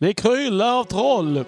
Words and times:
Det 0.00 0.14
kryllar 0.14 0.78
av 0.80 0.84
troll. 0.84 1.44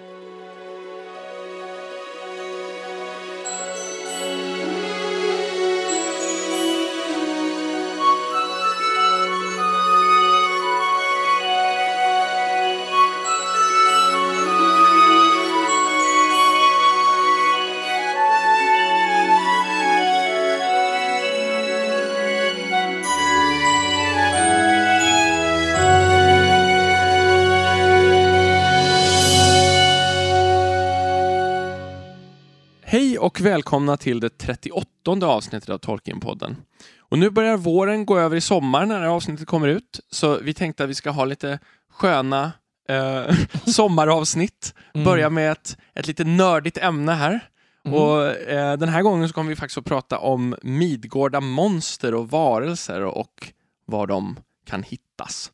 Och 33.27 33.41
välkomna 33.41 33.97
till 33.97 34.19
det 34.19 34.29
38 34.29 34.87
avsnittet 35.23 35.69
av 35.69 35.77
Tolkienpodden. 35.77 36.57
Och 36.99 37.19
nu 37.19 37.29
börjar 37.29 37.57
våren 37.57 38.05
gå 38.05 38.19
över 38.19 38.35
i 38.35 38.41
sommar 38.41 38.85
när 38.85 38.95
det 38.95 39.01
här 39.01 39.07
avsnittet 39.07 39.47
kommer 39.47 39.67
ut. 39.67 39.99
Så 40.11 40.37
vi 40.37 40.53
tänkte 40.53 40.83
att 40.83 40.89
vi 40.89 40.93
ska 40.93 41.09
ha 41.09 41.25
lite 41.25 41.59
sköna 41.91 42.51
eh, 42.89 43.35
sommaravsnitt. 43.65 44.73
Mm. 44.93 45.05
Börja 45.05 45.29
med 45.29 45.51
ett, 45.51 45.77
ett 45.95 46.07
lite 46.07 46.23
nördigt 46.23 46.77
ämne 46.77 47.11
här. 47.11 47.49
Mm. 47.85 47.99
Och 47.99 48.25
eh, 48.25 48.77
Den 48.77 48.89
här 48.89 49.01
gången 49.01 49.27
så 49.27 49.33
kommer 49.33 49.49
vi 49.49 49.55
faktiskt 49.55 49.77
att 49.77 49.85
prata 49.85 50.17
om 50.17 50.55
Midgårda 50.61 51.41
monster 51.41 52.13
och 52.13 52.29
varelser 52.29 53.03
och 53.03 53.53
var 53.85 54.07
de 54.07 54.39
kan 54.65 54.83
hittas. 54.83 55.51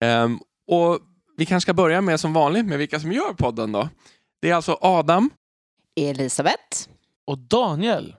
Ehm, 0.00 0.38
och 0.66 0.98
Vi 1.36 1.46
kanske 1.46 1.64
ska 1.64 1.74
börja 1.74 2.00
med 2.00 2.20
som 2.20 2.32
vanligt 2.32 2.66
med 2.66 2.78
vilka 2.78 3.00
som 3.00 3.12
gör 3.12 3.32
podden 3.32 3.72
då. 3.72 3.88
Det 4.40 4.50
är 4.50 4.54
alltså 4.54 4.78
Adam, 4.80 5.30
Elisabeth. 5.96 6.88
Och 7.26 7.38
Daniel. 7.38 8.16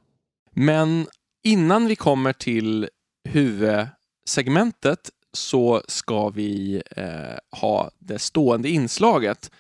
Men 0.53 1.08
innan 1.44 1.86
vi 1.86 1.95
kommer 1.95 2.33
till 2.33 2.89
huvudsegmentet 3.30 5.09
så 5.33 5.81
ska 5.88 6.30
vi 6.30 6.81
eh, 6.92 7.59
ha 7.59 7.92
det 8.00 8.20
stående 8.20 8.70
inslaget 8.70 9.52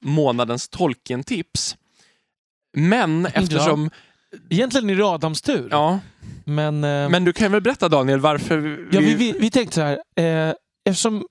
månadens 0.00 0.68
Tolkien-tips. 0.68 1.76
Men 2.76 3.26
eftersom... 3.26 3.90
Egentligen 4.50 4.90
är 4.90 4.94
det 4.94 5.04
Adams 5.06 5.42
tur. 5.42 5.68
Ja, 5.70 5.98
Men, 6.44 6.84
eh, 6.84 7.08
men 7.08 7.24
du 7.24 7.32
kan 7.32 7.52
väl 7.52 7.60
berätta 7.60 7.88
Daniel 7.88 8.20
varför 8.20 8.58
vi... 8.58 8.88
ja, 8.92 9.00
vi, 9.00 9.14
vi, 9.14 9.32
vi 9.32 9.50
tänkte 9.50 9.74
så 9.74 9.80
här. 9.80 9.98
Eh, 10.16 10.54
eftersom 10.84 11.26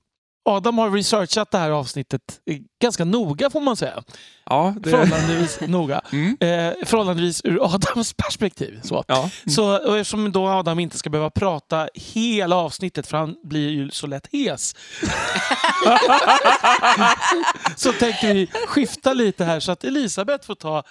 Adam 0.45 0.77
har 0.77 0.91
researchat 0.91 1.51
det 1.51 1.57
här 1.57 1.71
avsnittet 1.71 2.21
ganska 2.81 3.05
noga 3.05 3.49
får 3.49 3.61
man 3.61 3.75
säga. 3.75 4.03
ja, 4.45 4.75
det, 4.79 4.89
Förhållandevis 4.89 5.59
noga. 5.61 6.01
Mm, 6.11 6.37
Eh, 6.39 6.73
förhållandevis 6.85 7.41
ur 7.43 7.73
Adams 7.75 8.13
perspektiv. 8.13 8.79
Så. 8.83 9.03
ja. 9.07 9.29
Så, 9.47 9.87
och 9.87 9.97
eftersom 9.97 10.31
då 10.31 10.47
Adam 10.47 10.79
inte 10.79 10.97
ska 10.97 11.09
behöva 11.09 11.29
prata 11.29 11.87
hela 11.93 12.55
avsnittet 12.55 13.07
för 13.07 13.17
han 13.17 13.35
blir 13.43 13.69
ju 13.69 13.91
så 13.91 14.07
lätt 14.07 14.27
hes. 14.31 14.75
så 17.75 17.91
tänkte 17.93 18.33
vi 18.33 18.47
skifta 18.67 19.13
lite 19.13 19.45
här 19.45 19.59
så 19.59 19.71
att 19.71 19.83
Elisabeth 19.83 20.45
får 20.47 20.55
ta 20.55 20.83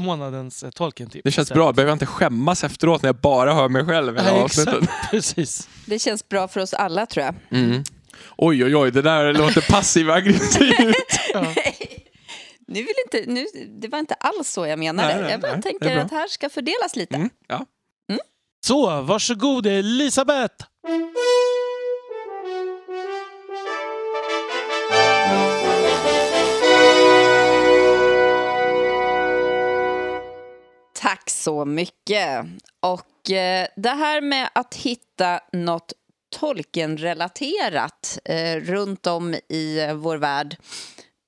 månadens 0.00 0.62
eh, 0.62 0.70
Tolkien-tips. 0.70 1.22
Det 1.24 1.30
känns 1.30 1.52
bra, 1.52 1.72
behöver 1.72 1.90
jag 1.90 1.94
inte 1.94 2.06
skämmas 2.06 2.64
efteråt 2.64 3.02
när 3.02 3.08
jag 3.08 3.16
bara 3.16 3.54
hör 3.54 3.68
mig 3.68 3.84
själv 3.84 4.16
i 4.16 4.20
hela 4.20 4.32
Nej, 4.32 4.42
avsnittet. 4.42 4.74
exakt. 4.82 4.92
Precis. 5.10 5.68
Det 5.86 5.98
känns 5.98 6.28
bra 6.28 6.48
för 6.48 6.60
oss 6.60 6.74
alla 6.74 7.06
tror 7.06 7.24
jag. 7.26 7.34
Mm. 7.60 7.84
Oj, 8.36 8.64
oj, 8.64 8.76
oj, 8.76 8.90
det 8.90 9.02
där 9.02 9.34
låter 9.34 9.60
passiv-aggressivt. 9.60 10.96
Ja. 11.34 11.54
Nu 12.66 12.80
vill 12.80 12.94
inte, 13.04 13.30
nu, 13.32 13.46
det 13.80 13.88
var 13.88 13.98
inte 13.98 14.14
alls 14.14 14.48
så 14.50 14.66
jag 14.66 14.78
menade. 14.78 15.08
Nej, 15.08 15.22
nej, 15.22 15.30
jag 15.30 15.40
bara 15.40 15.52
nej, 15.52 15.62
tänker 15.62 15.96
att 15.96 16.10
här 16.10 16.28
ska 16.28 16.48
fördelas 16.48 16.96
lite. 16.96 17.16
Mm, 17.16 17.30
ja. 17.48 17.66
Så, 18.66 19.00
varsågod 19.02 19.66
Elisabeth. 19.66 20.64
Tack 30.94 31.30
så 31.30 31.64
mycket. 31.64 32.44
Och 32.80 33.30
eh, 33.30 33.66
det 33.76 33.88
här 33.90 34.20
med 34.20 34.48
att 34.52 34.74
hitta 34.74 35.40
något 35.52 35.92
Tolkien-relaterat 36.30 38.18
eh, 38.24 38.56
runt 38.60 39.06
om 39.06 39.34
i 39.48 39.78
eh, 39.80 39.94
vår 39.94 40.16
värld 40.16 40.56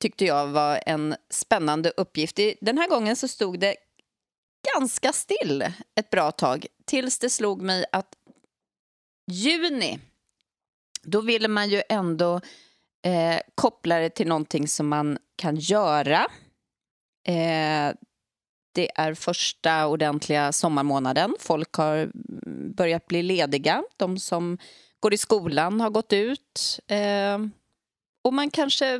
tyckte 0.00 0.24
jag 0.24 0.46
var 0.46 0.80
en 0.86 1.14
spännande 1.30 1.92
uppgift. 1.96 2.38
I- 2.38 2.56
Den 2.60 2.78
här 2.78 2.88
gången 2.88 3.16
så 3.16 3.28
stod 3.28 3.60
det 3.60 3.76
ganska 4.74 5.12
still 5.12 5.62
ett 5.94 6.10
bra 6.10 6.30
tag 6.30 6.66
tills 6.86 7.18
det 7.18 7.30
slog 7.30 7.62
mig 7.62 7.84
att 7.92 8.14
juni, 9.30 9.98
då 11.02 11.20
ville 11.20 11.48
man 11.48 11.68
ju 11.68 11.82
ändå 11.88 12.40
eh, 13.06 13.40
koppla 13.54 13.98
det 13.98 14.10
till 14.10 14.28
någonting 14.28 14.68
som 14.68 14.88
man 14.88 15.18
kan 15.36 15.56
göra. 15.56 16.26
Eh, 17.28 17.94
det 18.74 18.90
är 18.94 19.14
första 19.14 19.86
ordentliga 19.86 20.52
sommarmånaden. 20.52 21.34
Folk 21.38 21.72
har 21.74 21.96
mm, 21.96 22.72
börjat 22.72 23.06
bli 23.06 23.22
lediga. 23.22 23.82
De 23.96 24.18
som 24.18 24.58
går 25.00 25.14
i 25.14 25.18
skolan 25.18 25.80
har 25.80 25.90
gått 25.90 26.12
ut. 26.12 26.80
Eh, 26.86 27.38
och 28.24 28.34
man 28.34 28.50
kanske 28.50 28.98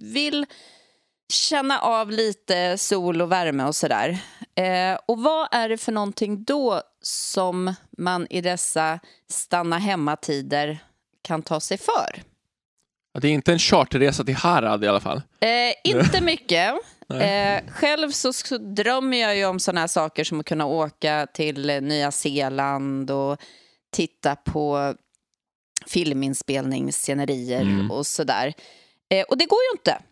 vill 0.00 0.46
känna 1.32 1.78
av 1.80 2.10
lite 2.10 2.78
sol 2.78 3.22
och 3.22 3.32
värme 3.32 3.64
och 3.64 3.76
sådär. 3.76 4.18
Eh, 4.54 4.98
och 5.06 5.18
vad 5.22 5.48
är 5.50 5.68
det 5.68 5.78
för 5.78 5.92
någonting 5.92 6.44
då 6.44 6.82
som 7.02 7.74
man 7.98 8.26
i 8.30 8.40
dessa 8.40 9.00
stanna 9.30 9.78
hemma-tider 9.78 10.78
kan 11.22 11.42
ta 11.42 11.60
sig 11.60 11.78
för? 11.78 12.22
Det 13.20 13.28
är 13.28 13.32
inte 13.32 13.52
en 13.52 13.58
charterresa 13.58 14.24
till 14.24 14.34
Harad 14.34 14.84
i 14.84 14.88
alla 14.88 15.00
fall. 15.00 15.22
Eh, 15.40 15.94
inte 15.94 16.20
mycket. 16.20 16.74
Eh, 17.14 17.62
själv 17.72 18.10
så, 18.10 18.32
så 18.32 18.58
drömmer 18.58 19.16
jag 19.16 19.36
ju 19.36 19.44
om 19.44 19.60
sådana 19.60 19.80
här 19.80 19.86
saker 19.88 20.24
som 20.24 20.40
att 20.40 20.46
kunna 20.46 20.66
åka 20.66 21.26
till 21.34 21.70
eh, 21.70 21.80
Nya 21.80 22.12
Zeeland 22.12 23.10
och 23.10 23.40
titta 23.92 24.36
på 24.36 24.94
filminspelningsscenerier 25.86 27.60
Mm. 27.62 27.90
och 27.90 28.06
sådär. 28.06 28.54
Eh, 29.08 29.24
och 29.28 29.38
det 29.38 29.46
går 29.46 29.58
ju 29.72 29.78
inte. 29.78 30.02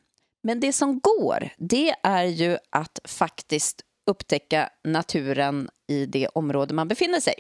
Men 0.43 0.61
det 0.61 0.73
som 0.73 1.01
går, 1.01 1.49
det 1.59 1.95
är 2.03 2.25
ju 2.25 2.59
att 2.71 2.99
faktiskt 3.05 3.81
upptäcka 4.11 4.71
naturen 4.85 5.69
i 5.89 6.07
det 6.07 6.29
område 6.29 6.75
man 6.75 6.89
befinner 6.89 7.21
sig. 7.21 7.35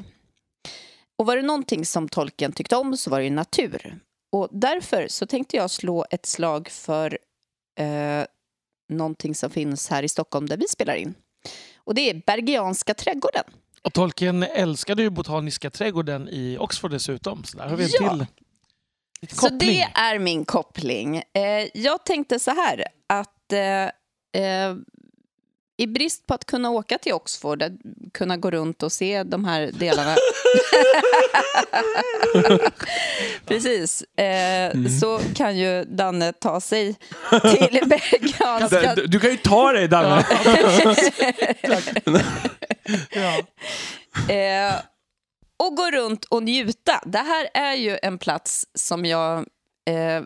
Och 1.18 1.26
var 1.26 1.36
det 1.36 1.42
någonting 1.42 1.86
som 1.86 2.08
tolken 2.08 2.52
tyckte 2.52 2.76
om 2.76 2.96
så 2.96 3.10
var 3.10 3.18
det 3.18 3.24
ju 3.24 3.30
natur. 3.30 3.98
Och 4.32 4.48
därför 4.50 5.08
så 5.08 5.26
tänkte 5.26 5.56
jag 5.56 5.70
slå 5.70 6.06
ett 6.10 6.26
slag 6.26 6.68
för 6.68 7.18
eh, 7.78 8.24
någonting 8.88 9.34
som 9.34 9.50
finns 9.50 9.88
här 9.90 10.02
i 10.02 10.08
Stockholm 10.08 10.46
där 10.46 10.56
vi 10.56 10.68
spelar 10.68 10.94
in. 10.94 11.14
Och 11.76 11.94
det 11.94 12.10
är 12.10 12.22
Bergianska 12.26 12.94
trädgården. 12.94 13.44
Och 13.84 13.92
Tolkien 13.92 14.42
älskade 14.42 15.02
ju 15.02 15.10
Botaniska 15.10 15.70
trädgården 15.70 16.28
i 16.28 16.56
Oxford 16.60 16.90
dessutom. 16.90 17.44
Så 17.44 17.56
där 17.58 17.68
har 17.68 17.76
vi 17.76 17.84
en 17.84 17.90
Ja. 17.92 18.26
till 19.28 19.36
Så 19.38 19.48
det 19.48 19.80
är 19.94 20.18
min 20.18 20.44
koppling. 20.44 21.16
Eh, 21.16 21.68
jag 21.74 22.04
tänkte 22.04 22.38
så 22.38 22.50
här 22.50 22.84
att 23.06 23.52
eh, 23.52 24.42
eh, 24.42 24.74
i 25.76 25.86
brist 25.86 26.26
på 26.26 26.34
att 26.34 26.44
kunna 26.44 26.70
åka 26.70 26.98
till 26.98 27.12
Oxford, 27.12 27.62
att 27.62 27.72
kunna 28.14 28.36
gå 28.36 28.50
runt 28.50 28.82
och 28.82 28.92
se 28.92 29.22
de 29.22 29.44
här 29.44 29.70
delarna. 29.72 30.16
Precis. 33.46 34.02
Eh, 34.02 34.72
Så 35.00 35.20
kan 35.34 35.58
ju 35.58 35.84
Danne 35.84 36.32
ta 36.32 36.60
sig 36.60 36.94
till 37.30 37.80
Bergianska 37.88 38.94
Du, 38.94 39.06
du 39.06 39.20
kan 39.20 39.30
ju 39.30 39.36
ta 39.36 39.72
dig 39.72 39.88
Danne. 39.88 40.26
Ja. 43.10 43.38
Eh, 44.34 44.74
och 45.56 45.76
gå 45.76 45.90
runt 45.90 46.24
och 46.24 46.42
njuta. 46.42 47.00
Det 47.06 47.18
här 47.18 47.48
är 47.54 47.74
ju 47.74 47.98
en 48.02 48.18
plats 48.18 48.66
som 48.74 49.04
jag 49.04 49.38
eh, 49.90 50.22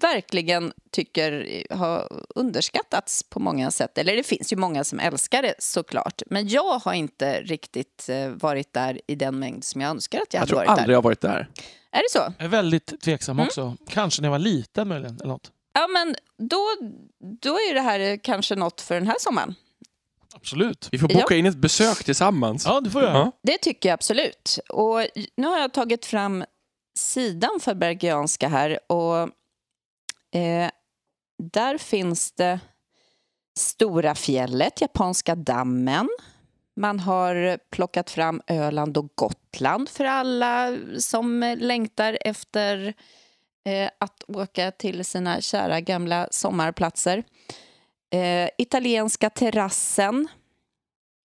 verkligen 0.00 0.72
tycker 0.92 1.62
har 1.74 2.08
underskattats 2.34 3.22
på 3.22 3.40
många 3.40 3.70
sätt. 3.70 3.98
Eller 3.98 4.16
det 4.16 4.22
finns 4.22 4.52
ju 4.52 4.56
många 4.56 4.84
som 4.84 5.00
älskar 5.00 5.42
det 5.42 5.54
såklart. 5.58 6.22
Men 6.26 6.48
jag 6.48 6.78
har 6.78 6.92
inte 6.92 7.40
riktigt 7.42 8.08
eh, 8.08 8.28
varit 8.28 8.72
där 8.72 9.00
i 9.06 9.14
den 9.14 9.38
mängd 9.38 9.64
som 9.64 9.80
jag 9.80 9.90
önskar 9.90 10.18
att 10.20 10.34
jag, 10.34 10.38
Jag 10.38 10.40
hade 10.40 10.48
tror 10.48 10.58
varit 10.58 10.68
aldrig 10.68 10.86
där. 10.88 10.92
jag 10.92 10.98
har 10.98 11.02
varit 11.02 11.20
där. 11.20 11.48
Är 11.90 11.98
det 12.02 12.10
så? 12.10 12.18
Jag 12.38 12.44
är 12.44 12.48
väldigt 12.48 13.00
tveksam 13.00 13.36
Mm. 13.36 13.46
också. 13.46 13.76
Kanske 13.88 14.22
när 14.22 14.26
jag 14.26 14.32
var 14.32 14.38
liten 14.38 14.88
möjligen. 14.88 15.14
Eller 15.16 15.28
något. 15.32 15.52
Ja, 15.72 15.86
men 15.86 16.16
då, 16.38 16.66
då 17.40 17.50
är 17.54 17.74
det 17.74 17.80
här 17.80 18.16
kanske 18.24 18.54
något 18.54 18.80
för 18.80 18.94
den 18.94 19.06
här 19.06 19.16
sommaren. 19.18 19.54
Absolut. 20.36 20.88
Vi 20.92 20.98
får 20.98 21.08
boka 21.08 21.36
in 21.36 21.46
ett 21.46 21.56
besök 21.56 22.04
tillsammans. 22.04 22.64
Ja, 22.66 22.80
det 22.80 22.90
får 22.90 23.02
jag. 23.02 23.16
Ja. 23.16 23.32
Det 23.42 23.58
tycker 23.58 23.88
jag 23.88 23.94
absolut. 23.94 24.58
Och 24.68 25.00
nu 25.36 25.46
har 25.46 25.58
jag 25.58 25.72
tagit 25.72 26.06
fram 26.06 26.44
sidan 26.98 27.60
för 27.60 27.74
Bergianska 27.74 28.48
här. 28.48 28.78
Och 28.92 29.18
eh, 30.40 30.70
där 31.52 31.78
finns 31.78 32.32
det 32.32 32.60
Stora 33.58 34.14
fjället, 34.14 34.80
Japanska 34.80 35.34
dammen. 35.34 36.08
Man 36.76 37.00
har 37.00 37.58
plockat 37.70 38.10
fram 38.10 38.42
Öland 38.46 38.96
och 38.96 39.08
Gotland 39.14 39.88
för 39.88 40.04
alla 40.04 40.78
som 40.98 41.56
längtar 41.58 42.18
efter 42.20 42.94
eh, 43.66 43.90
att 43.98 44.24
åka 44.28 44.70
till 44.70 45.04
sina 45.04 45.40
kära 45.40 45.80
gamla 45.80 46.28
sommarplatser. 46.30 47.24
Eh, 48.10 48.50
italienska 48.58 49.30
terrassen. 49.30 50.28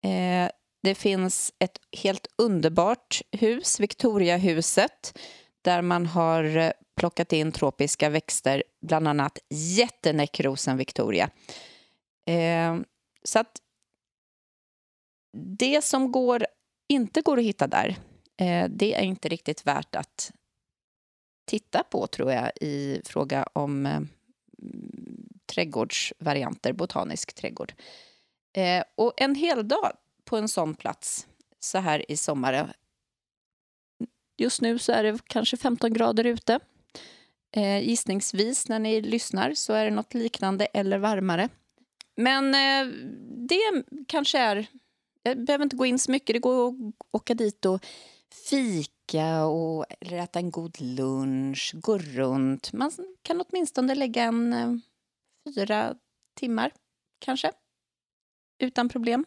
Eh, 0.03 0.51
det 0.83 0.95
finns 0.95 1.53
ett 1.59 1.79
helt 2.03 2.27
underbart 2.37 3.21
hus, 3.31 3.79
Victoriahuset 3.79 5.19
där 5.61 5.81
man 5.81 6.05
har 6.05 6.57
eh, 6.57 6.71
plockat 6.95 7.33
in 7.33 7.51
tropiska 7.51 8.09
växter, 8.09 8.63
bland 8.81 9.07
annat 9.07 9.39
jättenäckrosen 9.49 10.77
Victoria. 10.77 11.29
Eh, 12.29 12.77
så 13.23 13.39
att 13.39 13.61
det 15.37 15.83
som 15.83 16.11
går, 16.11 16.45
inte 16.89 17.21
går 17.21 17.37
att 17.37 17.43
hitta 17.43 17.67
där, 17.67 17.95
eh, 18.41 18.69
det 18.69 18.93
är 18.93 19.03
inte 19.03 19.29
riktigt 19.29 19.67
värt 19.67 19.95
att 19.95 20.31
titta 21.45 21.83
på, 21.83 22.07
tror 22.07 22.31
jag, 22.31 22.51
i 22.61 23.01
fråga 23.05 23.47
om 23.53 23.85
eh, 23.85 24.01
trädgårdsvarianter, 25.47 26.73
botanisk 26.73 27.33
trädgård. 27.33 27.73
Eh, 28.53 28.83
och 28.95 29.13
en 29.17 29.35
hel 29.35 29.67
dag 29.67 29.91
på 30.25 30.37
en 30.37 30.47
sån 30.47 30.75
plats 30.75 31.27
så 31.59 31.77
här 31.77 32.11
i 32.11 32.17
sommar. 32.17 32.53
Eh, 32.53 32.67
just 34.37 34.61
nu 34.61 34.79
så 34.79 34.91
är 34.91 35.03
det 35.03 35.19
kanske 35.27 35.57
15 35.57 35.93
grader 35.93 36.23
ute. 36.23 36.59
Eh, 37.55 37.79
gissningsvis 37.79 38.69
när 38.69 38.79
ni 38.79 39.01
lyssnar 39.01 39.53
så 39.53 39.73
är 39.73 39.85
det 39.85 39.91
något 39.91 40.13
liknande 40.13 40.65
eller 40.65 40.97
varmare. 40.97 41.49
Men 42.15 42.55
eh, 42.55 42.93
det 43.49 43.83
kanske 44.07 44.39
är... 44.39 44.67
Jag 45.23 45.45
behöver 45.45 45.63
inte 45.63 45.75
gå 45.75 45.85
in 45.85 45.99
så 45.99 46.11
mycket. 46.11 46.33
Det 46.33 46.39
går 46.39 46.67
att 46.67 46.75
åka 47.11 47.33
dit 47.33 47.65
och 47.65 47.85
fika 48.49 49.45
och, 49.45 49.85
eller 49.99 50.17
äta 50.17 50.39
en 50.39 50.51
god 50.51 50.81
lunch, 50.81 51.71
gå 51.75 51.97
runt. 51.97 52.73
Man 52.73 52.91
kan 53.21 53.41
åtminstone 53.41 53.95
lägga 53.95 54.23
en 54.23 54.53
eh, 54.53 54.75
fyra 55.53 55.95
timmar, 56.39 56.71
kanske, 57.19 57.51
utan 58.59 58.89
problem. 58.89 59.25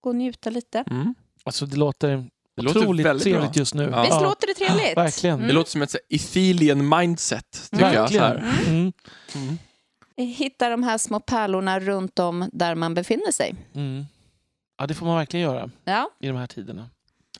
Gå 0.00 0.10
och 0.10 0.16
njuta 0.16 0.50
lite. 0.50 0.78
Mm. 0.90 1.14
Alltså 1.44 1.66
det 1.66 1.76
låter 1.76 2.26
Det 2.56 2.62
låter 2.62 2.80
otroligt 2.80 3.06
väldigt 3.06 3.22
trevligt 3.22 3.52
bra. 3.52 3.58
just 3.60 3.74
nu. 3.74 3.82
Ja. 3.92 4.02
Visst 4.02 4.22
låter 4.22 4.46
det 4.46 4.54
trevligt? 4.54 4.96
verkligen. 4.96 5.34
Mm. 5.36 5.46
Det 5.48 5.52
låter 5.54 5.70
som 5.70 5.82
ett 5.82 5.96
Ethelian 6.08 6.88
mindset, 6.98 7.68
tycker 7.70 7.92
jag. 7.94 8.12
Så 8.12 8.18
Verkligen. 8.18 8.44
här. 8.44 8.68
Mm. 8.68 8.92
Mm. 9.34 9.58
Hitta 10.16 10.68
de 10.68 10.82
här 10.82 10.98
små 10.98 11.20
pärlorna 11.20 11.80
runt 11.80 12.18
om 12.18 12.48
där 12.52 12.74
man 12.74 12.94
befinner 12.94 13.32
sig. 13.32 13.54
Mm. 13.74 14.04
Ja, 14.78 14.86
det 14.86 14.94
får 14.94 15.06
man 15.06 15.16
verkligen 15.16 15.44
göra 15.46 15.70
Ja, 15.84 16.10
i 16.20 16.26
de 16.26 16.36
här 16.36 16.46
tiderna. 16.46 16.90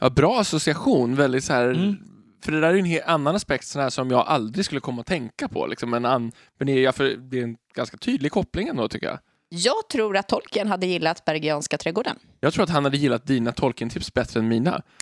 Ja, 0.00 0.10
bra 0.10 0.40
association. 0.40 1.14
Väldigt 1.14 1.44
så 1.44 1.52
här, 1.52 1.68
Mm. 1.68 1.96
För 2.44 2.52
det 2.52 2.60
där 2.60 2.68
är 2.68 2.74
en 2.78 2.84
helt 2.84 3.06
annan 3.06 3.36
aspekt 3.36 3.66
sån 3.66 3.82
här, 3.82 3.90
som 3.90 4.10
jag 4.10 4.26
aldrig 4.26 4.64
skulle 4.64 4.80
komma 4.80 5.00
att 5.00 5.06
tänka 5.06 5.48
på. 5.48 5.66
Liksom. 5.66 5.94
En 5.94 6.04
an, 6.04 6.32
men 6.58 6.66
det, 6.66 6.84
är, 6.84 6.92
för 6.92 7.04
det 7.04 7.38
är 7.38 7.42
en 7.42 7.56
ganska 7.74 7.96
tydlig 7.96 8.32
koppling 8.32 8.68
ändå, 8.68 8.88
tycker 8.88 9.06
jag. 9.06 9.18
jag 9.48 9.88
tror 9.92 10.16
att 10.16 10.28
Tolkien 10.28 10.68
hade 10.68 10.86
gillat 10.86 11.24
Bergianska 11.24 11.78
trädgården. 11.78 12.16
Jag 12.40 12.52
tror 12.52 12.64
att 12.64 12.70
han 12.70 12.84
hade 12.84 12.96
gillat 12.96 13.26
dina 13.26 13.52
Tolkien-tips 13.52 14.14
bättre 14.14 14.40
än 14.40 14.48
mina. 14.48 14.82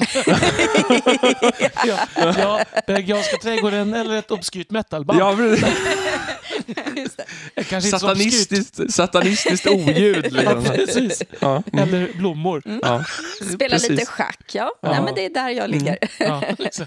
Ja, 1.87 2.06
ja 2.17 2.64
Bergianska 2.87 3.37
trädgården 3.37 3.94
eller 3.94 4.17
ett 4.17 4.31
obskyrt 4.31 4.70
metalband. 4.70 5.20
Ja, 5.20 5.37
men. 5.37 5.56
Kanske 7.54 7.76
inte 7.76 7.98
satanistiskt, 7.98 8.80
satanistiskt 8.94 9.66
oljud. 9.66 10.26
Ja, 10.44 10.54
Liksom. 10.54 10.76
precis. 10.76 11.22
Ja. 11.40 11.62
Mm. 11.72 11.88
Eller 11.88 12.12
blommor. 12.19 12.62
Ja. 12.82 13.04
Spela 13.54 13.70
Precis. 13.75 13.90
lite 13.90 14.06
schack, 14.06 14.50
ja. 14.54 14.70
Ja. 14.82 14.90
Nej, 14.90 15.02
men 15.02 15.14
det 15.14 15.25
är 15.25 15.30
där 15.30 15.48
jag 15.48 15.70
ligger. 15.70 15.98
Ja, 16.19 16.42
liksom. 16.58 16.86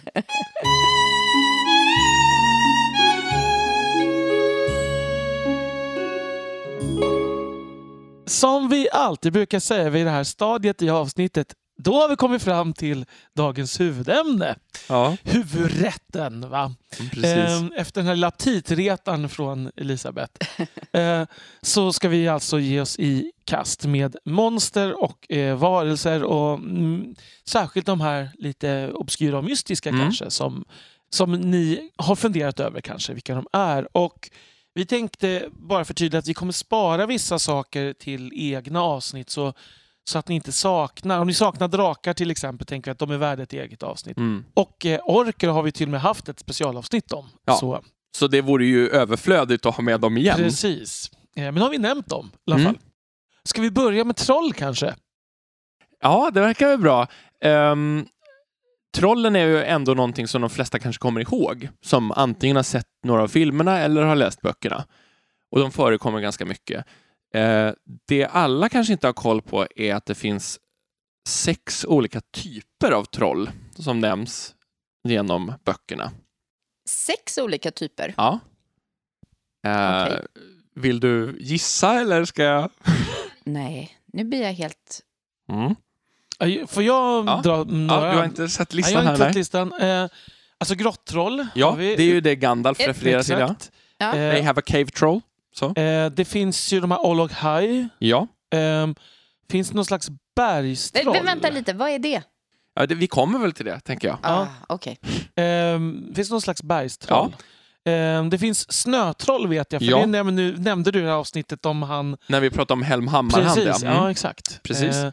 Som 8.28 8.70
vi 8.70 8.90
alltid 8.92 9.34
brukar 9.34 9.60
säga 9.60 9.90
vid 9.90 10.06
det 10.06 10.12
här 10.12 10.24
stadiet 10.24 10.82
i 10.82 10.90
avsnittet, 10.90 11.48
då 11.84 11.94
har 11.94 12.10
vi 12.10 12.16
kommit 12.16 12.44
fram 12.44 12.74
till 12.74 13.06
dagens 13.36 13.80
huvudämne. 13.80 14.56
ja, 14.90 15.18
Huvudrätten. 15.24 16.50
Va? 16.50 16.76
precis. 17.12 17.26
Ehm, 17.26 17.72
Efter 17.78 18.02
den 18.02 18.08
här 18.08 18.16
lilla 18.16 18.28
aptitretan 18.28 19.30
från 19.30 19.72
Elisabeth 19.76 20.62
eh, 20.94 21.24
så 21.62 21.94
ska 21.94 22.10
vi 22.10 22.28
alltså 22.28 22.60
ge 22.60 22.82
oss 22.82 23.00
i 23.00 23.32
kast 23.46 23.86
med 23.86 24.16
monster 24.26 25.04
och 25.04 25.32
eh, 25.32 25.58
varelser 25.58 26.24
och 26.24 26.54
mm, 26.60 27.16
särskilt 27.48 27.86
de 27.86 28.02
här 28.02 28.30
lite 28.38 28.92
obskyra 28.94 29.38
och 29.38 29.44
mystiska 29.44 29.90
Mm. 29.90 30.02
kanske 30.02 30.32
som, 30.32 30.66
som 31.10 31.32
ni 31.32 31.90
har 31.96 32.16
funderat 32.16 32.60
över 32.60 32.82
kanske 32.82 33.14
vilka 33.14 33.36
de 33.36 33.48
är. 33.54 33.98
Och 33.98 34.30
vi 34.74 34.86
tänkte 34.86 35.50
bara 35.52 35.86
förtydliga 35.86 36.20
att 36.20 36.28
vi 36.28 36.34
kommer 36.34 36.54
spara 36.54 37.06
vissa 37.06 37.40
saker 37.40 37.94
till 37.94 38.32
egna 38.36 38.82
avsnitt 38.82 39.30
så, 39.30 39.54
så 40.04 40.20
att 40.20 40.28
ni 40.28 40.36
inte 40.36 40.52
saknar, 40.52 41.20
om 41.20 41.28
ni 41.28 41.34
saknar 41.34 41.68
drakar 41.68 42.14
till 42.14 42.32
exempel, 42.32 42.68
tänker 42.68 42.92
vi 42.92 42.92
att 42.92 43.00
de 43.00 43.12
är 43.12 43.18
värda 43.18 43.44
ett 43.44 43.54
eget 43.54 43.84
avsnitt. 43.84 44.18
Mm. 44.18 44.46
Och 44.54 44.86
eh, 44.86 45.00
orker 45.06 45.48
har 45.50 45.64
vi 45.64 45.72
till 45.72 45.88
och 45.88 45.92
med 45.92 46.02
haft 46.02 46.30
ett 46.30 46.40
specialavsnitt 46.40 47.14
om. 47.14 47.30
Ja. 47.46 47.56
Så, 47.56 47.82
Så 48.18 48.28
det 48.28 48.42
vore 48.42 48.66
ju 48.66 48.90
överflödigt 48.90 49.66
att 49.66 49.76
ha 49.76 49.84
med 49.84 50.00
dem 50.00 50.18
igen. 50.18 50.38
Precis. 50.38 51.12
Eh, 51.36 51.44
men 51.44 51.58
har 51.58 51.70
vi 51.70 51.78
nämnt 51.78 52.08
dem 52.08 52.32
i 52.34 52.52
alla 52.52 52.62
Mm. 52.62 52.74
fall. 52.74 52.84
Ska 53.44 53.62
vi 53.62 53.72
börja 53.72 54.04
med 54.04 54.16
troll 54.16 54.54
kanske? 54.54 54.96
Ja, 56.02 56.32
det 56.34 56.42
verkar 56.42 56.68
väl 56.68 56.78
bra. 56.80 57.08
Ehm, 57.44 58.06
trollen 58.96 59.36
är 59.36 59.46
ju 59.46 59.64
ändå 59.64 59.94
någonting 59.94 60.28
som 60.28 60.42
de 60.42 60.50
flesta 60.50 60.80
kanske 60.80 61.00
kommer 61.00 61.22
ihåg, 61.22 61.70
som 61.86 62.12
antingen 62.12 62.56
har 62.56 62.64
sett 62.64 62.86
några 63.04 63.24
av 63.24 63.28
filmerna 63.28 63.80
eller 63.80 64.02
har 64.04 64.16
läst 64.16 64.42
böckerna. 64.42 64.86
Och 65.52 65.60
de 65.60 65.72
förekommer 65.72 66.20
ganska 66.20 66.46
mycket. 66.46 66.86
Eh, 67.34 67.72
det 68.08 68.26
alla 68.26 68.70
kanske 68.70 68.94
inte 68.94 69.08
har 69.08 69.14
koll 69.14 69.42
på 69.42 69.68
är 69.76 69.96
att 69.96 70.06
det 70.06 70.16
finns 70.16 70.60
sex 71.30 71.86
olika 71.86 72.22
typer 72.22 72.92
av 72.92 73.06
troll 73.06 73.50
som 73.76 74.00
nämns 74.00 74.56
genom 75.08 75.54
böckerna. 75.66 76.12
Sex 76.90 77.38
olika 77.38 77.72
typer. 77.72 78.14
Ja. 78.18 78.40
Eh, 79.68 80.04
Okej. 80.04 80.26
Vill 80.76 81.00
du 81.00 81.38
gissa 81.40 82.00
eller 82.02 82.26
ska 82.26 82.44
jag? 82.44 82.70
Nej, 83.44 83.98
nu 84.14 84.24
blir 84.24 84.42
jag 84.42 84.54
helt... 84.54 85.02
Mm. 85.52 85.76
Får 86.68 86.84
jag 86.84 87.26
Ja. 87.28 87.42
dra 87.44 87.58
Ja, 87.58 87.64
några? 87.64 88.12
du 88.12 88.18
har 88.18 88.26
inte 88.26 88.50
sett 88.50 88.72
Nej, 88.74 88.78
listan 88.78 88.94
jag 88.94 89.00
har 89.00 89.06
här? 89.06 89.14
inte 89.14 89.24
Nej. 89.24 89.30
sett 89.34 89.36
listan. 89.38 89.74
Eh, 89.82 90.08
alltså 90.58 90.76
grottroll 90.76 91.48
Ja, 91.56 91.70
har 91.70 91.78
vi. 91.78 91.96
det 91.96 92.04
är 92.04 92.08
ju 92.14 92.22
det 92.22 92.36
Gandalf 92.36 92.80
refererar 92.80 93.24
till. 93.24 93.40
Ja. 93.40 93.56
Ja. 93.98 94.16
Eh, 94.16 94.34
They 94.34 94.42
have 94.42 94.60
a 94.60 94.64
cave 94.66 94.86
troll. 94.86 95.22
Så. 95.56 95.66
eh, 95.76 96.12
det 96.12 96.26
finns 96.26 96.74
ju 96.74 96.80
de 96.80 96.92
här 96.92 97.06
Olog 97.06 97.32
High. 97.32 97.86
Ja. 98.00 98.28
Eh, 98.54 98.88
finns 99.52 99.70
det 99.70 99.76
någon 99.76 99.86
slags 99.86 100.10
bergstroll? 100.36 101.14
Men, 101.14 101.26
vänta 101.26 101.50
lite, 101.50 101.74
vad 101.74 101.90
är 101.90 102.00
det? 102.00 102.22
ja 102.76 102.86
det, 102.86 102.96
vi 102.96 103.08
kommer 103.08 103.40
väl 103.40 103.52
till 103.54 103.66
det, 103.66 103.80
tänker 103.80 104.08
jag. 104.08 104.18
Ah, 104.24 104.48
Okej. 104.68 105.00
Eh, 105.36 105.80
finns 106.16 106.28
det 106.28 106.34
någon 106.34 106.42
slags 106.42 106.64
bergstroll? 106.64 107.36
Eh, 107.86 108.26
det 108.26 108.38
finns 108.40 108.74
snötroll 108.74 109.48
vet 109.48 109.72
jag, 109.74 109.82
för 109.82 109.90
Ja. 109.90 109.98
det 110.00 110.06
näm 110.06 110.36
nu, 110.36 110.58
nämnde 110.58 110.92
du 110.92 111.00
i 111.00 111.02
det 111.02 111.08
här 111.08 111.16
avsnittet 111.16 111.66
om 111.66 111.82
han... 111.84 112.18
När 112.28 112.40
vi 112.40 112.50
pratar 112.50 112.76
om 112.76 112.82
Helm 112.82 113.08
Hammarhand. 113.08 113.56
Precis, 113.56 113.84
ja. 113.84 113.90
ja. 113.92 113.98
Mm. 114.00 114.12
exakt. 114.12 114.64
Precis. 114.64 114.96
Eh, 114.96 115.12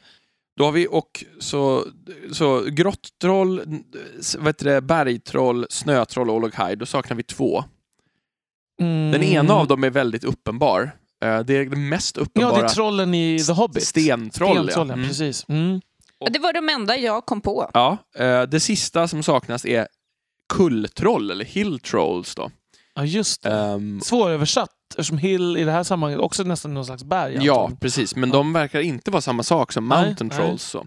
Då 0.56 0.64
har 0.64 0.72
vi 0.72 0.88
och 0.90 1.24
så, 1.40 1.84
så 2.32 2.64
grottroll, 2.70 3.62
s- 4.20 4.36
vad 4.38 4.46
heter 4.46 4.64
det, 4.64 4.80
bergtroll, 4.80 5.66
snötroll 5.70 6.30
och 6.30 6.36
Ologhai. 6.36 6.76
Då 6.76 6.86
saknar 6.86 7.16
vi 7.16 7.22
två. 7.22 7.64
Mm, 8.80 9.10
Den 9.12 9.22
ena 9.22 9.54
av 9.54 9.66
dem 9.66 9.84
är 9.84 9.90
väldigt 9.90 10.24
uppenbar. 10.24 10.82
Eh, 11.24 11.38
Det 11.40 11.54
är 11.56 11.64
den 11.64 11.88
mest 11.88 12.16
Ja, 12.16 12.22
uppenbara. 12.22 12.56
det 12.60 12.64
är 12.64 12.68
trollen 12.68 13.14
i 13.14 13.38
The 13.38 13.52
Hobbit. 13.52 13.82
Stentroll, 13.86 14.56
ja. 14.56 14.62
Stentroll, 14.62 14.88
ja. 14.88 14.94
Mm. 14.94 15.08
Precis. 15.08 15.44
Mm. 15.48 15.80
Ja, 16.20 16.26
Det 16.30 16.38
var 16.38 16.52
de 16.52 16.68
enda 16.68 16.96
jag 16.96 17.26
kom 17.26 17.40
på. 17.40 17.70
Ja, 17.74 17.96
eh, 18.18 18.42
det 18.42 18.60
sista 18.60 19.08
som 19.08 19.22
saknas 19.22 19.64
är 19.64 19.86
kulltroll, 20.48 21.30
eller 21.30 21.44
hill 21.44 21.78
trolls 21.80 22.34
då. 22.34 22.50
Ja, 22.94 23.04
just 23.04 23.42
det. 23.42 23.50
Ehm, 23.50 24.00
Svåröversatt, 24.00 24.70
eftersom 24.90 25.18
Hill 25.18 25.56
i 25.56 25.64
det 25.64 25.72
här 25.72 25.82
sammanhanget 25.82 26.20
också 26.24 26.42
nästan 26.42 26.74
någon 26.74 26.84
slags 26.86 27.04
berg. 27.04 27.34
Ja, 27.40 27.52
antagligen. 27.52 27.76
precis. 27.80 28.16
Men 28.16 28.28
Ja. 28.30 28.36
de 28.36 28.52
verkar 28.52 28.80
inte 28.80 29.10
vara 29.10 29.20
samma 29.20 29.42
sak 29.42 29.72
som 29.72 29.88
Nej, 29.88 30.04
Mountain 30.06 30.28
nej. 30.28 30.38
Trolls. 30.38 30.62
Så. 30.62 30.86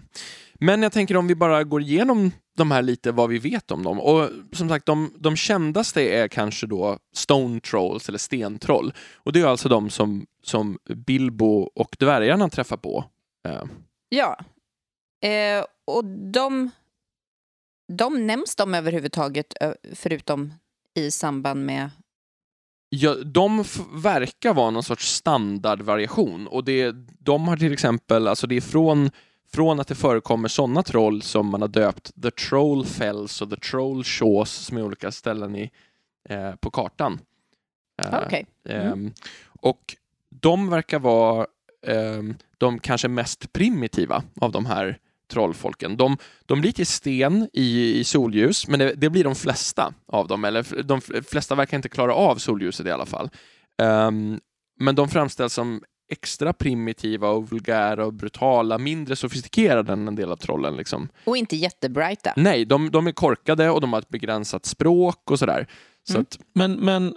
Men 0.62 0.82
jag 0.82 0.92
tänker 0.92 1.16
om 1.16 1.26
vi 1.26 1.34
bara 1.34 1.64
går 1.64 1.82
igenom 1.82 2.30
de 2.56 2.70
här 2.70 2.82
lite, 2.82 3.12
vad 3.12 3.30
vi 3.30 3.38
vet 3.38 3.70
om 3.70 3.82
dem. 3.82 4.00
Och 4.00 4.30
som 4.52 4.68
sagt, 4.68 4.86
de, 4.86 5.14
de 5.18 5.36
kändaste 5.36 6.02
är 6.02 6.28
kanske 6.28 6.66
då 6.66 6.98
Stone 7.14 7.60
Trolls 7.60 8.08
eller 8.08 8.18
Stentroll. 8.18 8.92
Och 9.14 9.32
det 9.32 9.40
är 9.40 9.46
alltså 9.46 9.68
de 9.68 9.90
som, 9.90 10.26
som 10.42 10.78
Bilbo 11.06 11.70
och 11.74 11.96
dvärgarna 11.98 12.48
träffar 12.48 12.76
på. 12.76 13.04
Eh, 13.48 13.64
Ja. 14.08 14.38
Eh, 15.28 15.64
och 15.84 16.04
de, 16.32 16.70
de 17.92 18.26
nämns 18.26 18.56
de 18.56 18.74
överhuvudtaget 18.74 19.54
förutom 19.94 20.54
i 20.94 21.10
samband 21.10 21.66
med 21.66 21.90
Ja, 22.88 23.14
de 23.14 23.64
verkar 23.92 24.54
vara 24.54 24.70
någon 24.70 24.82
sorts 24.82 25.14
standardvariation 25.14 26.46
och 26.46 26.64
det, 26.64 26.92
de 27.18 27.48
har 27.48 27.56
till 27.56 27.72
exempel, 27.72 28.28
alltså 28.28 28.46
det 28.46 28.56
är 28.56 28.60
från, 28.60 29.10
från 29.54 29.80
att 29.80 29.88
det 29.88 29.94
förekommer 29.94 30.48
sådana 30.48 30.82
troll 30.82 31.22
som 31.22 31.46
man 31.46 31.60
har 31.60 31.68
döpt 31.68 32.22
The 32.22 32.30
Troll 32.30 32.86
Fells 32.86 33.42
och 33.42 33.50
The 33.50 33.56
Troll 33.56 34.04
Shaws 34.04 34.50
som 34.50 34.76
är 34.76 34.82
olika 34.82 35.12
ställen 35.12 35.56
i, 35.56 35.70
eh, 36.28 36.54
på 36.54 36.70
kartan. 36.70 37.20
Eh, 38.02 38.20
Okej. 38.26 38.46
Mm. 38.68 38.92
ehm, 38.92 39.12
och 39.60 39.96
de 40.28 40.70
verkar 40.70 40.98
vara 40.98 41.46
ehm, 41.86 42.34
de 42.58 42.78
kanske 42.78 43.08
mest 43.08 43.52
primitiva 43.52 44.22
av 44.40 44.52
de 44.52 44.66
här 44.66 44.98
trollfolken. 45.32 45.96
De, 45.96 46.16
de 46.46 46.60
blir 46.60 46.72
till 46.72 46.86
sten 46.86 47.48
i, 47.52 47.98
i 48.00 48.04
solljus, 48.04 48.68
men 48.68 48.78
det, 48.78 48.94
det 48.94 49.10
blir 49.10 49.24
de 49.24 49.34
flesta 49.34 49.94
av 50.06 50.28
dem, 50.28 50.44
eller 50.44 50.82
de 50.82 51.00
flesta 51.00 51.54
verkar 51.54 51.76
inte 51.76 51.88
klara 51.88 52.14
av 52.14 52.36
solljuset 52.36 52.86
i 52.86 52.90
alla 52.90 53.06
fall. 53.06 53.30
Ehm, 53.82 54.40
men 54.78 54.94
de 54.94 55.08
framställs 55.08 55.54
som 55.54 55.82
extra 56.12 56.52
primitiva 56.52 57.28
och 57.28 57.50
vulgära 57.50 58.06
och 58.06 58.12
brutala, 58.12 58.78
mindre 58.78 59.16
sofistikerade 59.16 59.92
än 59.92 60.08
en 60.08 60.14
del 60.14 60.32
av 60.32 60.36
trollen. 60.36 60.76
Liksom. 60.76 61.08
Och 61.24 61.36
inte 61.36 61.56
jättebrighta. 61.56 62.32
Nej, 62.36 62.64
de, 62.64 62.90
de 62.90 63.06
är 63.06 63.12
korkade 63.12 63.70
och 63.70 63.80
de 63.80 63.92
har 63.92 64.00
ett 64.00 64.08
begränsat 64.08 64.66
språk 64.66 65.30
och 65.30 65.38
sådär. 65.38 65.66
Så 66.08 66.12
Mm. 66.14 66.22
att, 66.22 66.38
Men, 66.54 66.72
men 66.72 67.16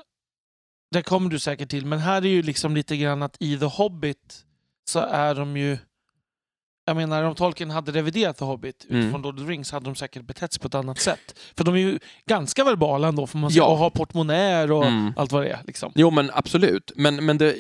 det 0.92 1.01
kommer 1.01 1.30
du 1.30 1.39
säkert 1.39 1.70
till. 1.70 1.86
Men 1.86 2.00
här 2.00 2.22
är 2.25 2.30
ju 2.30 2.42
liksom 2.42 2.75
lite 2.75 2.98
grann 2.98 3.24
att 3.24 3.38
i 3.39 3.58
The 3.58 3.65
Hobbit 3.65 4.46
så 4.89 5.00
är 5.00 5.36
de 5.36 5.58
ju... 5.58 5.77
Jag 6.88 6.96
menar, 6.98 7.24
om 7.24 7.36
Tolkien 7.36 7.70
hade 7.72 7.92
reviderat 7.92 8.38
The 8.38 8.46
Hobbit 8.46 8.86
Mm. 8.89 9.01
utifrån 9.01 9.22
Lord 9.22 9.36
of 9.39 9.46
the 9.46 9.51
Rings 9.51 9.72
hade 9.72 9.86
de 9.86 9.96
säkert 9.96 10.24
betett 10.24 10.54
sig 10.54 10.62
på 10.62 10.68
ett 10.68 10.75
annat 10.75 11.00
sätt. 11.00 11.39
För 11.58 11.63
de 11.63 11.74
är 11.75 11.80
ju 11.80 12.00
ganska 12.25 12.63
verbala 12.63 13.08
ändå, 13.08 13.27
får 13.27 13.39
man 13.39 13.51
säga. 13.51 13.63
Ja. 13.63 13.68
Och 13.68 13.77
har 13.77 13.89
portmonnäer 13.89 14.72
och 14.72 14.86
Mm. 14.86 15.13
allt 15.18 15.32
vad 15.32 15.44
det 15.44 15.50
är. 15.50 15.60
Liksom. 15.68 15.92
Jo, 15.96 16.12
men 16.12 16.32
absolut. 16.34 16.92
Men, 16.96 17.25
men 17.25 17.38
det, 17.38 17.56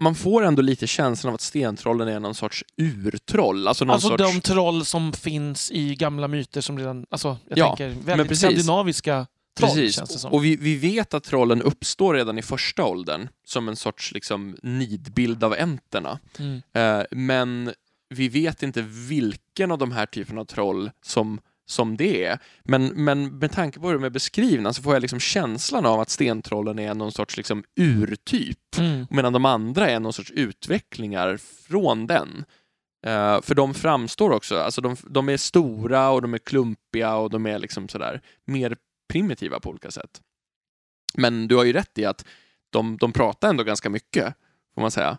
man 0.00 0.14
får 0.14 0.42
ändå 0.44 0.62
lite 0.62 0.86
känslan 0.86 1.28
av 1.30 1.34
att 1.34 1.40
stentrollen 1.40 2.08
är 2.08 2.20
någon 2.20 2.34
sorts 2.34 2.64
urtroll. 2.76 3.68
Alltså 3.68 3.84
någon 3.84 3.94
Alltså 3.94 4.08
sorts... 4.08 4.22
de 4.34 4.40
troll 4.40 4.84
som 4.84 5.12
finns 5.12 5.70
i 5.70 5.94
gamla 5.94 6.28
myter 6.28 6.60
som 6.60 6.78
redan... 6.78 7.06
Alltså, 7.10 7.36
jag 7.48 7.58
Ja, 7.58 7.76
tänker 7.76 8.04
väldigt 8.06 8.28
precis. 8.28 8.42
skandinaviska 8.44 9.26
troll, 9.58 9.70
Precis. 9.70 10.24
Och 10.24 10.44
vi, 10.44 10.56
vi 10.56 10.76
vet 10.76 11.14
att 11.14 11.24
trollen 11.24 11.62
uppstår 11.62 12.14
redan 12.14 12.38
i 12.38 12.42
första 12.42 12.84
åldern 12.84 13.28
som 13.46 13.68
en 13.68 13.76
sorts 13.76 14.12
liksom, 14.12 14.56
nidbild 14.62 15.44
av 15.44 15.54
enterna. 15.58 16.18
Mm. 16.38 16.62
Eh, 16.72 17.04
men 17.10 17.72
vi 18.08 18.28
vet 18.28 18.62
inte 18.62 18.82
vilken 18.82 19.70
av 19.70 19.78
de 19.78 19.92
här 19.92 20.06
typerna 20.06 20.40
av 20.40 20.44
troll 20.44 20.90
som, 21.02 21.40
som 21.66 21.96
det 21.96 22.24
är. 22.24 22.38
Men, 22.64 22.86
men 22.86 23.38
med 23.38 23.52
tanke 23.52 23.80
på 23.80 23.86
hur 23.86 23.94
de 23.94 24.04
är 24.04 24.10
beskrivna 24.10 24.72
så 24.72 24.82
får 24.82 24.94
jag 24.94 25.00
liksom 25.00 25.20
känslan 25.20 25.86
av 25.86 26.00
att 26.00 26.10
stentrollen 26.10 26.78
är 26.78 26.94
någon 26.94 27.12
sorts 27.12 27.36
liksom, 27.36 27.64
urtyp. 27.76 28.78
Mm. 28.78 29.06
medan 29.10 29.32
de 29.32 29.44
andra 29.44 29.90
är 29.90 30.00
någon 30.00 30.12
sorts 30.12 30.30
utvecklingar 30.30 31.36
från 31.36 32.06
den. 32.06 32.44
Eh, 33.06 33.40
för 33.42 33.54
de 33.54 33.74
framstår 33.74 34.30
också, 34.30 34.58
alltså 34.58 34.80
de, 34.80 34.96
de 35.02 35.28
är 35.28 35.36
stora 35.36 36.10
och 36.10 36.22
de 36.22 36.34
är 36.34 36.38
klumpiga 36.38 37.16
och 37.16 37.30
de 37.30 37.46
är 37.46 37.58
liksom 37.58 37.88
sådär 37.88 38.20
mer 38.44 38.76
primitiva 39.08 39.60
på 39.60 39.70
olika 39.70 39.90
sätt. 39.90 40.20
Men 41.14 41.48
du 41.48 41.56
har 41.56 41.64
ju 41.64 41.72
rätt 41.72 41.98
i 41.98 42.04
att 42.04 42.24
de, 42.70 42.96
de 42.96 43.12
pratar 43.12 43.48
ändå 43.48 43.64
ganska 43.64 43.90
mycket, 43.90 44.34
får 44.74 44.80
man 44.80 44.90
säga. 44.90 45.18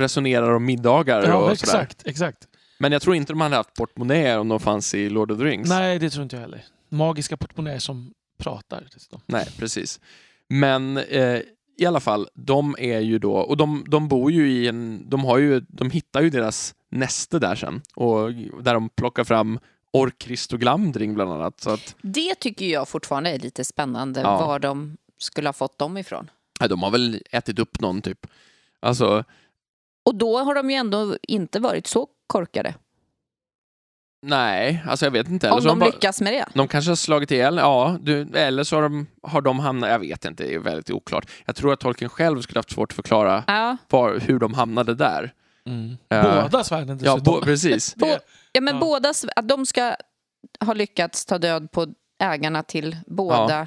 Resonerar 0.00 0.50
om 0.50 0.64
middagar 0.64 1.22
Ja, 1.28 1.34
och 1.36 1.42
sådär. 1.42 1.52
exakt, 1.52 2.02
exakt. 2.06 2.48
Men 2.78 2.92
jag 2.92 3.02
tror 3.02 3.16
inte 3.16 3.32
de 3.32 3.40
hade 3.40 3.56
haft 3.56 3.74
portmonnäer 3.74 4.38
om 4.38 4.48
de 4.48 4.60
fanns 4.60 4.94
i 4.94 5.08
Lord 5.10 5.30
of 5.30 5.38
the 5.38 5.44
Rings. 5.44 5.68
Nej, 5.68 5.98
det 5.98 6.10
tror 6.10 6.22
inte 6.22 6.36
jag 6.36 6.40
heller. 6.40 6.64
Magiska 6.88 7.36
portmonnäer 7.36 7.78
som 7.78 8.12
pratar. 8.38 8.88
dessutom. 8.94 9.20
Nej, 9.26 9.46
precis. 9.58 10.00
Men 10.48 10.96
eh, 10.96 11.40
i 11.78 11.86
alla 11.86 12.00
fall, 12.00 12.28
de 12.34 12.76
är 12.78 13.00
ju 13.00 13.18
då, 13.18 13.32
och 13.34 13.56
de, 13.56 13.84
de 13.88 14.08
bor 14.08 14.32
ju 14.32 14.50
i 14.52 14.68
en, 14.68 15.10
de 15.10 15.24
har 15.24 15.38
ju, 15.38 15.60
de 15.68 15.90
hittar 15.90 16.22
ju 16.22 16.30
deras 16.30 16.74
näste 16.90 17.38
där 17.38 17.54
sen, 17.54 17.82
och 17.94 18.32
där 18.62 18.74
de 18.74 18.88
plockar 18.88 19.24
fram 19.24 19.58
Orkrist 19.92 20.52
och 20.52 20.60
Glamdring 20.60 21.14
bland 21.14 21.32
annat. 21.32 21.60
Så 21.60 21.70
att, 21.70 21.94
Det 22.02 22.34
tycker 22.34 22.66
jag 22.66 22.88
fortfarande 22.88 23.30
är 23.30 23.38
lite 23.38 23.64
spännande, 23.64 24.20
Ja. 24.20 24.46
var 24.46 24.58
de 24.58 24.96
skulle 25.18 25.48
ha 25.48 25.52
fått 25.52 25.78
dem 25.78 25.96
ifrån. 25.98 26.30
ja, 26.60 26.68
de 26.68 26.82
har 26.82 26.90
väl 26.90 27.22
ätit 27.30 27.58
upp 27.58 27.80
någon 27.80 28.02
typ. 28.02 28.26
Alltså, 28.80 29.24
Och 30.10 30.16
då 30.16 30.38
har 30.38 30.54
de 30.54 30.70
ju 30.70 30.76
ändå 30.76 31.16
inte 31.22 31.60
varit 31.60 31.86
så 31.86 32.08
korkade. 32.26 32.74
nej, 34.26 34.84
alltså 34.88 35.06
jag 35.06 35.10
vet 35.10 35.28
inte. 35.28 35.46
Eller 35.46 35.56
Om 35.56 35.62
så 35.62 35.68
har 35.68 35.74
de 35.76 35.80
bara, 35.80 35.86
lyckas 35.90 36.20
med 36.20 36.32
det. 36.32 36.46
de 36.54 36.68
kanske 36.68 36.90
har 36.90 36.96
slagit 36.96 37.30
ihjäl, 37.30 37.56
ja, 37.56 37.98
du, 38.00 38.28
eller 38.34 38.64
så 38.64 38.76
har 38.76 38.82
de, 38.82 39.06
har 39.22 39.40
de 39.40 39.58
hamnat, 39.58 39.90
jag 39.90 39.98
vet 39.98 40.24
inte, 40.24 40.42
det 40.44 40.54
är 40.54 40.58
väldigt 40.58 40.90
oklart. 40.90 41.30
Jag 41.44 41.56
tror 41.56 41.72
att 41.72 41.80
Tolkien 41.80 42.08
själv 42.10 42.40
skulle 42.40 42.58
haft 42.58 42.70
svårt 42.72 42.92
att 42.92 42.96
förklara 42.96 43.44
Ja, 43.46 43.76
var, 43.88 44.18
hur 44.20 44.38
de 44.38 44.54
hamnade 44.54 44.94
där. 44.94 45.32
Eh, 46.10 46.42
Båda 46.42 46.64
svärden 46.64 46.98
Ja, 47.02 47.12
dessutom. 47.14 47.34
bo, 47.34 47.40
precis. 47.40 47.94
Bo- 47.96 48.06
ja 48.52 48.60
men 48.60 48.74
Ja. 48.74 48.80
båda, 48.80 49.12
att 49.36 49.48
de 49.48 49.66
ska 49.66 49.94
ha 50.64 50.72
lyckats 50.74 51.24
ta 51.26 51.38
död 51.38 51.70
på 51.72 51.86
ägarna 52.22 52.62
till 52.62 52.96
båda. 53.06 53.66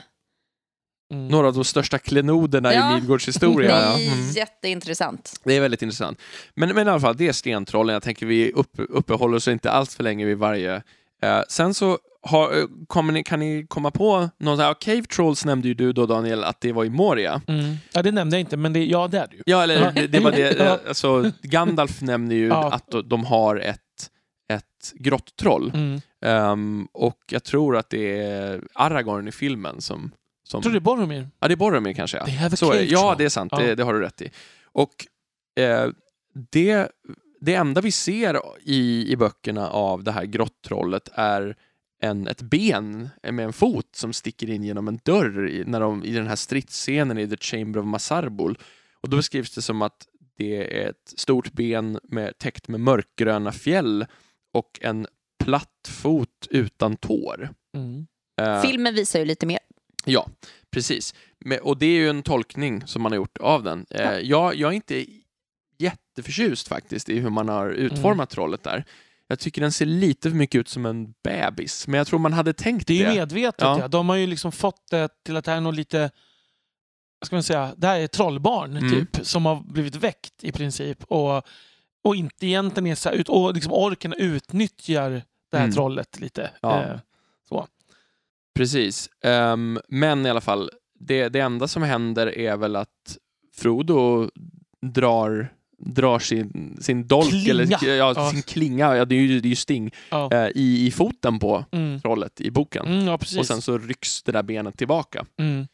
Mm. 1.13 1.27
några 1.27 1.47
av 1.47 1.53
de 1.53 1.63
största 1.63 1.97
klenoderna 1.99 2.73
Ja. 2.73 2.91
i 2.91 2.95
Midgårds 2.95 3.27
historia. 3.27 3.67
Det 3.75 3.81
ja. 3.85 3.99
är 3.99 4.13
Mm. 4.13 4.29
jätteintressant. 4.31 5.41
Det 5.43 5.53
är 5.53 5.61
väldigt 5.61 5.81
intressant. 5.81 6.19
Men, 6.55 6.75
men 6.75 6.87
i 6.87 6.91
alla 6.91 6.99
fall, 6.99 7.17
det 7.17 7.27
är 7.27 7.33
stentrollen. 7.33 7.93
Jag 7.93 8.03
tänker 8.03 8.25
vi 8.25 8.51
upp, 8.51 8.71
uppehåller 8.77 9.37
oss 9.37 9.47
inte 9.47 9.71
allt 9.71 9.93
för 9.93 10.03
länge 10.03 10.25
vid 10.25 10.37
varje. 10.37 10.75
Eh, 11.23 11.41
sen 11.49 11.73
så 11.73 11.97
har, 12.25 12.57
eh, 12.97 13.03
ni, 13.11 13.23
kan 13.23 13.39
ni 13.39 13.65
komma 13.69 13.91
på 13.91 14.29
någon 14.39 14.57
sån 14.57 14.65
här, 14.65 14.73
Cave 14.73 15.01
Trolls 15.03 15.45
nämnde 15.45 15.67
ju 15.67 15.73
du 15.73 15.93
då 15.93 16.05
Daniel, 16.05 16.43
att 16.43 16.61
det 16.61 16.71
var 16.71 16.85
i 16.85 16.89
Moria. 16.89 17.41
Mm. 17.47 17.75
Ja, 17.93 18.01
det 18.01 18.11
nämnde 18.11 18.35
jag 18.35 18.39
inte, 18.41 18.57
men 18.57 18.73
det, 18.73 18.85
ja, 18.85 19.07
det 19.07 19.17
är 19.17 19.27
det 19.27 19.35
ju. 19.35 19.41
Ja, 19.45 19.63
eller 19.63 19.91
det, 19.91 20.07
det 20.07 20.19
var 20.19 20.31
det. 20.31 20.59
Eh, 20.59 20.77
Alltså, 20.87 21.31
Gandalf 21.41 22.01
nämner 22.01 22.35
ju 22.35 22.47
Ja. 22.47 22.71
att 22.73 22.95
de 23.05 23.25
har 23.25 23.55
ett, 23.55 23.79
ett 24.53 24.93
grottroll. 24.93 25.71
Mm. 25.73 26.01
Ehm, 26.25 26.87
och 26.93 27.17
jag 27.31 27.43
tror 27.43 27.77
att 27.77 27.89
det 27.89 28.21
är 28.21 28.61
Aragorn 28.73 29.27
i 29.27 29.31
filmen 29.31 29.81
som... 29.81 30.11
som 30.43 30.61
Tror 30.61 30.73
du 30.73 30.79
det 30.79 30.81
är 30.81 30.85
Boromir? 30.85 31.27
Ja, 31.39 31.47
det 31.47 31.53
är 31.53 31.55
Boromir 31.55 31.93
kanske. 31.93 32.17
Ja. 32.17 32.27
Have 32.27 32.53
a 32.53 32.57
Så 32.57 32.71
cave 32.71 32.83
Ja, 32.83 33.15
det 33.17 33.25
är 33.25 33.29
sant. 33.29 33.51
Ja. 33.51 33.59
Det, 33.59 33.75
det 33.75 33.83
har 33.83 33.93
du 33.93 33.99
rätt 33.99 34.21
i. 34.21 34.31
Och 34.63 35.07
eh, 35.59 35.89
det, 36.51 36.91
det 37.41 37.55
enda 37.55 37.81
vi 37.81 37.91
ser 37.91 38.41
i, 38.63 39.11
i 39.11 39.15
böckerna 39.15 39.69
av 39.69 40.03
det 40.03 40.11
här 40.11 40.25
grottrollet 40.25 41.09
är 41.13 41.55
en, 42.01 42.27
ett 42.27 42.41
ben 42.41 43.09
med 43.23 43.45
en 43.45 43.53
fot 43.53 43.95
som 43.95 44.13
sticker 44.13 44.49
in 44.49 44.63
genom 44.63 44.87
en 44.87 44.99
dörr 45.03 45.47
i, 45.47 45.63
när 45.65 45.79
de, 45.79 46.03
i 46.03 46.13
den 46.13 46.27
här 46.27 46.35
stridsscenen 46.35 47.17
i 47.17 47.27
The 47.27 47.37
Chamber 47.37 47.79
of 47.79 47.85
Masarbul. 47.85 48.57
Och 49.01 49.09
då 49.09 49.17
beskrivs 49.17 49.55
det 49.55 49.61
som 49.61 49.81
att 49.81 50.07
det 50.37 50.83
är 50.83 50.89
ett 50.89 51.13
stort 51.19 51.51
ben 51.51 51.99
med, 52.03 52.37
täckt 52.37 52.67
med 52.67 52.79
mörkgröna 52.79 53.51
fjäll 53.51 54.05
och 54.53 54.79
en 54.81 55.07
platt 55.43 55.87
fot 55.87 56.47
utan 56.49 56.95
tår. 56.95 57.49
Mm. 57.75 58.07
Eh, 58.41 58.61
Filmen 58.61 58.95
visar 58.95 59.19
ju 59.19 59.25
lite 59.25 59.45
mer. 59.45 59.59
Ja, 60.05 60.27
precis. 60.71 61.13
Och 61.61 61.77
det 61.77 61.85
är 61.85 61.95
ju 61.99 62.09
en 62.09 62.23
tolkning 62.23 62.87
som 62.87 63.01
man 63.01 63.11
har 63.11 63.17
gjort 63.17 63.37
av 63.37 63.63
den. 63.63 63.85
Eh, 63.89 64.01
Ja. 64.01 64.19
jag, 64.19 64.55
jag 64.55 64.69
är 64.71 64.75
inte 64.75 65.05
jätteförtjust 65.77 66.67
faktiskt 66.67 67.09
i 67.09 67.19
hur 67.19 67.29
man 67.29 67.49
har 67.49 67.69
utformat 67.69 68.13
Mm. 68.15 68.27
trollet 68.27 68.63
där. 68.63 68.83
Jag 69.27 69.39
tycker 69.39 69.61
den 69.61 69.71
ser 69.71 69.85
lite 69.85 70.29
för 70.29 70.37
mycket 70.37 70.59
ut 70.59 70.69
som 70.69 70.85
en 70.85 71.13
bebis, 71.23 71.87
men 71.87 71.97
jag 71.97 72.07
tror 72.07 72.19
man 72.19 72.33
hade 72.33 72.53
tänkt 72.53 72.87
Det 72.87 72.97
det. 72.97 73.03
är 73.05 73.13
medvetet. 73.15 73.61
Ja. 73.61 73.79
Ja. 73.79 73.87
De 73.87 74.09
har 74.09 74.15
ju 74.15 74.27
liksom 74.27 74.51
fått 74.51 74.89
det 74.91 75.09
till 75.25 75.37
att 75.37 75.45
det 75.45 75.51
här 75.51 75.57
är 75.57 75.61
något 75.61 75.75
lite... 75.75 76.11
Vad 77.19 77.25
ska 77.27 77.35
man 77.35 77.43
säga? 77.43 77.73
Det 77.77 77.87
här 77.87 77.99
är 77.99 78.07
trollbarn 78.07 78.77
Mm. 78.77 78.91
typ, 78.91 79.25
som 79.25 79.45
har 79.45 79.55
blivit 79.67 79.95
väckt 79.95 80.43
i 80.43 80.51
princip. 80.51 81.03
Och, 81.03 81.43
och 82.03 82.15
inte 82.15 82.47
egentligen 82.47 82.87
är 82.87 82.95
så 82.95 83.09
ut, 83.09 83.29
och 83.29 83.53
liksom 83.53 83.73
orken 83.73 84.13
utnyttjar 84.13 85.09
det 85.51 85.57
här 85.57 85.63
Mm. 85.63 85.73
trollet 85.75 86.19
lite. 86.19 86.51
Ja. 86.61 86.83
Eh, 86.83 86.99
Precis. 88.55 89.09
Ehm, 89.23 89.79
men 89.87 90.25
i 90.25 90.29
alla 90.29 90.41
fall, 90.41 90.69
det, 90.99 91.29
det 91.29 91.39
enda 91.39 91.67
som 91.67 91.83
händer 91.83 92.37
är 92.37 92.57
väl 92.57 92.75
att 92.75 93.17
Frodo 93.55 94.29
drar, 94.81 95.53
drar 95.77 96.19
sin, 96.19 96.77
sin 96.81 97.07
dolk, 97.07 97.29
Klinga. 97.29 97.49
eller 97.51 97.67
ja, 97.85 98.13
Ja. 98.15 98.31
sin 98.31 98.41
klinga, 98.41 98.95
ja, 98.95 99.05
det 99.05 99.15
är 99.15 99.19
ju, 99.19 99.39
det 99.39 99.47
är 99.47 99.49
ju 99.49 99.55
sting, 99.55 99.91
ja. 100.11 100.29
eh, 100.33 100.47
i, 100.55 100.87
i 100.87 100.91
foten 100.91 101.39
på 101.39 101.65
Mm. 101.71 102.01
trollet 102.01 102.41
i 102.41 102.51
boken. 102.51 102.85
Mm. 102.87 103.13
Och 103.13 103.27
sen 103.45 103.61
så 103.61 103.77
rycks 103.77 104.23
det 104.23 104.31
där 104.31 104.43
benet 104.43 104.77
tillbaka. 104.77 105.25
mm. 105.39 105.67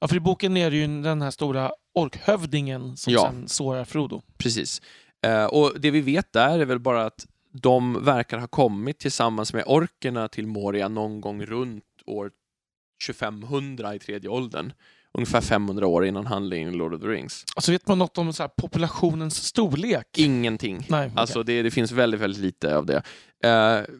ja, 0.00 0.08
för 0.08 0.16
i 0.16 0.20
boken 0.20 0.56
är 0.56 0.70
det 0.70 0.76
ju 0.76 1.02
den 1.02 1.22
här 1.22 1.30
stora 1.30 1.72
orkhövdingen 1.94 2.96
som 2.96 3.12
sen 3.12 3.48
sårar 3.48 3.84
Frodo. 3.84 4.22
Precis. 4.38 4.82
Eh, 5.26 5.44
och 5.44 5.72
det 5.80 5.90
vi 5.90 6.00
vet 6.00 6.32
där 6.32 6.58
är 6.58 6.64
väl 6.64 6.78
bara 6.78 7.06
att 7.06 7.26
de 7.62 8.04
verkar 8.04 8.38
ha 8.38 8.46
kommit 8.46 8.98
tillsammans 8.98 9.52
med 9.52 9.64
orkerna 9.66 10.28
till 10.28 10.46
Moria 10.46 10.88
någon 10.88 11.20
gång 11.20 11.46
runt 11.46 11.84
år 12.06 12.30
2500 13.06 13.94
i 13.94 13.98
tredje 13.98 14.30
åldern. 14.30 14.72
Ungefär 15.12 15.40
500 15.40 15.86
år 15.86 16.06
innan 16.06 16.26
handlingen 16.26 16.74
i 16.74 16.76
Lord 16.76 16.94
of 16.94 17.00
the 17.00 17.06
Rings. 17.06 17.44
Alltså 17.56 17.72
vet 17.72 17.88
man 17.88 17.98
något 17.98 18.18
om 18.18 18.32
så 18.32 18.42
här, 18.42 18.50
populationens 18.56 19.44
storlek? 19.44 20.18
Ingenting. 20.18 20.86
Nej, 20.88 21.06
okej. 21.06 21.12
Alltså 21.16 21.42
det, 21.42 21.62
det 21.62 21.70
finns 21.70 21.92
väldigt, 21.92 22.20
väldigt 22.20 22.40
lite 22.40 22.76
av 22.76 22.86
det. 22.86 23.02
Eh, 23.44 23.94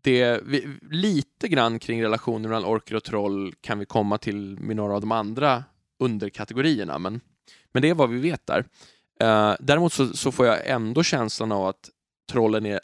det 0.00 0.40
vi, 0.44 0.78
lite 0.90 1.48
grann 1.48 1.78
kring 1.78 2.02
relationen 2.02 2.50
mellan 2.50 2.64
orker 2.64 2.94
och 2.94 3.04
troll 3.04 3.54
kan 3.60 3.78
vi 3.78 3.86
komma 3.86 4.18
till 4.18 4.58
med 4.60 4.76
några 4.76 4.94
av 4.94 5.00
de 5.00 5.12
andra 5.12 5.64
underkategorierna. 5.98 6.98
Men, 6.98 7.20
men 7.72 7.82
det 7.82 7.88
är 7.88 7.94
vad 7.94 8.10
vi 8.10 8.18
vet 8.18 8.46
där. 8.46 8.64
Eh, 9.20 9.54
däremot 9.60 9.92
så, 9.92 10.06
så 10.16 10.32
får 10.32 10.46
jag 10.46 10.68
ändå 10.68 11.02
känslan 11.02 11.52
av 11.52 11.66
att 11.66 11.90
trollen 12.32 12.66
är 12.66 12.80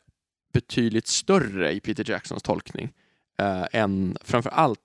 betydligt 0.52 1.07
större 1.07 1.73
i 1.73 1.81
Peter 1.81 2.11
Jacksons 2.11 2.42
tolkning 2.42 2.92
eh, 3.43 3.81
än 3.81 4.17
framför 4.21 4.51
allt 4.51 4.79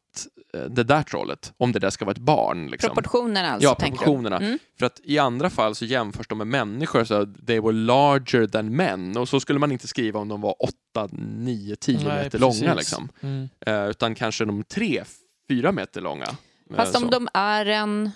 eh, 0.54 0.62
det 0.62 0.84
där 0.84 1.04
trollet, 1.04 1.54
om 1.58 1.72
det 1.72 1.80
där 1.80 1.90
ska 1.90 2.06
vara 2.06 2.12
ett 2.12 2.22
barn. 2.22 2.68
Liksom. 2.68 2.88
Proportionerna 2.88 3.52
alltså, 3.52 3.70
Ja, 3.70 3.76
proportionerna. 3.76 4.38
Mm. 4.38 4.60
För 4.80 4.86
att 4.86 5.00
i 5.04 5.18
andra 5.20 5.50
fall 5.50 5.76
så 5.76 5.86
jämförs 5.86 6.28
de 6.28 6.38
med 6.38 6.48
människor, 6.48 7.04
så 7.04 7.26
they 7.26 7.60
were 7.60 7.72
larger 7.74 8.48
than 8.48 8.76
men. 8.76 9.18
Och 9.18 9.30
så 9.30 9.40
skulle 9.40 9.60
man 9.60 9.72
inte 9.72 9.88
skriva 9.88 10.20
om 10.20 10.28
de 10.28 10.42
var 10.42 10.56
8, 10.64 11.10
9, 11.12 11.76
10 11.76 11.98
Nej, 11.98 12.06
meter 12.06 12.40
precis. 12.40 12.62
långa. 12.62 12.74
Liksom. 12.76 13.10
Mm. 13.22 13.50
Eh, 13.66 13.86
utan 13.88 14.16
kanske 14.16 14.46
de 14.46 14.64
3, 14.64 15.04
4 15.50 15.72
meter 15.72 16.02
långa. 16.02 16.26
Eh, 16.70 16.76
Fast 16.76 16.96
om 16.96 17.02
så. 17.02 17.10
de 17.10 17.28
är 17.34 17.66
en... 17.66 18.12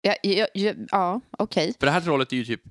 Ja, 0.00 0.14
ja, 0.22 0.46
ja, 0.54 0.72
ja 0.90 1.20
okej. 1.38 1.74
För 1.78 1.86
det 1.86 1.92
här 1.92 2.00
trollet 2.00 2.32
är 2.32 2.36
ju 2.36 2.44
typ 2.44 2.62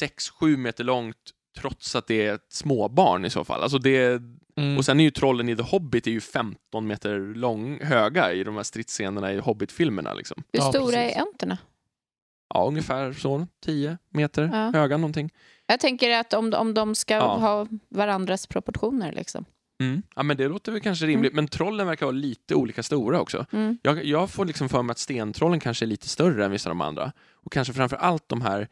6-7 0.00 0.56
meter 0.56 0.84
långt 0.84 1.16
trots 1.58 1.96
att 1.96 2.06
det 2.06 2.26
är 2.26 2.34
ett 2.34 2.52
småbarn 2.52 3.24
i 3.24 3.30
så 3.30 3.44
fall. 3.44 3.62
Alltså 3.62 3.78
det, 3.78 4.22
Mm. 4.56 4.76
och 4.78 4.84
sen 4.84 5.00
är 5.00 5.04
ju 5.04 5.10
trollen 5.10 5.48
i 5.48 5.56
The 5.56 5.62
Hobbit 5.62 6.06
är 6.06 6.10
ju 6.10 6.20
15 6.20 6.86
meter 6.86 7.18
lång, 7.34 7.80
höga 7.84 8.32
i 8.32 8.44
de 8.44 8.56
här 8.56 8.62
stridsscenerna 8.62 9.32
i 9.32 9.38
Hobbit-filmerna. 9.38 10.14
Liksom. 10.14 10.42
Hur 10.52 10.60
Ja, 10.60 10.68
stora 10.72 10.92
precis. 10.96 11.16
är 11.16 11.20
enterna? 11.20 11.58
Ja, 12.54 12.64
ungefär 12.68 13.12
så. 13.12 13.46
10 13.64 13.98
meter 14.10 14.50
Ja. 14.52 14.80
höga 14.80 14.96
någonting. 14.96 15.30
Jag 15.66 15.80
tänker 15.80 16.10
att 16.10 16.32
om, 16.32 16.54
om 16.56 16.74
de 16.74 16.94
ska 16.94 17.14
Ja. 17.14 17.36
ha 17.36 17.66
varandras 17.88 18.46
proportioner. 18.46 19.12
Liksom. 19.12 19.44
Mm. 19.80 20.02
Ja, 20.16 20.22
men 20.22 20.36
det 20.36 20.48
låter 20.48 20.72
väl 20.72 20.80
kanske 20.80 21.06
rimligt. 21.06 21.34
Men 21.34 21.48
trollen 21.48 21.86
verkar 21.86 22.06
vara 22.06 22.16
lite 22.16 22.54
olika 22.54 22.82
stora 22.82 23.20
också. 23.20 23.46
Mm. 23.52 23.78
Jag, 23.82 24.04
jag 24.04 24.30
får 24.30 24.44
liksom 24.44 24.68
för 24.68 24.82
mig 24.82 24.92
att 24.92 24.98
stentrollen 24.98 25.60
kanske 25.60 25.84
är 25.84 25.86
lite 25.86 26.08
större 26.08 26.44
än 26.44 26.50
vissa 26.50 26.70
av 26.70 26.76
de 26.76 26.80
andra. 26.80 27.12
Och 27.32 27.52
kanske 27.52 27.72
framför 27.74 27.96
allt 27.96 28.28
de 28.28 28.42
här 28.42 28.68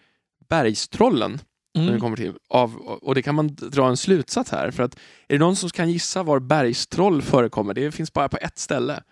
bergstrollen 0.48 1.38
som 1.74 1.82
vi 1.82 1.88
Mm. 1.88 2.00
kommer 2.00 2.16
till. 2.16 2.34
Av, 2.48 2.76
och 2.76 3.14
det 3.14 3.22
kan 3.22 3.34
man 3.34 3.54
dra 3.54 3.88
en 3.88 3.96
slutsats 3.96 4.50
här. 4.50 4.70
För 4.70 4.82
att 4.82 4.94
är 5.28 5.34
det 5.34 5.38
någon 5.38 5.56
som 5.56 5.70
kan 5.70 5.90
gissa 5.90 6.22
var 6.22 6.40
bergstroll 6.40 7.22
förekommer? 7.22 7.74
Det 7.74 7.92
finns 7.92 8.12
bara 8.12 8.28
på 8.28 8.36
ett 8.40 8.58
ställe. 8.58 9.02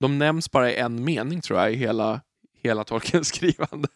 De 0.00 0.18
nämns 0.18 0.50
bara 0.50 0.70
i 0.72 0.76
en 0.76 1.04
mening 1.04 1.40
tror 1.40 1.58
jag 1.60 1.72
i 1.72 1.76
hela, 1.76 2.20
hela 2.62 2.84
Tolkiens 2.84 3.28
skrivande. 3.34 3.88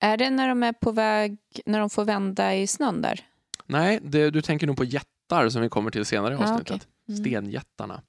Är 0.00 0.16
det 0.16 0.30
när 0.30 0.48
de 0.48 0.62
är 0.62 0.72
på 0.72 0.92
väg, 0.92 1.38
när 1.66 1.78
de 1.80 1.90
får 1.90 2.04
vända 2.04 2.54
i 2.56 2.66
snön 2.66 3.02
där? 3.02 3.20
Nej, 3.66 4.00
det, 4.02 4.30
du 4.30 4.42
tänker 4.42 4.66
nog 4.66 4.76
på 4.76 4.84
jättar 4.84 5.48
som 5.48 5.62
vi 5.62 5.68
kommer 5.68 5.90
till 5.90 6.04
senare 6.04 6.34
i 6.34 6.36
avsnittet. 6.36 6.88
Mm. 7.08 7.20
Stenjättarna. 7.20 8.02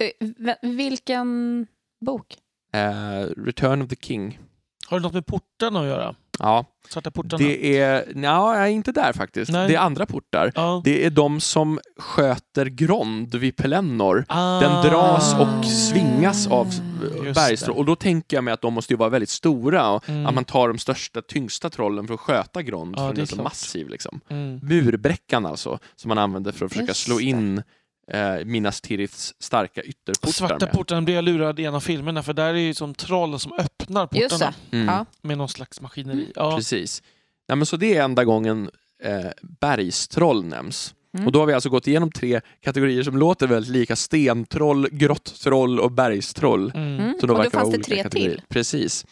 Eh, 0.00 0.26
v- 0.38 0.56
vilken 0.62 1.66
bok? 2.04 2.36
Eh, 2.72 3.26
Return 3.36 3.82
of 3.82 3.88
the 3.88 3.96
King. 3.96 4.38
Har 4.86 4.98
det 4.98 5.02
något 5.02 5.12
med 5.14 5.26
portarna 5.26 5.80
att 5.80 5.86
göra? 5.86 6.14
Ja, 6.42 6.64
Svarta 6.88 7.10
portarna? 7.10 7.44
det 7.44 7.78
är... 7.78 8.56
Är 8.56 8.66
inte 8.66 8.92
där 8.92 9.12
faktiskt. 9.12 9.52
Nej. 9.52 9.68
Det 9.68 9.74
är 9.74 9.78
andra 9.78 10.06
portar. 10.06 10.52
Ja. 10.54 10.82
Det 10.84 11.06
är 11.06 11.10
de 11.10 11.40
som 11.40 11.80
sköter 11.98 12.66
Grond 12.66 13.34
vid 13.34 13.56
Pelennor. 13.56 14.24
Ah. 14.28 14.60
Den 14.60 14.90
dras 14.90 15.34
och 15.34 15.64
svingas 15.64 16.46
av 16.46 16.66
bergstrål. 17.34 17.76
Och 17.76 17.84
då 17.84 17.96
tänker 17.96 18.36
jag 18.36 18.44
mig 18.44 18.54
att 18.54 18.62
de 18.62 18.74
måste 18.74 18.92
ju 18.92 18.96
vara 18.96 19.08
väldigt 19.08 19.30
stora. 19.30 20.00
Mm. 20.06 20.26
Att 20.26 20.34
man 20.34 20.44
tar 20.44 20.68
de 20.68 20.78
största, 20.78 21.22
tyngsta 21.22 21.70
trollen 21.70 22.06
för 22.06 22.14
att 22.14 22.20
sköta 22.20 22.62
Grond. 22.62 22.94
Ja, 22.98 23.08
för 23.08 23.14
den 23.14 23.22
är 23.22 23.26
så 23.26 23.42
massiv. 23.42 23.88
Liksom. 23.88 24.20
Mm. 24.28 24.60
Murbräckan 24.62 25.46
alltså, 25.46 25.78
som 25.96 26.08
man 26.08 26.18
använder 26.18 26.52
för 26.52 26.66
att 26.66 26.72
försöka 26.72 26.90
Just 26.90 27.02
slå 27.02 27.18
det. 27.18 27.24
Eh, 28.12 28.44
Minas 28.44 28.80
Tiriths 28.80 29.34
starka 29.38 29.82
ytterportar 29.82 30.32
Svarta 30.32 30.66
med. 30.66 30.74
portarna 30.74 31.02
blir 31.02 31.14
jag 31.14 31.24
lurad 31.24 31.60
i 31.60 31.64
en 31.64 31.74
av 31.74 31.80
filmerna 31.80 32.22
för 32.22 32.32
där 32.32 32.54
är 32.54 32.58
ju 32.58 32.74
som 32.74 32.94
troll 32.94 33.38
som 33.40 33.52
öppnar 33.52 34.06
portarna. 34.06 34.54
Mm. 34.72 35.04
Med 35.22 35.38
någon 35.38 35.48
slags 35.48 35.80
maskineri. 35.80 36.32
Ja. 36.34 36.56
Precis. 36.56 37.02
Ja, 37.46 37.54
men 37.54 37.66
så 37.66 37.76
det 37.76 37.96
är 37.96 38.02
enda 38.04 38.24
gången 38.24 38.70
eh, 39.02 39.30
bergstroll 39.60 40.44
nämns. 40.44 40.94
Mm. 41.14 41.26
Och 41.26 41.32
då 41.32 41.38
har 41.38 41.46
vi 41.46 41.52
alltså 41.52 41.68
gått 41.68 41.86
igenom 41.86 42.10
tre 42.10 42.40
kategorier 42.60 43.02
som 43.02 43.16
låter 43.16 43.46
väldigt 43.46 43.72
lika. 43.72 43.96
Stentroll, 43.96 44.88
grottroll 44.90 45.80
och 45.80 45.90
bergstroll. 45.90 46.72
Mm. 46.74 47.00
Mm. 47.00 47.14
Så 47.20 47.26
de 47.26 47.36
Och 47.36 47.44
då 47.44 47.50
fanns 47.50 47.70
det 47.70 47.76
olika 47.76 47.84
tre 47.84 48.02
kategorier. 48.02 48.34
till. 48.34 48.42
Precis. 48.48 49.06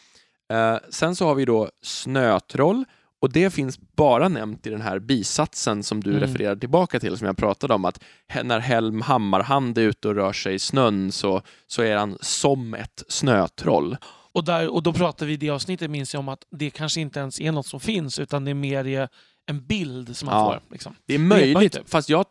Eh, 0.53 0.77
sen 0.91 1.17
så 1.17 1.27
har 1.27 1.35
vi 1.35 1.45
då 1.45 1.71
snötroll 1.83 2.85
och 3.21 3.33
det 3.33 3.51
finns 3.51 3.79
bara 3.97 4.29
nämnt 4.29 4.67
i 4.67 4.71
den 4.71 4.81
här 4.81 4.99
bisatsen 4.99 5.83
som 5.83 6.03
du 6.03 6.11
Mm. 6.11 6.23
refererar 6.23 6.57
tillbaka 6.57 7.01
till 7.01 7.19
som 7.19 7.27
jag 7.27 7.37
pratade 7.37 7.75
om 7.75 7.85
att 7.85 8.01
när 8.45 8.59
Helm 8.59 9.01
Hammarhand 9.03 9.79
är 9.79 9.83
ute 9.83 10.09
och 10.09 10.15
rör 10.15 10.33
sig 10.33 10.55
i 10.55 10.59
snön 10.59 11.13
så, 11.13 11.43
så 11.67 11.83
är 11.83 11.97
han 11.97 12.19
som 12.21 12.75
ett 12.75 13.05
snötroll. 13.09 13.97
Och, 14.33 14.45
där, 14.45 14.69
och 14.69 14.83
då 14.83 14.93
pratar 14.93 15.27
vi 15.27 15.33
i 15.33 15.37
det 15.37 15.51
avsnittet 15.51 15.91
minns 15.91 16.15
jag 16.15 16.19
om 16.21 16.29
att 16.29 16.43
det 16.51 16.71
kanske 16.71 17.01
inte 17.01 17.21
ens 17.21 17.41
är 17.41 17.53
något 17.53 17.67
som 17.67 17.81
finns 17.81 18.19
utan 18.19 18.45
det 18.45 18.51
är 18.51 18.55
mer 18.55 19.09
en 19.47 19.67
bild 19.67 20.17
som 20.17 20.27
man 20.27 20.35
Ja. 20.39 20.53
får. 20.53 20.73
Liksom. 20.73 20.95
Det 21.07 21.15
är 21.15 21.19
möjligt, 21.19 21.63
inte. 21.77 21.83
fast 21.91 22.09
jag 22.09 22.25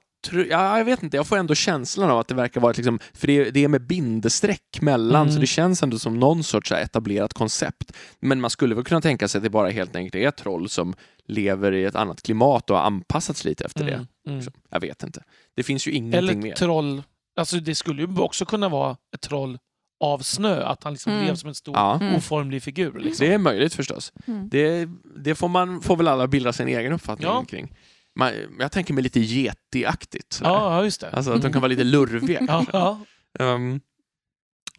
ja, 0.49 0.77
jag 0.77 0.85
vet 0.85 1.03
inte, 1.03 1.17
jag 1.17 1.27
får 1.27 1.37
ändå 1.37 1.55
känslan 1.55 2.09
av 2.09 2.19
att 2.19 2.27
det 2.27 2.35
verkar 2.35 2.61
vara 2.61 2.71
ett 2.71 2.77
liksom, 2.77 2.99
för 3.13 3.27
det 3.27 3.33
är, 3.47 3.51
det 3.51 3.63
är 3.63 3.67
med 3.67 3.81
bindestreck 3.87 4.81
mellan, 4.81 5.21
Mm. 5.21 5.33
så 5.33 5.39
det 5.39 5.47
känns 5.47 5.83
ändå 5.83 5.99
som 5.99 6.19
någon 6.19 6.43
sorts 6.43 6.71
här 6.71 6.81
etablerat 6.81 7.33
koncept. 7.33 7.93
Men 8.19 8.41
man 8.41 8.49
skulle 8.49 8.75
väl 8.75 8.83
kunna 8.83 9.01
tänka 9.01 9.27
sig 9.27 9.39
att 9.39 9.43
det 9.43 9.49
bara 9.49 9.69
helt 9.69 9.95
enkelt 9.95 10.15
är 10.15 10.31
troll 10.31 10.69
som 10.69 10.93
lever 11.27 11.71
i 11.71 11.83
ett 11.85 11.95
annat 11.95 12.21
klimat 12.21 12.69
och 12.69 12.77
har 12.77 12.83
anpassats 12.83 13.45
lite 13.45 13.65
efter 13.65 13.83
det. 13.85 13.93
Mm. 13.93 14.07
Mm. 14.27 14.41
Så, 14.41 14.51
Jag 14.69 14.79
vet 14.79 15.03
inte. 15.03 15.23
Det 15.55 15.63
finns 15.63 15.87
ju 15.87 15.91
ingenting 15.91 16.17
Eller 16.19 16.35
mer. 16.35 16.55
troll, 16.55 17.03
alltså 17.39 17.57
det 17.57 17.75
skulle 17.75 18.01
ju 18.01 18.17
också 18.19 18.45
kunna 18.45 18.69
vara 18.69 18.97
ett 19.15 19.21
troll 19.21 19.57
av 20.03 20.19
snö, 20.19 20.63
att 20.63 20.83
han 20.83 20.93
liksom 20.93 21.11
Mm. 21.13 21.25
blev 21.25 21.35
som 21.35 21.49
en 21.49 21.55
stor 21.55 21.75
Ja, 21.75 21.95
Mm. 22.01 22.15
oformlig 22.15 22.63
figur. 22.63 22.99
Liksom. 22.99 23.27
det 23.27 23.33
är 23.33 23.37
möjligt 23.37 23.73
förstås. 23.73 24.13
Mm. 24.27 24.49
Det, 24.49 24.89
det 25.17 25.35
får 25.35 25.47
man 25.47 25.81
får 25.81 25.97
väl 25.97 26.07
alla 26.07 26.27
bilda 26.27 26.53
sin 26.53 26.67
egen 26.67 26.93
uppfattning 26.93 27.27
Ja. 27.27 27.45
kring. 27.49 27.73
Man, 28.19 28.33
jag 28.59 28.71
tänker 28.71 28.93
mig 28.93 29.03
lite 29.03 29.19
yeti-aktigt. 29.19 30.39
Ja, 30.43 30.83
just 30.83 31.01
det. 31.01 31.11
Alltså 31.11 31.31
att 31.31 31.41
de 31.41 31.51
kan 31.51 31.61
vara 31.61 31.69
lite 31.69 31.83
lurviga. 31.83 32.41
ja, 32.47 32.65
ja. 32.73 32.99
Ehm, 33.39 33.81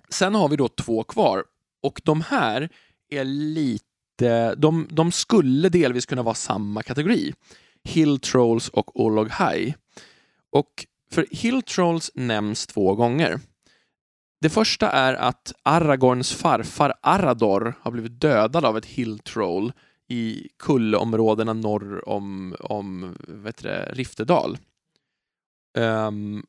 sen 0.09 0.35
har 0.35 0.49
vi 0.49 0.57
då 0.57 0.69
två 0.69 1.05
kvar 1.05 1.45
och 1.83 2.01
de 2.05 2.21
här 2.21 2.69
är 3.11 3.25
lite, 3.25 4.55
de, 4.55 4.89
de 4.91 5.13
skulle 5.13 5.69
delvis 5.69 6.07
kunna 6.07 6.23
vara 6.23 6.35
samma 6.35 6.83
kategori. 6.83 7.35
Hill 7.85 8.21
Trolls 8.21 8.69
och 8.69 9.01
Olog 9.01 9.29
High. 9.29 9.75
Och 10.53 10.87
för 11.13 11.27
Hill 11.31 11.63
Trolls 11.63 12.11
nämns 12.15 12.67
två 12.67 12.95
gånger. 12.95 13.41
Det 14.41 14.51
första 14.51 14.91
är 14.91 15.15
att 15.15 15.53
Aragorns 15.63 16.33
farfar 16.35 16.95
Arador 17.01 17.75
har 17.81 17.91
blivit 17.91 18.21
dödad 18.21 18.65
av 18.65 18.77
ett 18.77 18.87
Hill 18.87 19.19
Troll 19.19 19.73
i 20.11 20.49
kullområdena 20.59 21.53
norr 21.53 22.09
om, 22.09 22.57
om 22.61 23.17
vet 23.29 23.63
det, 23.63 23.91
Riftedal. 23.93 24.59
Ehm, 25.79 26.45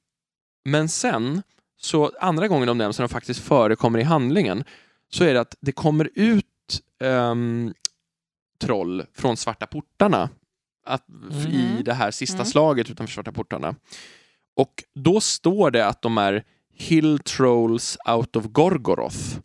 men 0.65 0.89
sen, 0.89 1.41
så 1.77 2.11
andra 2.19 2.47
gången 2.47 2.67
de 2.67 2.77
nämns, 2.77 2.99
när 2.99 3.07
de 3.07 3.09
faktiskt 3.13 3.39
förekommer 3.39 3.99
i 3.99 4.03
handlingen, 4.03 4.63
så 5.09 5.23
är 5.23 5.33
det 5.33 5.41
att 5.41 5.55
det 5.59 5.71
kommer 5.71 6.09
ut 6.15 6.45
ehm, 6.99 7.73
troll 8.59 9.03
från 9.13 9.37
Svarta 9.37 9.67
portarna 9.67 10.29
att, 10.85 11.05
i 11.09 11.13
Mhm. 11.73 11.83
det 11.83 11.93
här 11.93 12.11
sista 12.11 12.35
Mm. 12.37 12.45
slaget 12.45 12.89
utanför 12.89 13.13
Svarta 13.13 13.31
portarna. 13.31 13.75
Och 14.55 14.83
då 14.93 15.21
står 15.21 15.71
det 15.71 15.87
att 15.87 16.01
de 16.01 16.17
är 16.17 16.43
Hill 16.73 17.19
Trolls 17.19 17.97
out 18.09 18.35
of 18.35 18.45
Gorgoroth. 18.45 19.39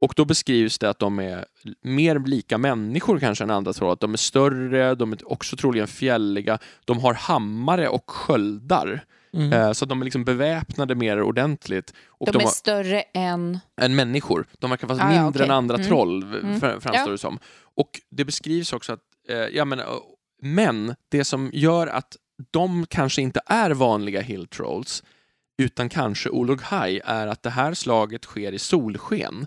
Och 0.00 0.12
då 0.16 0.24
beskrivs 0.24 0.78
det 0.78 0.90
att 0.90 0.98
de 0.98 1.18
är 1.18 1.44
mer 1.82 2.18
lika 2.18 2.58
människor 2.58 3.18
kanske 3.18 3.44
än 3.44 3.50
andra 3.50 3.72
troll. 3.72 3.92
Att 3.92 4.00
de 4.00 4.12
är 4.12 4.16
större, 4.18 4.94
de 4.94 5.12
är 5.12 5.32
också 5.32 5.56
troligen 5.56 5.86
fjälliga, 5.88 6.58
de 6.84 6.98
har 6.98 7.14
hammare 7.14 7.88
och 7.88 8.10
sköldar. 8.10 9.04
Mm. 9.34 9.52
Eh, 9.52 9.72
Så 9.72 9.84
att 9.84 9.88
de 9.88 10.00
är 10.00 10.04
liksom 10.04 10.24
beväpnade 10.24 10.94
mer 10.94 11.22
ordentligt. 11.22 11.94
Och 12.08 12.26
De 12.26 12.32
de 12.32 12.38
är 12.38 12.42
har, 12.44 12.50
större 12.50 13.00
än... 13.00 13.58
än 13.80 13.94
människor. 13.96 14.46
De 14.58 14.70
verkar 14.70 14.86
vara 14.88 15.02
Ah, 15.02 15.08
mindre 15.08 15.28
okej. 15.28 15.42
än 15.44 15.50
andra 15.50 15.74
Mm. 15.74 15.86
troll, 15.86 16.22
Mm. 16.22 16.44
fr- 16.60 16.80
framstår 16.80 16.92
Ja. 16.94 17.06
det 17.10 17.18
som. 17.18 17.38
Och 17.76 17.90
det 18.10 18.24
beskrivs 18.24 18.72
också 18.72 18.92
att, 18.92 19.00
eh, 19.28 19.36
ja 19.36 19.64
men, 19.64 19.80
eh, 19.80 19.86
men 20.42 20.94
det 21.10 21.24
som 21.24 21.50
gör 21.52 21.86
att 21.86 22.16
de 22.50 22.86
kanske 22.86 23.22
inte 23.22 23.40
är 23.46 23.70
vanliga 23.70 24.20
hill 24.20 24.46
trolls, 24.46 25.02
utan 25.62 25.88
kanske 25.88 26.28
Olog 26.30 26.60
High, 26.62 27.00
är 27.04 27.26
att 27.26 27.42
det 27.42 27.50
här 27.50 27.74
slaget 27.74 28.24
sker 28.24 28.52
i 28.52 28.58
solsken. 28.58 29.46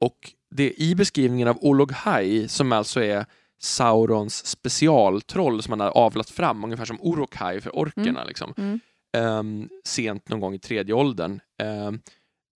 Och 0.00 0.16
det 0.50 0.82
i 0.82 0.94
beskrivningen 0.94 1.48
av 1.48 1.58
Olog 1.60 1.92
High, 2.04 2.46
som 2.46 2.72
alltså 2.72 3.02
är 3.02 3.26
Saurons 3.60 4.46
specialtroll 4.46 5.62
som 5.62 5.70
man 5.70 5.80
har 5.80 5.88
avlat 5.90 6.30
fram, 6.30 6.64
ungefär 6.64 6.84
som 6.84 6.98
Uruk-hai 7.02 7.60
för 7.60 7.76
orkerna. 7.78 8.24
Liksom 8.24 8.54
Mm. 8.56 8.80
ehm, 9.16 9.68
sent 9.84 10.28
någon 10.28 10.40
gång 10.40 10.54
i 10.54 10.58
tredje 10.58 10.94
åldern. 10.94 11.40
ehm, 11.62 12.00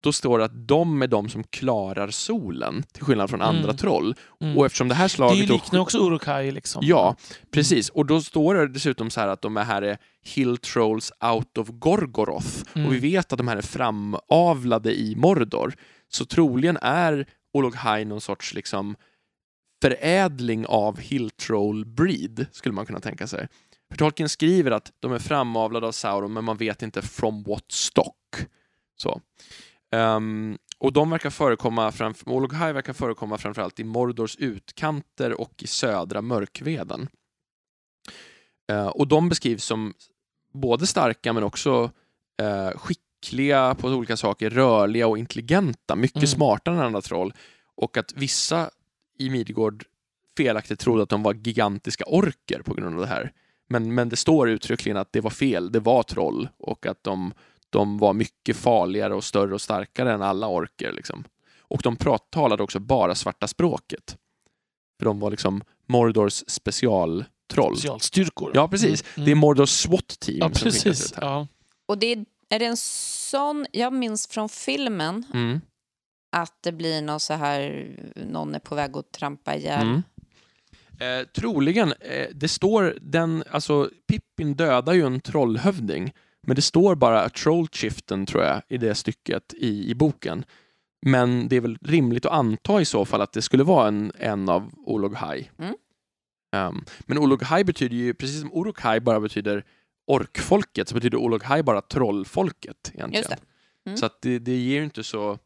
då 0.04 0.12
står 0.12 0.38
det 0.38 0.44
att 0.44 0.68
de 0.68 1.02
är 1.02 1.06
de 1.06 1.28
som 1.28 1.44
klarar 1.44 2.08
solen, 2.10 2.82
till 2.92 3.02
skillnad 3.04 3.30
från 3.30 3.42
andra 3.42 3.62
Mm. 3.64 3.76
troll. 3.76 4.14
Mm. 4.40 4.58
Och 4.58 4.66
eftersom 4.66 4.88
det 4.88 4.94
här 4.94 5.04
det 5.04 5.08
slaget... 5.08 5.48
då- 5.48 5.54
liknar 5.54 5.80
också 5.80 5.98
Urukai. 5.98 6.50
Liksom. 6.50 6.82
Ja, 6.86 7.16
precis. 7.50 7.88
Och 7.88 8.06
då 8.06 8.20
står 8.20 8.54
det 8.54 8.68
dessutom 8.68 9.10
så 9.10 9.20
här 9.20 9.28
att 9.28 9.42
de 9.42 9.56
här 9.56 9.82
är 9.82 9.98
Hill 10.24 10.56
Trolls 10.56 11.12
out 11.34 11.58
of 11.58 11.68
Gorgoroth. 11.68 12.48
Mm. 12.74 12.86
Och 12.86 12.94
vi 12.94 12.98
vet 12.98 13.32
att 13.32 13.38
de 13.38 13.48
här 13.48 13.56
är 13.56 13.62
framavlade 13.62 14.94
i 14.94 15.16
Mordor. 15.16 15.74
Så 16.14 16.24
troligen 16.24 16.78
är 16.82 17.26
Olog 17.52 17.76
High 17.76 18.06
någon 18.06 18.20
sorts 18.20 18.54
liksom 18.54 18.96
förädling 19.82 20.66
av 20.66 20.98
Hilltroll 20.98 21.84
breed, 21.84 22.46
skulle 22.52 22.74
man 22.74 22.86
kunna 22.86 23.00
tänka 23.00 23.26
sig. 23.26 23.48
För 23.90 23.98
Tolkien 23.98 24.28
skriver 24.28 24.70
att 24.70 24.92
de 25.00 25.12
är 25.12 25.18
framavlade 25.18 25.86
av 25.86 25.92
Sauron, 25.92 26.32
men 26.32 26.44
man 26.44 26.56
vet 26.56 26.82
inte 26.82 27.02
from 27.02 27.42
what 27.42 27.72
stock. 27.72 28.46
Så. 28.96 29.20
Um, 29.96 30.58
och 30.78 30.92
de 30.92 31.10
verkar 31.10 31.30
förekomma, 31.30 31.92
Olog 32.26 32.52
High 32.52 32.72
verkar 32.72 32.92
förekomma 32.92 33.38
framförallt 33.38 33.80
i 33.80 33.84
Mordors 33.84 34.36
utkanter 34.36 35.40
och 35.40 35.62
i 35.62 35.66
södra 35.66 36.22
mörkveden. 36.22 37.08
Uh, 38.72 38.86
och 38.86 39.08
de 39.08 39.28
beskrivs 39.28 39.64
som 39.64 39.94
både 40.54 40.86
starka 40.86 41.32
men 41.32 41.42
också 41.42 41.90
uh, 42.42 42.70
skickliga 43.22 43.74
på 43.74 43.88
olika 43.88 44.16
saker, 44.16 44.50
rörliga 44.50 45.06
och 45.06 45.18
intelligenta, 45.18 45.96
mycket 45.96 46.16
Mm. 46.16 46.26
smartare 46.26 46.74
än 46.74 46.80
andra 46.80 47.00
troll. 47.02 47.32
Och 47.76 47.96
att 47.96 48.12
vissa 48.16 48.70
i 49.18 49.30
Midgård 49.30 49.84
felaktigt 50.36 50.80
trodde 50.80 51.02
att 51.02 51.08
de 51.08 51.22
var 51.22 51.34
gigantiska 51.34 52.04
orker 52.06 52.62
på 52.62 52.74
grund 52.74 52.94
av 52.94 53.00
det 53.00 53.06
här. 53.06 53.32
Men, 53.68 53.94
men 53.94 54.08
det 54.08 54.16
står 54.16 54.48
uttryckligen 54.50 54.96
att 54.96 55.12
det 55.12 55.20
var 55.20 55.30
fel, 55.30 55.72
det 55.72 55.80
var 55.80 56.02
troll 56.02 56.48
och 56.58 56.86
att 56.86 57.04
de, 57.04 57.32
de 57.70 57.98
var 57.98 58.12
mycket 58.12 58.56
farligare 58.56 59.14
och 59.14 59.24
större 59.24 59.54
och 59.54 59.60
starkare 59.60 60.12
än 60.12 60.22
alla 60.22 60.46
orker. 60.48 60.92
Liksom. 60.92 61.24
Och 61.60 61.80
de 61.84 61.96
prat, 61.96 62.30
talade 62.30 62.62
också 62.62 62.78
bara 62.80 63.14
svarta 63.14 63.48
språket. 63.48 64.16
För 64.98 65.04
de 65.04 65.20
var 65.20 65.30
liksom 65.30 65.62
Mordors 65.88 66.44
specialtroll. 66.46 67.76
Specialstyrkor. 67.76 68.50
Ja, 68.54 68.68
precis. 68.68 69.04
Mm, 69.16 69.24
Det 69.24 69.30
är 69.30 69.32
mm. 69.32 69.38
Mordors 69.38 69.70
SWAT-team 69.70 70.38
Ja, 70.38 70.44
som 70.46 70.54
skickas 70.54 70.82
precis. 70.84 71.12
ut 71.12 71.18
här. 71.18 71.26
Ja. 71.26 71.46
Och 71.86 71.98
det 71.98 72.06
är, 72.12 72.24
är 72.54 72.58
det 72.58 72.66
en 72.66 72.76
sån, 72.76 73.66
jag 73.72 73.92
minns 73.92 74.26
från 74.26 74.48
filmen 74.48 75.24
Mm. 75.34 75.60
att 76.36 76.56
det 76.60 76.72
blir 76.72 77.02
någon 77.02 77.20
så 77.20 77.34
här, 77.34 77.90
någon 78.16 78.54
är 78.54 78.58
på 78.58 78.74
väg 78.74 78.96
att 78.96 79.12
trampa 79.12 79.56
ihjäl. 79.56 79.86
Mm. 79.86 80.02
Eh, 81.00 81.26
troligen, 81.26 81.92
eh, 82.00 82.28
det 82.34 82.48
står 82.48 82.98
den, 83.00 83.44
alltså 83.50 83.90
Pippin 84.08 84.54
dödar 84.54 84.92
ju 84.92 85.06
en 85.06 85.20
trollhövding, 85.20 86.12
men 86.46 86.56
det 86.56 86.62
står 86.62 86.94
bara 86.94 87.28
trollchiften 87.28 88.26
tror 88.26 88.42
jag 88.42 88.62
i 88.68 88.78
det 88.78 88.94
stycket 88.94 89.54
i, 89.54 89.90
i 89.90 89.94
boken. 89.94 90.44
Men 91.06 91.48
det 91.48 91.56
är 91.56 91.60
väl 91.60 91.78
rimligt 91.80 92.26
att 92.26 92.32
anta 92.32 92.80
i 92.80 92.84
så 92.84 93.04
fall 93.04 93.20
att 93.20 93.32
det 93.32 93.42
skulle 93.42 93.64
vara 93.64 93.88
en, 93.88 94.12
en 94.18 94.48
av 94.48 94.70
Olog-Hai. 94.86 95.50
Mm. 95.58 95.74
Um, 96.56 96.84
men 97.00 97.18
Olog-Hai 97.18 97.64
betyder 97.64 97.96
ju, 97.96 98.14
precis 98.14 98.40
som 98.40 98.52
Uruk-Hai 98.52 99.00
bara 99.00 99.20
betyder 99.20 99.64
orkfolket, 100.06 100.88
så 100.88 100.94
betyder 100.94 101.18
Olog-Hai 101.18 101.62
bara 101.62 101.80
trollfolket 101.80 102.90
egentligen. 102.94 103.12
Just 103.12 103.28
det. 103.30 103.38
Mm. 103.86 103.96
Så 103.96 104.06
att 104.06 104.22
det, 104.22 104.38
det 104.38 104.56
ger 104.56 104.78
ju 104.78 104.84
inte 104.84 105.04
så, 105.04 105.38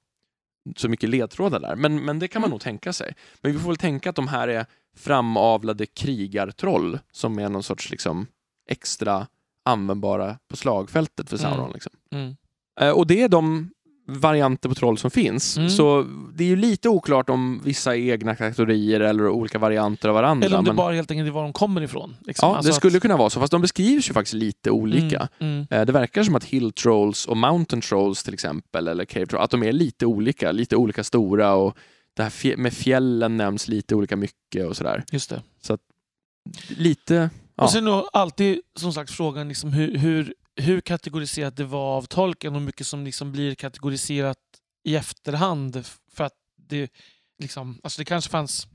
så 0.77 0.89
mycket 0.89 1.11
ledtrådar 1.11 1.61
där, 1.61 1.77
men, 1.77 2.05
men 2.05 2.19
det 2.19 2.29
kan 2.29 2.41
man 2.41 2.47
Mm. 2.49 2.51
nog 2.55 2.61
tänka 2.61 2.93
sig. 2.93 3.15
Men 3.41 3.53
vi 3.53 3.59
får 3.59 3.69
väl 3.69 3.77
tänka 3.77 4.11
att 4.11 4.17
de 4.17 4.29
här 4.29 4.49
är 4.49 4.67
framavlade 4.97 5.87
krigartroll 5.87 6.99
som 7.13 7.39
är 7.39 7.49
någon 7.49 7.63
sorts 7.63 7.91
liksom 7.91 8.27
extra 8.69 9.27
användbara 9.63 10.39
på 10.49 10.57
slagfältet 10.57 11.31
för 11.31 11.37
Sauron. 11.37 11.61
Mm. 11.61 11.73
Liksom. 11.73 11.93
Mm. 12.13 12.37
Eh, 12.81 12.91
och 12.91 13.07
det 13.07 13.23
är 13.23 13.29
de 13.29 13.71
varianter 14.07 14.69
på 14.69 14.75
troll 14.75 14.99
som 14.99 15.11
finns. 15.11 15.57
Mm. 15.57 15.71
Så 15.71 16.07
det 16.35 16.45
är 16.45 16.49
ju 16.49 16.57
lite 16.57 16.89
oklart 16.89 17.31
om 17.31 17.61
vissa 17.65 17.97
är 17.97 18.01
egna 18.01 18.35
kategorier 18.35 19.01
eller 19.01 19.29
olika 19.29 19.59
varianter 19.59 20.09
av 20.09 20.15
varandra. 20.15 20.47
Eller 20.47 20.59
om 20.59 20.65
det 20.65 20.71
men... 20.71 20.77
bara 20.77 20.95
helt 20.95 21.11
enkelt 21.11 21.29
är 21.29 21.33
var 21.33 21.43
de 21.43 21.53
kommer 21.53 21.81
ifrån. 21.81 22.17
Liksom. 22.21 22.49
Ja, 22.49 22.57
Alltså 22.57 22.71
det 22.71 22.77
skulle 22.77 22.97
att- 22.97 23.03
kunna 23.03 23.17
vara 23.17 23.31
så, 23.31 23.41
fast 23.41 23.51
de 23.51 23.61
beskrivs 23.63 24.11
ju 24.11 24.13
faktiskt 24.13 24.35
lite 24.35 24.71
olika. 24.71 25.29
Mm, 25.39 25.67
mm. 25.71 25.87
Det 25.87 25.93
verkar 25.93 26.23
som 26.23 26.35
att 26.35 26.45
Hill 26.45 26.73
Trolls 26.73 27.27
och 27.27 27.37
Mountain 27.37 27.81
Trolls 27.81 28.23
till 28.23 28.35
exempel, 28.35 28.89
eller 28.89 29.05
Cave 29.05 29.27
Trolls, 29.27 29.45
att 29.45 29.51
de 29.51 29.63
är 29.63 29.73
lite 29.73 30.07
olika, 30.07 30.53
lite 30.53 30.77
olika 30.77 31.05
stora 31.05 31.55
och 31.55 31.77
det 32.15 32.23
här 32.23 32.57
med 32.57 32.73
fjällen 32.73 33.37
nämns 33.37 33.69
lite 33.69 33.95
olika 33.95 34.17
mycket 34.17 34.67
och 34.67 34.77
sådär. 34.77 35.05
Just 35.13 35.31
det. 35.31 35.43
Lite, 36.69 37.31
ja. 37.55 37.65
Och 37.65 37.71
sen 37.71 37.85
då 37.85 38.09
alltid 38.13 38.61
som 38.77 38.93
sagt 38.93 39.11
frågan 39.11 39.49
liksom 39.49 39.73
hur, 39.73 39.97
hur, 39.97 40.35
hur 40.57 40.81
kategoriserat 40.81 41.57
det 41.57 41.65
var 41.65 41.97
av 41.97 42.03
tolken 42.03 42.55
och 42.55 42.61
hur 42.61 42.67
mycket 42.67 42.87
som 42.87 43.05
liksom 43.05 43.33
blir 43.33 43.55
kategoriserat 43.55 44.39
i 44.85 44.97
efterhand. 44.97 45.87
För 46.13 46.25
att 46.25 46.35
det, 46.57 46.91
liksom, 47.39 47.81
alltså 47.83 48.01
det 48.01 48.05
kanske 48.05 48.31
fanns 48.31 48.67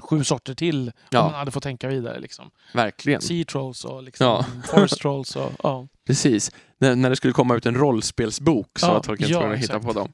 sju 0.00 0.24
sorter 0.24 0.54
till 0.54 0.92
Ja. 1.10 1.20
om 1.20 1.24
man 1.26 1.34
hade 1.34 1.50
fått 1.50 1.62
tänka 1.62 1.88
vidare. 1.88 2.20
Liksom. 2.20 2.50
verkligen. 2.74 3.20
Sea 3.20 3.44
trolls 3.44 3.84
och 3.84 4.02
liksom, 4.02 4.26
Ja. 4.26 4.44
forest 4.64 4.98
trolls. 5.00 5.36
Och, 5.36 5.52
ja. 5.62 5.86
Precis. 6.06 6.50
När, 6.78 6.96
när 6.96 7.10
det 7.10 7.16
skulle 7.16 7.32
komma 7.32 7.54
ut 7.56 7.66
en 7.66 7.74
rollspelsbok 7.74 8.78
så 8.78 8.86
Ja, 8.86 8.92
var 8.92 9.00
Tolkien 9.00 9.30
tvungen 9.30 9.52
att 9.52 9.58
hitta 9.58 9.80
på 9.80 9.92
dem. 9.92 10.12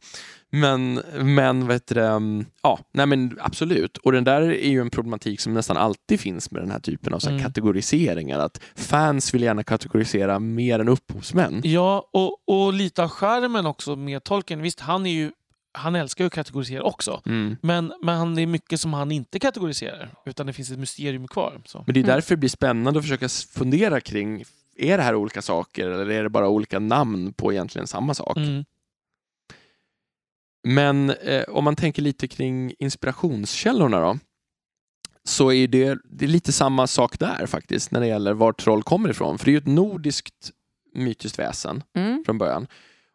Men, 0.50 0.94
men 1.14 1.66
vet 1.66 1.86
du, 1.86 1.94
det, 1.94 2.06
um, 2.08 2.46
ja, 2.62 2.78
nej 2.92 3.06
men 3.06 3.38
absolut. 3.40 3.96
Och 3.96 4.12
den 4.12 4.24
där 4.24 4.42
är 4.42 4.68
ju 4.68 4.80
en 4.80 4.90
problematik 4.90 5.40
som 5.40 5.54
nästan 5.54 5.76
alltid 5.76 6.20
finns 6.20 6.50
med 6.50 6.62
den 6.62 6.70
här 6.70 6.78
typen 6.80 7.14
av 7.14 7.18
så 7.18 7.28
Mm. 7.30 7.42
kategoriseringar. 7.42 8.38
Att 8.38 8.60
fans 8.76 9.34
vill 9.34 9.42
gärna 9.42 9.62
kategorisera 9.62 10.38
mer 10.38 10.78
än 10.78 10.88
upphovsmän. 10.88 11.60
Ja, 11.64 12.08
och, 12.12 12.36
och 12.46 12.72
lite 12.72 13.02
av 13.02 13.08
skärmen 13.08 13.66
också 13.66 13.96
med 13.96 14.24
tolken. 14.24 14.62
Visst, 14.62 14.80
han 14.80 15.06
är 15.06 15.10
ju 15.10 15.32
han 15.76 15.94
älskar 15.94 16.24
ju 16.24 16.26
att 16.26 16.32
kategorisera 16.34 16.82
också. 16.82 17.22
Mm. 17.26 17.56
Men, 17.62 17.92
men 18.02 18.34
det 18.34 18.42
är 18.42 18.46
mycket 18.46 18.80
som 18.80 18.92
han 18.94 19.12
inte 19.12 19.38
kategoriserar. 19.38 20.10
Utan 20.26 20.46
det 20.46 20.52
finns 20.52 20.70
ett 20.70 20.78
mysterium 20.78 21.28
kvar. 21.28 21.62
Så. 21.66 21.78
Men 21.86 21.94
det 21.94 22.00
är 22.00 22.04
Mm. 22.04 22.14
därför 22.14 22.34
det 22.34 22.40
blir 22.40 22.50
spännande 22.50 22.98
att 22.98 23.04
försöka 23.04 23.28
fundera 23.28 24.00
kring, 24.00 24.44
är 24.76 24.96
det 24.96 25.02
här 25.02 25.14
olika 25.14 25.42
saker 25.42 25.86
eller 25.90 26.10
är 26.10 26.22
det 26.22 26.28
bara 26.28 26.48
olika 26.48 26.78
namn 26.78 27.32
på 27.32 27.52
egentligen 27.52 27.86
samma 27.86 28.14
sak? 28.14 28.36
Mm. 28.36 28.64
Men 30.64 31.10
eh, 31.10 31.42
om 31.48 31.64
man 31.64 31.76
tänker 31.76 32.02
lite 32.02 32.28
kring 32.28 32.74
inspirationskällorna 32.78 34.00
då, 34.00 34.18
så 35.24 35.52
är 35.52 35.68
det, 35.68 35.98
det 36.04 36.24
är 36.24 36.28
lite 36.28 36.52
samma 36.52 36.86
sak 36.86 37.18
där 37.18 37.46
faktiskt 37.46 37.90
när 37.90 38.00
det 38.00 38.06
gäller 38.06 38.32
var 38.32 38.52
troll 38.52 38.82
kommer 38.82 39.08
ifrån. 39.08 39.38
För 39.38 39.44
det 39.44 39.50
är 39.50 39.52
ju 39.52 39.58
ett 39.58 39.66
nordiskt 39.66 40.50
mytiskt 40.94 41.38
väsen 41.38 41.82
Mm. 41.96 42.22
från 42.26 42.38
början. 42.38 42.66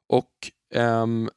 Och 0.10 0.52
ehm, 0.74 1.30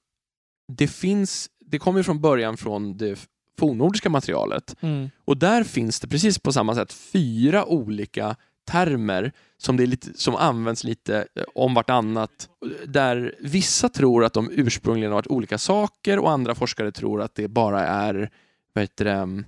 det 0.68 0.86
finns, 0.88 1.50
det 1.60 1.78
kommer 1.78 2.02
från 2.02 2.20
början 2.20 2.56
från 2.56 2.96
det 2.96 3.28
fornnordiska 3.58 4.08
materialet. 4.10 4.76
Mm. 4.80 5.10
Och 5.24 5.36
där 5.36 5.64
finns 5.64 6.00
det 6.00 6.08
precis 6.08 6.38
på 6.38 6.52
samma 6.52 6.74
sätt 6.74 6.92
fyra 6.92 7.64
olika 7.64 8.36
termer 8.70 9.32
som, 9.58 9.76
det 9.76 9.82
är 9.82 9.86
lite, 9.86 10.08
som 10.14 10.36
används 10.36 10.84
lite 10.84 11.26
eh, 11.36 11.42
om 11.54 11.74
vartannat. 11.74 12.48
Där 12.86 13.34
vissa 13.40 13.88
tror 13.88 14.24
att 14.24 14.32
de 14.32 14.50
ursprungligen 14.52 15.10
har 15.12 15.16
varit 15.18 15.26
olika 15.26 15.58
saker 15.58 16.18
och 16.18 16.30
andra 16.30 16.54
forskare 16.54 16.92
tror 16.92 17.22
att 17.22 17.34
det 17.34 17.48
bara 17.48 17.86
är 17.86 18.30
vad 18.72 18.82
heter 18.82 19.04
det, 19.04 19.44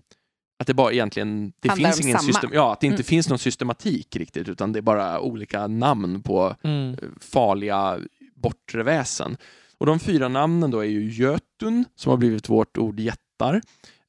att 0.59 0.67
det 0.67 0.75
bara 0.75 0.93
egentligen 0.93 1.53
det 1.61 1.69
Handlar 1.69 1.91
finns 1.91 2.01
ingen 2.07 2.19
system, 2.19 2.51
ja, 2.53 2.73
att 2.73 2.81
det 2.81 2.87
inte 2.87 2.95
Mm. 2.97 3.05
finns 3.05 3.29
någon 3.29 3.39
systematik 3.39 4.17
riktigt 4.17 4.49
utan 4.49 4.73
det 4.73 4.79
är 4.79 4.83
bara 4.83 5.21
olika 5.21 5.67
namn 5.67 6.23
på 6.23 6.55
Mm. 6.63 6.97
farliga 7.21 7.99
bortre 8.35 8.83
väsen. 8.83 9.37
Och 9.79 9.87
de 9.87 10.01
fyra 10.01 10.29
namnen 10.29 10.71
då 10.71 10.81
är 10.81 10.89
ju 10.89 11.11
Jötun, 11.11 11.85
som 11.95 12.11
har 12.11 12.17
blivit 12.17 12.49
vårt 12.49 12.79
ord 12.79 13.01
jättar, 13.01 13.61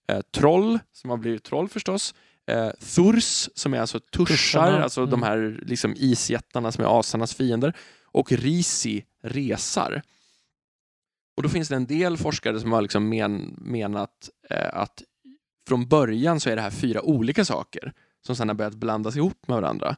eh, 0.08 0.22
Troll, 0.22 0.80
som 0.92 1.10
har 1.10 1.18
blivit 1.18 1.44
troll 1.44 1.70
förstås, 1.70 2.16
eh, 2.48 2.70
Thurs, 2.80 3.50
som 3.56 3.74
är 3.74 3.80
alltså 3.80 4.00
tuschar, 4.00 4.26
Tuscharna, 4.36 4.84
alltså 4.84 5.02
mm. 5.02 5.12
de 5.12 5.24
här 5.24 5.60
liksom 5.66 5.94
isjättarna 5.98 6.72
som 6.72 6.84
är 6.84 7.00
asarnas 7.00 7.34
fiender, 7.34 7.74
och 8.04 8.32
Risi, 8.32 9.06
resar. 9.24 10.02
Och 11.38 11.44
då 11.44 11.50
finns 11.50 11.70
det 11.70 11.76
en 11.76 11.86
del 11.86 12.18
forskare 12.18 12.60
som 12.60 12.72
har 12.72 12.82
liksom 12.82 13.10
men, 13.10 13.56
menat 13.58 14.30
eh, 14.50 14.70
att 14.74 15.04
från 15.68 15.88
början 15.88 16.40
så 16.40 16.50
är 16.50 16.56
det 16.56 16.62
här 16.62 16.72
fyra 16.72 17.02
olika 17.02 17.46
saker 17.46 17.94
som 18.26 18.36
sedan 18.36 18.48
har 18.48 18.56
börjat 18.56 18.76
blandas 18.76 19.16
ihop 19.16 19.48
med 19.48 19.56
varandra. 19.56 19.96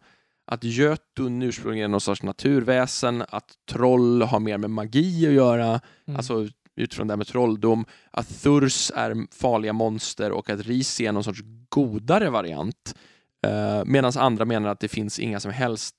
Att 0.52 0.64
Jötun 0.64 1.42
ursprungligen 1.42 1.90
är 1.90 1.92
någon 1.92 2.02
sorts 2.02 2.24
naturväsen, 2.24 3.24
att 3.30 3.54
troll 3.72 4.22
har 4.22 4.40
mer 4.40 4.58
med 4.58 4.70
magi 4.70 5.28
att 5.28 5.34
göra, 5.34 5.82
Mm. 6.08 6.18
alltså 6.18 6.48
utifrån 6.76 7.08
det 7.08 7.12
här 7.12 7.18
med 7.18 7.28
trolldom, 7.28 7.86
att 8.12 8.42
Thurs 8.44 8.92
är 8.96 9.28
farliga 9.42 9.74
monster 9.74 10.32
och 10.32 10.50
att 10.50 10.60
Risi 10.60 11.06
är 11.06 11.12
någon 11.12 11.24
sorts 11.24 11.42
godare 11.70 12.30
variant. 12.30 12.96
Eh, 13.48 13.84
Medan 13.86 14.12
andra 14.18 14.46
menar 14.46 14.70
att 14.70 14.80
det 14.80 14.88
finns 14.88 15.20
inga 15.20 15.40
som 15.40 15.52
helst 15.52 15.96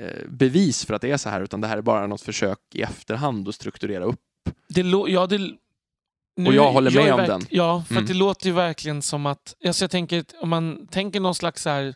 eh, 0.00 0.28
bevis 0.28 0.84
för 0.84 0.94
att 0.94 1.02
det 1.02 1.10
är 1.10 1.16
så 1.16 1.28
här, 1.28 1.40
utan 1.40 1.60
det 1.60 1.66
här 1.66 1.78
är 1.78 1.82
bara 1.82 2.06
något 2.06 2.20
försök 2.22 2.58
i 2.74 2.82
efterhand 2.82 3.48
att 3.48 3.54
strukturera 3.54 4.04
upp. 4.04 4.20
Det 4.68 4.80
ja, 5.08 5.26
det, 5.26 5.38
nu, 6.36 6.46
Och 6.48 6.54
jag 6.54 6.72
håller 6.72 6.90
med 6.90 7.14
om 7.14 7.20
den. 7.20 7.40
Ja, 7.50 7.84
för 7.88 7.94
Mm. 7.94 8.06
det 8.06 8.14
låter 8.14 8.46
ju 8.46 8.52
verkligen 8.52 9.02
som 9.02 9.26
att... 9.26 9.54
Alltså 9.66 9.84
jag 9.84 9.90
tänker, 9.90 10.24
om 10.40 10.48
man 10.48 10.86
tänker 10.86 11.20
någon 11.20 11.34
slags 11.34 11.62
så 11.62 11.70
här 11.70 11.94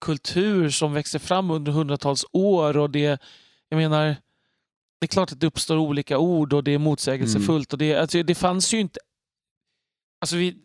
kultur 0.00 0.70
som 0.70 0.92
växer 0.92 1.18
fram 1.18 1.50
under 1.50 1.72
hundratals 1.72 2.24
år 2.32 2.76
och 2.76 2.90
det... 2.90 3.20
Jag 3.68 3.78
menar, 3.78 4.06
det 5.00 5.04
är 5.04 5.06
klart 5.06 5.32
att 5.32 5.40
det 5.40 5.46
uppstår 5.46 5.76
olika 5.76 6.18
ord 6.18 6.52
och 6.52 6.64
det 6.64 6.70
är 6.70 6.78
motsägelsefullt. 6.78 7.72
Och 7.72 7.78
det, 7.78 7.94
alltså 7.96 8.22
det 8.22 8.34
fanns 8.34 8.74
ju 8.74 8.80
inte... 8.80 9.00
Alltså 10.20 10.36
vi, 10.36 10.56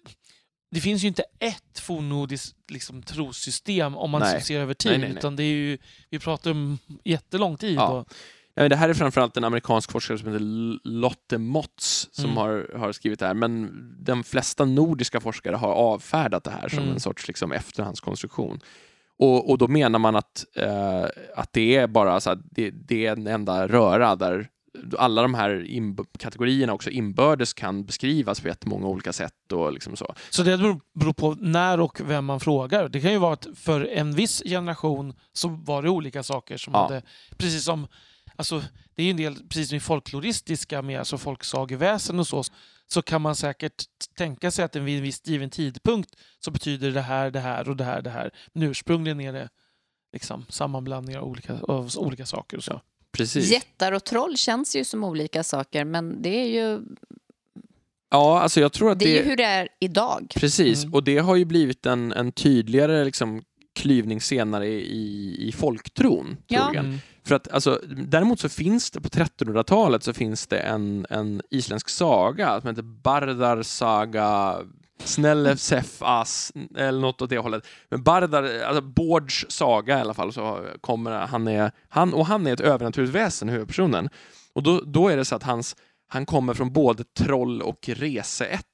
det 0.71 0.79
finns 0.81 1.03
ju 1.03 1.07
inte 1.07 1.23
ett 1.39 1.79
fornnordiskt 1.79 2.71
liksom, 2.71 3.03
trossystem 3.03 3.97
om 3.97 4.11
man 4.11 4.21
Nej. 4.21 4.41
ser 4.41 4.59
över 4.59 4.73
tid. 4.73 4.91
Nej, 4.91 5.09
nej. 5.09 5.17
Utan 5.17 5.35
det 5.35 5.43
är 5.43 5.53
ju, 5.55 5.77
vi 6.09 6.19
pratar 6.19 6.51
om 6.51 6.77
jättelång 7.03 7.57
tid. 7.57 7.75
Ja. 7.75 7.87
Och, 7.87 8.13
Ja, 8.55 8.69
det 8.69 8.75
här 8.75 8.89
är 8.89 8.93
framförallt 8.93 9.37
en 9.37 9.43
amerikansk 9.43 9.91
forskare 9.91 10.17
som 10.17 10.27
heter 10.27 10.45
Lotte 10.89 11.37
Motz 11.37 12.09
som 12.11 12.25
Mm. 12.25 12.37
har, 12.37 12.77
har 12.77 12.91
skrivit 12.91 13.19
det 13.19 13.27
här, 13.27 13.33
men 13.33 13.71
de 14.03 14.23
flesta 14.23 14.65
nordiska 14.65 15.19
forskare 15.19 15.55
har 15.55 15.73
avfärdat 15.73 16.43
det 16.43 16.51
här 16.51 16.69
som 16.69 16.79
Mm. 16.79 16.91
en 16.93 16.99
sorts 16.99 17.27
liksom, 17.27 17.51
efterhandskonstruktion. 17.51 18.59
Och, 19.19 19.49
och 19.49 19.57
då 19.57 19.67
menar 19.67 19.99
man 19.99 20.15
att, 20.15 20.45
eh, 20.55 21.03
att 21.35 21.53
det 21.53 21.75
är 21.75 21.87
bara 21.87 22.19
så 22.19 22.29
att 22.29 22.39
det, 22.51 22.69
det 22.71 23.05
är 23.05 23.11
en 23.11 23.27
enda 23.27 23.67
röra 23.67 24.15
där 24.15 24.49
alla 24.97 25.21
de 25.21 25.33
här 25.33 25.65
kategorierna 26.19 26.73
också 26.73 26.89
inbördes 26.89 27.53
kan 27.53 27.85
beskrivas 27.85 28.39
på 28.41 28.47
jättemånga 28.47 28.87
olika 28.87 29.13
sätt 29.13 29.51
och 29.51 29.73
liksom 29.73 29.95
så. 29.95 30.15
Så 30.29 30.43
det 30.43 30.57
beror- 30.57 30.79
beror 30.99 31.13
på 31.13 31.31
när 31.39 31.79
och 31.79 32.01
vem 32.09 32.25
man 32.25 32.39
frågar. 32.39 32.89
Det 32.89 33.01
kan 33.01 33.11
ju 33.11 33.17
vara 33.17 33.33
att 33.33 33.47
för 33.55 33.85
en 33.85 34.11
viss 34.15 34.43
generation 34.45 35.13
så 35.33 35.47
var 35.47 35.81
det 35.83 35.89
olika 35.89 36.23
saker 36.23 36.57
som 36.57 36.73
Ja. 36.73 36.83
hade... 36.83 37.01
Precis 37.37 37.63
som... 37.63 37.87
Alltså, 38.35 38.61
det 38.95 39.01
är 39.01 39.05
ju 39.05 39.11
en 39.11 39.17
del, 39.17 39.35
precis 39.35 39.69
som 39.69 39.75
i 39.77 39.79
folkloristiska 39.79 40.81
med 40.81 40.99
alltså 40.99 41.17
folksageväsen 41.17 42.19
och 42.19 42.27
så, 42.27 42.43
så 42.93 43.01
kan 43.01 43.21
man 43.21 43.35
säkert 43.35 43.83
tänka 44.17 44.51
sig 44.51 44.65
att 44.65 44.75
vid 44.75 44.97
en 44.97 45.03
viss 45.03 45.21
given 45.27 45.49
tidpunkt 45.49 46.15
så 46.39 46.51
betyder 46.51 46.91
det 46.91 47.01
här, 47.01 47.31
det 47.31 47.39
här 47.39 47.69
och 47.69 47.75
det 47.77 47.83
här, 47.83 48.01
det 48.01 48.09
här. 48.09 48.31
Men 48.53 48.63
ursprungligen 48.63 49.21
är 49.21 49.33
det 49.33 49.49
liksom 50.13 50.45
sammanblandningar 50.49 51.19
av 51.19 51.27
olika, 51.27 51.53
av 51.61 51.89
olika 51.97 52.25
saker 52.25 52.57
och 52.57 52.63
så. 52.63 52.81
Precis. 53.11 53.51
Jättar 53.51 53.91
och 53.91 54.03
troll 54.03 54.37
känns 54.37 54.75
ju 54.75 54.83
som 54.83 55.03
olika 55.03 55.43
saker, 55.43 55.85
men 55.85 56.21
det 56.21 56.29
är 56.29 56.47
ju, 56.47 56.81
Ja, 58.09 58.39
alltså 58.41 58.59
jag 58.59 58.73
tror 58.73 58.91
att 58.91 58.99
det 58.99 59.05
det... 59.05 59.17
är 59.19 59.23
ju 59.23 59.29
hur 59.29 59.37
det 59.37 59.43
är 59.43 59.67
idag. 59.79 60.33
Precis, 60.35 60.83
Mm. 60.83 60.93
och 60.93 61.03
det 61.03 61.17
har 61.17 61.35
ju 61.35 61.45
blivit 61.45 61.85
en, 61.85 62.11
en 62.11 62.31
tydligare 62.31 63.05
liksom, 63.05 63.43
klyvning 63.75 64.21
senare 64.21 64.67
i, 64.67 65.35
i 65.47 65.51
folktron. 65.51 66.37
Ja. 66.47 66.63
Troligen. 66.63 66.85
Mm. 66.85 66.99
För 67.25 67.35
att, 67.35 67.47
alltså, 67.47 67.81
däremot 68.07 68.39
så 68.39 68.49
finns 68.49 68.91
det 68.91 69.01
på 69.01 69.09
1300-talet 69.09 70.03
så 70.03 70.13
finns 70.13 70.47
det 70.47 70.59
en, 70.59 71.05
en 71.09 71.41
isländsk 71.49 71.89
saga 71.89 72.61
som 72.61 72.69
heter 72.69 72.81
Bardar 72.81 73.61
saga 73.63 74.57
Snellefsef 75.03 75.97
as 76.01 76.51
eller 76.77 76.99
något 76.99 77.21
åt 77.21 77.29
det 77.29 77.37
hållet. 77.37 77.67
Men 77.89 78.03
Bardar, 78.03 78.59
alltså 78.63 78.81
Bårds 78.81 79.45
saga 79.49 79.97
i 79.97 80.01
alla 80.01 80.13
fall, 80.13 80.33
så 80.33 80.65
kommer 80.81 81.11
han, 81.11 81.47
är, 81.47 81.71
han 81.89 82.13
och 82.13 82.25
han 82.25 82.47
är 82.47 82.53
ett 82.53 82.59
övernaturligt 82.59 83.15
väsen, 83.15 83.49
huvudpersonen. 83.49 84.09
Och 84.53 84.63
då, 84.63 84.81
då 84.85 85.07
är 85.09 85.17
det 85.17 85.25
så 85.25 85.35
att 85.35 85.43
hans, 85.43 85.75
han 86.07 86.25
kommer 86.25 86.53
från 86.53 86.73
både 86.73 87.03
troll 87.03 87.61
och 87.61 87.89
reseätt. 87.89 88.65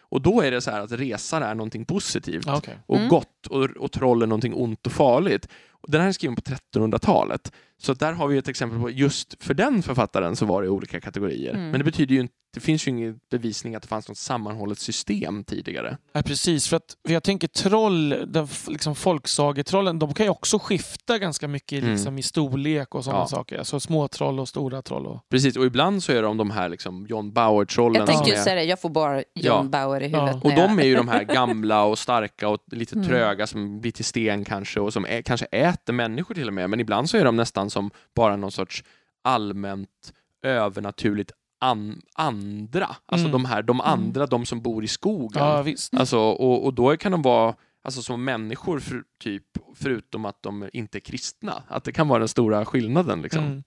Och 0.00 0.22
då 0.22 0.40
är 0.42 0.50
det 0.50 0.60
så 0.60 0.70
här 0.70 0.80
att 0.80 0.92
resa 0.92 1.46
är 1.46 1.54
någonting 1.54 1.84
positivt 1.84 2.44
Ja, 2.46 2.56
okej. 2.56 2.78
och 2.86 2.96
Mm. 2.96 3.08
gott 3.08 3.46
och, 3.50 3.62
och 3.64 3.92
troll 3.92 4.22
är 4.22 4.26
någonting 4.26 4.54
ont 4.54 4.86
och 4.86 4.92
farligt. 4.92 5.48
Och 5.70 5.90
den 5.90 6.00
här 6.00 6.08
är 6.08 6.12
skriven 6.12 6.36
på 6.36 6.42
1300-talet. 6.42 7.52
Så 7.82 7.94
där 7.94 8.12
har 8.12 8.28
vi 8.28 8.38
ett 8.38 8.48
exempel 8.48 8.80
på 8.80 8.90
just 8.90 9.42
för 9.42 9.54
den 9.54 9.82
författaren 9.82 10.36
så 10.36 10.46
var 10.46 10.62
det 10.62 10.68
olika 10.68 11.00
kategorier. 11.00 11.54
Mm. 11.54 11.70
Men 11.70 11.78
det 11.80 11.84
betyder 11.84 12.14
ju 12.14 12.20
inte, 12.20 12.34
det 12.54 12.60
finns 12.60 12.86
ju 12.86 12.90
ingen 12.90 13.18
bevisning 13.30 13.74
att 13.74 13.82
det 13.82 13.88
fanns 13.88 14.08
något 14.08 14.16
sammanhållet 14.18 14.78
system 14.78 15.44
tidigare. 15.44 15.96
Ja, 16.12 16.22
precis. 16.22 16.68
För 16.68 16.76
att 16.76 16.96
för 17.06 17.12
jag 17.14 17.22
tänker 17.22 17.48
troll, 17.48 18.08
den, 18.26 18.48
liksom 18.68 18.94
folksagetrollen, 18.94 19.98
de 19.98 20.14
kan 20.14 20.26
ju 20.26 20.30
också 20.30 20.58
skifta 20.58 21.18
ganska 21.18 21.48
mycket 21.48 21.78
Mm. 21.82 21.92
liksom, 21.94 22.18
i 22.18 22.22
storlek 22.22 22.94
och 22.94 23.04
sådana 23.04 23.22
Ja. 23.22 23.26
saker. 23.26 23.58
Alltså 23.58 23.80
små 23.80 24.08
troll 24.08 24.40
och 24.40 24.48
stora 24.48 24.82
troll. 24.82 25.06
Och... 25.06 25.20
Precis, 25.30 25.56
och 25.56 25.64
ibland 25.64 26.02
så 26.02 26.12
är 26.12 26.22
de 26.22 26.36
de 26.36 26.50
här 26.50 26.68
liksom 26.68 27.06
John 27.06 27.32
Bauer-trollen. 27.32 27.98
Jag 28.00 28.06
tänkte 28.08 28.30
ju 28.30 28.36
säga 28.36 28.54
det, 28.54 28.64
jag 28.64 28.80
får 28.80 28.88
bara 28.90 29.16
John 29.16 29.24
Ja. 29.34 29.62
Bauer 29.62 30.02
i 30.02 30.08
Ja. 30.10 30.20
huvudet. 30.20 30.44
Och 30.44 30.50
när 30.50 30.58
jag- 30.58 30.70
de 30.70 30.78
är 30.78 30.84
ju 30.84 30.96
de 30.96 31.08
här 31.08 31.22
gamla 31.34 31.84
och 31.84 31.98
starka 31.98 32.48
och 32.48 32.58
lite 32.72 32.94
Mm. 32.94 33.08
tröga 33.08 33.46
som 33.46 33.80
blir 33.80 33.92
till 33.92 34.04
sten 34.04 34.44
kanske 34.44 34.80
och 34.80 34.92
som 34.92 35.04
ä- 35.06 35.22
kanske 35.22 35.46
äter 35.46 35.92
människor 35.92 36.34
till 36.34 36.48
och 36.48 36.54
med. 36.54 36.70
Men 36.70 36.80
ibland 36.80 37.10
så 37.10 37.16
är 37.16 37.24
de 37.24 37.36
nästan 37.36 37.69
som 37.70 37.90
bara 38.14 38.36
någon 38.36 38.52
sorts 38.52 38.84
allmänt 39.22 40.12
övernaturligt 40.42 41.32
an- 41.60 42.02
andra. 42.14 42.96
Alltså 43.06 43.26
Mm. 43.28 43.32
de 43.32 43.44
här, 43.44 43.62
de 43.62 43.80
andra, 43.80 44.26
de 44.26 44.46
som 44.46 44.60
bor 44.62 44.84
i 44.84 44.88
skogen. 44.88 45.42
Ja, 45.42 45.62
visst. 45.62 45.94
Alltså, 45.94 46.18
och, 46.18 46.64
och 46.64 46.74
då 46.74 46.96
kan 46.96 47.12
de 47.12 47.22
vara 47.22 47.54
alltså, 47.82 48.02
som 48.02 48.24
människor 48.24 48.80
för, 48.80 49.02
typ, 49.20 49.44
förutom 49.74 50.24
att 50.24 50.42
de 50.42 50.68
inte 50.72 50.98
är 50.98 51.00
kristna. 51.00 51.62
Att 51.68 51.84
det 51.84 51.92
kan 51.92 52.08
vara 52.08 52.18
den 52.18 52.28
stora 52.28 52.64
skillnaden. 52.64 53.22
Liksom. 53.22 53.44
Mm. 53.44 53.62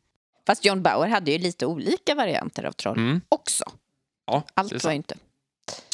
Fast 0.47 0.65
John 0.65 0.81
Bauer 0.81 1.07
hade 1.09 1.31
ju 1.31 1.37
lite 1.37 1.65
olika 1.65 2.15
varianter 2.15 2.63
av 2.63 2.71
troll 2.71 2.97
Mm. 2.97 3.21
också. 3.29 3.63
Ja, 4.27 4.43
Allt 4.53 4.83
var 4.83 4.91
ju 4.91 4.97
inte. 4.97 5.15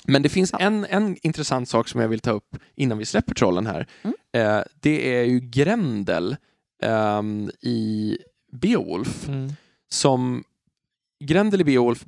Men 0.05 0.21
det 0.21 0.29
finns 0.29 0.51
Ja. 0.51 0.59
en, 0.59 0.85
en 0.89 1.17
intressant 1.21 1.69
sak 1.69 1.87
som 1.87 2.01
jag 2.01 2.07
vill 2.07 2.19
ta 2.19 2.31
upp 2.31 2.55
innan 2.75 2.97
vi 2.97 3.05
släpper 3.05 3.33
trollen 3.35 3.67
här. 3.67 3.87
Mm. 4.01 4.15
Eh, 4.57 4.63
det 4.75 5.15
är 5.19 5.23
ju 5.23 5.39
Grendel 5.39 6.35
ehm, 6.83 7.51
i 7.61 8.17
Beowulf 8.51 9.27
Mm. 9.27 9.53
som 9.89 10.43
Grendel 11.23 11.61
i 11.61 11.63
Beowulf 11.63 12.05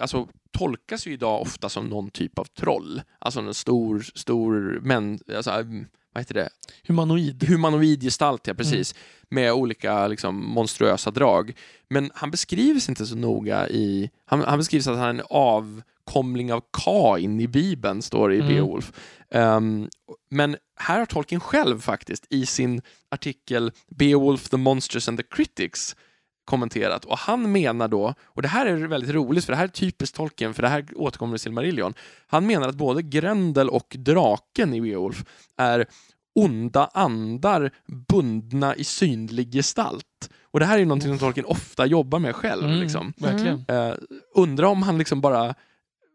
alltså, 0.00 0.28
tolkas 0.58 1.06
ju 1.06 1.12
idag 1.12 1.40
ofta 1.42 1.68
som 1.68 1.86
någon 1.86 2.10
typ 2.10 2.38
av 2.38 2.44
troll. 2.44 3.02
Alltså 3.18 3.40
en 3.40 3.54
stor, 3.54 4.00
stor 4.14 4.80
men, 4.82 5.18
alltså, 5.36 5.50
mm, 5.50 5.86
vad 6.12 6.20
heter 6.20 6.34
det? 6.34 6.48
Humanoid. 6.88 7.44
humanoid 7.48 8.02
gestalt, 8.02 8.46
ja 8.46 8.54
precis. 8.54 8.94
Med 9.30 9.52
olika 9.52 10.06
liksom, 10.06 10.44
monstruösa 10.50 11.10
drag. 11.10 11.52
Men 11.88 12.10
han 12.14 12.30
beskrivs 12.30 12.88
inte 12.88 13.06
så 13.06 13.16
noga 13.16 13.68
i... 13.68 14.10
Han, 14.24 14.40
han 14.40 14.58
beskrivs 14.58 14.86
att 14.86 14.96
han 14.96 15.06
är 15.06 15.10
en 15.20 15.26
avkomling 15.30 16.52
av 16.52 16.62
Kain 16.72 17.40
i 17.40 17.48
Bibeln, 17.48 18.02
står 18.02 18.28
det 18.28 18.34
i 18.34 18.40
Mm. 18.40 18.54
Beowulf. 18.54 18.92
Ehm, 19.36 19.88
men 20.30 20.56
här 20.80 20.98
har 20.98 21.06
Tolkien 21.06 21.40
själv 21.40 21.80
faktiskt 21.80 22.26
i 22.30 22.46
sin 22.46 22.82
artikel 23.10 23.72
Beowulf, 23.88 24.48
the 24.48 24.56
Monsters 24.56 25.08
and 25.08 25.18
the 25.18 25.24
Critics 25.30 25.96
kommenterat 26.44 27.04
och 27.04 27.18
han 27.18 27.52
menar 27.52 27.88
då, 27.88 28.14
och 28.24 28.42
det 28.42 28.48
här 28.48 28.66
är 28.66 28.76
väldigt 28.76 29.10
roligt 29.10 29.44
för 29.44 29.52
det 29.52 29.56
här 29.56 29.64
är 29.64 29.68
typiskt 29.68 30.16
Tolkien 30.16 30.54
för 30.54 30.62
det 30.62 30.68
här 30.68 30.84
återkommer 30.96 31.36
i 31.36 31.38
Silmarillion. 31.38 31.94
Han 32.26 32.46
menar 32.46 32.68
att 32.68 32.74
både 32.74 33.02
Grendel 33.02 33.68
och 33.68 33.96
draken 33.98 34.74
i 34.74 34.80
Beowulf 34.80 35.24
är 35.56 35.86
onda 36.34 36.90
andar 36.94 37.70
bundna 38.08 38.74
i 38.76 38.84
synlig 38.84 39.52
gestalt. 39.52 40.30
Och 40.50 40.60
det 40.60 40.66
här 40.66 40.74
är 40.74 40.78
ju 40.78 40.84
någonting 40.84 41.10
som 41.10 41.18
Tolkien 41.18 41.46
ofta 41.46 41.86
jobbar 41.86 42.18
med 42.18 42.36
själv. 42.36 42.64
Mm, 42.64 42.80
Liksom. 42.80 43.12
Verkligen. 43.16 43.64
Eh, 43.68 43.94
undrar 44.34 44.66
om 44.66 44.82
han 44.82 44.98
liksom 44.98 45.20
bara 45.20 45.54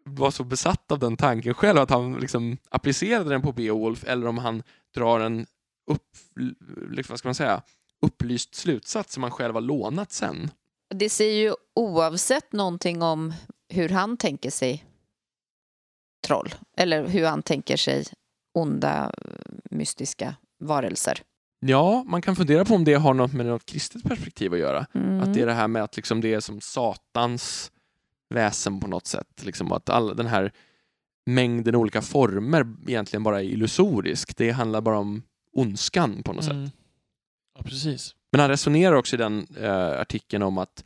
var 0.06 0.32
så 0.32 0.44
besatt 0.44 0.92
av 0.92 1.00
den 1.00 1.18
tanken 1.18 1.54
själv 1.54 1.80
att 1.80 1.90
han 1.90 2.14
liksom 2.14 2.58
applicerade 2.70 3.30
den 3.30 3.42
på 3.42 3.52
Beowulf 3.52 4.04
eller 4.04 4.28
om 4.28 4.38
han 4.38 4.64
drar 4.96 5.20
en 5.20 5.46
upp, 5.88 6.18
liksom, 6.92 7.14
vad 7.14 7.20
ska 7.20 7.28
man 7.28 7.36
säga, 7.36 7.62
upplyst 8.02 8.56
slutsats 8.56 9.14
som 9.14 9.24
han 9.24 9.32
själv 9.32 9.54
har 9.54 9.62
lånat 9.62 10.12
sen. 10.12 10.52
Det 10.96 11.10
säger 11.10 11.44
ju 11.44 11.54
oavsett 11.76 12.52
någonting 12.52 13.02
om 13.02 13.34
hur 13.70 13.90
han 13.90 14.18
tänker 14.18 14.50
sig 14.50 14.86
troll. 16.28 16.54
Eller 16.78 17.08
hur 17.08 17.26
han 17.26 17.42
tänker 17.42 17.78
sig 17.78 18.06
onda, 18.54 19.12
mystiska 19.72 20.36
varelser. 20.60 21.22
Ja, 21.60 22.04
man 22.08 22.22
kan 22.22 22.36
fundera 22.36 22.66
på 22.66 22.76
om 22.76 22.84
det 22.84 22.94
har 22.94 23.14
något 23.14 23.34
med 23.34 23.46
något 23.46 23.66
kristet 23.66 24.04
perspektiv 24.04 24.54
att 24.54 24.60
göra. 24.60 24.86
Mm. 24.94 25.20
Att 25.20 25.34
det 25.34 25.42
är 25.42 25.46
det 25.46 25.54
här 25.54 25.68
med 25.68 25.84
att 25.84 25.96
liksom 25.96 26.22
det 26.22 26.34
är 26.34 26.40
som 26.40 26.62
Satans 26.62 27.72
väsen 28.32 28.80
på 28.80 28.88
något 28.88 29.08
sätt. 29.08 29.44
Liksom 29.46 29.72
att 29.72 29.90
all 29.90 30.16
den 30.16 30.28
här 30.28 30.52
mängden 31.26 31.76
olika 31.76 32.02
former 32.02 32.76
egentligen 32.88 33.24
bara 33.24 33.42
är 33.42 33.46
illusorisk. 33.46 34.38
Det 34.38 34.52
handlar 34.52 34.82
bara 34.82 34.98
om 34.98 35.24
ondskan 35.54 36.24
på 36.24 36.34
något 36.34 36.44
sätt. 36.44 36.54
Mm. 36.54 36.70
Ja, 37.58 37.64
precis. 37.64 38.16
Men 38.32 38.42
han 38.42 38.50
resonerar 38.50 38.96
också 38.96 39.16
i 39.16 39.20
den 39.20 39.48
eh, 39.60 40.00
artikeln 40.00 40.44
om 40.44 40.58
att 40.58 40.84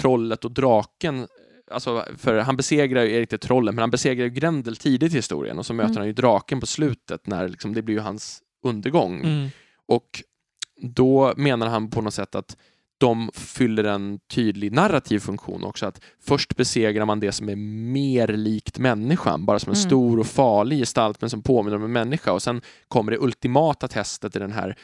trollet 0.00 0.44
och 0.44 0.52
draken 0.52 1.26
Alltså, 1.70 2.04
för 2.16 2.38
han 2.38 2.56
besegrar 2.56 3.02
ju 3.02 3.12
Erik 3.12 3.30
det 3.30 3.38
trollen, 3.38 3.74
men 3.74 3.82
han 3.82 3.90
besegrar 3.90 4.24
ju 4.24 4.30
Grendel 4.30 4.76
tidigt 4.76 5.12
i 5.12 5.16
historien 5.16 5.58
och 5.58 5.66
så 5.66 5.74
möter 5.74 5.90
Mm. 5.90 5.96
han 5.96 6.06
ju 6.06 6.12
draken 6.12 6.60
på 6.60 6.66
slutet 6.66 7.26
när 7.26 7.48
liksom, 7.48 7.74
det 7.74 7.82
blir 7.82 7.94
ju 7.94 8.00
hans 8.00 8.42
undergång. 8.64 9.20
Mm. 9.20 9.48
Och 9.86 10.22
då 10.82 11.34
menar 11.36 11.66
han 11.66 11.90
på 11.90 12.00
något 12.00 12.14
sätt 12.14 12.34
att 12.34 12.56
de 12.98 13.30
fyller 13.34 13.84
en 13.84 14.18
tydlig 14.30 14.72
narrativ 14.72 15.18
funktion 15.18 15.64
också. 15.64 15.86
Att 15.86 16.00
först 16.20 16.56
besegrar 16.56 17.04
man 17.04 17.20
det 17.20 17.32
som 17.32 17.48
är 17.48 17.56
mer 17.92 18.28
likt 18.28 18.78
människan, 18.78 19.46
bara 19.46 19.58
som 19.58 19.70
en 19.72 19.76
Mm. 19.78 19.88
stor 19.88 20.18
och 20.18 20.26
farlig 20.26 20.78
gestalt 20.78 21.20
men 21.20 21.30
som 21.30 21.42
påminner 21.42 21.76
om 21.76 21.84
en 21.84 21.92
människa. 21.92 22.32
Och 22.32 22.42
sen 22.42 22.60
kommer 22.88 23.12
det 23.12 23.18
ultimata 23.18 23.88
testet 23.88 24.36
i 24.36 24.38
den 24.38 24.52
här 24.52 24.76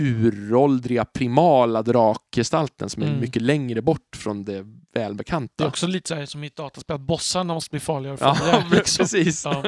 uråldriga 0.00 1.04
primala 1.04 1.82
drakgestalten 1.82 2.88
som 2.90 3.02
är 3.02 3.06
Mm. 3.06 3.20
mycket 3.20 3.42
längre 3.42 3.82
bort 3.82 4.16
från 4.16 4.44
det 4.44 4.52
Det 4.52 4.58
är 5.00 5.04
välbekanta. 5.04 5.66
också 5.66 5.86
lite 5.86 6.08
så 6.08 6.14
här 6.14 6.26
som 6.26 6.44
i 6.44 6.46
ett 6.46 6.56
dataspel, 6.56 6.94
att 6.94 7.00
bossarna 7.00 7.54
måste 7.54 7.70
bli 7.70 7.80
farligare 7.80 8.14
och 8.14 8.20
Ja, 8.22 8.64
liksom. 8.70 9.02
precis. 9.02 9.44
Ja. 9.44 9.64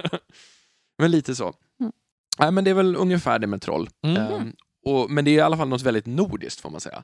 men 0.98 1.10
lite 1.10 1.34
så. 1.34 1.52
Mm. 1.80 1.92
Nej, 2.38 2.50
men 2.52 2.64
det 2.64 2.70
är 2.70 2.74
väl 2.74 2.96
ungefär 2.96 3.38
det 3.38 3.46
med 3.46 3.62
troll. 3.62 3.88
Mm. 4.06 4.16
Ehm, 4.22 4.52
och, 4.86 5.10
men 5.10 5.24
det 5.24 5.30
är 5.30 5.34
i 5.34 5.40
alla 5.40 5.56
fall 5.56 5.68
något 5.68 5.82
väldigt 5.82 6.06
nordiskt 6.06 6.60
får 6.60 6.70
man 6.70 6.80
säga. 6.80 7.02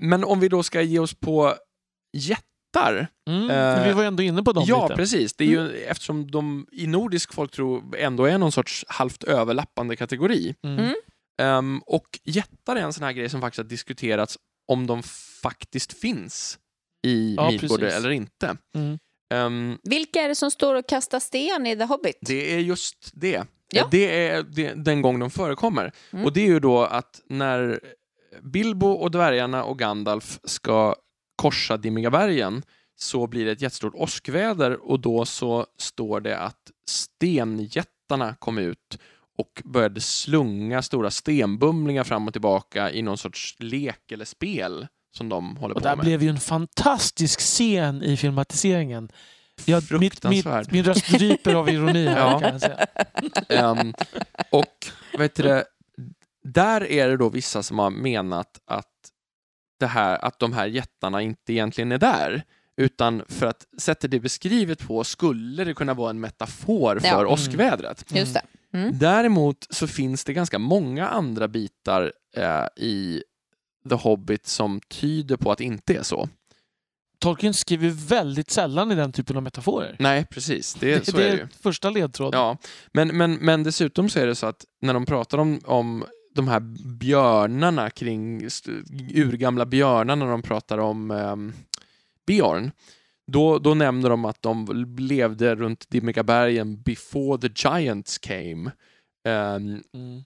Men 0.00 0.24
om 0.24 0.40
vi 0.40 0.48
då 0.48 0.62
ska 0.62 0.82
ge 0.82 0.98
oss 0.98 1.14
på 1.14 1.54
jättar. 2.16 3.06
Mm. 3.30 3.50
Eh, 3.50 3.86
vi 3.86 3.92
var 3.92 4.04
ändå 4.04 4.22
inne 4.22 4.42
på 4.42 4.52
dem 4.52 4.64
ja, 4.66 4.82
lite. 4.84 4.94
precis. 4.96 5.34
Det 5.34 5.44
är 5.44 5.48
ju, 5.48 5.76
Eftersom 5.76 6.30
de 6.30 6.66
i 6.72 6.86
nordisk 6.86 7.32
folktro 7.32 7.92
ändå 7.96 8.24
är 8.24 8.38
någon 8.38 8.52
sorts 8.52 8.84
halvt 8.88 9.24
överlappande 9.24 9.96
kategori. 9.96 10.54
Mm. 10.64 10.78
Mm. 10.78 10.94
Ehm, 11.42 11.78
och 11.86 12.06
jättar 12.24 12.76
är 12.76 12.80
en 12.80 12.92
sån 12.92 13.04
här 13.04 13.12
grej 13.12 13.28
som 13.28 13.40
faktiskt 13.40 13.58
har 13.58 13.64
diskuterats 13.68 14.38
om 14.68 14.86
de 14.86 15.02
faktiskt 15.42 15.92
finns 16.00 16.58
i 17.06 17.34
Ja, 17.36 17.50
Midgård 17.50 17.80
precis. 17.80 17.98
eller 17.98 18.10
inte. 18.10 18.56
Mm. 18.76 18.98
Ehm, 19.34 19.78
Vilka 19.82 20.20
är 20.20 20.28
det 20.28 20.34
som 20.34 20.50
står 20.50 20.74
och 20.74 20.88
kastar 20.88 21.20
sten 21.20 21.66
i 21.66 21.76
The 21.76 21.84
Hobbit? 21.84 22.18
det 22.20 22.54
är 22.54 22.58
just 22.58 23.10
det. 23.12 23.44
Ja. 23.72 23.88
Det 23.90 24.28
är 24.28 24.42
det, 24.42 24.72
den 24.74 25.02
gång 25.02 25.18
de 25.18 25.30
förekommer. 25.30 25.92
Mm. 26.12 26.24
Och 26.24 26.32
det 26.32 26.40
är 26.40 26.46
ju 26.46 26.60
då 26.60 26.82
att 26.82 27.20
när 27.28 27.80
Bilbo 28.42 28.86
och 28.86 29.10
dvärgarna 29.10 29.64
och 29.64 29.78
Gandalf 29.78 30.38
ska 30.44 30.94
korsa 31.36 31.76
Dimmiga 31.76 32.10
bergen 32.10 32.62
så 32.98 33.26
blir 33.26 33.44
det 33.46 33.52
ett 33.52 33.60
jättestort 33.62 33.94
åskväder 33.94 34.90
och 34.90 35.00
då 35.00 35.24
så 35.26 35.66
står 35.78 36.20
det 36.20 36.38
att 36.38 36.70
stenjättarna 36.88 38.34
kom 38.38 38.58
ut 38.58 38.98
och 39.38 39.62
började 39.64 40.00
slunga 40.00 40.82
stora 40.82 41.10
stenbumlingar 41.10 42.04
fram 42.04 42.26
och 42.26 42.34
tillbaka 42.34 42.90
i 42.90 43.02
någon 43.02 43.18
sorts 43.18 43.56
lek 43.58 44.12
eller 44.12 44.24
spel 44.24 44.86
som 45.16 45.28
de 45.28 45.56
håller 45.56 45.74
Och 45.74 45.82
på 45.82 45.88
där 45.88 45.96
med. 45.96 46.04
blev 46.04 46.22
ju 46.22 46.28
en 46.28 46.40
fantastisk 46.40 47.40
scen 47.40 48.02
i 48.02 48.16
filmatiseringen. 48.16 49.08
Jag, 49.64 50.00
mitt, 50.00 50.24
mitt, 50.24 50.46
min 50.72 50.84
röst 50.84 51.08
dryper 51.08 51.54
av 51.54 51.68
ironi 51.68 52.06
här 52.06 52.18
Ja. 52.18 52.40
kan 52.40 52.52
jag 52.52 52.60
säga. 52.60 52.86
Ehm, 53.48 53.94
och 54.50 54.86
vet 55.18 55.34
du, 55.34 55.42
det, 55.42 55.64
där 56.44 56.84
är 56.90 57.08
det 57.08 57.16
då 57.16 57.28
vissa 57.28 57.62
som 57.62 57.78
har 57.78 57.90
menat 57.90 58.60
att, 58.66 58.86
det 59.80 59.86
här, 59.86 60.24
att 60.24 60.38
de 60.38 60.52
här 60.52 60.66
jättarna 60.66 61.22
inte 61.22 61.52
egentligen 61.52 61.92
är 61.92 61.98
där. 61.98 62.42
Utan 62.76 63.22
för 63.28 63.46
att 63.46 63.66
sättet 63.78 64.10
det 64.10 64.16
är 64.16 64.20
beskrivet 64.20 64.86
på 64.86 65.04
skulle 65.04 65.64
det 65.64 65.74
kunna 65.74 65.94
vara 65.94 66.10
en 66.10 66.20
metafor 66.20 66.98
för 66.98 67.08
Ja. 67.08 67.20
Mm. 67.20 67.32
åskvädret. 67.32 68.04
Just 68.08 68.34
det. 68.34 68.42
Mm. 68.72 68.98
Däremot 68.98 69.66
så 69.70 69.86
finns 69.86 70.24
det 70.24 70.32
ganska 70.32 70.58
många 70.58 71.08
andra 71.08 71.48
bitar 71.48 72.12
eh, 72.36 72.66
i 72.76 73.22
The 73.88 73.94
Hobbit 73.94 74.46
som 74.46 74.80
tyder 74.88 75.36
på 75.36 75.52
att 75.52 75.58
det 75.58 75.64
inte 75.64 75.94
är 75.94 76.02
så. 76.02 76.28
Tolkien 77.18 77.54
skriver 77.54 77.88
väldigt 77.88 78.50
sällan 78.50 78.92
i 78.92 78.94
den 78.94 79.12
typen 79.12 79.36
av 79.36 79.42
metaforer. 79.42 79.96
Nej, 79.98 80.26
precis. 80.30 80.74
Det, 80.74 81.06
så 81.06 81.16
det 81.16 81.24
är 81.24 81.30
det 81.30 81.36
ju. 81.36 81.48
första 81.62 81.90
ledtråden. 81.90 82.40
Ja, 82.40 82.56
men, 82.92 83.16
men, 83.16 83.34
men 83.34 83.62
dessutom 83.62 84.08
så 84.08 84.18
är 84.18 84.26
det 84.26 84.34
så 84.34 84.46
att 84.46 84.64
när 84.82 84.94
de 84.94 85.06
pratar 85.06 85.38
om, 85.38 85.60
om 85.64 86.04
de 86.40 86.48
här 86.48 86.60
björnarna 86.98 87.90
kring 87.90 88.48
urgamla 89.14 89.66
björnarna, 89.66 90.24
när 90.24 90.32
de 90.32 90.42
pratar 90.42 90.78
om 90.78 91.10
um, 91.10 91.52
Björn, 92.26 92.70
då, 93.32 93.58
då 93.58 93.74
nämner 93.74 94.10
de 94.10 94.24
att 94.24 94.42
de 94.42 94.86
levde 94.98 95.54
runt 95.54 95.90
Dimmiga 95.90 96.22
bergen 96.22 96.82
before 96.82 97.38
the 97.38 97.68
giants 97.68 98.18
came. 98.18 98.70
Ehm, 99.28 99.82
Mm. 99.94 100.24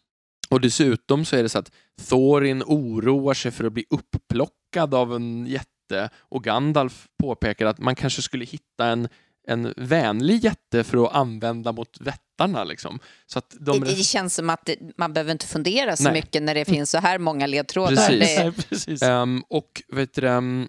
och 0.50 0.60
dessutom 0.60 1.24
så 1.24 1.36
är 1.36 1.42
det 1.42 1.48
så 1.48 1.58
att 1.58 1.72
Thorin 2.08 2.62
oroar 2.66 3.34
sig 3.34 3.50
för 3.50 3.64
att 3.64 3.72
bli 3.72 3.84
upplockad 3.90 4.94
av 4.94 5.14
en 5.14 5.46
jätte 5.46 6.10
och 6.18 6.44
Gandalf 6.44 7.06
påpekar 7.18 7.66
att 7.66 7.78
man 7.78 7.94
kanske 7.94 8.22
skulle 8.22 8.44
hitta 8.44 8.86
en, 8.86 9.08
en 9.48 9.74
vänlig 9.76 10.44
jätte 10.44 10.84
för 10.84 11.04
att 11.04 11.14
använda 11.14 11.72
mot 11.72 12.00
vättarna. 12.34 12.64
Liksom. 12.64 12.98
Så 13.26 13.38
att 13.38 13.56
de 13.60 13.80
Det, 13.80 13.86
det 13.94 14.02
känns 14.02 14.34
som 14.34 14.50
att 14.50 14.66
det, 14.66 14.78
man 14.96 15.12
behöver 15.12 15.32
inte 15.32 15.46
fundera 15.46 15.96
så 15.96 16.04
Nej. 16.04 16.12
mycket 16.12 16.42
när 16.42 16.54
det 16.54 16.64
finns 16.64 16.90
så 16.90 16.98
här 16.98 17.18
många 17.18 17.46
ledtrådar. 17.46 17.96
Precis. 17.96 18.36
Det, 18.36 18.44
Nej, 18.44 18.52
precis. 18.68 19.02
Ehm, 19.02 19.42
och 19.48 19.82
vet 19.88 20.14
du, 20.14 20.28
ehm, 20.28 20.68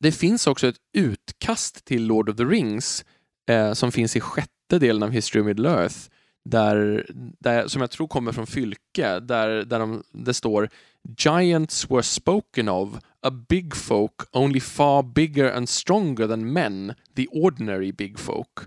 det 0.00 0.12
finns 0.12 0.46
också 0.46 0.68
ett 0.68 0.76
utkast 0.92 1.84
till 1.84 2.06
Lord 2.06 2.28
of 2.28 2.36
the 2.36 2.44
Rings 2.44 3.04
eh, 3.48 3.72
som 3.72 3.92
finns 3.92 4.16
i 4.16 4.20
sjätte 4.20 4.78
delen 4.78 5.02
av 5.02 5.10
History 5.10 5.42
of 5.42 5.46
Middle 5.46 5.68
Earth 5.68 5.96
där, 6.44 7.06
där, 7.40 7.68
som 7.68 7.80
jag 7.80 7.90
tror 7.90 8.08
kommer 8.08 8.32
från 8.32 8.46
Fylke, 8.46 9.20
där, 9.20 9.48
där 9.64 9.78
de, 9.78 10.02
det 10.12 10.34
står 10.34 10.68
Giants 11.18 11.90
were 11.90 12.02
spoken 12.02 12.68
of, 12.68 12.88
a 13.22 13.30
big 13.48 13.76
folk, 13.76 14.12
only 14.32 14.60
far 14.60 15.02
bigger 15.02 15.52
and 15.52 15.68
stronger 15.68 16.28
than 16.28 16.52
men, 16.52 16.94
the 17.16 17.26
ordinary 17.26 17.92
big 17.92 18.18
folk. 18.18 18.58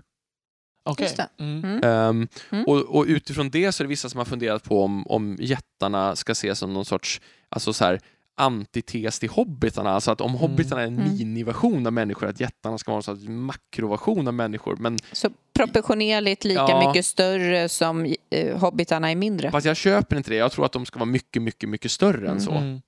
Det. 0.94 1.28
Mm. 1.38 2.28
Mm. 2.52 2.64
och, 2.66 2.76
och 2.96 3.04
utifrån 3.08 3.50
det 3.50 3.72
så 3.72 3.82
är 3.82 3.84
det 3.84 3.88
vissa 3.88 4.08
som 4.08 4.18
har 4.18 4.24
funderat 4.24 4.62
på 4.64 4.82
om, 4.84 5.06
om 5.06 5.36
jättarna 5.40 6.16
ska 6.16 6.32
ses 6.32 6.58
som 6.58 6.74
någon 6.74 6.84
sorts 6.84 7.20
alltså 7.48 7.72
så 7.72 7.84
här, 7.84 8.00
antites 8.38 9.18
till 9.18 9.28
hobbitarna. 9.28 9.90
Alltså 9.90 10.10
att 10.10 10.20
om 10.20 10.30
Mm. 10.30 10.40
hobbitarna 10.40 10.82
är 10.82 10.86
en 10.86 10.98
Mm. 10.98 11.16
miniversion 11.18 11.86
av 11.86 11.92
människor, 11.92 12.26
att 12.28 12.40
jättarna 12.40 12.78
ska 12.78 12.90
vara 12.90 12.98
en 12.98 13.02
sorts 13.02 13.22
makroversion 13.28 14.28
av 14.28 14.34
människor. 14.34 14.76
Men 14.76 14.98
Så 15.12 15.28
proportionerligt 15.54 16.44
lika 16.44 16.60
Ja. 16.68 16.88
mycket 16.88 17.06
större 17.06 17.68
som 17.68 18.14
eh, 18.30 18.58
hobbitarna 18.58 19.10
är 19.10 19.16
mindre. 19.16 19.50
fast 19.50 19.66
jag 19.66 19.76
köper 19.76 20.16
inte 20.16 20.30
det. 20.30 20.36
Jag 20.36 20.52
tror 20.52 20.66
att 20.66 20.72
de 20.72 20.86
ska 20.86 20.98
vara 20.98 21.10
mycket, 21.10 21.42
mycket, 21.42 21.68
mycket 21.68 21.90
större 21.90 22.30
än 22.30 22.40
så. 22.40 22.50
Mm. 22.52 22.80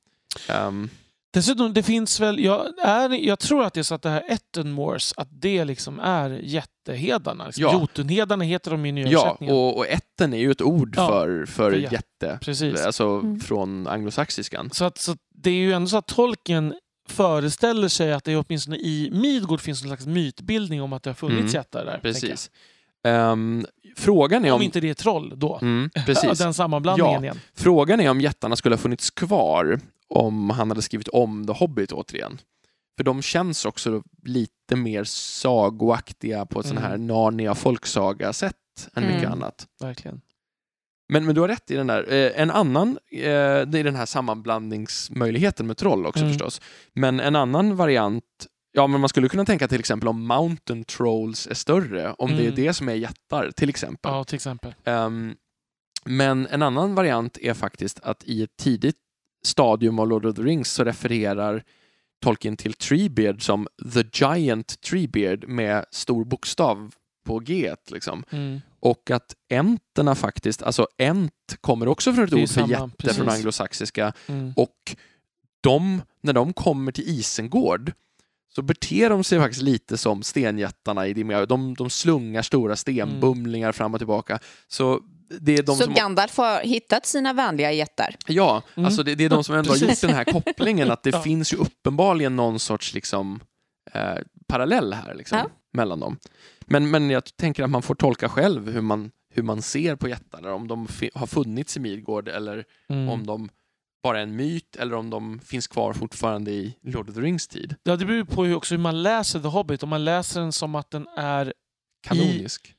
Dessutom, 1.39 1.75
det 1.75 1.83
finns 1.83 2.21
väl, 2.21 2.41
jag, 2.45 2.67
är, 2.83 3.11
jag 3.11 3.39
tror 3.39 3.65
att 3.65 3.75
det 3.75 3.81
är 3.81 3.85
så 3.85 3.95
att 3.95 4.03
det 4.03 4.11
här 4.11 4.23
Ettenmoors, 4.29 5.13
att 5.17 5.29
det 5.31 5.65
liksom 5.65 6.01
är 6.01 6.31
jättehedarna. 6.31 7.47
Liksom. 7.47 7.63
Ja. 7.63 7.73
Jotunhedarna 7.73 8.45
heter 8.45 8.71
de 8.71 8.87
i 8.87 8.93
nya 8.93 9.09
ja, 9.09 9.37
och, 9.41 9.77
och 9.77 9.87
ätten 9.87 10.35
är 10.35 10.39
ju 10.39 10.51
ett 10.51 10.63
ord 10.63 10.95
Ja, 10.97 11.09
för, 11.09 11.47
för 11.47 11.71
för 11.71 11.73
jä- 11.79 11.93
jätte. 11.93 12.39
Precis. 12.43 12.87
Alltså 12.87 13.05
Mm. 13.09 13.41
från 13.41 13.87
anglosaxiskan. 13.87 14.71
Så, 14.73 14.85
att, 14.85 14.99
så 14.99 15.17
det 15.35 15.51
är 15.51 15.55
ju 15.55 15.73
ändå 15.73 15.89
så 15.89 15.97
att 15.97 16.07
tolken 16.07 16.75
föreställer 17.09 17.89
sig 17.89 18.13
att 18.13 18.25
det 18.25 18.37
åtminstone 18.37 18.77
i 18.77 19.11
Midgård 19.13 19.61
finns 19.61 19.83
en 19.83 19.89
slags 19.89 20.07
mytbildning 20.07 20.83
om 20.83 20.93
att 20.93 21.03
det 21.03 21.11
har 21.11 21.15
funnits 21.15 21.41
Mm. 21.41 21.53
jättar 21.55 21.85
där. 21.85 21.99
Precis. 22.03 22.51
Ehm, 23.05 23.67
frågan 23.97 24.45
är 24.45 24.51
om... 24.51 24.57
Om 24.57 24.63
inte 24.63 24.81
det 24.81 24.91
är 24.91 24.95
troll 24.95 25.33
då. 25.37 25.59
Mm, 25.63 25.91
precis. 26.07 26.39
Den 26.39 26.55
sammanblandningen 26.55 27.25
igen. 27.25 27.41
Frågan 27.55 28.01
är 28.01 28.11
om 28.11 28.21
jättarna 28.21 28.57
skulle 28.57 28.75
ha 28.75 28.81
funnits 28.81 29.11
kvar 29.11 29.81
om 30.15 30.51
han 30.51 30.71
hade 30.71 30.83
skrivit 30.83 31.09
om 31.09 31.47
The 31.47 31.53
Hobbit 31.53 31.93
återigen. 31.93 32.39
För 32.97 33.05
de 33.05 33.23
känns 33.23 33.65
också 33.65 34.03
lite 34.25 34.77
mer 34.77 35.05
sagoaktiga 35.05 36.47
på 36.47 36.61
ett 36.61 36.67
sån 36.67 36.79
här 36.79 36.95
Mm. 36.95 37.07
Narnia 37.07 37.55
folksaga-sätt 37.55 38.55
än 38.95 39.03
mycket 39.07 39.19
Mm. 39.23 39.33
annat. 39.33 39.67
Verkligen. 39.81 40.21
Men, 41.13 41.27
men 41.27 41.35
du 41.35 41.41
har 41.41 41.49
rätt 41.49 41.71
i 41.71 41.75
den 41.75 41.87
där. 41.87 42.13
Eh, 42.13 42.41
en 42.43 42.51
annan, 42.51 42.99
eh, 43.13 43.21
det 43.67 43.79
är 43.79 43.85
den 43.85 43.97
här 43.97 44.07
sammanblandningsmöjligheten 44.07 45.67
med 45.67 45.77
troll 45.77 46.07
också 46.07 46.21
Mm. 46.21 46.33
förstås. 46.33 46.61
Men 46.95 47.21
en 47.21 47.37
annan 47.37 47.77
variant, 47.77 48.25
ja 48.73 48.87
men 48.87 49.01
man 49.01 49.09
skulle 49.09 49.29
kunna 49.29 49.45
tänka 49.45 49.69
till 49.69 49.81
exempel 49.81 50.09
om 50.09 50.27
Mountain 50.27 50.85
Trolls 50.85 51.47
är 51.47 51.55
större, 51.55 52.13
om 52.19 52.31
det 52.31 52.37
är 52.43 52.43
Mm. 52.43 52.55
det 52.55 52.73
som 52.75 52.89
är 52.89 52.95
jättar 52.95 53.51
till 53.51 53.69
exempel. 53.69 54.13
Ja, 54.13 54.25
till 54.25 54.35
exempel. 54.37 54.75
Ehm, 54.85 55.35
men 56.05 56.47
en 56.47 56.63
annan 56.63 56.95
variant 56.95 57.39
är 57.39 57.55
faktiskt 57.55 58.01
att 58.01 58.25
i 58.25 58.43
ett 58.43 58.57
tidigt 58.57 58.97
stadium 59.43 59.99
av 59.99 60.09
Lord 60.09 60.27
of 60.27 60.37
the 60.37 60.43
Rings 60.43 60.73
så 60.73 60.85
refererar 60.85 61.65
Tolkien 62.21 62.57
till 62.57 62.73
Treebeard 62.73 63.43
som 63.43 63.67
The 63.95 64.05
Giant 64.13 64.81
Treebeard 64.81 65.49
med 65.49 65.85
stor 65.91 66.25
bokstav 66.25 66.95
på 67.25 67.39
G. 67.39 67.75
Liksom. 67.91 68.25
Mm. 68.31 68.61
Och 68.81 69.11
att 69.11 69.35
enterna 69.51 70.15
faktiskt, 70.15 70.63
alltså 70.63 70.89
ent 70.99 71.57
kommer 71.61 71.89
också 71.89 72.13
från 72.13 72.25
ett 72.25 72.33
ord 72.33 72.49
för 72.49 72.69
jätte 72.69 72.91
precis. 72.99 73.17
från 73.17 73.29
anglosaxiska. 73.29 74.13
Mm. 74.27 74.53
Och 74.57 74.97
de, 75.61 76.03
när 76.21 76.33
de 76.33 76.53
kommer 76.53 76.93
till 76.93 77.05
Isengård 77.09 77.93
så 78.49 78.63
beter 78.63 79.11
de 79.11 79.25
sig 79.25 79.39
faktiskt 79.39 79.63
lite 79.63 79.97
som 79.97 80.23
stenjättarna 80.23 81.07
i 81.07 81.15
Dimmiga. 81.15 81.47
De, 81.47 81.75
de 81.75 81.91
slungar 81.91 82.43
stora 82.43 82.77
stenbumlingar 82.77 83.73
fram 83.73 83.95
och 83.95 84.01
tillbaka. 84.01 84.39
Så 84.69 85.01
det 85.41 85.59
är 85.59 85.63
de 85.63 85.77
så 85.77 85.85
som... 85.85 85.95
Gandalf 85.95 86.37
har 86.37 86.61
hittat 86.61 87.07
sina 87.07 87.33
vänliga 87.33 87.73
jättar. 87.73 88.17
Ja, 88.27 88.63
Mm. 88.77 88.85
alltså 88.87 89.03
det, 89.03 89.15
det 89.15 89.25
är 89.25 89.29
de 89.29 89.45
som 89.45 89.55
ändå 89.55 89.71
har 89.71 89.77
gjort 89.77 90.01
den 90.01 90.11
här 90.15 90.25
kopplingen 90.25 90.91
att 90.91 91.03
det 91.03 91.11
Ja. 91.13 91.23
finns 91.23 91.53
ju 91.53 91.57
uppenbarligen 91.57 92.37
någon 92.37 92.59
sorts 92.59 92.95
liksom, 92.95 93.41
eh, 93.93 94.15
parallell 94.47 94.93
här 94.93 95.15
liksom, 95.15 95.39
Ja. 95.39 95.47
mellan 95.73 96.01
dem. 96.01 96.17
Men, 96.67 96.91
men 96.91 97.11
jag 97.11 97.37
tänker 97.37 97.65
att 97.65 97.71
man 97.71 97.83
får 97.83 97.95
tolka 97.95 98.29
själv 98.29 98.71
hur 98.71 98.81
man, 98.81 99.11
hur 99.35 99.43
man 99.43 99.63
ser 99.63 99.97
på 99.97 100.09
jättarna, 100.09 100.55
om 100.55 100.69
de 100.69 100.89
har 101.15 101.27
funnits 101.27 101.77
i 101.77 101.81
Midgård 101.81 102.29
eller 102.29 102.65
Mm. 102.89 103.09
om 103.09 103.27
de 103.27 103.49
bara 104.03 104.19
är 104.19 104.23
en 104.23 104.37
myt 104.37 104.77
eller 104.77 104.95
om 104.95 105.11
de 105.11 105.41
finns 105.41 105.67
kvar 105.67 105.93
fortfarande 105.93 106.51
i 106.51 106.75
Lord 106.83 107.09
of 107.09 107.15
the 107.15 107.21
Rings 107.21 107.49
tid. 107.49 107.75
Ja, 107.83 107.97
det 107.97 108.05
beror 108.05 108.25
på 108.25 108.45
hur, 108.45 108.55
också 108.57 108.75
hur 108.75 108.83
man 108.83 109.03
läser 109.03 109.41
The 109.41 109.49
Hobbit. 109.49 109.83
Om 109.83 109.89
man 109.89 110.05
läser 110.05 110.41
den 110.41 110.53
som 110.53 110.75
att 110.75 110.91
den 110.91 111.07
är... 111.17 111.53
Kanonisk. 112.03 112.75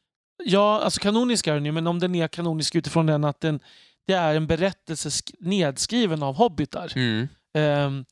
Ja, 0.45 0.81
alltså 0.81 0.99
kanonisk 0.99 1.47
är 1.47 1.53
den 1.53 1.65
ju, 1.65 1.71
men 1.71 1.87
om 1.87 1.99
den 1.99 2.15
är 2.15 2.27
kanonisk 2.27 2.75
utifrån 2.75 3.05
den 3.05 3.23
att 3.23 3.41
den, 3.41 3.59
det 4.07 4.13
är 4.13 4.35
en 4.35 4.47
berättelse 4.47 5.09
sk- 5.09 5.35
nedskriven 5.39 6.23
av 6.23 6.35
hobbitar. 6.35 6.91
Mm, 6.95 7.27
Ehm, 7.53 8.05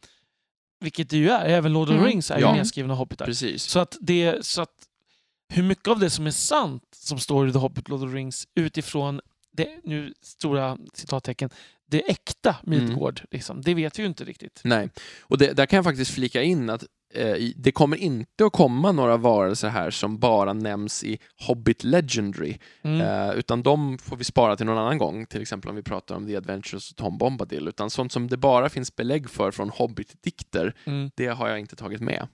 vilket 0.79 1.09
det 1.09 1.17
ju 1.17 1.29
är. 1.29 1.45
Även 1.45 1.73
Lord 1.73 1.83
of 1.83 1.89
the 1.89 1.93
Mm. 1.97 2.05
Rings 2.05 2.31
är 2.31 2.39
Ja. 2.39 2.51
ju 2.51 2.57
nedskriven 2.57 2.91
av 2.91 2.97
hobbitar. 2.97 3.25
precis. 3.25 3.63
Så 3.63 3.79
att, 3.79 3.97
det, 4.01 4.45
så 4.45 4.61
att 4.61 4.73
hur 5.49 5.63
mycket 5.63 5.87
av 5.87 5.99
det 5.99 6.09
som 6.09 6.27
är 6.27 6.31
sant 6.31 6.83
som 6.95 7.19
står 7.19 7.49
i 7.49 7.51
The 7.51 7.57
Hobbit, 7.57 7.89
Lord 7.89 8.03
of 8.03 8.11
the 8.11 8.17
Rings 8.17 8.47
utifrån 8.55 9.21
det, 9.51 9.79
nu 9.83 10.13
stora 10.21 10.77
citattecken, 10.93 11.49
det 11.85 12.09
äkta 12.09 12.55
Mm. 12.67 12.79
Midgård, 12.85 13.21
liksom, 13.31 13.61
det 13.61 13.73
vet 13.73 13.99
vi 13.99 14.03
ju 14.03 14.07
inte 14.09 14.23
riktigt. 14.23 14.61
Nej, 14.63 14.89
och 15.21 15.37
det, 15.37 15.53
där 15.53 15.65
kan 15.65 15.77
jag 15.77 15.83
faktiskt 15.83 16.11
flika 16.11 16.43
in 16.43 16.69
att 16.69 16.83
det 17.55 17.71
kommer 17.71 17.97
inte 17.97 18.45
att 18.45 18.53
komma 18.53 18.91
några 18.91 19.17
varelser 19.17 19.69
här 19.69 19.91
som 19.91 20.17
bara 20.19 20.53
nämns 20.53 21.03
i 21.03 21.19
Hobbit 21.47 21.83
Legendary, 21.83 22.57
Mm. 22.81 23.01
eh, 23.01 23.35
utan 23.35 23.63
de 23.63 23.97
får 23.97 24.17
vi 24.17 24.23
spara 24.23 24.55
till 24.55 24.65
någon 24.65 24.77
annan 24.77 24.97
gång, 24.97 25.25
till 25.25 25.41
exempel 25.41 25.69
om 25.69 25.75
vi 25.75 25.83
pratar 25.83 26.15
om 26.15 26.27
The 26.27 26.35
Adventures 26.37 26.91
of 26.91 26.95
Tom 26.95 27.17
Bombadil, 27.17 27.67
utan 27.67 27.89
sånt 27.89 28.11
som 28.11 28.27
det 28.27 28.37
bara 28.37 28.69
finns 28.69 28.95
belägg 28.95 29.29
för 29.29 29.51
från 29.51 29.69
Hobbit-dikter, 29.69 30.73
Mm. 30.85 31.11
det 31.15 31.27
har 31.27 31.49
jag 31.49 31.59
inte 31.59 31.75
tagit 31.75 32.01
med. 32.01 32.27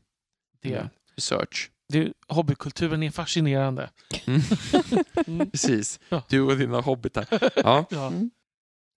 Det, 0.62 0.70
i 0.70 0.78
Research. 1.16 1.70
det, 1.90 2.14
hobbykulturen 2.28 3.04
är 3.04 3.12
fascinerande. 3.12 3.90
Mm. 4.28 4.42
Mm. 5.28 5.50
Precis, 5.52 6.00
Ja. 6.10 6.24
du 6.30 6.42
och 6.42 6.58
dina 6.58 6.82
hobbitar. 6.82 7.26
Ja. 7.56 7.86
Ja. 7.90 8.12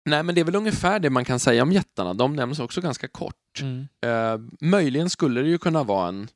Mm. 0.06 0.18
Nej, 0.18 0.24
men 0.24 0.36
det 0.36 0.41
är 0.41 0.45
väl 0.45 0.56
ungefär 0.56 0.99
det 0.99 1.10
man 1.10 1.26
kan 1.26 1.39
säga 1.39 1.64
om 1.64 1.72
jättarna. 1.72 2.14
De 2.14 2.36
nämns 2.36 2.60
också 2.60 2.82
ganska 2.82 3.08
kort. 3.08 3.62
Mm. 3.62 3.88
Eh, 4.01 4.51
möjligen 4.62 5.10
skulle 5.10 5.41
det 5.41 5.49
ju 5.49 5.58
kunna 5.58 5.84
vara 5.84 6.08
en, 6.08 6.28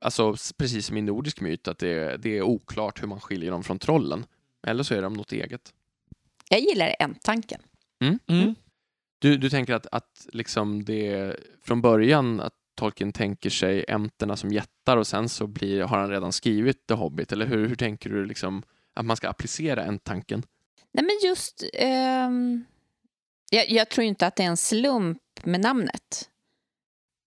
alltså 0.00 0.34
precis 0.56 0.86
som 0.86 0.96
i 0.96 1.02
nordisk 1.02 1.40
myt, 1.40 1.68
att 1.68 1.78
det, 1.78 2.16
det 2.16 2.38
är 2.38 2.42
oklart 2.42 3.02
hur 3.02 3.08
man 3.08 3.20
skiljer 3.20 3.50
dem 3.50 3.62
från 3.62 3.78
trollen. 3.78 4.26
Eller 4.66 4.82
så 4.82 4.94
är 4.94 5.02
de 5.02 5.12
något 5.12 5.32
eget. 5.32 5.72
Jag 6.50 6.60
gillar 6.60 6.96
en-tanken. 6.98 7.60
Mm. 8.00 8.54
Du, 9.18 9.36
du 9.36 9.50
tänker 9.50 9.74
att, 9.74 9.86
att 9.92 10.26
liksom 10.32 10.84
det 10.84 11.36
från 11.62 11.82
början 11.82 12.40
att 12.40 12.54
Tolkien 12.74 13.12
tänker 13.12 13.50
sig 13.50 13.84
ämterna 13.88 14.36
som 14.36 14.50
jättar 14.50 14.96
och 14.96 15.06
sen 15.06 15.28
så 15.28 15.46
blir, 15.46 15.82
har 15.82 15.98
han 15.98 16.10
redan 16.10 16.32
skrivit 16.32 16.86
The 16.86 16.94
Hobbit, 16.94 17.32
eller 17.32 17.46
hur, 17.46 17.68
hur 17.68 17.76
tänker 17.76 18.10
du 18.10 18.24
liksom 18.24 18.62
att 18.94 19.04
man 19.04 19.16
ska 19.16 19.28
applicera 19.28 19.84
en 19.84 19.98
tanken? 19.98 20.42
Nej, 20.92 21.04
men 21.04 21.30
just... 21.30 21.64
ehm, 21.72 22.64
jag, 23.50 23.70
jag 23.70 23.88
tror 23.88 24.04
inte 24.04 24.26
att 24.26 24.36
det 24.36 24.42
är 24.42 24.48
en 24.48 24.56
slump 24.56 25.22
med 25.44 25.60
namnet. 25.60 26.28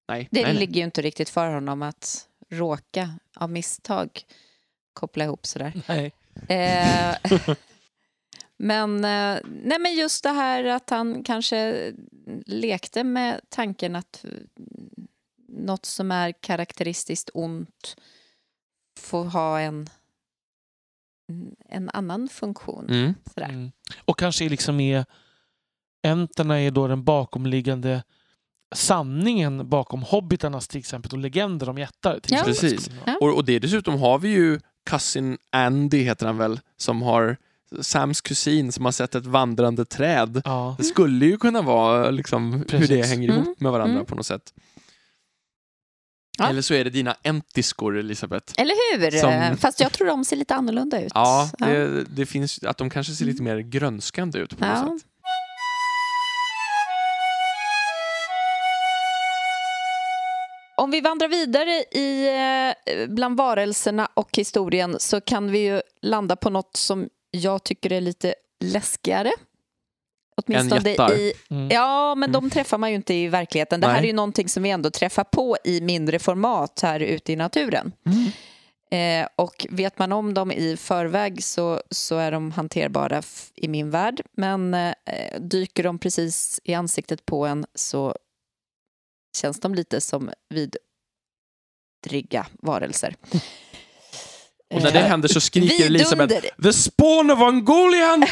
Nej, 0.08 0.28
Det 0.32 0.44
nej, 0.44 0.54
ligger 0.54 0.76
ju 0.76 0.84
inte 0.84 1.02
riktigt 1.02 1.30
för 1.30 1.54
honom 1.54 1.82
att 1.82 2.28
råka 2.50 3.10
av 3.36 3.50
misstag 3.50 4.24
koppla 4.94 5.24
ihop 5.24 5.46
sådär. 5.46 5.82
Nej. 5.88 6.14
Eh, 6.48 7.16
men, 8.58 8.96
eh, 8.96 9.40
nej, 9.64 9.80
men 9.80 9.94
just 9.94 10.24
det 10.24 10.30
här 10.30 10.64
att 10.64 10.90
han 10.90 11.24
kanske 11.24 11.92
lekte 12.46 13.04
med 13.04 13.42
tanken 13.50 13.96
att 13.96 14.26
eh, 14.26 14.30
något 15.48 15.86
som 15.86 16.12
är 16.12 16.32
karaktäristiskt 16.32 17.30
ont 17.34 17.96
får 19.00 19.26
ha 19.26 19.60
en, 19.60 19.90
en 21.70 21.90
annan 21.90 22.30
funktion. 22.30 22.90
Mm. 22.90 23.14
Sådär. 23.34 23.50
Mm. 23.50 23.72
Och 24.06 24.20
kanske 24.20 24.50
liksom 24.50 24.80
är 24.80 25.06
Enterna 26.04 26.62
är 26.62 26.72
då 26.72 26.88
den 26.88 27.04
bakomliggande 27.04 28.04
sanningen 28.76 29.70
bakom 29.70 30.02
hobbitarnas 30.04 30.68
till 30.68 30.80
exempel 30.80 31.12
och 31.12 31.18
legender 31.18 31.70
om 31.70 31.78
jättar. 31.78 32.20
Ja. 32.28 32.42
Precis. 32.46 32.90
Ja. 33.06 33.18
Och, 33.22 33.36
och 33.36 33.46
det 33.46 33.60
dessutom 33.60 34.00
har 34.00 34.20
vi 34.20 34.30
ju 34.30 34.60
Cousin 34.90 35.38
Andy, 35.52 36.04
heter 36.04 36.26
han 36.26 36.38
väl, 36.38 36.60
som 36.78 37.02
har 37.02 37.38
Sams 37.82 38.22
kusin 38.22 38.72
som 38.72 38.86
har 38.86 38.92
sett 38.92 39.16
ett 39.16 39.26
vandrande 39.26 39.86
träd. 39.86 40.42
Ja. 40.46 40.76
Det 40.78 40.84
skulle 40.84 41.26
ju 41.26 41.38
kunna 41.38 41.62
vara 41.62 42.10
liksom, 42.10 42.54
hur 42.72 42.88
det 42.88 43.06
hänger 43.06 43.30
ihop 43.30 43.42
Mm. 43.46 43.56
med 43.60 43.72
varandra 43.72 43.96
Mm. 43.96 44.06
på 44.06 44.16
något 44.16 44.26
sätt. 44.26 44.54
Ja. 46.38 46.50
Eller 46.50 46.62
så 46.62 46.74
är 46.74 46.84
det 46.84 46.90
dina 46.90 47.16
entiskor, 47.24 47.98
Elisabeth. 47.98 48.54
Eller 48.58 49.00
hur? 49.00 49.12
Som- 49.52 49.58
Fast 49.58 49.80
jag 49.80 49.92
tror 49.94 50.08
de 50.08 50.26
ser 50.26 50.36
lite 50.36 50.56
annorlunda 50.56 51.02
ut. 51.02 51.12
Ja, 51.16 51.50
det, 51.58 52.04
det 52.04 52.26
finns 52.26 52.64
att 52.64 52.78
de 52.78 52.90
kanske 52.90 53.14
ser 53.14 53.26
lite 53.26 53.44
mer 53.44 53.58
grönskande 53.60 54.40
ut 54.40 54.58
på 54.58 54.66
något 54.66 54.78
sätt. 55.02 55.11
Om 60.82 60.92
vi 60.92 61.02
vandrar 61.02 61.28
vidare 61.28 61.72
i, 61.92 62.28
eh, 62.88 63.08
bland 63.08 63.38
varelserna 63.38 64.10
och 64.14 64.30
historien 64.38 64.96
så 65.00 65.22
kan 65.22 65.52
vi 65.52 65.60
ju 65.60 65.82
landa 66.02 66.36
på 66.36 66.50
något 66.50 66.78
som 66.78 67.10
jag 67.32 67.64
tycker 67.64 67.92
är 67.92 68.02
lite 68.02 68.36
läskigare. 68.60 69.32
Åtminstone 70.38 70.90
jättar. 70.90 71.14
i... 71.14 71.34
Mm. 71.50 71.70
Ja, 71.70 72.16
men 72.16 72.30
Mm. 72.30 72.42
de 72.42 72.50
träffar 72.50 72.78
man 72.78 72.90
ju 72.90 72.96
inte 72.96 73.14
i 73.14 73.28
verkligheten. 73.28 73.82
Det 73.82 73.88
här 73.88 73.94
Nej. 73.94 74.04
är 74.04 74.08
ju 74.08 74.14
någonting 74.14 74.50
som 74.50 74.64
vi 74.64 74.70
ändå 74.70 74.90
träffar 74.92 75.24
på 75.24 75.58
i 75.64 75.82
mindre 75.82 76.20
format 76.20 76.80
här 76.84 77.00
ute 77.00 77.34
i 77.34 77.36
naturen. 77.36 77.92
Eh, 78.92 79.28
och 79.36 79.68
vet 79.70 80.00
man 80.00 80.12
om 80.12 80.34
dem 80.34 80.52
i 80.52 80.78
förväg 80.78 81.44
så, 81.44 81.82
så 81.90 82.18
är 82.18 82.32
de 82.32 82.52
hanterbara 82.52 83.22
i 83.56 83.68
min 83.68 83.90
värld. 83.90 84.22
Men 84.32 84.74
eh, 84.74 84.92
dyker 85.40 85.84
de 85.84 86.00
precis 86.00 86.60
i 86.64 86.74
ansiktet 86.74 87.26
på 87.26 87.46
en 87.46 87.66
så 87.76 88.16
känns 89.38 89.60
de 89.60 89.76
lite 89.76 90.02
som 90.02 90.32
vidriga 90.50 92.48
varelser. 92.62 93.16
Och 94.74 94.82
när 94.84 94.92
det 94.92 95.00
Eh, 95.00 95.06
händer 95.08 95.28
så 95.28 95.42
skriker 95.42 95.86
Elisabeth. 95.86 96.48
The 96.64 96.74
spawn 96.74 97.32
of 97.32 97.40
Ungoliant! 97.42 98.26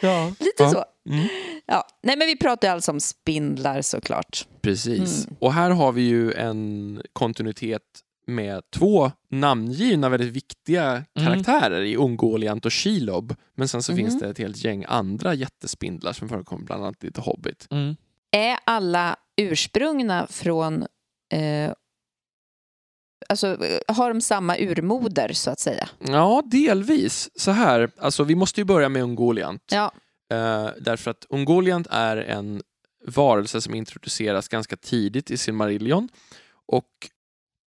Ja. 0.00 0.32
Lite 0.40 0.62
Ja. 0.62 0.70
så. 0.70 0.84
Mm. 1.10 1.28
Ja. 1.66 1.86
Nej, 2.02 2.16
men 2.16 2.26
vi 2.26 2.36
pratar 2.36 2.68
ju 2.68 2.74
alltså 2.74 2.92
om 2.92 3.00
spindlar 3.00 3.82
såklart. 3.82 4.46
Precis. 4.62 5.24
Mm. 5.26 5.36
Och 5.40 5.52
här 5.52 5.70
har 5.70 5.92
vi 5.92 6.02
ju 6.02 6.32
en 6.32 7.02
kontinuitet 7.12 7.82
med 8.26 8.62
två 8.70 9.12
namngivna 9.30 10.08
väldigt 10.08 10.32
viktiga 10.32 11.04
karaktärer 11.18 11.82
i 11.82 11.96
Ungoliant 11.96 12.66
och 12.66 12.72
Shelob. 12.72 13.34
Men 13.56 13.68
sen 13.68 13.82
så 13.82 13.96
finns 13.96 14.20
det 14.20 14.28
ett 14.28 14.38
helt 14.38 14.64
gäng 14.64 14.84
andra 14.88 15.34
jättespindlar 15.34 16.12
som 16.12 16.28
förekommer 16.28 16.64
bland 16.64 16.84
annat 16.84 17.04
i 17.04 17.12
The 17.12 17.20
Hobbit. 17.20 17.68
Är 18.34 18.58
alla 18.64 19.16
ursprungna 19.36 20.26
från... 20.26 20.82
Eh, 21.32 21.72
alltså, 23.28 23.58
har 23.88 24.08
de 24.08 24.20
samma 24.20 24.56
urmoder, 24.56 25.32
så 25.32 25.50
att 25.50 25.60
säga? 25.60 25.88
Ja, 25.98 26.42
delvis. 26.46 27.30
Så 27.34 27.50
här, 27.50 27.90
alltså 27.98 28.24
vi 28.24 28.34
måste 28.34 28.60
ju 28.60 28.64
börja 28.64 28.88
med 28.88 29.02
Ungoliant. 29.02 29.62
Ja. 29.72 29.92
Eh, 30.32 30.68
därför 30.80 31.10
att 31.10 31.26
Ungoliant 31.28 31.86
är 31.90 32.16
en 32.16 32.62
varelse 33.06 33.60
som 33.60 33.74
introduceras 33.74 34.48
ganska 34.48 34.76
tidigt 34.76 35.30
i 35.30 35.36
Silmarillion. 35.36 36.08
Och 36.66 36.88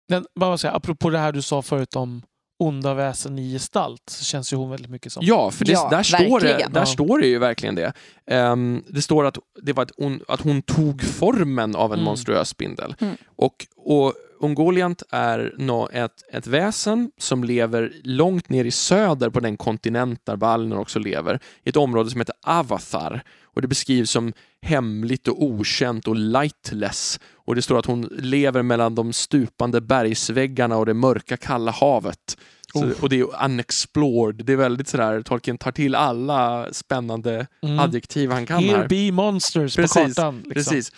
Men, 0.08 0.26
bara 0.34 0.58
säga, 0.58 0.72
apropå 0.72 1.10
det 1.10 1.18
här 1.18 1.32
du 1.32 1.42
sa 1.42 1.62
förut 1.62 1.96
om 1.96 2.22
onda 2.58 2.94
väsen 2.94 3.38
i 3.38 3.52
gestalt 3.52 4.02
så 4.06 4.24
känns 4.24 4.52
ju 4.52 4.56
hon 4.56 4.70
väldigt 4.70 4.90
mycket 4.90 5.12
som. 5.12 5.22
Ja, 5.26 5.50
för 5.50 5.64
det, 5.64 5.72
Ja, 5.72 5.88
där, 5.90 6.02
står 6.02 6.40
det, 6.40 6.46
där 6.70 6.80
Ja. 6.80 6.86
står 6.86 7.18
det 7.18 7.26
ju 7.26 7.38
verkligen 7.38 7.74
det. 7.74 7.92
Ehm, 8.26 8.82
det 8.88 9.02
står 9.02 9.24
att, 9.26 9.38
det 9.62 9.72
var 9.72 9.82
ett, 9.82 9.92
hon, 9.96 10.20
att 10.28 10.40
hon 10.40 10.62
tog 10.62 11.02
formen 11.02 11.76
av 11.76 11.92
en 11.92 11.98
Mm. 11.98 12.04
monstruös 12.04 12.48
spindel. 12.48 12.94
Mm. 13.00 13.16
Och, 13.36 13.66
och 13.76 14.12
Ungoliant 14.40 15.02
är 15.10 15.54
nå 15.58 15.88
ett, 15.92 16.22
ett 16.32 16.46
väsen 16.46 17.10
som 17.18 17.44
lever 17.44 17.92
långt 18.04 18.48
ner 18.48 18.64
i 18.64 18.70
söder 18.70 19.30
på 19.30 19.40
den 19.40 19.56
kontinent 19.56 20.20
där 20.26 20.36
Valinor 20.36 20.78
också 20.78 20.98
lever, 20.98 21.40
i 21.64 21.68
ett 21.68 21.76
område 21.76 22.10
som 22.10 22.20
heter 22.20 22.34
Avathar. 22.42 23.22
Och 23.42 23.62
det 23.62 23.68
beskrivs 23.68 24.10
som 24.10 24.32
hemligt 24.62 25.28
och 25.28 25.42
okänt 25.42 26.08
och 26.08 26.16
lightless. 26.16 27.20
Och 27.34 27.54
det 27.54 27.62
står 27.62 27.78
att 27.78 27.86
hon 27.86 28.02
lever 28.18 28.62
mellan 28.62 28.94
de 28.94 29.12
stupande 29.12 29.80
bergsväggarna 29.80 30.76
och 30.76 30.86
det 30.86 30.94
mörka 30.94 31.36
kalla 31.36 31.70
havet. 31.70 32.36
Så, 32.72 32.84
Oh. 32.84 33.02
och 33.02 33.08
det 33.08 33.20
är 33.20 33.44
unexplored. 33.44 34.44
Det 34.46 34.52
är 34.52 34.56
väldigt 34.56 34.88
sådär, 34.88 35.22
Tolkien 35.22 35.58
tar 35.58 35.72
till 35.72 35.94
alla 35.94 36.72
spännande 36.72 37.46
Mm. 37.62 37.78
adjektiv 37.78 38.30
han 38.30 38.46
kan 38.46 38.62
Here 38.62 38.76
här. 38.76 38.88
be 38.88 39.12
monsters 39.12 39.76
Precis, 39.76 39.94
på 39.94 40.00
kartan. 40.08 40.36
Liksom. 40.36 40.52
Precis. 40.52 40.92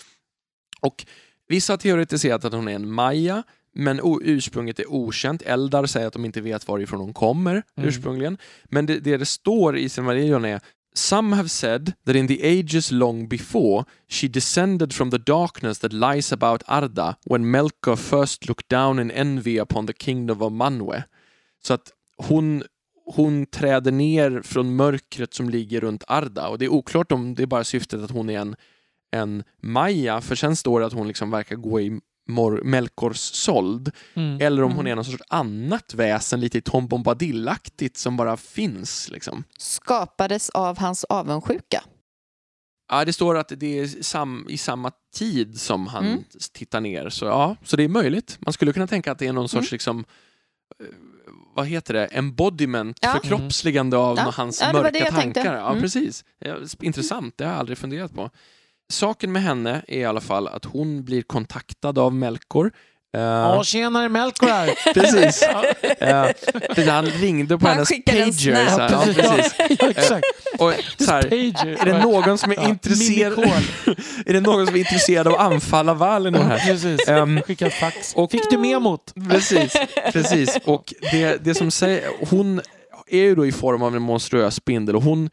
Och 0.80 1.06
vissa 1.50 1.72
har 1.72 1.78
teoretiserat 1.78 2.44
att 2.44 2.52
hon 2.52 2.68
är 2.68 2.74
en 2.74 2.92
Maya, 2.92 3.42
men 3.74 4.00
ursprunget 4.22 4.78
är 4.78 4.92
okänt. 4.92 5.42
Eldar 5.42 5.86
säger 5.86 6.06
att 6.06 6.12
de 6.12 6.24
inte 6.24 6.40
vet 6.40 6.68
varifrån 6.68 7.00
hon 7.00 7.12
kommer 7.14 7.62
Mm. 7.76 7.88
ursprungligen. 7.88 8.38
Men 8.64 8.86
det, 8.86 8.98
det 8.98 9.16
det 9.16 9.26
står 9.26 9.76
i 9.76 9.88
Silmarillion 9.88 10.44
är 10.44 10.60
Some 10.94 11.36
have 11.36 11.48
said 11.48 11.92
that 12.06 12.16
in 12.16 12.28
the 12.28 12.60
ages 12.60 12.90
long 12.90 13.28
before 13.28 13.84
she 14.08 14.28
descended 14.28 14.92
from 14.92 15.10
the 15.10 15.18
darkness 15.18 15.78
that 15.78 15.92
lies 15.92 16.32
about 16.32 16.62
Arda 16.66 17.16
when 17.24 17.50
Melkor 17.50 17.96
first 17.96 18.48
looked 18.48 18.68
down 18.68 18.98
in 18.98 19.10
envy 19.10 19.60
upon 19.60 19.86
the 19.86 19.92
kingdom 19.92 20.42
of 20.42 20.52
Manwe. 20.52 21.02
Så 21.62 21.74
att 21.74 21.92
hon, 22.16 22.62
hon 23.06 23.46
träder 23.46 23.92
ner 23.92 24.42
från 24.44 24.76
mörkret 24.76 25.34
som 25.34 25.50
ligger 25.50 25.80
runt 25.80 26.04
Arda 26.06 26.48
och 26.48 26.58
det 26.58 26.64
är 26.64 26.68
oklart 26.72 27.12
om 27.12 27.34
det 27.34 27.42
är 27.42 27.46
bara 27.46 27.64
syftet 27.64 28.00
att 28.00 28.10
hon 28.10 28.30
är 28.30 28.38
en, 28.38 28.56
en 29.10 29.44
Maja, 29.62 30.20
för 30.20 30.34
sen 30.34 30.56
står 30.56 30.80
det 30.80 30.86
att 30.86 30.92
hon 30.92 31.08
liksom 31.08 31.30
verkar 31.30 31.56
gå 31.56 31.80
i 31.80 32.00
Mor- 32.28 32.62
Melkors 32.64 33.16
sold, 33.18 33.90
Mm. 34.14 34.40
eller 34.40 34.62
om 34.62 34.70
hon 34.72 34.80
Mm. 34.80 34.90
är 34.92 34.94
någon 34.96 35.04
sorts 35.04 35.22
annat 35.28 35.94
väsen, 35.94 36.40
lite 36.40 36.60
Tom 36.60 36.88
Bombadil-aktigt 36.88 37.96
som 37.96 38.16
bara 38.16 38.36
finns. 38.36 39.08
Liksom. 39.10 39.44
Skapades 39.58 40.50
av 40.50 40.78
hans 40.78 41.04
avundsjuka. 41.04 41.82
Ja, 42.92 43.04
det 43.04 43.12
står 43.12 43.36
att 43.36 43.52
det 43.56 43.78
är 43.78 44.02
sam, 44.02 44.46
i 44.48 44.58
samma 44.58 44.90
tid 45.14 45.60
som 45.60 45.86
han 45.86 46.06
Mm. 46.06 46.24
tittar 46.52 46.80
ner, 46.80 47.08
så 47.08 47.24
ja, 47.24 47.56
så 47.64 47.76
det 47.76 47.82
är 47.84 47.88
möjligt. 47.88 48.38
Man 48.40 48.52
skulle 48.52 48.72
kunna 48.72 48.86
tänka 48.86 49.12
att 49.12 49.18
det 49.18 49.26
är 49.26 49.32
någon 49.32 49.48
sorts 49.48 49.68
Mm. 49.68 49.74
liksom 49.74 50.04
eh, 50.80 50.86
vad 51.54 51.66
heter 51.66 51.94
det, 51.94 52.06
embodiment, 52.06 52.98
Ja. 53.02 53.12
förkroppsligande 53.12 53.96
av 53.96 54.16
Ja. 54.16 54.30
hans 54.36 54.60
Ja, 54.60 54.72
mörka 54.72 54.90
tankar. 55.04 55.20
tänkte. 55.20 55.40
Ja, 55.40 55.68
Mm. 55.70 55.82
precis. 55.82 56.24
Intressant, 56.80 57.38
det 57.38 57.44
har 57.44 57.52
jag 57.52 57.60
aldrig 57.60 57.78
funderat 57.78 58.14
på. 58.14 58.30
Saken 58.90 59.32
med 59.32 59.42
henne 59.42 59.82
är 59.88 59.98
i 59.98 60.04
alla 60.04 60.20
fall 60.20 60.48
att 60.48 60.64
hon 60.64 61.04
blir 61.04 61.22
kontaktad 61.22 61.98
av 61.98 62.14
Melkor. 62.14 62.72
Eh, 63.16 63.20
Ja, 63.22 63.64
tjenare 63.64 64.08
Melkor 64.08 64.46
här. 64.46 64.66
precis. 64.94 65.44
Precis, 66.68 66.88
han 66.90 67.06
ringde 67.06 67.58
på 67.58 67.66
Han 67.66 67.74
hennes 67.74 67.88
skickade 67.88 68.18
en 68.22 68.30
pager. 68.30 68.66
Så 68.66 68.80
här, 68.80 68.90
ja, 68.92 69.02
precis. 69.04 69.54
ja, 69.80 69.90
exakt. 69.90 70.26
Och, 70.58 70.72
så 70.98 71.10
här, 71.12 71.22
Pager. 71.22 71.80
är 71.80 71.84
det 71.84 71.98
någon 72.02 72.38
som 72.38 72.50
är 72.52 72.56
Ja, 72.56 72.68
intresserad. 72.68 73.38
Är 74.26 74.32
det 74.32 74.40
någon 74.40 74.66
som 74.66 74.74
är 74.74 74.78
intresserad 74.78 75.26
av 75.26 75.34
att 75.34 75.40
anfalla 75.40 75.94
Valinor 75.94 76.38
här? 76.42 76.58
Precis. 76.58 77.08
Ehm, 77.08 77.42
Skicka 77.42 77.70
fax. 77.70 78.14
och- 78.14 78.30
Fick 78.30 78.50
du 78.50 78.58
memot? 78.58 79.12
Precis, 79.30 79.72
precis. 80.12 80.58
Och 80.64 80.94
det, 81.12 81.44
det 81.44 81.54
som 81.54 81.70
säger, 81.70 82.02
hon 82.30 82.60
är 83.10 83.18
ju 83.22 83.34
då 83.34 83.46
i 83.46 83.52
form 83.52 83.82
av 83.82 83.96
en 83.96 84.02
monstruös 84.02 84.54
spindel 84.54 84.96
och 84.96 85.02
hon, 85.02 85.30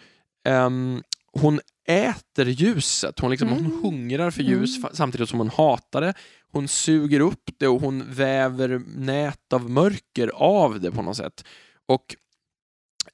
ehm, 0.47 1.01
hon 1.41 1.59
äter 1.87 2.45
ljuset. 2.47 3.19
Hon, 3.19 3.31
liksom, 3.31 3.49
hon 3.49 3.59
Mm. 3.65 3.81
hungrar 3.83 4.31
för 4.31 4.43
ljus 4.43 4.83
fa- 4.83 4.89
samtidigt 4.93 5.29
som 5.29 5.39
hon 5.39 5.49
hatar 5.49 6.01
det. 6.01 6.13
Hon 6.51 6.67
suger 6.67 7.19
upp 7.19 7.49
det 7.57 7.67
och 7.67 7.81
hon 7.81 8.13
väver 8.13 8.81
nät 8.95 9.53
av 9.53 9.69
mörker 9.69 10.27
av 10.35 10.79
det 10.81 10.91
på 10.91 11.01
något 11.01 11.17
sätt. 11.17 11.43
Och 11.85 12.15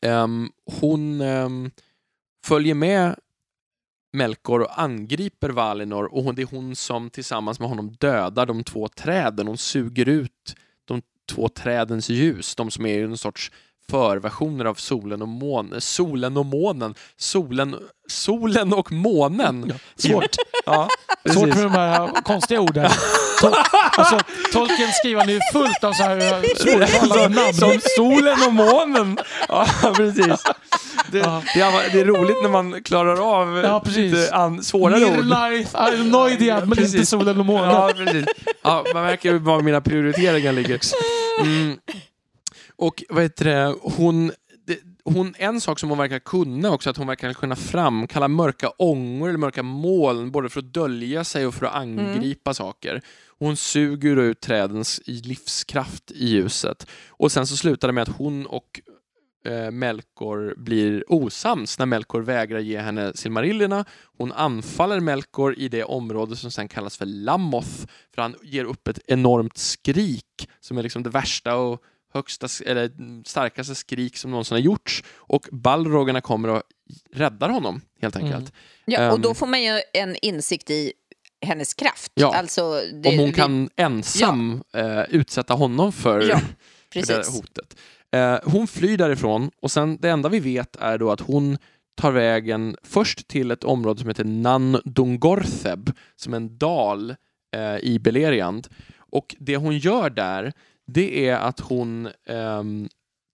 ehm, 0.02 0.50
hon 0.82 1.22
ehm, 1.22 1.72
följer 2.46 2.76
med 2.76 3.16
Melkor 4.16 4.62
och 4.62 4.82
angriper 4.82 5.50
Valinor 5.50 6.06
och 6.14 6.24
hon, 6.24 6.36
det 6.36 6.42
är 6.42 6.46
hon 6.46 6.76
som 6.76 7.10
tillsammans 7.10 7.60
med 7.60 7.70
honom 7.70 7.92
dödar 8.00 8.46
de 8.46 8.64
två 8.64 8.88
träden. 8.88 9.48
Hon 9.48 9.58
suger 9.58 10.08
ut 10.10 10.56
de 10.86 11.02
två 11.32 11.50
trädens 11.50 12.10
ljus, 12.10 12.56
de 12.56 12.72
som 12.72 12.86
är 12.86 13.04
en 13.04 13.18
sorts 13.18 13.52
förversioner 13.92 14.66
av 14.66 14.74
solen 14.76 15.22
och 15.22 15.28
månen. 15.28 15.82
Solen 15.82 16.38
och 16.38 16.46
månen. 16.46 16.96
Solen, 17.18 17.76
solen 18.10 18.74
och 18.74 18.92
månen. 18.92 19.74
Svårt. 19.96 20.36
Ja, 20.66 20.88
Svårt 21.34 21.48
med 21.48 21.64
de 21.64 21.72
här 21.72 22.08
konstiga 22.24 22.62
orden. 22.62 22.90
Tol 23.42 23.52
alltså, 23.98 24.20
Tolkien 24.54 24.92
skrivande 24.92 25.34
är 25.34 25.52
fullt 25.52 25.84
av 25.84 25.94
så 25.94 26.04
här 26.04 26.20
svårtalade 26.58 27.30
namn. 27.30 27.54
Som 27.54 27.80
solen 27.98 28.38
och 28.48 28.54
månen. 28.54 29.18
Ja, 29.50 29.68
precis. 29.96 30.44
Det, 31.12 31.18
Ja. 31.18 31.42
det, 31.54 31.62
är, 31.62 31.92
det 31.94 32.00
är 32.00 32.06
roligt 32.06 32.38
när 32.44 32.50
man 32.50 32.84
klarar 32.84 33.40
av 33.40 33.58
Ja, 33.64 33.80
precis. 33.86 34.14
lite 34.14 34.36
an, 34.36 34.64
svårare 34.64 35.06
ord. 35.06 35.26
Life, 35.26 35.78
I 35.78 35.82
have 35.82 36.04
no 36.04 36.30
idea, 36.30 36.60
men 36.60 36.72
Precis. 36.78 36.94
inte 36.96 37.06
solen 37.06 37.40
och 37.40 37.46
månen. 37.46 37.70
Ja, 37.70 37.92
precis. 37.98 38.26
Ja, 38.62 38.86
man 38.94 39.04
märker 39.04 39.34
var 39.34 39.62
mina 39.62 39.82
prioriteringar 39.82 40.52
ligger. 40.54 40.80
Mm. 41.42 41.78
Och 42.84 43.04
vad 43.10 43.24
heter 43.24 43.46
det, 43.46 43.76
hon, 43.82 44.32
det, 44.66 44.80
hon, 45.04 45.34
en 45.38 45.62
sak 45.62 45.80
som 45.80 45.90
hon 45.90 45.98
verkar 45.98 46.20
kunna 46.20 46.72
också, 46.72 46.90
att 46.90 46.98
hon 46.98 47.08
verkar 47.08 47.34
kunna 47.34 47.56
framkalla 47.56 48.28
mörka 48.28 48.70
ångor 48.70 49.30
eller 49.30 49.38
mörka 49.38 49.64
moln, 49.64 50.32
både 50.32 50.50
för 50.50 50.60
att 50.60 50.74
dölja 50.74 51.24
sig 51.24 51.48
och 51.48 51.54
för 51.54 51.66
att 51.66 51.76
angripa 51.76 52.54
saker. 52.54 53.02
Hon 53.40 53.58
suger 53.58 54.18
ut 54.18 54.42
trädens 54.42 55.02
livskraft 55.06 56.12
i 56.12 56.26
ljuset. 56.26 56.88
Och 57.10 57.32
sen 57.32 57.48
så 57.48 57.58
slutar 57.58 57.88
det 57.88 57.92
med 57.92 58.02
att 58.02 58.18
hon 58.18 58.46
och 58.46 58.82
eh, 59.46 59.72
Melkor 59.72 60.54
blir 60.58 61.04
osams 61.08 61.80
när 61.80 61.86
Melkor 61.86 62.22
vägrar 62.22 62.60
ge 62.60 62.80
henne 62.80 63.12
Silmarillerna. 63.16 63.86
Hon 64.18 64.32
anfaller 64.32 65.00
Melkor 65.00 65.60
i 65.60 65.68
det 65.68 65.84
område 65.84 66.36
som 66.36 66.52
sen 66.52 66.68
kallas 66.68 66.98
för 66.98 67.06
Lamoth, 67.06 67.88
för 68.16 68.22
han 68.22 68.36
ger 68.42 68.66
upp 68.66 68.88
ett 68.88 69.00
enormt 69.08 69.58
skrik 69.58 70.50
som 70.60 70.78
är 70.78 70.84
liksom 70.84 71.04
det 71.04 71.10
värsta 71.10 71.56
och 71.56 71.84
högsta, 72.14 72.48
eller 72.66 72.92
starkaste 73.28 73.76
skrik 73.76 74.18
som 74.18 74.32
någonsin 74.32 74.56
har 74.56 74.60
gjorts. 74.62 75.04
Och 75.16 75.48
Balrogarna 75.52 76.22
kommer 76.22 76.50
och 76.50 76.62
räddar 77.14 77.50
honom, 77.50 77.82
helt 78.02 78.16
enkelt. 78.16 78.36
Mm. 78.36 78.52
Ja, 78.86 79.08
och 79.08 79.16
Ehm. 79.16 79.22
då 79.22 79.34
får 79.34 79.48
man 79.48 79.64
ju 79.64 79.80
en 79.94 80.16
insikt 80.22 80.70
i 80.70 80.94
hennes 81.46 81.74
kraft. 81.74 82.12
Ja. 82.16 82.36
Alltså, 82.36 82.82
det, 83.04 83.10
Om 83.10 83.18
hon 83.18 83.28
vi- 83.28 83.34
kan 83.34 83.70
ensam 83.76 84.64
eh, 84.74 85.02
utsätta 85.10 85.54
honom 85.54 85.92
för, 85.92 86.22
Ja, 86.30 86.40
för 86.94 87.02
det 87.08 87.28
hotet. 87.28 87.78
Eh, 88.12 88.40
hon 88.44 88.68
flyr 88.68 88.98
därifrån 88.98 89.52
och 89.62 89.72
sen 89.72 89.98
det 90.02 90.10
enda 90.10 90.30
vi 90.30 90.40
vet 90.40 90.76
är 90.76 90.98
då 90.98 91.12
att 91.12 91.20
hon 91.22 91.58
tar 91.96 92.12
vägen 92.12 92.78
först 92.84 93.28
till 93.28 93.52
ett 93.52 93.64
område 93.64 94.00
som 94.00 94.08
heter 94.10 94.24
Nandungortheb, 94.24 95.92
som 96.16 96.34
är 96.34 96.38
en 96.38 96.58
dal 96.58 97.16
eh, 97.56 97.78
i 97.78 98.00
Beleriand. 98.00 98.68
Och 98.98 99.36
det 99.40 99.58
hon 99.58 99.78
gör 99.78 100.10
där, 100.10 100.54
det 100.88 101.28
är 101.28 101.36
att 101.36 101.60
hon 101.60 102.10
ehm, 102.28 102.90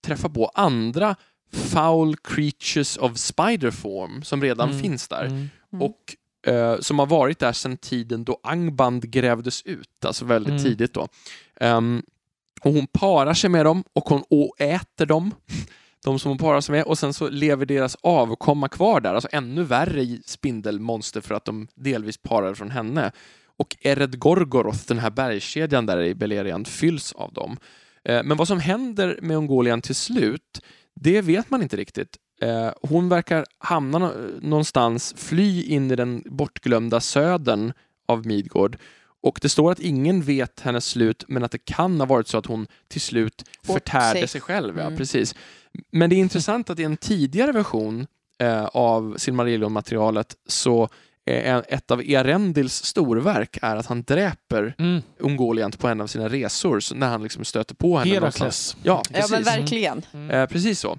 träffar 0.06 0.28
på 0.28 0.46
andra 0.54 1.16
foul 1.52 2.16
creatures 2.16 2.96
of 2.96 3.16
spider 3.18 3.70
form 3.70 4.22
som 4.22 4.42
redan 4.42 4.68
Mm. 4.70 4.82
finns 4.82 5.08
där 5.08 5.24
Mm. 5.24 5.48
Mm. 5.72 5.82
och 5.82 6.16
eh, 6.52 6.78
som 6.80 6.98
har 6.98 7.06
varit 7.06 7.38
där 7.38 7.52
sedan 7.52 7.76
tiden 7.76 8.24
då 8.24 8.40
Angband 8.42 9.10
grävdes 9.10 9.62
ut, 9.62 10.04
alltså 10.04 10.24
väldigt 10.24 10.50
Mm. 10.50 10.62
tidigt 10.64 10.94
då. 10.94 11.08
Ehm, 11.60 12.02
och 12.60 12.72
hon 12.72 12.86
parar 12.86 13.34
sig 13.34 13.50
med 13.50 13.66
dem 13.66 13.84
och 13.92 14.04
hon 14.08 14.22
och 14.30 14.60
äter 14.60 15.06
dem, 15.06 15.34
de 16.04 16.18
som 16.18 16.28
hon 16.28 16.38
parar 16.38 16.60
sig 16.60 16.72
med, 16.72 16.84
och 16.84 16.98
sen 16.98 17.14
så 17.14 17.28
lever 17.28 17.66
deras 17.66 17.96
avkomma 18.02 18.68
kvar 18.68 19.00
där, 19.00 19.14
alltså 19.14 19.28
ännu 19.32 19.62
värre 19.62 20.18
spindelmonster 20.26 21.20
för 21.20 21.34
att 21.34 21.44
de 21.44 21.68
delvis 21.74 22.16
parar 22.18 22.54
från 22.54 22.70
henne. 22.70 23.12
Och 23.60 23.76
Ered 23.80 24.18
Gorgoroth, 24.18 24.78
den 24.88 24.98
här 24.98 25.10
bergskedjan 25.10 25.86
där 25.86 26.02
i 26.02 26.14
Beleriand, 26.14 26.68
fylls 26.68 27.12
av 27.12 27.32
dem. 27.32 27.56
Eh, 28.04 28.22
men 28.24 28.36
vad 28.36 28.48
som 28.48 28.60
händer 28.60 29.18
med 29.22 29.36
Ungoliant 29.36 29.84
till 29.84 29.94
slut, 29.94 30.60
det 31.00 31.20
vet 31.22 31.50
man 31.50 31.62
inte 31.62 31.76
riktigt. 31.76 32.16
Eh, 32.42 32.70
hon 32.82 33.08
verkar 33.08 33.44
hamna 33.58 33.98
nå- 33.98 34.12
någonstans, 34.40 35.14
fly 35.16 35.62
in 35.62 35.90
i 35.90 35.96
den 35.96 36.22
bortglömda 36.26 37.00
södern 37.00 37.72
av 38.08 38.26
Midgård. 38.26 38.76
Och 39.22 39.38
det 39.42 39.48
står 39.48 39.72
att 39.72 39.80
ingen 39.80 40.22
vet 40.22 40.60
hennes 40.60 40.86
slut, 40.86 41.24
men 41.28 41.44
att 41.44 41.50
det 41.52 41.64
kan 41.64 42.00
ha 42.00 42.06
varit 42.06 42.28
så 42.28 42.38
att 42.38 42.46
hon 42.46 42.66
till 42.88 43.00
slut 43.00 43.44
förtärde 43.66 44.18
sig, 44.18 44.28
sig. 44.28 44.40
själv. 44.40 44.78
Ja, 44.78 44.84
Mm. 44.86 44.96
precis. 44.98 45.34
Men 45.92 46.10
det 46.10 46.16
är 46.16 46.18
intressant 46.18 46.70
att 46.70 46.78
i 46.78 46.84
en 46.84 46.96
tidigare 46.96 47.52
version 47.52 48.06
eh, 48.38 48.64
av 48.64 49.14
Silmarillion-materialet 49.18 50.34
så 50.46 50.88
ett 51.26 51.90
av 51.90 52.02
Earendils 52.02 52.84
storverk 52.84 53.58
är 53.62 53.76
att 53.76 53.86
han 53.86 54.02
dräper 54.02 54.74
Mm. 54.78 55.02
Ungoliant 55.18 55.78
på 55.78 55.88
en 55.88 56.00
av 56.00 56.06
sina 56.06 56.28
resor 56.28 56.94
när 56.94 57.08
han 57.08 57.22
liksom 57.22 57.44
stöter 57.44 57.74
på 57.74 57.98
henne. 57.98 58.14
Herakles. 58.14 58.76
Ja, 58.82 59.02
Ja, 59.10 59.14
precis. 59.14 59.30
men 59.30 59.42
verkligen. 59.42 60.02
Mm. 60.12 60.30
Eh, 60.30 60.46
precis 60.46 60.80
så. 60.80 60.98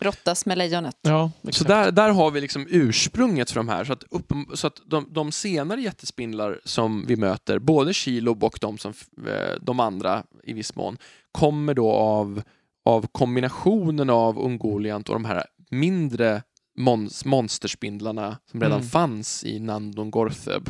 Brottas 0.00 0.46
med 0.46 0.58
lejonet. 0.58 0.96
Ja, 1.02 1.30
Så 1.50 1.64
där, 1.64 1.90
där 1.90 2.10
har 2.10 2.30
vi 2.30 2.40
liksom 2.40 2.66
ursprunget 2.70 3.50
för 3.50 3.60
de 3.60 3.68
här. 3.68 3.84
Så 3.84 3.92
att, 3.92 4.04
uppen, 4.10 4.46
så 4.54 4.66
att 4.66 4.76
de, 4.86 5.06
de 5.10 5.32
senare 5.32 5.80
jättespindlar 5.80 6.60
som 6.64 7.04
vi 7.06 7.16
möter, 7.16 7.58
både 7.58 7.94
Shilob 7.94 8.44
och 8.44 8.58
de, 8.60 8.78
som, 8.78 8.92
eh, 9.26 9.54
de 9.60 9.80
andra 9.80 10.22
i 10.44 10.52
viss 10.52 10.74
mån, 10.74 10.98
kommer 11.32 11.74
då 11.74 11.90
av, 11.90 12.42
av 12.84 13.06
kombinationen 13.12 14.10
av 14.10 14.38
Ungoliant 14.38 15.08
och 15.08 15.14
de 15.14 15.24
här 15.24 15.44
mindre 15.70 16.42
mons, 16.78 17.24
monsterspindlarna 17.24 18.38
som 18.50 18.60
redan 18.60 18.78
Mm. 18.78 18.88
fanns 18.88 19.44
i 19.44 19.58
Nandongortheb. 19.58 20.68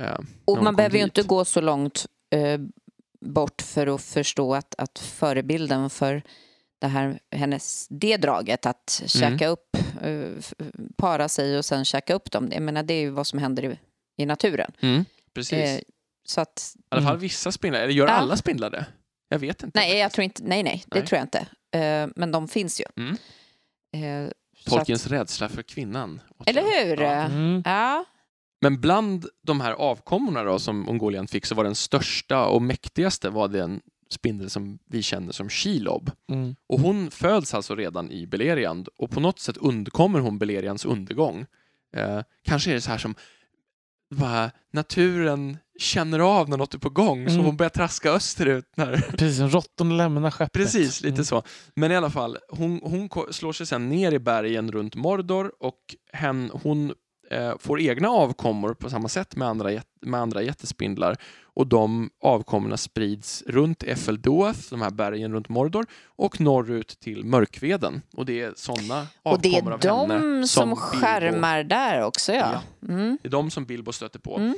Eh, 0.00 0.04
när 0.04 0.18
Och 0.44 0.62
man 0.64 0.76
behöver 0.76 0.96
ju 0.98 1.04
dit. 1.04 1.18
inte 1.18 1.28
gå 1.28 1.44
så 1.44 1.60
långt 1.60 2.06
eh, 2.30 2.60
bort 3.20 3.62
för 3.62 3.86
att 3.86 4.02
förstå 4.02 4.54
att, 4.54 4.74
att 4.78 4.98
förebilden 4.98 5.90
för 5.90 6.22
det 6.80 6.86
här, 6.86 7.18
hennes, 7.30 7.86
det 7.90 8.16
draget 8.16 8.66
att 8.66 9.02
käka 9.06 9.48
upp, 9.48 9.76
eh, 10.02 10.28
para 10.96 11.28
sig 11.28 11.58
och 11.58 11.64
sen 11.64 11.84
käka 11.84 12.14
upp 12.14 12.30
dem. 12.30 12.48
Jag 12.52 12.62
menar, 12.62 12.82
det 12.82 12.94
är 12.94 13.00
ju 13.00 13.10
vad 13.10 13.26
som 13.26 13.38
händer 13.38 13.64
i, 13.64 13.78
i 14.22 14.26
naturen. 14.26 14.72
Mm, 14.80 15.04
precis. 15.34 15.52
Eh, 15.58 15.80
så 16.28 16.40
att, 16.40 16.74
I 16.76 16.82
alla 16.88 17.02
fall 17.02 17.10
Mm. 17.12 17.20
vissa 17.20 17.52
spindlar. 17.52 17.80
Eller 17.80 17.92
gör 17.92 18.06
Ja. 18.06 18.12
alla 18.12 18.36
spindlar 18.36 18.70
det? 18.70 18.86
Jag 19.28 19.38
vet 19.38 19.62
inte. 19.62 19.78
nej, 19.78 19.96
jag 19.98 20.12
tror 20.12 20.24
inte, 20.24 20.42
nej, 20.44 20.62
nej, 20.62 20.84
det 20.86 20.98
Nej. 20.98 21.06
tror 21.08 21.18
jag 21.18 21.24
inte. 21.24 21.38
Eh, 21.78 22.08
men 22.16 22.32
de 22.32 22.48
finns 22.48 22.80
ju. 22.80 22.84
Mm. 22.96 23.16
Tolkiens 24.66 25.06
att, 25.06 25.12
rädsla 25.12 25.48
för 25.48 25.62
kvinnan. 25.62 26.20
eller 26.46 26.62
hur? 26.62 26.96
Ja. 27.02 27.12
Mm. 27.12 27.62
ja. 27.64 28.04
Men 28.60 28.80
bland 28.80 29.26
de 29.42 29.60
här 29.60 29.72
avkommorna 29.72 30.42
då, 30.42 30.58
som 30.58 30.78
Mongolian 30.78 31.26
fick 31.26 31.46
så 31.46 31.54
var 31.54 31.64
den 31.64 31.74
största 31.74 32.46
och 32.46 32.62
mäktigaste 32.62 33.30
var 33.30 33.48
den 33.48 33.80
spindel 34.10 34.50
som 34.50 34.78
vi 34.86 35.02
känner 35.02 35.32
som 35.32 35.48
Shelob. 35.48 36.10
Mm. 36.30 36.56
Och 36.66 36.80
hon 36.80 37.10
föds 37.10 37.54
alltså 37.54 37.74
redan 37.74 38.10
i 38.10 38.26
Beleriand 38.26 38.88
och 38.98 39.10
på 39.10 39.20
något 39.20 39.38
sätt 39.38 39.56
undkommer 39.56 40.20
hon 40.20 40.38
Beleriands 40.38 40.84
undergång. 40.84 41.46
Eh, 41.96 42.20
kanske 42.44 42.70
är 42.70 42.74
det 42.74 42.80
så 42.80 42.90
här 42.90 42.98
som 42.98 43.14
bara, 44.14 44.50
naturen 44.72 45.58
känner 45.78 46.18
av 46.18 46.48
när 46.48 46.56
något 46.56 46.74
är 46.74 46.78
på 46.78 46.90
gång 46.90 47.26
så 47.28 47.32
Mm. 47.34 47.44
hon 47.46 47.56
börjar 47.56 47.70
traska 47.70 48.10
österut. 48.10 48.64
När... 48.76 48.96
Precis, 49.18 49.40
råttorna 49.54 49.94
lämnar 49.94 50.30
skeppet. 50.30 50.52
Precis, 50.52 51.00
lite 51.02 51.14
Mm. 51.14 51.24
så. 51.24 51.42
Men 51.74 51.92
i 51.92 51.96
alla 51.96 52.10
fall, 52.10 52.38
hon, 52.48 52.80
hon 52.82 53.08
slår 53.30 53.52
sig 53.52 53.66
sen 53.66 53.88
ner 53.88 54.12
i 54.12 54.18
bergen 54.18 54.72
runt 54.72 54.94
Mordor 54.94 55.52
och 55.60 55.78
hen, 56.12 56.50
hon 56.62 56.92
får 57.58 57.80
egna 57.80 58.08
avkommor 58.08 58.74
på 58.74 58.90
samma 58.90 59.08
sätt 59.08 59.36
med 59.36 59.48
andra, 59.48 59.70
med 60.00 60.20
andra 60.20 60.42
jättespindlar 60.42 61.16
och 61.42 61.66
de 61.66 62.10
avkommorna 62.20 62.76
sprids 62.76 63.42
runt 63.46 63.82
Efeldoath, 63.82 64.58
de 64.70 64.82
här 64.82 64.90
bergen 64.90 65.32
runt 65.32 65.48
Mordor 65.48 65.86
och 66.06 66.40
norrut 66.40 67.00
till 67.00 67.24
Mörkveden. 67.24 68.02
Och 68.16 68.26
det 68.26 68.40
är 68.40 68.52
sådana 68.56 69.06
Och 69.22 69.40
det 69.40 69.48
avkommor 69.56 69.72
är 69.72 69.88
av 69.88 70.10
henne 70.10 70.36
de 70.40 70.46
som 70.46 70.70
Bilbo- 70.70 70.76
skärmar 70.76 71.64
där 71.64 72.02
också, 72.02 72.32
ja. 72.32 72.62
Mm. 72.88 73.18
Det 73.22 73.28
är 73.28 73.32
de 73.32 73.50
som 73.50 73.64
Bilbo 73.64 73.92
stöter 73.92 74.18
på. 74.18 74.36
Mm. 74.36 74.54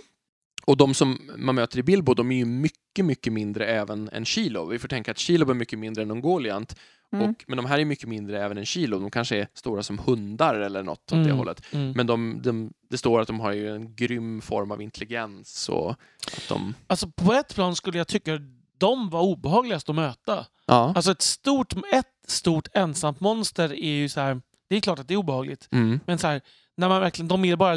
Och 0.65 0.77
de 0.77 0.95
som 0.95 1.31
man 1.37 1.55
möter 1.55 1.79
i 1.79 1.83
Bilbo, 1.83 2.15
de 2.15 2.33
är 2.33 2.37
ju 2.37 2.45
mycket, 2.45 3.05
mycket 3.05 3.33
mindre 3.33 3.67
även 3.67 4.09
än 4.13 4.25
Shiloh. 4.25 4.69
Vi 4.69 4.79
får 4.79 4.89
tänka 4.89 5.11
att 5.11 5.19
Shiloh 5.19 5.51
är 5.51 5.55
mycket 5.55 5.79
mindre 5.79 6.03
än 6.03 6.11
Ungoliant. 6.11 6.77
Mm. 7.13 7.31
Och, 7.31 7.45
men 7.47 7.57
de 7.57 7.67
här 7.67 7.79
är 7.79 7.85
mycket 7.85 8.09
mindre 8.09 8.45
även 8.45 8.59
än 8.59 8.67
Shiloh. 8.67 9.01
De 9.01 9.11
kanske 9.11 9.37
är 9.37 9.49
stora 9.55 9.83
som 9.83 9.99
hundar 9.99 10.55
eller 10.55 10.83
något 10.83 10.99
åt 10.99 11.09
det 11.11 11.17
Mm. 11.17 11.37
hållet. 11.37 11.63
Mm. 11.73 11.93
Men 11.97 12.07
de, 12.07 12.41
de, 12.43 12.73
det 12.91 12.99
står 12.99 13.21
att 13.21 13.27
de 13.27 13.41
har 13.41 13.53
ju 13.53 13.75
en 13.75 13.95
grym 13.97 14.41
form 14.41 14.71
av 14.71 14.83
intelligens 14.83 15.69
och 15.69 15.91
att 16.27 16.49
de... 16.49 16.75
Alltså 16.87 17.11
på 17.11 17.33
ett 17.33 17.55
plan 17.55 17.77
skulle 17.77 17.99
jag 17.99 18.09
tycka 18.09 18.39
de 18.79 19.11
var 19.11 19.21
obehagligast 19.23 19.89
att 19.89 19.95
möta. 19.95 20.47
Ja. 20.67 20.93
Alltså 20.97 21.11
ett 21.13 21.23
stort, 21.23 21.73
ett 21.93 22.07
stort 22.27 22.69
ensamt 22.75 23.21
monster 23.21 23.73
är 23.73 23.91
ju 23.91 24.09
så 24.09 24.21
här. 24.21 24.41
Det 24.69 24.77
är 24.77 24.81
klart 24.81 24.99
att 24.99 25.09
det 25.09 25.15
är 25.15 25.19
obehagligt. 25.19 25.69
Mm. 25.73 26.01
Men 26.07 26.19
så 26.19 26.27
här, 26.27 26.41
när 26.77 26.89
man 26.89 27.01
verkligen, 27.01 27.29
de 27.29 27.45
är 27.45 27.57
bara 27.57 27.77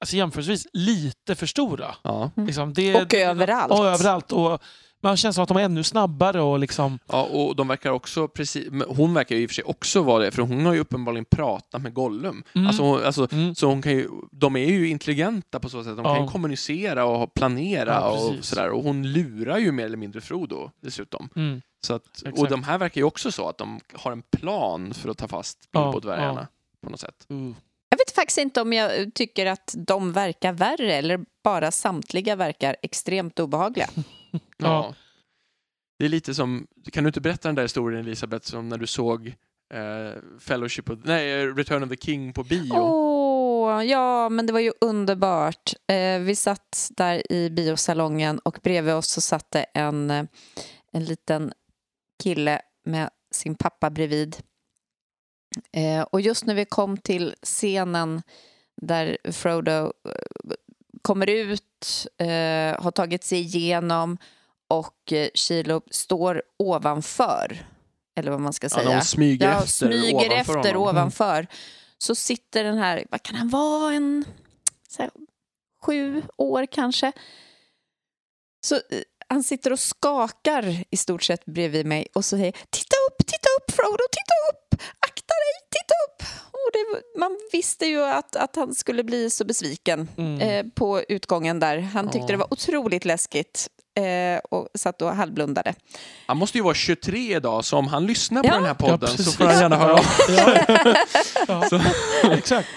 alltså 0.00 0.16
jämförelsevis 0.16 0.66
lite 0.72 1.34
för 1.34 1.46
stora. 1.46 1.94
Ja. 2.02 2.30
Liksom, 2.36 2.72
det, 2.72 3.02
Och 3.02 3.14
överallt. 3.14 3.72
Och 3.72 3.86
överallt. 3.86 4.32
Och 4.32 4.62
man 5.00 5.16
känns 5.16 5.34
som 5.36 5.42
att 5.42 5.48
de 5.48 5.56
är 5.56 5.62
ännu 5.62 5.82
snabbare 5.82 6.40
och 6.42 6.58
liksom... 6.58 6.98
ja, 7.06 7.22
och 7.22 7.56
de 7.56 7.68
verkar 7.68 7.90
också 7.90 8.28
precis... 8.28 8.68
Hon 8.88 9.14
verkar 9.14 9.36
ju 9.36 9.42
i 9.42 9.46
och 9.46 9.50
för 9.50 9.54
sig 9.54 9.64
också 9.64 10.02
vara 10.02 10.22
det, 10.24 10.30
för 10.30 10.42
hon 10.42 10.66
har 10.66 10.72
ju 10.74 10.80
uppenbarligen 10.80 11.24
pratat 11.24 11.82
med 11.82 11.94
Gollum. 11.94 12.44
Mm. 12.54 12.66
Alltså, 12.66 12.82
hon- 12.82 13.04
alltså, 13.04 13.28
Mm. 13.32 13.54
Så 13.54 13.66
hon 13.66 13.82
kan 13.82 13.92
ju, 13.92 14.08
de 14.32 14.56
är 14.56 14.66
ju 14.66 14.88
intelligenta 14.88 15.60
på 15.60 15.68
så 15.68 15.84
sätt. 15.84 15.96
De 15.96 16.04
kan 16.04 16.14
Ja. 16.14 16.22
ju 16.22 16.28
kommunicera 16.28 17.04
och 17.04 17.34
planera 17.34 17.90
Ja, 17.94 18.10
och 18.10 18.44
sådär. 18.44 18.70
Och 18.70 18.82
hon 18.84 19.12
lurar 19.12 19.58
ju 19.58 19.72
mer 19.72 19.84
eller 19.84 19.96
mindre 19.96 20.20
Frodo 20.20 20.70
dessutom. 20.82 21.28
Mm. 21.36 21.62
Så 21.86 21.94
att, 21.94 22.22
och 22.36 22.48
de 22.48 22.62
här 22.62 22.78
verkar 22.78 23.00
ju 23.00 23.04
också 23.04 23.32
så 23.32 23.48
att 23.48 23.58
de 23.58 23.80
har 23.94 24.12
en 24.12 24.22
plan 24.22 24.94
för 24.94 25.08
att 25.08 25.18
ta 25.18 25.28
fast 25.28 25.70
Bilbo-dvärgarna 25.72 26.46
på 26.84 26.90
något 26.90 27.00
sätt. 27.00 27.26
Uh. 27.32 27.52
Jag 27.88 27.98
vet 27.98 28.14
faktiskt 28.14 28.38
inte 28.38 28.60
om 28.60 28.72
jag 28.72 29.14
tycker 29.14 29.46
att 29.46 29.74
de 29.78 30.12
verkar 30.12 30.52
värre 30.52 30.94
eller 30.94 31.20
bara 31.44 31.70
samtliga 31.70 32.36
verkar 32.36 32.76
extremt 32.82 33.38
obehagliga. 33.40 33.88
Ja. 34.56 34.94
Det 35.98 36.04
är 36.04 36.08
lite 36.08 36.34
som, 36.34 36.66
kan 36.92 37.04
du 37.04 37.08
inte 37.08 37.20
berätta 37.20 37.48
den 37.48 37.54
där 37.54 37.62
historien 37.62 38.00
Elisabeth, 38.00 38.46
som 38.46 38.68
när 38.68 38.78
du 38.78 38.86
såg 38.86 39.26
eh, 39.74 40.22
Fellowship 40.38 40.90
of, 40.90 40.98
nej, 41.04 41.46
Return 41.46 41.82
of 41.82 41.88
the 41.88 41.96
King 41.96 42.32
på 42.32 42.44
bio? 42.44 42.72
Åh, 42.74 43.84
ja, 43.84 44.28
men 44.28 44.46
det 44.46 44.52
var 44.52 44.60
ju 44.60 44.72
underbart. 44.80 45.72
Eh, 45.92 46.20
vi 46.20 46.36
satt 46.36 46.90
där 46.96 47.32
i 47.32 47.50
biosalongen 47.50 48.38
och 48.38 48.58
bredvid 48.62 48.94
oss 48.94 49.08
så 49.08 49.20
satt 49.20 49.50
det 49.50 49.66
en, 49.74 50.10
eh, 50.10 50.24
en 50.92 51.04
liten 51.04 51.52
kille 52.22 52.60
med 52.84 53.10
sin 53.34 53.54
pappa 53.54 53.90
bredvid. 53.90 54.36
Eh, 55.72 56.02
och 56.02 56.20
just 56.20 56.46
när 56.46 56.54
vi 56.54 56.64
kom 56.64 56.96
till 56.96 57.34
scenen 57.42 58.22
där 58.82 59.18
Frodo 59.32 59.92
eh, 60.08 60.54
kommer 61.02 61.30
ut, 61.30 62.06
eh, 62.18 62.82
har 62.82 62.90
tagit 62.90 63.24
sig 63.24 63.38
igenom 63.40 64.18
och 64.68 65.12
eh, 65.12 65.28
Shiloh 65.34 65.82
står 65.90 66.42
ovanför, 66.58 67.66
eller 68.18 68.30
vad 68.30 68.40
man 68.40 68.52
ska 68.52 68.64
Ja, 68.64 68.68
säga. 68.70 68.88
hon 68.88 69.02
smyger 69.02 69.46
Ja, 69.50 69.58
efter 69.58 69.86
smyger 69.86 70.14
ovanför 70.14 70.58
efter. 70.58 70.70
Mm. 70.70 70.82
ovanför. 70.82 71.46
Så 71.98 72.14
sitter 72.14 72.64
den 72.64 72.78
här, 72.78 73.04
vad 73.10 73.22
kan 73.22 73.36
han 73.36 73.48
vara, 73.48 73.92
en 73.94 74.24
här, 74.98 75.10
sju 75.86 76.22
år 76.36 76.66
kanske. 76.66 77.12
Så 78.66 78.74
eh, 78.74 78.80
han 79.28 79.42
sitter 79.44 79.72
och 79.72 79.80
skakar 79.80 80.84
i 80.90 80.96
stort 80.96 81.22
sett 81.22 81.44
bredvid 81.44 81.86
mig 81.86 82.06
och 82.14 82.24
så 82.24 82.36
säger 82.36 82.52
titta 82.52 82.96
upp, 83.08 83.26
titta 83.26 83.48
upp 83.58 83.74
Frodo, 83.76 84.04
titta 84.12 84.34
upp, 84.52 84.82
dig, 85.44 85.68
titta 85.70 85.94
upp. 86.06 86.22
Och 86.52 86.70
det, 86.72 87.18
man 87.20 87.38
visste 87.52 87.86
ju 87.86 88.02
att, 88.04 88.36
att 88.36 88.56
han 88.56 88.74
skulle 88.74 89.04
bli 89.04 89.30
så 89.30 89.44
besviken 89.44 90.08
Mm. 90.16 90.40
eh, 90.40 90.64
på 90.74 91.02
utgången 91.08 91.60
där. 91.60 91.78
Han 91.78 92.06
tyckte 92.06 92.18
Ja. 92.18 92.26
det 92.26 92.36
var 92.36 92.52
otroligt 92.52 93.04
läskigt 93.04 93.68
eh, 93.98 94.40
och 94.50 94.68
satt 94.74 95.02
och 95.02 95.14
halvblundade. 95.16 95.74
Han 96.26 96.36
måste 96.36 96.58
ju 96.58 96.64
vara 96.64 96.74
23 96.74 97.36
idag, 97.36 97.64
så 97.64 97.76
om 97.78 97.86
han 97.88 98.06
lyssnar 98.06 98.42
på 98.42 98.48
Ja. 98.48 98.54
den 98.54 98.64
här 98.64 98.74
podden 98.74 99.08
så 99.08 99.16
precis. 99.16 99.36
får 99.36 99.44
han 99.44 99.60
gärna 99.60 99.76
höra 99.76 99.94
av 99.94 100.04
Ja. 100.28 100.64
Ja. 101.48 101.64
Ja. 102.22 102.32
Exakt. 102.32 102.68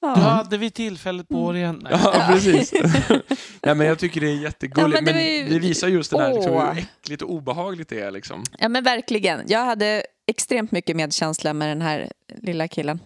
Ja. 0.00 0.14
Du 0.14 0.20
hade 0.20 0.58
vi 0.58 0.70
tillfället 0.70 1.28
på 1.28 1.52
dig 1.52 1.60
igen? 1.60 1.80
Nej. 1.82 2.00
Ja, 2.04 2.24
precis. 2.28 2.72
Nej, 3.62 3.74
men 3.74 3.86
jag 3.86 3.98
tycker 3.98 4.20
det 4.20 4.26
är 4.30 4.34
jättegulligt, 4.42 4.98
Ja, 4.98 5.04
men 5.04 5.04
det 5.04 5.12
men, 5.12 5.26
ju- 5.26 5.48
det 5.48 5.58
visar 5.58 5.88
just 5.88 6.10
den 6.10 6.20
här, 6.20 6.34
liksom, 6.34 6.52
hur 6.52 6.78
äckligt 7.02 7.22
och 7.22 7.30
obehagligt 7.30 7.88
det 7.88 8.00
är. 8.00 8.10
Liksom. 8.10 8.44
Ja 8.58 8.68
men 8.68 8.84
verkligen. 8.84 9.40
Jag 9.46 9.64
hade 9.64 10.02
extremt 10.28 10.72
mycket 10.72 10.96
medkänsla 10.96 11.52
med 11.52 11.68
den 11.68 11.82
här 11.82 12.12
lilla 12.28 12.68
killen. 12.68 13.00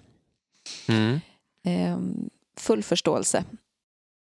Ehm, 1.65 2.31
full 2.59 2.83
förståelse. 2.83 3.45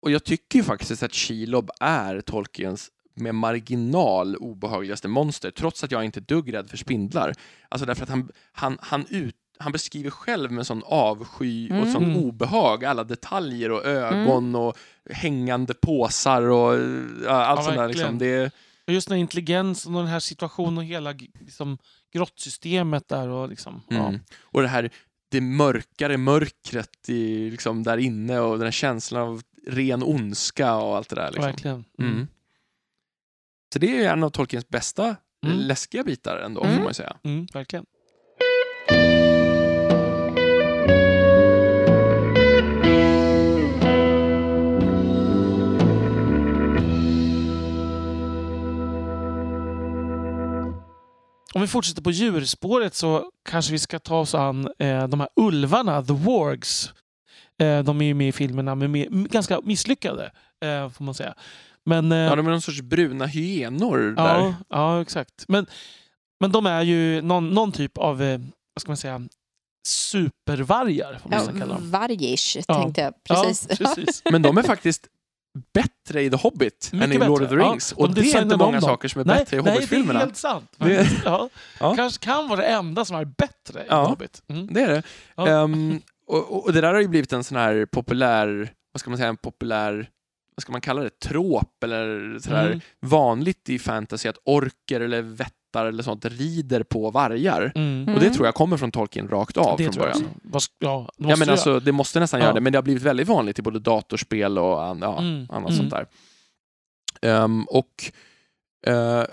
Och 0.01 0.11
jag 0.11 0.23
tycker 0.23 0.59
ju 0.59 0.63
faktiskt 0.63 1.03
att 1.03 1.13
Shelob 1.15 1.71
är 1.79 2.21
Tolkiens 2.21 2.89
med 3.15 3.35
marginal 3.35 4.35
obehagligaste 4.35 5.07
monster, 5.07 5.51
trots 5.51 5.83
att 5.83 5.91
jag 5.91 6.05
inte 6.05 6.19
är 6.19 6.21
dugg 6.21 6.53
rädd 6.53 6.69
för 6.69 6.77
spindlar. 6.77 7.33
Alltså 7.69 7.85
därför 7.85 8.03
att 8.03 8.09
han, 8.09 8.31
han, 8.51 8.77
han, 8.81 9.05
ut, 9.09 9.35
han 9.57 9.71
beskriver 9.71 10.09
själv 10.09 10.51
med 10.51 10.67
sån 10.67 10.83
avsky 10.85 11.69
och 11.69 11.75
Mm. 11.75 11.91
sån 11.93 12.03
Mm. 12.03 12.17
obehag, 12.17 12.85
alla 12.85 13.03
detaljer 13.03 13.71
och 13.71 13.85
ögon 13.85 14.55
och 14.55 14.77
hängande 15.09 15.73
påsar 15.73 16.41
och 16.41 16.71
allt 16.73 17.59
Ja, 17.59 17.61
sånt 17.63 17.75
där. 17.77 17.87
Liksom. 17.87 18.17
Det, 18.17 18.51
just 18.87 19.07
den 19.07 19.15
här 19.15 19.21
intelligensen 19.21 19.95
och 19.95 20.01
den 20.01 20.11
här 20.11 20.19
situationen 20.19 20.77
och 20.77 20.83
hela 20.83 21.11
liksom, 21.39 21.77
grottsystemet 22.13 23.07
där. 23.07 23.27
Och 23.27 23.49
liksom, 23.49 23.81
ja. 23.87 24.07
mm. 24.07 24.19
Och 24.41 24.61
det 24.61 24.67
här 24.67 24.89
det 25.31 25.41
mörkare 25.41 26.17
mörkret 26.17 27.09
i, 27.09 27.49
liksom, 27.49 27.83
där 27.83 27.97
inne 27.97 28.39
och 28.39 28.57
den 28.57 28.63
här 28.65 28.71
känslan 28.71 29.21
av 29.21 29.41
ren 29.67 30.03
ondska 30.03 30.75
och 30.75 30.97
allt 30.97 31.09
det 31.09 31.15
där. 31.15 31.31
Liksom. 31.31 31.43
Verkligen. 31.45 31.85
Mm. 31.99 32.27
Så 33.73 33.79
det 33.79 34.05
är 34.05 34.13
en 34.13 34.23
av 34.23 34.29
Tolkiens 34.29 34.69
bästa 34.69 35.15
Mm. 35.45 35.57
läskiga 35.57 36.03
bitar 36.03 36.37
ändå, 36.37 36.61
Mm. 36.63 36.73
får 36.75 36.79
man 36.83 36.89
ju 36.89 36.93
säga. 36.93 37.17
Mm, 37.23 37.47
verkligen. 37.53 37.85
Om 51.53 51.61
vi 51.61 51.67
fortsätter 51.67 52.01
på 52.01 52.11
djurspåret 52.11 52.95
så 52.95 53.31
kanske 53.49 53.71
vi 53.71 53.79
ska 53.79 53.99
ta 53.99 54.19
oss 54.19 54.35
an 54.35 54.69
eh, 54.79 55.07
de 55.07 55.19
här 55.19 55.29
ulvarna, 55.35 56.03
the 56.03 56.13
wargs. 56.13 56.93
Eh, 57.61 57.83
de 57.83 58.01
är 58.01 58.05
ju 58.05 58.13
med 58.13 58.27
i 58.27 58.31
filmerna, 58.31 58.75
men 58.75 58.91
med, 58.91 59.31
ganska 59.31 59.61
misslyckade, 59.63 60.31
eh, 60.65 60.89
får 60.89 61.03
man 61.03 61.13
säga. 61.13 61.33
Men, 61.85 62.11
eh, 62.11 62.17
Ja, 62.17 62.35
de 62.35 62.47
är 62.47 62.51
någon 62.51 62.61
sorts 62.61 62.81
bruna 62.81 63.25
hyenor 63.25 63.97
där. 64.17 64.39
Ja, 64.39 64.53
ja 64.69 65.01
exakt. 65.01 65.45
Men, 65.47 65.65
men 66.39 66.51
de 66.51 66.65
är 66.65 66.81
ju 66.81 67.21
någon, 67.21 67.49
någon 67.49 67.71
typ 67.71 67.97
av, 67.97 68.21
eh, 68.21 68.39
vad 68.73 68.81
ska 68.81 68.89
man 68.89 68.97
säga, 68.97 69.21
supervargar, 69.87 71.19
får 71.23 71.29
man 71.29 71.39
Ja, 71.45 71.59
kalla 71.59 71.73
dem. 71.73 71.91
vargish 71.91 72.57
Ja. 72.67 72.81
tänkte 72.83 73.01
jag 73.01 73.13
precis. 73.23 73.67
Ja, 73.69 73.75
precis. 73.95 74.21
Men 74.31 74.41
de 74.41 74.57
är 74.57 74.63
faktiskt 74.63 75.07
bättre 75.73 76.21
i 76.21 76.29
The 76.29 76.35
Hobbit 76.37 76.89
Mycket 76.93 77.07
än 77.09 77.13
i 77.13 77.17
Lord 77.27 77.31
of 77.43 77.49
the 77.49 77.55
bättre. 77.55 77.69
Rings. 77.71 77.93
Ja, 77.97 78.03
och 78.03 78.13
de 78.13 78.21
det 78.21 78.31
är 78.33 78.41
inte 78.41 78.57
många 78.57 78.81
saker 78.81 79.07
som 79.07 79.21
är 79.21 79.25
nej, 79.25 79.35
bättre 79.37 79.57
i 79.57 79.61
nej, 79.61 79.63
det 79.65 79.69
är 79.69 79.73
Hobbit-filmerna. 79.75 80.19
helt 80.19 80.37
sant. 80.37 80.71
Det-. 80.77 81.07
Ja. 81.25 81.49
Ja. 81.79 81.95
Kanske 81.95 82.25
kan 82.25 82.47
vara 82.49 82.61
det 82.61 82.67
enda 82.67 83.05
som 83.05 83.15
är 83.17 83.25
bättre 83.25 83.81
i 83.83 83.85
Ja. 83.89 84.05
Hobbit. 84.05 84.41
Mm. 84.47 84.67
Det 84.73 84.81
är 84.81 84.87
det. 84.87 85.03
Ehm, 85.51 86.01
och, 86.27 86.63
och- 86.65 86.73
det 86.73 86.81
där 86.81 86.93
har 86.93 87.01
ju 87.01 87.07
blivit 87.07 87.33
en 87.33 87.43
sån 87.43 87.57
här 87.57 87.85
populär, 87.85 88.73
vad 88.93 88.99
ska 88.99 89.09
man 89.09 89.17
säga, 89.17 89.29
en 89.29 89.37
populär, 89.37 90.09
vad 90.55 90.61
ska 90.61 90.71
man 90.71 90.81
kalla 90.81 91.01
det, 91.01 91.19
trop 91.19 91.83
eller 91.83 92.39
sådär 92.39 92.65
Mm. 92.67 92.79
vanligt 92.99 93.69
i 93.69 93.79
fantasy 93.79 94.29
att 94.29 94.37
orker 94.45 95.01
eller 95.01 95.21
vättar 95.69 95.85
eller 95.85 96.03
sånt 96.03 96.25
rider 96.25 96.83
på 96.83 97.11
vargar. 97.11 97.71
Mm. 97.75 98.01
Och 98.13 98.19
det 98.19 98.25
Mm. 98.25 98.33
tror 98.33 98.47
jag 98.47 98.55
kommer 98.55 98.77
från 98.77 98.91
Tolkien 98.91 99.27
rakt 99.27 99.57
av 99.57 99.77
det 99.77 99.83
från 99.83 99.93
tror 99.93 100.07
jag 100.07 100.15
början. 100.15 100.29
också. 100.35 100.39
Vad 100.43 100.61
Ja, 100.79 101.09
det 101.17 101.23
Ja, 101.23 101.27
måste 101.29 101.39
men 101.39 101.49
alltså, 101.49 101.79
det 101.79 101.91
måste 101.91 102.19
nästan 102.19 102.39
Ja. 102.39 102.45
göra 102.45 102.53
det, 102.53 102.61
men 102.61 102.73
det 102.73 102.77
har 102.77 102.83
blivit 102.83 103.03
väldigt 103.03 103.27
vanligt 103.27 103.59
i 103.59 103.61
både 103.61 103.79
datorspel 103.79 104.57
och 104.57 104.83
an, 104.83 104.99
ja, 105.01 105.19
Mm, 105.19 105.47
annat 105.49 105.69
mm. 105.71 105.77
sånt 105.77 105.89
där. 105.89 106.05
Ehm, 107.21 107.63
och 107.63 108.11
eh, 108.87 109.23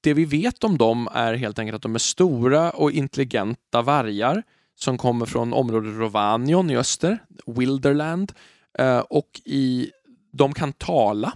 det 0.00 0.14
vi 0.14 0.24
vet 0.24 0.64
om 0.64 0.78
dem 0.78 1.08
är 1.12 1.34
helt 1.34 1.58
enkelt 1.58 1.76
att 1.76 1.82
de 1.82 1.94
är 1.94 1.98
stora 1.98 2.70
och 2.70 2.90
intelligenta 2.92 3.82
vargar 3.82 4.42
som 4.74 4.98
kommer 4.98 5.26
från 5.26 5.52
området 5.52 5.96
Rovanion 5.96 6.70
i 6.70 6.76
öster, 6.76 7.18
Wilderland, 7.46 8.32
eh, 8.78 8.98
och 8.98 9.40
i, 9.44 9.90
de 10.32 10.54
kan 10.54 10.72
tala. 10.72 11.32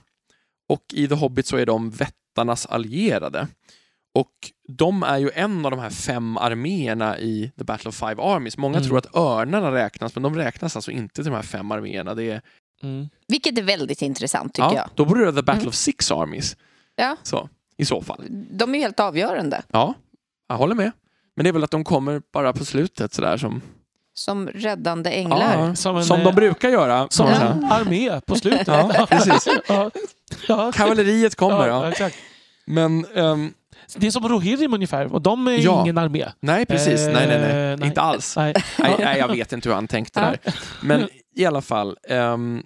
Och 0.68 0.82
i 0.92 1.08
The 1.08 1.14
Hobbit 1.14 1.46
så 1.46 1.56
är 1.56 1.66
de 1.66 1.90
vättarnas 2.32 2.66
allierade. 2.66 3.48
Och 4.14 4.32
de 4.68 5.02
är 5.02 5.18
ju 5.18 5.30
en 5.34 5.64
av 5.64 5.70
de 5.70 5.80
här 5.80 5.90
fem 5.90 6.36
arméerna 6.36 7.18
i 7.18 7.52
The 7.58 7.64
Battle 7.64 7.88
of 7.88 7.94
Five 7.94 8.22
Armies. 8.22 8.56
Många 8.58 8.76
Mm. 8.76 8.88
tror 8.88 8.98
att 8.98 9.16
örnarna 9.16 9.72
räknas, 9.72 10.14
men 10.14 10.22
de 10.22 10.34
räknas 10.36 10.76
alltså 10.76 10.90
inte 10.90 11.14
till 11.14 11.24
de 11.24 11.30
här 11.34 11.42
fem 11.42 11.70
arméerna. 11.72 12.14
Det 12.14 12.24
är, 12.30 12.42
Mm. 12.82 13.08
Vilket 13.28 13.58
är 13.58 13.62
väldigt 13.62 14.02
intressant 14.02 14.54
tycker 14.54 14.68
ja, 14.68 14.74
jag. 14.76 14.88
Då 14.94 15.04
borde 15.04 15.20
det 15.20 15.24
vara 15.26 15.34
The 15.36 15.42
Battle 15.42 15.60
Mm. 15.60 15.68
of 15.68 15.74
Six 15.74 16.10
Armies. 16.10 16.56
Ja. 16.96 17.16
Så, 17.22 17.48
I 17.76 17.84
så 17.84 18.02
fall. 18.02 18.24
De 18.50 18.74
är 18.74 18.78
helt 18.78 19.00
avgörande. 19.00 19.62
Ja, 19.72 19.94
jag 20.48 20.56
håller 20.56 20.74
med. 20.74 20.90
Men 21.36 21.44
det 21.44 21.50
är 21.50 21.52
väl 21.52 21.64
att 21.64 21.70
de 21.70 21.84
kommer 21.84 22.22
bara 22.32 22.52
på 22.52 22.64
slutet 22.64 23.14
sådär 23.14 23.36
som, 23.36 23.60
Som 24.14 24.48
räddande 24.48 25.10
änglar. 25.10 25.66
ja, 25.66 25.74
Som 25.74 26.04
som, 26.04 26.18
en, 26.18 26.24
de 26.24 26.30
eh, 26.30 26.34
brukar 26.34 26.68
göra. 26.68 27.06
Som 27.10 27.26
en 27.28 27.64
armé 27.64 28.20
på 28.26 28.34
slutet. 28.36 28.66
Ja, 28.66 29.06
precis. 29.10 29.48
ja. 30.48 30.72
Kavalleriet 30.74 31.34
kommer, 31.34 31.68
Ja, 31.68 31.84
ja. 31.84 31.90
exakt. 31.90 32.16
Men, 32.66 33.04
ehm, 33.14 33.52
Det 33.96 34.06
är 34.06 34.10
som 34.10 34.28
Rohirrim 34.28 34.74
ungefär, 34.74 35.12
och 35.12 35.22
de 35.22 35.46
är 35.48 35.52
Ja. 35.58 35.82
ingen 35.82 35.98
armé. 35.98 36.26
nej 36.40 36.66
precis. 36.66 37.00
nej, 37.00 37.12
nej, 37.14 37.26
nej. 37.40 37.70
Eh, 37.72 37.78
nej. 37.78 37.88
Inte 37.88 38.00
alls. 38.00 38.36
Nej. 38.36 38.54
Nej, 38.78 38.94
nej, 38.98 39.18
jag 39.18 39.28
vet 39.28 39.52
inte 39.52 39.68
hur 39.68 39.74
han 39.74 39.88
tänkte 39.88 40.20
där. 40.20 40.38
Men 40.82 41.08
i 41.36 41.44
alla 41.44 41.60
fall, 41.62 41.96
ehm, 42.08 42.62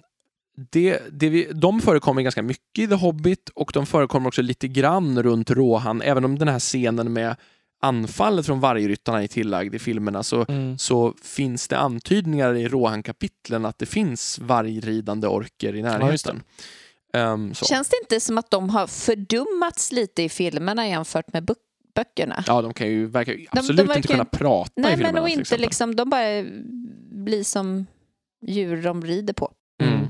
det, 0.71 0.99
det 1.11 1.29
vi, 1.29 1.47
de 1.53 1.81
förekommer 1.81 2.21
ganska 2.21 2.41
mycket 2.41 2.79
i 2.83 2.87
The 2.87 2.95
Hobbit 2.95 3.49
och 3.55 3.71
de 3.73 3.85
förekommer 3.85 4.27
också 4.27 4.41
lite 4.41 4.67
grann 4.67 5.23
runt 5.23 5.49
Rohan, 5.51 6.01
även 6.01 6.25
om 6.25 6.39
den 6.39 6.47
här 6.47 6.59
scenen 6.59 7.13
med 7.13 7.35
anfallet 7.81 8.45
från 8.45 8.59
vargryttarna 8.59 9.23
är 9.23 9.27
tillagd 9.27 9.75
i 9.75 9.79
filmerna 9.79 10.23
så, 10.23 10.45
Mm. 10.49 10.77
så 10.77 11.13
finns 11.23 11.67
det 11.67 11.77
antydningar 11.77 12.53
i 12.53 12.67
Rohan-kapitlen 12.67 13.65
att 13.65 13.79
det 13.79 13.85
finns 13.85 14.39
vargridande 14.39 15.27
orker 15.27 15.75
i 15.75 15.79
Ja, 15.79 16.11
just 16.11 16.25
det. 16.25 16.33
närheten. 16.33 16.43
Ehm, 17.13 17.53
så. 17.53 17.65
Känns 17.65 17.89
det 17.89 17.97
inte 18.03 18.19
som 18.19 18.37
att 18.37 18.51
de 18.51 18.69
har 18.69 18.87
fördummats 18.87 19.91
lite 19.91 20.23
i 20.23 20.29
filmerna 20.29 20.87
jämfört 20.87 21.33
med 21.33 21.45
bok- 21.45 21.57
böckerna? 21.95 22.43
Ja, 22.47 22.61
de 22.61 22.73
kan 22.73 22.87
ju, 22.87 23.05
verkar 23.05 23.33
ju 23.33 23.37
de 23.51 23.59
absolut 23.59 23.79
inte 23.79 23.93
verkar- 23.93 24.07
kunna 24.13 24.25
prata 24.25 24.71
i 24.75 24.81
Nej, 24.81 24.91
filmerna. 24.91 25.13
men 25.13 25.23
och 25.23 25.29
inte 25.29 25.57
liksom, 25.57 25.95
de 25.95 26.09
bara 26.09 26.43
blir 27.11 27.43
som 27.43 27.85
djur 28.47 28.83
de 28.83 29.05
rider 29.05 29.33
på. 29.33 29.51
Mm. 29.83 30.07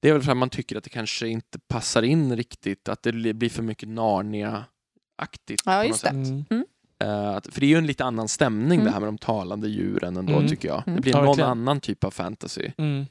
Det 0.00 0.08
är 0.08 0.12
väl 0.12 0.22
för 0.22 0.30
att 0.30 0.36
man 0.36 0.50
tycker 0.50 0.76
att 0.76 0.84
det 0.84 0.90
kanske 0.90 1.28
inte 1.28 1.58
passar 1.68 2.02
in 2.02 2.36
riktigt, 2.36 2.88
att 2.88 3.02
det 3.02 3.12
blir 3.12 3.48
för 3.50 3.62
mycket 3.62 3.88
Narnia-aktigt. 3.88 5.62
Ja, 5.64 5.84
just 5.84 6.02
det. 6.02 6.08
sätt. 6.08 6.50
Mm. 6.50 6.64
Att- 7.04 7.46
för 7.54 7.60
det 7.60 7.66
är 7.66 7.68
ju 7.68 7.78
en 7.78 7.86
lite 7.86 8.04
annan 8.04 8.28
stämning 8.28 8.80
Mm. 8.80 8.84
det 8.84 8.90
här 8.92 9.00
med 9.00 9.08
de 9.08 9.18
talande 9.18 9.68
djuren 9.68 10.16
ändå, 10.16 10.32
Mm. 10.32 10.48
tycker 10.48 10.68
jag. 10.68 10.82
Mm. 10.86 10.96
Det 10.96 11.02
blir 11.02 11.16
Ja, 11.16 11.22
någon 11.24 11.40
annan 11.40 11.80
typ 11.80 12.04
av 12.04 12.10
fantasy. 12.10 12.70
Mm. 12.78 13.06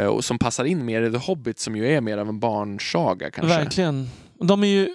Eh, 0.00 0.06
och 0.06 0.24
som 0.24 0.38
passar 0.38 0.64
in 0.64 0.84
mer 0.84 1.02
i 1.02 1.10
The 1.10 1.18
Hobbit 1.18 1.58
som 1.58 1.76
ju 1.76 1.88
är 1.88 2.00
mer 2.00 2.18
av 2.18 2.28
en 2.28 2.40
barnsaga 2.40 3.30
kanske. 3.30 3.56
Verkligen. 3.58 4.08
De 4.40 4.62
är 4.62 4.66
ju, 4.68 4.88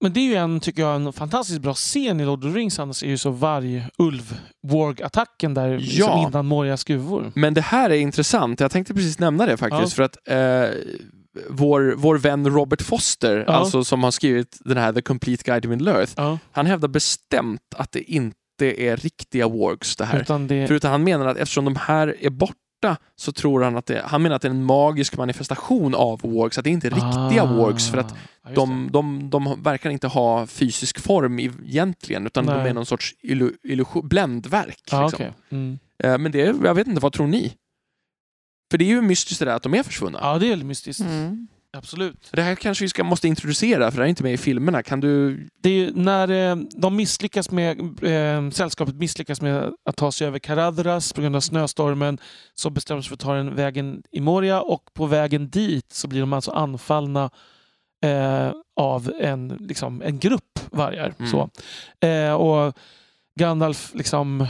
men 0.00 0.12
det 0.12 0.20
är 0.20 0.24
ju 0.24 0.34
en, 0.34 0.60
tycker 0.60 0.82
jag, 0.82 0.96
en 0.96 1.12
fantastiskt 1.12 1.60
bra 1.60 1.74
scen 1.74 2.20
i 2.20 2.24
Lord 2.24 2.44
of 2.44 2.52
the 2.52 2.58
Rings. 2.58 2.78
Annars 2.78 3.02
är 3.02 3.08
ju 3.08 3.18
så 3.18 3.30
varg-ulv-warg-attacken 3.30 5.54
där 5.54 5.68
Ja. 5.68 5.78
liksom 5.78 6.18
innan 6.28 6.46
Morias 6.46 6.84
gruvor. 6.84 7.32
Men 7.34 7.54
det 7.54 7.60
här 7.60 7.90
är 7.90 7.94
intressant, 7.94 8.60
jag 8.60 8.70
tänkte 8.70 8.94
precis 8.94 9.18
nämna 9.18 9.46
det 9.46 9.56
faktiskt, 9.56 9.92
för 9.92 10.02
att 10.02 10.16
eh, 10.28 10.68
vår, 11.50 11.94
vår 11.96 12.18
vän 12.18 12.50
Robert 12.50 12.82
Foster, 12.82 13.44
Ja. 13.46 13.52
alltså 13.52 13.84
som 13.84 14.04
har 14.04 14.10
skrivit 14.10 14.58
den 14.64 14.76
här 14.76 14.92
The 14.92 15.02
Complete 15.02 15.42
Guide 15.44 15.62
to 15.62 15.68
Middle 15.68 15.90
Earth, 15.90 16.12
Ja, 16.16 16.38
han 16.52 16.66
hävdar 16.66 16.88
bestämt 16.88 17.60
att 17.76 17.92
det 17.92 18.02
inte 18.12 18.36
är 18.82 18.96
riktiga 18.96 19.48
wargs 19.48 19.96
det 19.96 20.04
här. 20.04 20.20
utan 20.20 20.46
det, 20.46 20.66
Förutom 20.68 20.90
han 20.90 21.04
menar 21.04 21.26
att 21.26 21.36
eftersom 21.36 21.64
de 21.64 21.76
här 21.76 22.16
är 22.20 22.30
borta 22.30 22.56
så 23.16 23.32
tror 23.32 23.62
han 23.62 23.76
att 23.76 23.86
det, 23.86 24.02
han 24.04 24.22
menar 24.22 24.36
att 24.36 24.42
det 24.42 24.48
är 24.48 24.50
en 24.50 24.64
magisk 24.64 25.16
manifestation 25.16 25.94
av 25.94 26.20
wargs, 26.22 26.58
att 26.58 26.64
det 26.64 26.70
inte 26.70 26.86
är 26.86 26.90
riktiga 26.90 27.42
Ah, 27.42 27.56
wargs 27.56 27.90
för 27.90 27.98
att 27.98 28.14
ja, 28.44 28.50
de, 28.54 28.88
de, 28.92 29.30
de 29.30 29.62
verkar 29.62 29.90
inte 29.90 30.06
ha 30.06 30.46
fysisk 30.46 30.98
form 31.00 31.38
egentligen 31.38 32.26
utan 32.26 32.46
de 32.46 32.56
Nej. 32.56 32.68
är 32.70 32.74
någon 32.74 32.86
sorts 32.86 33.14
illu, 33.22 33.50
illusion, 33.62 34.08
bländverk. 34.08 34.82
Ja, 34.90 35.02
liksom. 35.06 35.16
okej. 35.26 35.32
mm. 35.50 35.78
Eh, 36.04 36.18
Men 36.18 36.32
det, 36.32 36.38
jag 36.64 36.74
vet 36.74 36.86
inte, 36.86 37.00
vad 37.00 37.12
tror 37.12 37.26
ni? 37.26 37.52
För 38.70 38.78
det 38.78 38.84
är 38.84 38.88
ju 38.88 39.02
mystiskt 39.02 39.38
det 39.38 39.44
där 39.44 39.56
att 39.56 39.62
de 39.62 39.74
är 39.74 39.82
försvunna. 39.82 40.18
ja, 40.22 40.38
det 40.38 40.46
är 40.46 40.50
väldigt 40.50 40.66
mystiskt. 40.66 41.00
Mm. 41.00 41.48
Absolut. 41.76 42.28
Det 42.32 42.42
här 42.42 42.54
kanske 42.54 42.84
vi 42.84 42.88
ska, 42.88 43.04
måste 43.04 43.28
introducera, 43.28 43.90
för 43.90 43.96
det 43.96 44.02
här 44.02 44.06
är 44.06 44.08
inte 44.08 44.22
med 44.22 44.32
i 44.32 44.36
filmerna. 44.36 44.82
Kan 44.82 45.00
du... 45.00 45.46
Det 45.60 45.68
är 45.68 45.74
ju 45.74 45.92
när 45.94 46.30
eh, 46.30 46.56
de 46.76 46.96
misslyckas 46.96 47.50
med, 47.50 47.80
eh, 48.02 48.50
sällskapet 48.50 48.94
misslyckas 48.94 49.40
med 49.40 49.72
att 49.84 49.96
ta 49.96 50.12
sig 50.12 50.26
över 50.26 50.38
Karadras 50.38 51.12
på 51.12 51.20
grund 51.20 51.36
av 51.36 51.40
snöstormen 51.40 52.18
så 52.54 52.70
bestämmer 52.70 53.02
sig 53.02 53.08
för 53.08 53.14
att 53.14 53.20
ta 53.20 53.34
den 53.34 53.54
vägen 53.54 54.02
i 54.10 54.20
Moria 54.20 54.60
och 54.60 54.90
på 54.94 55.06
vägen 55.06 55.50
dit 55.50 55.92
så 55.92 56.08
blir 56.08 56.20
de 56.20 56.32
alltså 56.32 56.50
anfallna 56.50 57.30
eh, 58.04 58.52
av 58.76 59.12
en, 59.20 59.48
liksom, 59.48 60.02
en 60.02 60.18
grupp 60.18 60.60
vargar. 60.70 61.14
Mm. 61.18 61.30
Så. 61.30 61.50
Eh, 62.06 62.32
och 62.32 62.74
Gandalf 63.38 63.90
liksom 63.94 64.46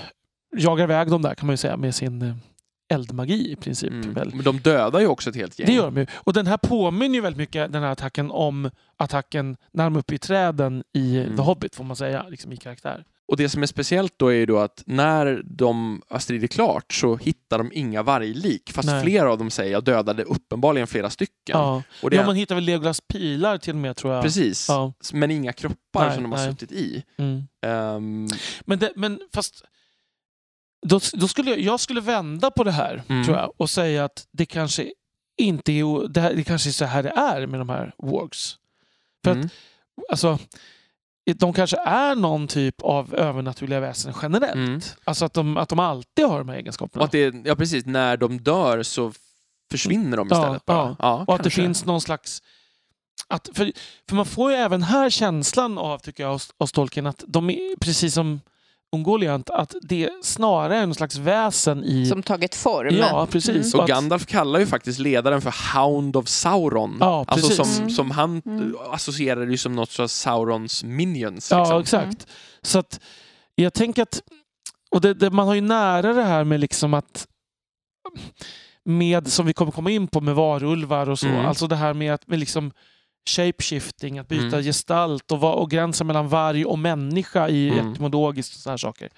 jagar 0.57 0.85
iväg 0.85 1.11
dem 1.11 1.23
där 1.23 1.35
kan 1.35 1.47
man 1.47 1.53
ju 1.53 1.57
säga 1.57 1.77
med 1.77 1.95
sin 1.95 2.23
eh, 2.23 2.35
eldmagi 2.89 3.53
i 3.53 3.57
princip. 3.57 3.91
Mm. 3.91 4.15
Väl. 4.15 4.35
Men 4.35 4.45
de 4.45 4.59
dödar 4.59 5.01
ju 5.01 5.07
också 5.07 5.31
ett 5.31 5.37
helt 5.37 5.59
gäng. 5.59 5.67
Det 5.67 5.73
gör 5.73 5.85
de 5.85 5.97
ju. 5.97 6.07
Och 6.15 6.33
den 6.33 6.47
här 6.47 6.57
påminner 6.57 7.15
ju 7.15 7.21
väldigt 7.21 7.39
mycket, 7.39 7.73
den 7.73 7.83
här 7.83 7.91
attacken, 7.91 8.31
om 8.31 8.71
attacken 8.97 9.57
när 9.73 9.85
de 9.85 9.95
är 9.95 10.01
uppe 10.01 10.15
i 10.15 10.19
träden 10.19 10.85
i 10.93 11.17
Mm. 11.19 11.37
The 11.37 11.43
Hobbit, 11.43 11.75
får 11.75 11.85
man 11.85 11.97
säga, 11.97 12.27
liksom 12.29 12.53
i 12.53 12.57
karaktär. 12.57 13.05
Och 13.29 13.37
det 13.37 13.49
som 13.49 13.63
är 13.63 13.67
speciellt 13.67 14.15
då 14.17 14.29
är 14.29 14.35
ju 14.35 14.47
då 14.47 14.59
att 14.59 14.83
när 14.87 15.43
de 15.45 16.03
har 16.09 16.19
stridit 16.19 16.53
klart 16.53 16.93
så 16.93 17.17
hittar 17.17 17.59
de 17.59 17.71
inga 17.75 18.03
varglik. 18.03 18.73
Fast 18.73 18.89
Nej. 18.89 19.03
flera 19.03 19.33
av 19.33 19.39
dem 19.39 19.51
säger 19.51 19.73
jag 19.73 19.85
dödade 19.85 20.23
uppenbarligen 20.23 20.87
flera 20.87 21.11
stycken. 21.11 21.33
Ja. 21.47 21.83
Och 22.03 22.11
det 22.11 22.17
ja, 22.17 22.27
man 22.27 22.37
hittar 22.37 22.55
väl 22.55 22.65
Legolas 22.65 23.01
pilar 23.01 23.59
till 23.59 23.73
och 23.73 23.81
med, 23.81 23.97
tror 23.97 24.15
jag. 24.15 24.23
Precis. 24.23 24.69
Ja. 24.69 24.93
Men 25.13 25.31
inga 25.31 25.53
kroppar 25.53 26.07
Nej, 26.07 26.15
som 26.15 26.23
de 26.23 26.33
har 26.33 26.39
nej. 26.39 26.51
suttit 26.51 26.73
i. 26.73 27.05
Mm. 27.19 27.43
Ehm, 27.67 28.29
Men, 28.65 28.79
det, 28.79 28.93
men 28.97 29.21
fast... 29.35 29.65
Då, 30.87 31.01
då 31.13 31.29
skulle 31.29 31.51
jag, 31.51 31.61
jag 31.61 31.81
skulle 31.81 32.01
vända 32.01 32.51
på 32.51 32.65
det 32.65 32.71
här, 32.73 33.03
Mm. 33.09 33.25
tror 33.25 33.37
jag, 33.37 33.53
och 33.57 33.71
säga 33.71 34.05
att 34.05 34.27
det 34.33 34.47
kanske 34.47 34.93
inte 35.37 35.73
är, 35.73 36.09
det, 36.09 36.21
här, 36.21 36.35
det 36.35 36.45
kanske 36.45 36.71
är 36.71 36.73
så 36.73 36.85
här 36.85 37.03
det 37.03 37.11
är 37.11 37.47
med 37.47 37.61
de 37.61 37.69
här 37.69 37.95
wargs. 37.99 38.59
För 39.25 39.31
att 39.31 39.37
mm. 39.37 39.49
alltså, 40.11 40.39
de 41.37 41.53
kanske 41.53 41.77
är 41.77 42.15
någon 42.15 42.49
typ 42.49 42.83
av 42.83 43.15
övernaturliga 43.15 43.81
väsen 43.81 44.15
generellt. 44.23 44.55
Mm. 44.55 44.81
Alltså 45.05 45.25
att 45.25 45.35
de, 45.35 45.57
att 45.57 45.69
de 45.69 45.79
alltid 45.79 46.25
har 46.27 46.39
de 46.39 46.49
här 46.49 46.57
egenskaperna. 46.57 47.01
Och 47.03 47.05
att 47.07 47.13
det, 47.13 47.35
ja 47.45 47.57
precis, 47.57 47.87
när 47.87 48.17
de 48.17 48.39
dör 48.41 48.83
så 48.83 49.13
försvinner 49.71 50.17
de 50.17 50.29
Ja, 50.31 50.37
istället 50.41 50.65
bara. 50.65 50.97
ja. 50.99 51.25
och 51.27 51.35
att 51.35 51.39
det 51.39 51.43
kanske. 51.43 51.63
finns 51.63 51.85
någon 51.85 52.01
slags... 52.01 52.43
Att, 53.29 53.49
för, 53.55 53.73
för 54.09 54.17
man 54.17 54.27
får 54.27 54.51
ju 54.51 54.57
även 54.57 54.83
här 54.83 55.11
känslan 55.11 55.79
av, 55.79 55.99
tycker 55.99 56.23
jag, 56.23 56.31
hos, 56.33 56.55
hos 56.59 56.73
Tolkien 56.73 57.07
att 57.07 57.25
de 57.27 57.51
är 57.51 57.77
precis 57.81 58.15
som 58.15 58.41
Ungoliant, 58.93 59.51
att 59.51 59.75
det 59.83 60.11
snarare 60.23 60.77
är 60.77 60.87
någon 60.87 60.95
slags 60.95 61.17
väsen 61.17 61.85
i... 61.85 62.07
Som 62.07 62.23
tagit 62.23 62.55
form. 62.55 62.95
ja, 62.95 63.27
precis. 63.31 63.75
Och 63.75 63.83
att- 63.83 63.89
Gandalf 63.89 64.27
kallar 64.27 64.61
ju 64.61 64.67
faktiskt 64.67 64.99
ledaren 64.99 65.41
för 65.41 65.75
Hound 65.79 66.17
of 66.17 66.29
Sauron. 66.29 66.97
Ja, 67.01 67.25
alltså 67.29 67.49
precis. 67.49 67.57
som, 67.75 67.77
Mm. 67.83 67.91
som 67.91 68.11
han 68.11 68.43
Mm. 68.47 68.75
associerar 68.91 69.47
ju 69.47 69.57
som 69.57 69.73
något 69.77 70.01
av 70.01 70.07
Saurons 70.09 70.85
minions. 70.85 71.51
Ja, 71.51 71.79
liksom. 71.79 72.01
exakt. 72.01 72.27
Så 72.63 72.79
att 72.79 73.01
jag 73.55 73.73
tänker 73.75 74.03
att... 74.03 74.23
Och 74.91 75.01
det, 75.01 75.15
det, 75.15 75.31
man 75.31 75.47
har 75.47 75.55
ju 75.55 75.61
nära 75.61 76.13
det 76.13 76.23
här 76.25 76.45
med 76.45 76.61
liksom 76.61 76.95
att... 76.95 77.27
Med, 78.85 79.29
som 79.33 79.47
vi 79.47 79.53
kommer 79.53 79.73
komma 79.73 79.91
in 79.91 80.09
på 80.09 80.21
med 80.21 80.35
varulvar 80.35 81.09
och 81.11 81.19
så. 81.19 81.27
Mm. 81.27 81.47
Alltså 81.47 81.67
det 81.67 81.77
här 81.77 81.95
med 81.95 82.15
att 82.15 82.27
med 82.27 82.39
liksom 82.39 82.73
shapeshifting, 83.29 84.19
att 84.19 84.29
byta 84.29 84.47
Mm. 84.47 84.63
gestalt 84.63 85.33
och, 85.33 85.63
och 85.63 85.71
gränsen 85.71 86.07
mellan 86.07 86.29
varg 86.29 86.65
och 86.65 86.79
människa 86.79 87.49
i 87.49 87.69
Mm. 87.69 87.93
etymologiskt 87.93 88.55
och 88.55 88.61
så 88.61 88.71
här 88.71 88.77
saker. 88.77 89.09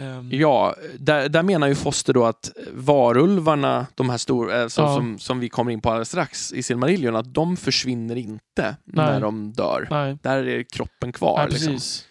Ehm, 0.00 0.30
Ja, 0.32 0.74
där, 0.98 1.28
där 1.28 1.42
menar 1.42 1.66
ju 1.66 1.74
Foster 1.74 2.12
då 2.12 2.24
att 2.24 2.50
varulvarna, 2.72 3.86
de 3.94 4.10
här 4.10 4.18
stora, 4.18 4.62
eh, 4.62 4.68
som, 4.68 4.84
Ja. 4.84 4.94
som, 4.96 5.18
som 5.18 5.40
vi 5.40 5.48
kommer 5.48 5.72
in 5.72 5.80
på 5.80 5.90
alldeles 5.90 6.08
strax 6.08 6.52
i 6.52 6.62
Silmarillion, 6.62 7.16
att 7.16 7.34
de 7.34 7.56
försvinner 7.56 8.16
inte 8.16 8.76
Nej. 8.84 9.06
när 9.06 9.20
de 9.20 9.52
dör. 9.52 9.88
Nej, 9.90 10.18
Där 10.22 10.48
är 10.48 10.62
kroppen 10.62 11.12
kvar. 11.12 11.38
nej 11.38 11.48
liksom. 11.50 11.72
precis. 11.72 12.06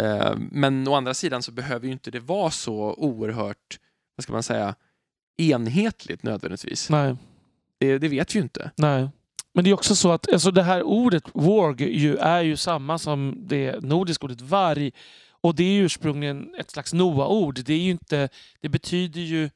Eh, 0.00 0.34
Men 0.50 0.88
å 0.88 0.94
andra 0.94 1.14
sidan 1.14 1.42
så 1.42 1.52
behöver 1.52 1.86
ju 1.86 1.92
inte 1.92 2.10
det 2.10 2.20
vara 2.20 2.50
så 2.50 2.94
oerhört, 2.98 3.78
vad 4.16 4.24
ska 4.24 4.32
man 4.32 4.42
säga, 4.42 4.74
enhetligt 5.38 6.22
nödvändigtvis. 6.22 6.90
Nej, 6.90 7.16
Det, 7.80 7.98
det 7.98 8.08
vet 8.08 8.34
vi 8.34 8.38
ju 8.38 8.42
inte. 8.42 8.70
nej. 8.76 9.08
Men 9.56 9.64
det 9.64 9.70
är 9.70 9.74
också 9.74 9.94
så 9.94 10.12
att 10.12 10.32
alltså 10.32 10.50
det 10.50 10.62
här 10.62 10.82
ordet 10.82 11.24
warg 11.34 11.98
ju 11.98 12.16
är 12.16 12.40
ju 12.42 12.56
samma 12.56 12.98
som 12.98 13.34
det 13.46 13.82
nordiska 13.82 14.24
ordet 14.26 14.40
varg. 14.40 14.90
Och 15.40 15.54
det 15.54 15.64
är 15.64 15.80
ursprungligen 15.82 16.54
ett 16.58 16.70
slags 16.70 16.92
Noa-ord. 16.92 17.58
Det 17.64 17.72
är 17.74 17.78
ju 17.78 17.90
inte, 17.90 18.28
det 18.60 18.68
betyder 18.68 19.20
ju, 19.20 19.50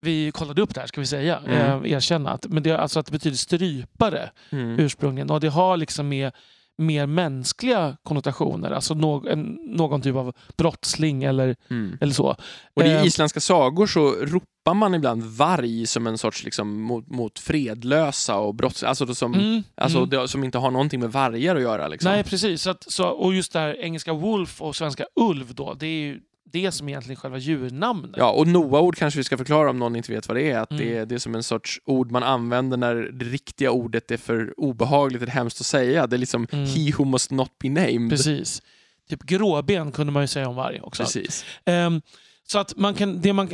vi 0.00 0.30
kollade 0.32 0.62
upp 0.62 0.74
det 0.74 0.80
här 0.80 0.86
ska 0.86 1.00
vi 1.00 1.06
säga, 1.06 1.38
Mm. 1.46 1.84
eh, 1.84 1.92
erkänna, 1.92 2.30
att, 2.30 2.46
men 2.46 2.62
det 2.62 2.70
är 2.70 2.78
alltså 2.78 3.00
att 3.00 3.06
det 3.06 3.12
betyder 3.12 3.36
strypare 3.36 4.30
Mm. 4.50 4.78
ursprungligen. 4.78 5.30
Och 5.30 5.40
det 5.40 5.48
har 5.48 5.76
liksom 5.76 6.08
med, 6.08 6.32
mer 6.78 7.06
mänskliga 7.06 7.96
konnotationer. 8.02 8.70
Alltså 8.70 8.94
nå- 8.94 9.28
en, 9.28 9.58
någon 9.66 10.02
typ 10.02 10.16
av 10.16 10.32
brottsling 10.56 11.24
eller, 11.24 11.56
Mm. 11.70 11.98
eller 12.00 12.12
så. 12.12 12.36
Och 12.74 12.82
i 12.82 12.90
Eh, 12.90 13.04
isländska 13.06 13.40
sagor 13.40 13.86
så 13.86 14.10
ropar 14.10 14.74
man 14.74 14.94
ibland 14.94 15.22
varg 15.22 15.86
som 15.86 16.06
en 16.06 16.18
sorts 16.18 16.44
liksom, 16.44 16.80
mot, 16.82 17.08
mot 17.08 17.38
fredlösa 17.38 18.36
och 18.36 18.54
brotts... 18.54 18.82
Alltså, 18.82 19.14
som, 19.14 19.34
Mm, 19.34 19.62
alltså 19.74 19.98
mm. 19.98 20.10
det, 20.10 20.28
som 20.28 20.44
inte 20.44 20.58
har 20.58 20.70
någonting 20.70 21.00
med 21.00 21.12
vargar 21.12 21.56
att 21.56 21.62
göra. 21.62 21.88
Liksom. 21.88 22.10
Nej, 22.12 22.24
precis. 22.24 22.62
Så 22.62 22.70
att, 22.70 22.92
så, 22.92 23.08
och 23.08 23.34
just 23.34 23.52
det 23.52 23.58
här 23.58 23.80
engelska 23.80 24.12
wolf 24.12 24.62
och 24.62 24.76
svenska 24.76 25.06
ulv 25.20 25.54
då, 25.54 25.74
det 25.74 25.86
är 25.86 26.00
ju 26.00 26.20
det 26.52 26.72
som 26.72 26.88
egentligen 26.88 27.16
är 27.16 27.20
själva 27.20 27.38
djurnamnet. 27.38 28.10
Ja, 28.16 28.30
och 28.30 28.46
Noa-ord 28.48 28.96
kanske 28.96 29.20
vi 29.20 29.24
ska 29.24 29.36
förklara 29.36 29.70
om 29.70 29.78
någon 29.78 29.96
inte 29.96 30.12
vet 30.12 30.28
vad 30.28 30.36
det 30.36 30.50
är. 30.50 30.58
Att 30.58 30.70
Mm. 30.70 30.84
det, 30.84 30.96
är 30.98 31.06
det 31.06 31.14
är 31.14 31.18
som 31.18 31.34
en 31.34 31.42
sorts 31.42 31.80
ord 31.84 32.10
man 32.10 32.22
använder 32.22 32.76
när 32.76 32.94
det 32.94 33.24
riktiga 33.24 33.70
ordet 33.70 34.10
är 34.10 34.16
för 34.16 34.54
obehagligt 34.60 35.22
eller 35.22 35.32
hemskt 35.32 35.60
att 35.60 35.66
säga. 35.66 36.06
Det 36.06 36.16
är 36.16 36.18
liksom 36.18 36.46
Mm. 36.52 36.64
he 36.64 36.92
who 36.98 37.04
must 37.04 37.30
not 37.30 37.58
be 37.58 37.68
named. 37.68 38.10
Precis. 38.10 38.62
Typ 39.10 39.22
gråben 39.22 39.92
kunde 39.92 40.12
man 40.12 40.22
ju 40.22 40.26
säga 40.26 40.48
om 40.48 40.54
varg 40.56 40.80
också. 40.80 41.02
Precis. 41.02 41.44
Ehm, 41.64 42.02
så 42.46 42.58
att 42.58 42.76
man 42.76 42.94
kan, 42.94 43.20
det 43.20 43.32
man 43.32 43.50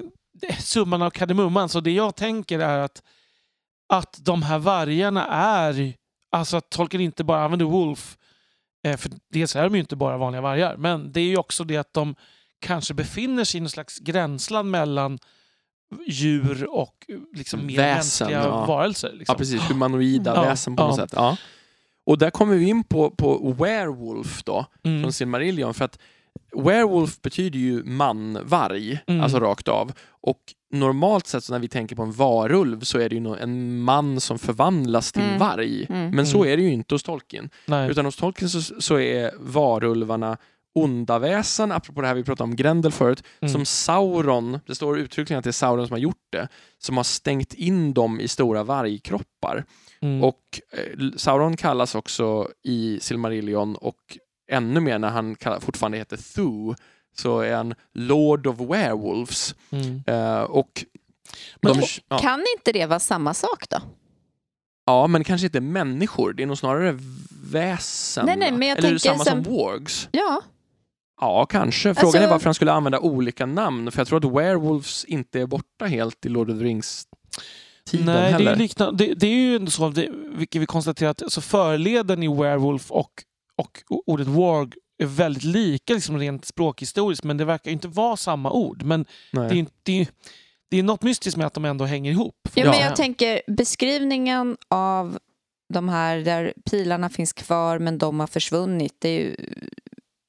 summan 0.58 1.02
av 1.02 1.10
kardemumman, 1.10 1.68
så 1.68 1.80
det 1.80 1.90
jag 1.90 2.16
tänker 2.16 2.58
är 2.58 2.78
att, 2.78 3.02
att 3.88 4.18
de 4.24 4.42
här 4.42 4.58
vargarna 4.58 5.26
är, 5.26 5.92
alltså 6.30 6.56
att 6.56 6.70
Tolkien 6.70 7.00
inte 7.02 7.24
bara 7.24 7.44
använder 7.44 7.66
Wolf, 7.66 8.16
eh, 8.86 8.96
för 8.96 9.10
dels 9.30 9.56
är 9.56 9.62
de 9.64 9.74
ju 9.74 9.80
inte 9.80 9.96
bara 9.96 10.16
vanliga 10.16 10.40
vargar, 10.42 10.76
men 10.76 11.12
det 11.12 11.20
är 11.20 11.24
ju 11.24 11.36
också 11.36 11.64
det 11.64 11.76
att 11.76 11.92
de 11.94 12.14
kanske 12.60 12.94
befinner 12.94 13.44
sig 13.44 13.58
i 13.58 13.60
någon 13.60 13.70
slags 13.70 13.98
gränsland 13.98 14.70
mellan 14.70 15.18
djur 16.06 16.66
och 16.70 16.94
liksom 17.34 17.66
mer 17.66 17.76
Väsen, 17.76 18.26
mänskliga 18.28 18.44
ja. 18.48 18.66
varelser. 18.66 19.12
Liksom. 19.12 19.32
Ja, 19.34 19.38
precis. 19.38 19.60
Humanoida 19.70 20.32
Ja, 20.34 20.42
väsen 20.42 20.76
på 20.76 20.82
något 20.86 20.96
sätt. 20.96 21.12
Ja. 21.16 21.36
Och 22.06 22.18
där 22.18 22.30
kommer 22.30 22.56
vi 22.56 22.64
in 22.68 22.84
på, 22.84 23.10
på 23.10 23.52
werewolf 23.52 24.42
då, 24.44 24.66
Mm. 24.84 25.02
från 25.02 25.12
Silmarillion. 25.12 25.74
För 25.74 25.84
att 25.84 25.98
werewolf 26.56 27.20
betyder 27.22 27.58
ju 27.58 27.84
man-varg, 27.84 28.98
Mm. 29.06 29.20
alltså 29.20 29.40
rakt 29.40 29.68
av. 29.68 29.92
Och 30.08 30.40
normalt 30.72 31.26
sett 31.26 31.44
så 31.44 31.52
när 31.52 31.58
vi 31.60 31.68
tänker 31.68 31.96
på 31.96 32.02
en 32.02 32.12
varulv 32.12 32.80
så 32.80 32.98
är 32.98 33.08
det 33.08 33.16
ju 33.16 33.36
en 33.36 33.78
man 33.80 34.20
som 34.20 34.38
förvandlas 34.38 35.12
till 35.12 35.22
Mm. 35.22 35.38
varg. 35.38 35.86
Mm. 35.88 36.10
Men 36.10 36.26
så 36.26 36.38
Mm. 36.38 36.52
är 36.52 36.56
det 36.56 36.62
ju 36.62 36.72
inte 36.72 36.94
hos 36.94 37.02
Tolkien. 37.02 37.50
Nej. 37.66 37.90
Utan 37.90 38.04
hos 38.04 38.16
Tolkien 38.16 38.50
så, 38.50 38.80
så 38.80 38.98
är 38.98 39.30
varulvarna 39.38 40.36
onda 40.74 41.18
väsen, 41.18 41.72
apropå 41.72 42.00
det 42.00 42.06
här 42.06 42.14
vi 42.14 42.24
pratade 42.24 42.44
om 42.50 42.56
Grendel 42.56 42.92
förut, 42.92 43.22
Mm. 43.40 43.52
som 43.52 43.64
Sauron, 43.64 44.60
det 44.66 44.74
står 44.74 44.98
uttryckligen 44.98 45.38
att 45.38 45.44
det 45.44 45.50
är 45.50 45.52
Sauron 45.52 45.86
som 45.86 45.94
har 45.94 45.98
gjort 45.98 46.26
det, 46.32 46.48
som 46.78 46.96
har 46.96 47.04
stängt 47.04 47.54
in 47.54 47.94
dem 47.94 48.20
i 48.20 48.28
stora 48.28 48.62
vargkroppar. 48.64 49.64
Mm. 50.00 50.24
Och 50.24 50.40
eh, 50.72 51.10
Sauron 51.16 51.56
kallas 51.56 51.94
också 51.94 52.48
i 52.62 52.98
Silmarillion 53.00 53.76
och 53.76 54.18
ännu 54.50 54.80
mer 54.80 54.98
när 54.98 55.08
han 55.10 55.36
kall- 55.36 55.60
fortfarande 55.60 55.98
heter 55.98 56.16
Thu, 56.16 56.74
så 57.16 57.40
är 57.40 57.54
han 57.56 57.74
Lord 57.94 58.46
of 58.46 58.60
Werewolves. 58.60 59.54
Mm. 59.70 60.02
Eh, 60.06 60.42
och 60.42 60.84
Men- 61.62 61.72
de, 61.72 61.86
ja, 62.08 62.18
Kan 62.18 62.44
inte 62.58 62.72
det 62.72 62.86
vara 62.86 63.00
samma 63.00 63.34
sak 63.34 63.64
då? 63.70 63.76
ja, 64.86 65.06
men 65.06 65.24
kanske 65.24 65.46
inte 65.46 65.60
människor, 65.60 66.32
det 66.32 66.42
är 66.42 66.46
nog 66.46 66.58
snarare 66.58 66.98
väsen. 67.50 68.26
Nej, 68.26 68.36
nej, 68.36 68.52
men 68.52 68.68
jag 68.68 68.78
Eller 68.78 68.88
tänker 68.88 69.08
samma 69.08 69.24
sen- 69.24 69.44
som 69.44 69.54
wargs? 69.56 70.08
Ja, 70.12 70.42
Ja, 71.20 71.46
kanske. 71.46 71.94
Frågan 71.94 72.06
Alltså- 72.06 72.18
är 72.22 72.30
varför 72.30 72.44
han 72.44 72.54
skulle 72.54 72.72
använda 72.72 72.98
olika 73.00 73.46
namn. 73.46 73.90
För 73.90 74.00
jag 74.00 74.08
tror 74.08 74.18
att 74.18 74.36
werewolves 74.36 75.04
inte 75.04 75.40
är 75.40 75.46
borta 75.46 75.84
helt 75.84 76.26
i 76.26 76.28
Lord 76.28 76.50
of 76.50 76.58
the 76.58 76.64
Rings 76.64 77.06
tiden 77.86 78.06
Nej, 78.06 78.14
det 78.14 78.20
är, 78.20 78.32
heller. 78.32 78.50
ju 78.52 78.58
liknande, 78.58 79.06
det, 79.06 79.14
det 79.14 79.26
är 79.26 79.34
ju 79.34 79.56
ändå 79.56 79.70
så, 79.70 79.88
det, 79.88 80.10
vilket 80.36 80.62
vi 80.62 80.66
konstaterat, 80.66 81.22
alltså 81.22 81.40
förleden 81.40 82.22
i 82.22 82.28
werewolf 82.28 82.90
och, 82.90 83.10
och 83.56 83.82
ordet 84.06 84.26
warg 84.26 84.70
är 85.02 85.06
väldigt 85.06 85.44
lika 85.44 85.94
liksom 85.94 86.18
rent 86.18 86.44
språkhistoriskt, 86.44 87.24
men 87.24 87.36
det 87.36 87.44
verkar 87.44 87.70
inte 87.70 87.88
vara 87.88 88.16
samma 88.16 88.50
ord. 88.52 88.82
Men 88.82 89.06
Nej. 89.32 89.48
det 89.48 89.60
är, 89.60 89.66
det, 89.82 90.00
är, 90.00 90.06
det 90.70 90.78
är 90.78 90.82
något 90.82 91.02
mystiskt 91.02 91.36
med 91.36 91.46
att 91.46 91.54
de 91.54 91.64
ändå 91.64 91.84
hänger 91.84 92.10
ihop. 92.10 92.48
ja 92.54 92.70
men 92.70 92.80
jag 92.80 92.96
tänker 92.96 93.42
beskrivningen 93.46 94.56
av 94.68 95.18
de 95.74 95.88
här 95.88 96.16
där 96.16 96.52
pilarna 96.70 97.08
finns 97.08 97.32
kvar 97.32 97.78
men 97.78 97.98
de 97.98 98.20
har 98.20 98.26
försvunnit. 98.26 98.96
Det 98.98 99.08
är 99.08 99.20
ju, 99.20 99.36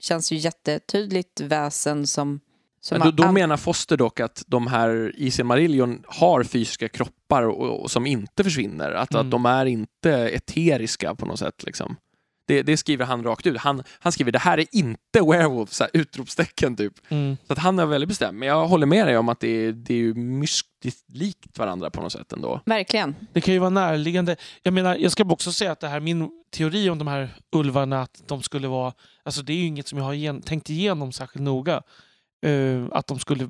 känns 0.06 0.32
ju 0.32 0.36
jättetydligt 0.36 1.42
väsen 1.42 2.08
som... 2.08 2.40
som 2.82 2.98
Men 2.98 3.16
då, 3.16 3.24
då 3.24 3.32
menar 3.32 3.58
Foster 3.58 3.98
dock 3.98 4.20
att 4.20 4.44
de 4.48 4.68
här 4.68 5.14
i 5.16 5.32
Silmarillion 5.32 6.04
har 6.08 6.44
fysiska 6.44 6.90
kroppar 6.90 7.44
och, 7.44 7.82
och 7.82 7.92
som 7.92 8.06
inte 8.06 8.44
försvinner. 8.44 8.92
Att, 8.92 9.14
Mm. 9.14 9.26
att 9.26 9.32
de 9.32 9.46
är 9.46 9.66
inte 9.66 10.12
eteriska 10.12 11.16
på 11.16 11.26
något 11.26 11.40
sätt. 11.40 11.64
Liksom. 11.64 11.96
Det, 12.48 12.64
det 12.64 12.78
skriver 12.78 13.06
han 13.06 13.24
rakt 13.24 13.48
ut. 13.48 13.58
Han, 13.58 13.84
han 14.00 14.12
skriver 14.12 14.32
det 14.32 14.40
här 14.40 14.58
är 14.58 14.66
inte 14.72 15.22
werewolf, 15.22 15.74
så 15.74 15.84
här, 15.84 15.92
utropstecken 15.94 16.76
typ. 16.76 16.94
Mm. 17.10 17.38
Så 17.48 17.54
att 17.54 17.60
han 17.60 17.80
är 17.80 17.86
väldigt 17.86 18.08
bestämd. 18.08 18.40
Men 18.40 18.48
jag 18.48 18.68
håller 18.68 18.86
med 18.86 19.08
dig 19.08 19.18
om 19.18 19.30
att 19.30 19.40
det 19.40 19.48
är, 19.48 19.72
det 19.72 19.94
är 19.94 19.98
ju 19.98 20.14
mystiskt 20.14 21.06
likt 21.08 21.60
varandra 21.60 21.90
på 21.90 22.02
något 22.02 22.12
sätt 22.12 22.34
ändå. 22.34 22.62
Verkligen. 22.66 23.16
Det 23.34 23.42
kan 23.42 23.54
ju 23.54 23.60
vara 23.60 23.70
närliggande. 23.70 24.36
Jag 24.64 24.74
menar, 24.74 24.96
jag 24.96 25.12
ska 25.12 25.24
också 25.24 25.52
säga 25.52 25.72
att 25.72 25.80
det 25.80 25.88
här, 25.88 26.00
min 26.00 26.30
teori 26.54 26.90
om 26.90 26.98
de 26.98 27.08
här 27.08 27.30
ulvarna, 27.52 28.02
att 28.02 28.24
de 28.28 28.44
skulle 28.44 28.68
vara... 28.68 28.94
Alltså 29.24 29.42
det 29.42 29.54
är 29.54 29.58
ju 29.58 29.66
inget 29.66 29.88
som 29.88 29.98
jag 29.98 30.06
har 30.06 30.14
igen, 30.14 30.42
tänkt 30.42 30.70
igenom 30.70 31.12
särskilt 31.12 31.44
noga. 31.44 31.82
Eh, 32.46 32.86
att 32.92 33.08
de 33.08 33.20
skulle... 33.20 33.50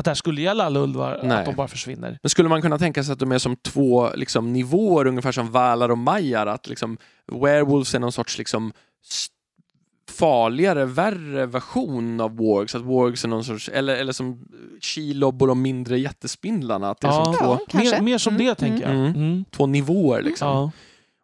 Att 0.00 0.04
det 0.04 0.10
här 0.10 0.14
skulle 0.14 0.42
gälla 0.42 0.64
alla 0.64 0.80
ulvar, 0.80 1.20
Nej. 1.22 1.38
att 1.38 1.44
de 1.46 1.54
bara 1.54 1.68
försvinner. 1.68 2.18
Men 2.22 2.30
skulle 2.30 2.48
man 2.48 2.62
kunna 2.62 2.78
tänka 2.78 3.04
sig 3.04 3.12
att 3.12 3.18
de 3.18 3.32
är 3.32 3.38
som 3.38 3.56
två 3.56 4.10
liksom, 4.14 4.52
nivåer, 4.52 5.06
ungefär 5.06 5.32
som 5.32 5.50
valar 5.50 5.88
och 5.90 5.98
majar? 5.98 6.46
Att 6.46 6.68
liksom, 6.68 6.98
werewolves 7.32 7.94
är 7.94 7.98
någon 7.98 8.12
sorts 8.12 8.38
liksom, 8.38 8.72
farligare, 10.10 10.84
värre 10.84 11.46
version 11.46 12.20
av 12.20 12.36
wargs? 12.36 12.74
Att 12.74 12.82
wargs 12.82 13.24
är 13.24 13.28
någon 13.28 13.44
sorts, 13.44 13.68
eller, 13.68 13.96
eller 13.96 14.12
som 14.12 14.44
Shelob 14.80 15.42
och 15.42 15.48
de 15.48 15.62
mindre 15.62 15.98
jättespindlarna? 15.98 16.90
Att 16.90 17.00
det 17.00 17.06
är 17.06 17.10
Ja. 17.12 17.24
som 17.24 17.34
två, 17.34 17.58
Ja. 17.72 17.78
Mer, 17.78 18.00
mer 18.00 18.18
som 18.18 18.34
Mm, 18.34 18.46
det, 18.46 18.54
tänker 18.54 18.82
jag. 18.82 18.92
mm. 18.94 19.14
Mm. 19.14 19.44
två 19.50 19.66
nivåer. 19.66 20.22
Liksom. 20.22 20.48
Ja. 20.48 20.70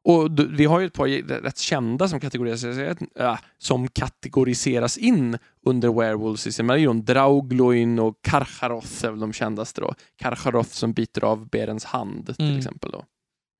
Och 0.08 0.28
vi 0.50 0.64
har 0.64 0.80
ju 0.80 0.86
ett 0.86 0.92
par 0.92 1.08
rätt 1.42 1.58
kända 1.58 2.08
som 2.08 2.20
kategoriseras, 2.20 2.98
äh, 3.18 3.38
som 3.58 3.88
kategoriseras 3.88 4.98
in 4.98 5.38
under 5.66 5.88
werewolves 6.00 6.46
i 6.46 6.52
Silmarillion. 6.52 7.04
Draugloin 7.04 7.98
och 7.98 8.14
Karcharoth 8.22 9.04
är 9.04 9.10
väl 9.10 9.20
de 9.20 9.32
kändaste 9.32 9.80
då. 9.80 9.94
Karcharoth 10.16 10.70
som 10.70 10.92
biter 10.92 11.24
av 11.24 11.48
Berens 11.48 11.84
hand 11.84 12.36
till 12.36 12.46
Mm. 12.46 12.58
exempel. 12.58 12.90
Då. 12.90 13.04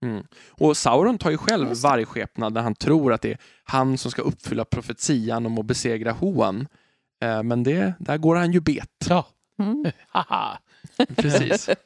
Mm. 0.05 0.25
Och 0.51 0.77
Sauron 0.77 1.19
tar 1.19 1.31
ju 1.31 1.37
själv 1.37 1.69
det. 1.69 1.75
vargskepnad 1.75 2.53
när 2.53 2.63
han 2.63 2.75
tror 2.75 3.13
att 3.13 3.23
det 3.23 3.31
är 3.33 3.39
han 3.65 3.99
som 3.99 4.11
ska 4.11 4.23
uppfylla 4.23 4.65
profetian 4.65 5.47
om 5.47 5.59
att 5.59 5.67
besegra 5.67 6.13
Hoan. 6.13 6.69
Eh, 7.25 7.43
men 7.43 7.63
det, 7.63 7.93
där 7.99 8.19
går 8.19 8.37
han 8.37 8.53
ju 8.53 8.61
bet. 8.61 9.07
ja. 9.09 9.27
Mm. 9.59 9.85
Haha. 10.09 10.59
Precis. 11.17 11.69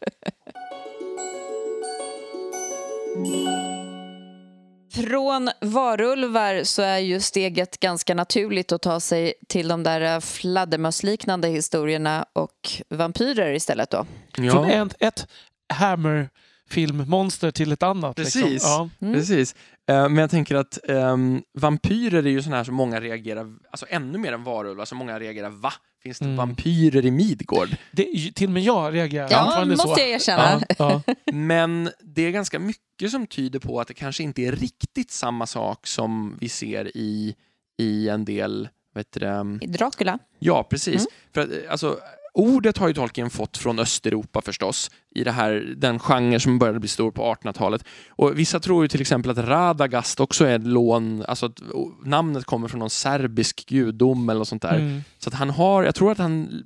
Från 4.92 5.50
varulvar 5.60 6.64
så 6.64 6.82
är 6.82 6.98
ju 6.98 7.20
steget 7.20 7.80
ganska 7.80 8.14
naturligt 8.14 8.72
att 8.72 8.82
ta 8.82 9.00
sig 9.00 9.34
till 9.48 9.68
de 9.68 9.82
där 9.82 10.20
fladdermössliknande 10.20 11.48
historierna 11.48 12.26
och 12.32 12.68
vampyrer 12.90 13.52
istället 13.52 13.90
då. 13.90 14.06
Från 14.34 14.44
Ja, 14.44 14.70
ett, 14.70 14.94
ett 14.98 15.26
Hammer-filmmonster 15.74 17.50
till 17.50 17.72
ett 17.72 17.82
annat. 17.82 18.16
Precis. 18.16 18.44
Liksom. 18.44 18.90
Ja. 18.98 19.06
Mm. 19.06 19.14
Precis. 19.14 19.54
Eh, 19.88 20.08
Men 20.08 20.16
jag 20.16 20.30
tänker 20.30 20.54
att 20.54 20.78
ehm, 20.88 21.42
vampyrer 21.58 22.26
är 22.26 22.30
ju 22.30 22.42
sådana 22.42 22.56
här 22.56 22.64
som 22.64 22.74
många 22.74 23.00
reagerar, 23.00 23.46
alltså 23.70 23.86
ännu 23.88 24.18
mer 24.18 24.32
än 24.32 24.44
varulvar, 24.44 24.84
så 24.84 24.94
många 24.94 25.18
reagerar 25.20 25.50
va? 25.50 25.72
Finns 26.02 26.18
det 26.18 26.24
Mm. 26.24 26.36
vampyrer 26.36 27.06
i 27.06 27.10
Midgård? 27.10 27.68
Det, 27.92 28.32
till 28.34 28.46
och 28.48 28.52
med 28.52 28.62
jag 28.62 28.94
reagerar 28.94 29.28
Ja, 29.30 29.44
fortfarande 29.44 29.76
måste 29.76 29.88
så. 29.94 30.00
jag 30.00 30.08
erkänna. 30.08 30.62
Ja, 30.78 31.02
ja. 31.06 31.14
Men 31.32 31.90
det 32.00 32.22
är 32.22 32.30
ganska 32.30 32.58
mycket 32.58 33.10
som 33.10 33.26
tyder 33.26 33.58
på 33.58 33.80
att 33.80 33.88
det 33.88 33.94
kanske 33.94 34.22
inte 34.22 34.42
är 34.42 34.52
riktigt 34.52 35.10
samma 35.10 35.46
sak 35.46 35.86
som 35.86 36.36
vi 36.40 36.48
ser 36.48 36.96
i, 36.96 37.34
i 37.78 38.08
en 38.08 38.24
del, 38.24 38.68
vet 38.94 39.12
du, 39.12 39.58
Dracula. 39.66 40.18
Ja, 40.38 40.62
precis. 40.70 40.94
Mm. 40.94 41.06
För 41.34 41.40
att, 41.40 41.48
alltså, 41.70 41.98
ordet 42.32 42.78
har 42.78 42.88
ju 42.88 42.94
Tolkien 42.94 43.30
fått 43.30 43.56
från 43.56 43.78
Östeuropa 43.78 44.40
förstås, 44.42 44.90
i 45.14 45.24
det 45.24 45.30
här, 45.32 45.74
den 45.76 45.98
genre 45.98 46.40
som 46.40 46.58
började 46.58 46.78
bli 46.80 46.88
stor 46.88 47.10
på 47.10 47.34
1800-talet. 47.34 47.84
Och 48.08 48.38
vissa 48.38 48.60
tror 48.60 48.84
ju 48.84 48.88
till 48.88 49.00
exempel 49.00 49.30
att 49.30 49.38
Radagast 49.38 50.20
också 50.20 50.44
är 50.44 50.56
ett 50.56 50.66
lån, 50.66 51.24
alltså 51.28 51.46
att 51.46 51.60
namnet 52.04 52.44
kommer 52.44 52.68
från 52.68 52.78
någon 52.78 52.90
serbisk 52.90 53.66
gudom 53.68 54.28
eller 54.28 54.38
något 54.38 54.48
sånt 54.48 54.62
där. 54.62 54.74
Mm. 54.78 55.00
Så 55.18 55.28
att 55.30 55.34
han 55.34 55.50
har, 55.50 55.82
jag 55.84 55.94
tror 55.94 56.12
att 56.12 56.18
han 56.18 56.62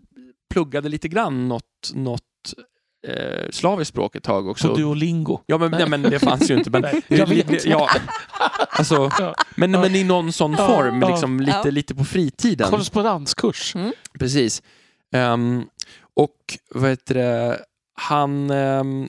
pluggade 0.55 0.89
lite 0.89 1.09
grann 1.09 1.49
något, 1.49 1.93
något 1.95 2.23
eh, 3.09 3.51
slaviskt 3.51 3.89
språk 3.89 4.17
ett 4.17 4.23
tag 4.23 4.49
också. 4.49 4.69
På 4.69 4.77
Duolingo. 4.77 5.41
Ja, 5.47 5.59
men, 5.59 5.71
nej, 5.71 5.89
men 5.89 6.03
det 6.03 6.19
fanns 6.19 6.51
ju 6.51 6.55
inte. 6.59 6.71
Men, 6.71 6.83
Nej, 6.93 7.03
jag 7.09 7.27
vet. 7.27 7.65
Ja, 7.65 7.89
alltså, 8.71 9.11
Ja. 9.19 9.35
men, 9.57 9.73
Ja. 9.75 9.81
men 9.81 9.95
i 9.95 10.05
någon 10.05 10.33
sån 10.33 10.53
Ja. 10.59 10.67
form, 10.67 11.03
Ja. 11.03 11.09
liksom, 11.09 11.41
lite, 11.41 11.61
Ja. 11.65 11.71
lite 11.71 11.95
på 11.95 12.05
fritiden. 12.05 12.71
Korrespondenskurs. 12.71 13.75
Precis. 14.19 14.63
Um, 15.15 15.69
och 16.15 16.59
vad 16.71 16.91
heter 16.91 17.15
det, 17.15 17.65
han... 17.95 18.51
um, 18.51 19.09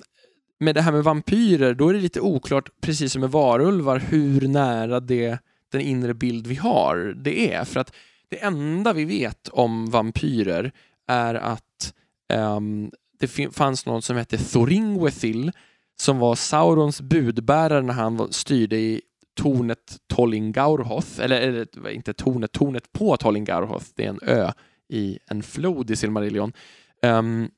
med 0.59 0.75
det 0.75 0.81
här 0.81 0.91
med 0.91 1.03
vampyrer, 1.03 1.73
då 1.73 1.89
är 1.89 1.93
det 1.93 1.99
lite 1.99 2.21
oklart, 2.21 2.69
precis 2.81 3.11
som 3.11 3.21
med 3.21 3.31
varulvar, 3.31 3.99
hur 3.99 4.47
nära 4.47 4.99
det 4.99 5.39
den 5.71 5.81
inre 5.81 6.13
bild 6.13 6.47
vi 6.47 6.55
har 6.55 7.13
det 7.23 7.53
är. 7.53 7.65
För 7.65 7.79
att 7.79 7.93
det 8.29 8.43
enda 8.43 8.93
vi 8.93 9.05
vet 9.05 9.47
om 9.47 9.89
vampyrer 9.89 10.71
är 11.07 11.35
att 11.35 11.93
um, 12.33 12.91
det 13.19 13.27
fanns 13.55 13.85
någon 13.85 14.01
som 14.01 14.17
hette 14.17 14.37
Thoringwethil 14.37 15.51
som 15.99 16.19
var 16.19 16.35
Saurons 16.35 17.01
budbärare 17.01 17.81
när 17.81 17.93
han 17.93 18.33
styrde 18.33 18.77
i 18.77 19.01
tornet 19.35 19.97
Tollingaurhoth, 20.07 21.19
eller, 21.19 21.41
eller 21.41 21.89
inte 21.89 22.13
tornet, 22.13 22.51
tornet 22.51 22.91
på 22.91 23.17
Tollingaurhoth, 23.17 23.85
det 23.95 24.05
är 24.05 24.09
en 24.09 24.19
ö 24.21 24.51
i 24.89 25.19
en 25.27 25.43
flod 25.43 25.91
i 25.91 25.95
Silmarillion. 25.95 26.53
Ehm, 27.01 27.49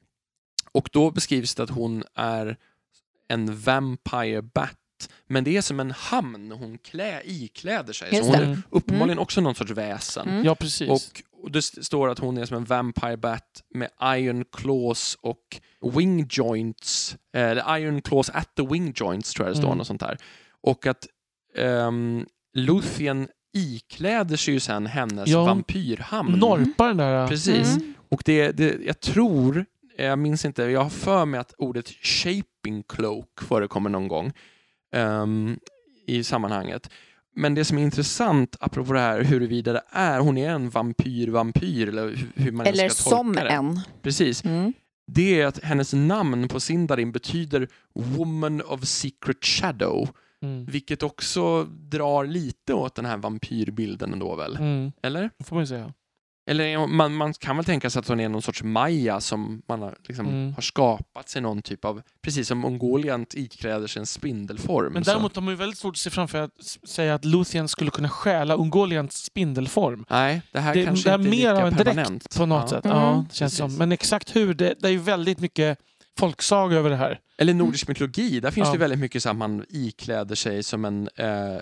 och 0.72 0.90
då 0.94 1.12
beskrivs 1.12 1.56
det 1.56 1.64
att 1.64 1.70
hon 1.70 2.04
är 2.16 2.58
en 3.28 3.56
vampire 3.60 4.42
bat, 4.42 5.10
men 5.28 5.44
det 5.44 5.58
är 5.58 5.62
som 5.62 5.80
en 5.80 5.92
hamn 5.92 6.52
hon 6.52 6.78
klä, 6.78 7.22
ikläder 7.26 7.94
sig. 7.94 8.16
Just 8.16 8.26
så 8.26 8.32
hon 8.32 8.42
är 8.42 8.46
Mm. 8.48 8.62
uppenbarligen 8.70 9.20
också 9.20 9.42
någon 9.42 9.56
sorts 9.56 9.72
väsen. 9.72 10.30
Mm. 10.30 10.46
Ja, 10.46 10.56
precis. 10.56 10.90
Och, 10.90 11.22
och 11.44 11.52
det 11.52 11.60
st- 11.60 11.84
står 11.84 12.10
att 12.10 12.20
hon 12.20 12.38
är 12.38 12.46
som 12.46 12.58
en 12.58 12.66
vampire 12.66 13.18
bat 13.18 13.64
med 13.70 13.90
iron 14.04 14.46
claws 14.52 15.18
och 15.22 15.60
wing 15.96 16.28
joints, 16.30 17.18
eh, 17.36 17.42
eller 17.42 17.78
iron 17.78 18.02
claws 18.02 18.30
at 18.30 18.56
the 18.56 18.66
wing 18.66 18.94
joints 18.96 19.34
tror 19.34 19.48
jag 19.48 19.56
det 19.56 19.58
står, 19.60 19.68
Mm. 19.68 19.78
något 19.78 19.88
sånt 19.88 20.00
där. 20.02 20.18
Och 20.62 20.86
att 20.88 21.08
um, 21.58 22.26
Luthien 22.54 23.28
ikläder 23.58 24.36
sig 24.38 24.54
ju 24.54 24.60
sen 24.60 24.86
hennes 24.86 25.30
Ja. 25.30 25.46
vampyrhamn. 25.46 26.40
Norpa 26.40 26.88
den 26.88 26.98
där... 26.98 27.28
Precis. 27.28 27.76
Mm. 27.76 27.94
Och 28.10 28.22
det, 28.26 28.52
det, 28.52 28.78
jag 28.86 29.00
tror, 29.00 29.66
jag 29.98 30.20
minns 30.20 30.46
inte, 30.46 30.64
jag 30.64 30.84
har 30.84 30.90
för 30.90 31.26
mig 31.26 31.40
att 31.40 31.54
ordet 31.58 31.88
shaping 31.90 32.84
cloak 32.88 33.42
förekommer 33.48 33.90
någon 33.90 34.08
gång 34.08 34.32
ehm, 34.96 35.60
i 36.08 36.24
sammanhanget. 36.24 36.90
Men 37.36 37.56
det 37.56 37.66
som 37.66 37.78
är 37.78 37.82
intressant, 37.84 38.56
apropå 38.60 38.94
det 38.94 39.00
här 39.00 39.22
huruvida 39.24 39.74
det 39.74 39.82
är, 39.92 40.20
hon 40.20 40.38
är 40.38 40.50
en 40.50 40.70
vampyr-vampyr 40.70 41.88
eller 41.88 42.04
hur, 42.08 42.28
hur 42.36 42.52
man 42.52 42.68
Eller 42.68 42.90
ska 42.90 43.04
tolka 43.10 43.18
som 43.18 43.34
det. 43.34 43.42
en. 43.50 43.80
Precis. 44.02 44.44
Mm. 44.46 44.74
Det 45.12 45.42
är 45.42 45.46
att 45.46 45.64
hennes 45.64 45.94
namn 45.94 46.48
på 46.48 46.60
Sindarin 46.60 47.12
betyder 47.12 47.68
Woman 47.96 48.62
of 48.62 48.84
Secret 48.86 49.46
Shadow, 49.46 50.10
Mm. 50.44 50.66
vilket 50.66 51.04
också 51.04 51.64
drar 51.64 52.26
lite 52.26 52.74
åt 52.74 52.96
den 52.96 53.06
här 53.06 53.18
vampyrbilden 53.18 54.14
ändå 54.14 54.36
väl? 54.36 54.56
Mm. 54.56 54.92
Eller? 55.04 55.30
Det 55.38 55.44
får 55.44 55.56
man 55.56 55.64
ju 55.64 55.68
säga. 55.68 55.94
Eller 56.50 56.88
man, 56.88 57.14
man 57.16 57.34
kan 57.34 57.56
väl 57.56 57.66
tänka 57.66 57.90
sig 57.90 58.00
att 58.00 58.08
hon 58.08 58.20
är 58.20 58.30
någon 58.30 58.42
sorts 58.42 58.64
Maya 58.64 59.22
som 59.22 59.62
man 59.68 59.82
har, 59.82 59.96
liksom, 60.08 60.28
Mm. 60.28 60.54
har 60.54 60.62
skapat 60.62 61.30
sig 61.30 61.42
någon 61.42 61.62
typ 61.62 61.86
av, 61.86 62.02
precis 62.22 62.48
som 62.48 62.58
Mongoliant 62.58 63.34
ikläder 63.36 63.88
sig 63.88 64.00
en 64.00 64.06
spindelform. 64.06 64.94
Men 64.94 65.06
så- 65.06 65.12
däremot 65.12 65.36
har 65.36 65.42
man 65.44 65.52
ju 65.52 65.56
väldigt 65.58 65.78
svårt 65.80 65.94
att 65.94 65.98
se 65.98 66.10
framför 66.10 66.38
att 66.38 66.52
säga 66.88 67.16
att 67.16 67.26
Luthien 67.26 67.68
skulle 67.68 67.92
kunna 67.92 68.10
stjäla 68.10 68.56
Ungoliants 68.56 69.24
spindelform. 69.24 70.06
Nej, 70.10 70.42
det 70.52 70.60
här 70.60 70.74
Det, 70.74 70.86
kanske 70.86 71.10
det 71.10 71.14
är 71.14 71.18
inte 71.20 71.28
är 71.28 71.32
mer 71.32 71.38
lika 71.38 71.52
av 71.62 71.68
en 71.68 71.76
permanent. 71.76 72.36
på 72.38 72.46
något 72.46 72.62
Ja. 72.64 72.68
sätt. 72.78 72.86
Mm, 72.86 72.98
Ja, 72.98 73.26
det 73.30 73.36
känns 73.36 73.40
precis. 73.40 73.58
som. 73.58 73.76
Men 73.78 73.92
exakt 73.92 74.36
hur, 74.36 74.54
det, 74.54 74.76
det 74.80 74.88
är 74.88 74.92
ju 74.92 74.98
väldigt 75.00 75.40
mycket 75.40 75.80
folksaga 76.18 76.78
över 76.78 76.90
det 76.90 76.96
här. 76.96 77.20
Eller 77.38 77.54
nordisk 77.54 77.88
mytologi, 77.88 78.40
där 78.40 78.52
finns 78.52 78.68
Ja. 78.68 78.72
det 78.74 78.78
väldigt 78.80 79.00
mycket 79.00 79.24
så 79.24 79.30
att 79.30 79.36
man 79.38 79.66
ikläder 79.70 80.36
sig 80.36 80.64
som 80.64 80.86
en 80.86 81.10
eh, 81.16 81.58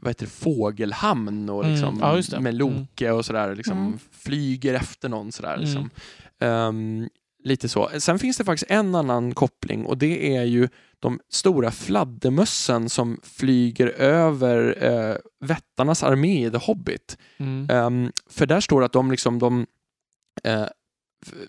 vad 0.00 0.10
heter 0.10 0.24
det, 0.26 0.30
fågelhamn 0.30 1.50
och 1.50 1.60
Mm, 1.64 1.72
liksom, 1.74 1.98
ja, 2.00 2.16
just 2.16 2.30
det. 2.30 2.40
med 2.40 2.54
Loke 2.54 3.10
och 3.10 3.24
sådär, 3.24 3.54
liksom, 3.54 3.78
Mm. 3.78 3.98
flyger 4.12 4.74
efter 4.74 5.08
någon 5.08 5.32
sådär. 5.32 5.54
Mm. 5.54 5.64
Liksom. 5.64 5.90
Ehm, 6.40 7.08
lite 7.44 7.68
så. 7.68 7.90
Sen 7.98 8.18
finns 8.18 8.36
det 8.36 8.44
faktiskt 8.44 8.70
en 8.70 8.94
annan 8.94 9.34
koppling 9.34 9.86
och 9.86 9.98
det 9.98 10.36
är 10.36 10.42
ju 10.44 10.68
de 11.00 11.20
stora 11.28 11.70
fladdermössen 11.70 12.88
som 12.88 13.20
flyger 13.22 13.86
över 14.00 14.84
eh, 14.84 15.16
vättarnas 15.40 16.02
armé 16.02 16.46
i 16.46 16.50
The 16.50 16.56
Hobbit. 16.58 17.18
Mm. 17.36 17.70
Ehm, 17.70 18.12
för 18.30 18.46
där 18.46 18.60
står 18.60 18.80
det 18.80 18.86
att 18.86 18.92
de 18.92 19.10
liksom 19.10 19.38
de 19.38 19.66
eh, 20.44 20.66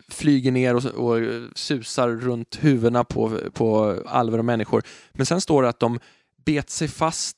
flyger 0.09 0.51
ner 0.51 0.75
och, 0.75 0.85
och 0.85 1.19
susar 1.55 2.09
runt 2.09 2.57
huvudena 2.61 3.03
på, 3.03 3.39
på 3.53 4.01
alver 4.05 4.37
och 4.37 4.45
människor. 4.45 4.83
Men 5.13 5.25
sen 5.25 5.41
står 5.41 5.63
det 5.63 5.69
att 5.69 5.79
de 5.79 5.99
bet 6.45 6.69
sig 6.69 6.87
fast 6.87 7.37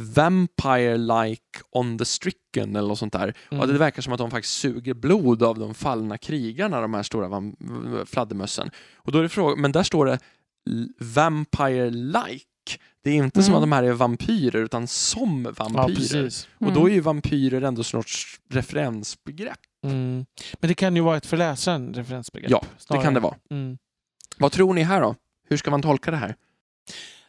vampire-like 0.00 1.60
on 1.70 1.98
the 1.98 2.04
stricken 2.04 2.76
eller 2.76 2.88
något 2.88 2.98
sånt 2.98 3.12
där. 3.12 3.34
Mm. 3.50 3.60
Och 3.60 3.68
det 3.68 3.78
verkar 3.78 4.02
som 4.02 4.12
att 4.12 4.18
de 4.18 4.30
faktiskt 4.30 4.54
suger 4.54 4.94
blod 4.94 5.42
av 5.42 5.58
de 5.58 5.74
fallna 5.74 6.18
krigarna, 6.18 6.80
de 6.80 6.94
här 6.94 7.02
stora 7.02 7.42
fladdermössen. 8.06 8.70
Och 8.96 9.12
då 9.12 9.18
är 9.18 9.22
det 9.22 9.28
fråga, 9.28 9.56
men 9.56 9.72
där 9.72 9.82
står 9.82 10.06
det 10.06 10.18
vampire-like. 10.98 12.44
Det 13.04 13.10
är 13.10 13.14
inte 13.14 13.42
som 13.42 13.52
Mm. 13.54 13.56
att 13.56 13.62
de 13.62 13.72
här 13.72 13.82
är 13.82 13.92
vampyrer 13.92 14.62
utan 14.62 14.86
som 14.86 15.44
Ja, 15.44 15.64
vampyrer. 15.64 15.96
precis. 15.96 16.48
Och 16.58 16.72
då 16.72 16.88
är 16.88 16.92
ju 16.92 17.00
vampyrer 17.00 17.62
ändå 17.62 17.80
en 17.80 17.84
sorts 17.84 18.40
referensbegrepp. 18.50 19.58
Mm. 19.84 20.26
Men 20.60 20.68
det 20.68 20.74
kan 20.74 20.96
ju 20.96 21.02
vara 21.02 21.16
ett 21.16 21.26
för 21.26 21.36
läsaren 21.36 21.94
referensbegrepp. 21.94 22.50
Ja, 22.50 22.64
Det 22.76 22.82
snarare. 22.82 23.04
kan 23.04 23.14
det 23.14 23.20
vara. 23.20 23.36
Mm. 23.50 23.78
Vad 24.38 24.52
tror 24.52 24.74
ni 24.74 24.82
här 24.82 25.00
då? 25.00 25.16
Hur 25.48 25.56
ska 25.56 25.70
man 25.70 25.82
tolka 25.82 26.10
det 26.10 26.16
här? 26.16 26.36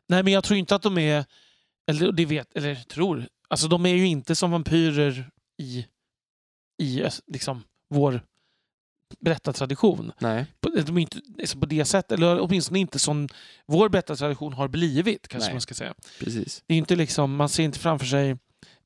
Nej, 0.08 0.24
men 0.24 0.34
jag 0.34 0.44
tror 0.44 0.58
inte 0.58 0.76
att 0.76 0.82
de 0.82 0.98
är... 0.98 1.26
Eller 1.88 2.12
det 2.12 2.26
vet, 2.26 2.54
eller 2.56 2.76
tror. 2.76 3.28
Alltså 3.48 3.68
de 3.68 3.86
är 3.86 3.96
ju 3.96 4.08
inte 4.08 4.36
som 4.36 4.52
vampyrer 4.52 5.30
i, 5.58 5.86
i 6.82 7.04
liksom, 7.28 7.64
vår 7.90 8.22
berättartradition. 9.20 10.12
Nej. 10.20 10.46
På, 10.62 10.70
de 10.70 10.98
är 10.98 11.02
inte 11.02 11.20
liksom 11.38 11.60
på 11.60 11.66
det 11.66 11.86
sättet, 11.86 12.12
eller 12.12 12.40
åtminstone 12.40 12.80
inte 12.80 13.00
som 13.00 13.30
vår 13.66 13.90
berättartradition 13.90 14.54
har 14.54 14.68
blivit, 14.68 15.28
kanske 15.28 15.48
Nej. 15.48 15.54
man 15.54 15.62
ska 15.62 15.74
säga. 15.74 15.94
Precis. 16.20 16.64
Det 16.68 16.74
är 16.74 16.78
inte 16.78 16.96
liksom, 16.96 17.36
man 17.36 17.50
ser 17.50 17.64
inte 17.64 17.80
framför 17.80 18.06
sig 18.06 18.38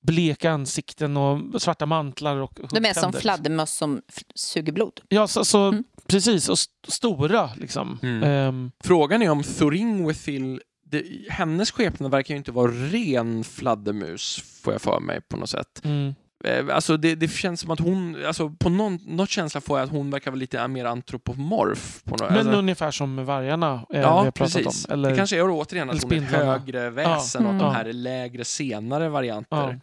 bleka 0.06 0.52
ansikten 0.52 1.18
och 1.18 1.62
svarta 1.62 1.86
mantlar 1.86 2.36
och 2.38 2.52
De 2.56 2.62
är 2.64 2.70
som 2.70 2.80
huggtänder. 2.86 3.20
fladdermöss 3.20 3.72
som 3.72 4.02
suger 4.36 4.74
blod. 4.74 5.02
Ja, 5.10 5.28
så, 5.28 5.46
så, 5.46 5.60
Mm. 5.68 5.84
precis. 6.08 6.50
Och 6.50 6.54
st- 6.54 6.92
stora 6.92 7.50
liksom. 7.56 8.00
Mm. 8.04 8.24
Ehm, 8.24 8.72
Frågan 8.84 9.22
är 9.22 9.30
om 9.30 9.44
Thoringwethil, 9.44 10.62
det, 10.86 11.04
hennes 11.30 11.72
skepnad 11.72 12.12
verkar 12.12 12.34
ju 12.34 12.38
inte 12.38 12.52
vara 12.52 12.72
ren 12.72 13.44
fladdermus, 13.44 14.44
får 14.64 14.74
jag 14.74 14.82
för 14.82 15.00
mig 15.00 15.22
på 15.22 15.38
något 15.38 15.50
sätt. 15.50 15.82
mm. 15.84 16.16
Eh, 16.44 16.76
Alltså 16.76 16.98
det, 16.98 17.16
det 17.16 17.28
känns 17.28 17.62
som 17.62 17.72
att 17.72 17.80
hon, 17.80 18.26
alltså 18.26 18.50
på 18.50 18.70
någon, 18.70 19.00
något 19.06 19.30
känsla 19.30 19.62
får 19.62 19.80
jag 19.80 19.86
att 19.86 19.92
hon 19.92 20.12
verkar 20.12 20.32
vara 20.32 20.40
lite 20.40 20.68
mer 20.68 20.86
antropomorf. 20.86 22.04
På 22.04 22.10
något, 22.12 22.20
Men 22.30 22.38
alltså, 22.40 22.54
ungefär 22.54 22.92
som 22.92 23.16
med 23.16 23.26
vargarna 23.26 23.74
eh, 23.74 23.82
vi 23.90 23.98
ja, 23.98 24.08
har 24.10 24.32
pratat 24.32 24.54
precis. 24.64 24.86
om. 24.86 24.94
Eller, 24.94 25.10
Det 25.10 25.16
kanske 25.16 25.38
är 25.38 25.50
återigen 25.50 25.90
att 25.90 26.04
hon 26.04 26.12
är 26.12 26.16
spindlarna. 26.18 26.46
högre 26.52 26.90
väsen 26.90 27.44
Ja. 27.44 27.50
och 27.50 27.54
att 27.56 27.60
de 27.60 27.66
Mm. 27.66 27.76
här 27.76 27.86
är 27.86 27.94
lägre, 27.94 28.46
senare 28.46 29.10
varianter. 29.10 29.58
Ja. 29.58 29.76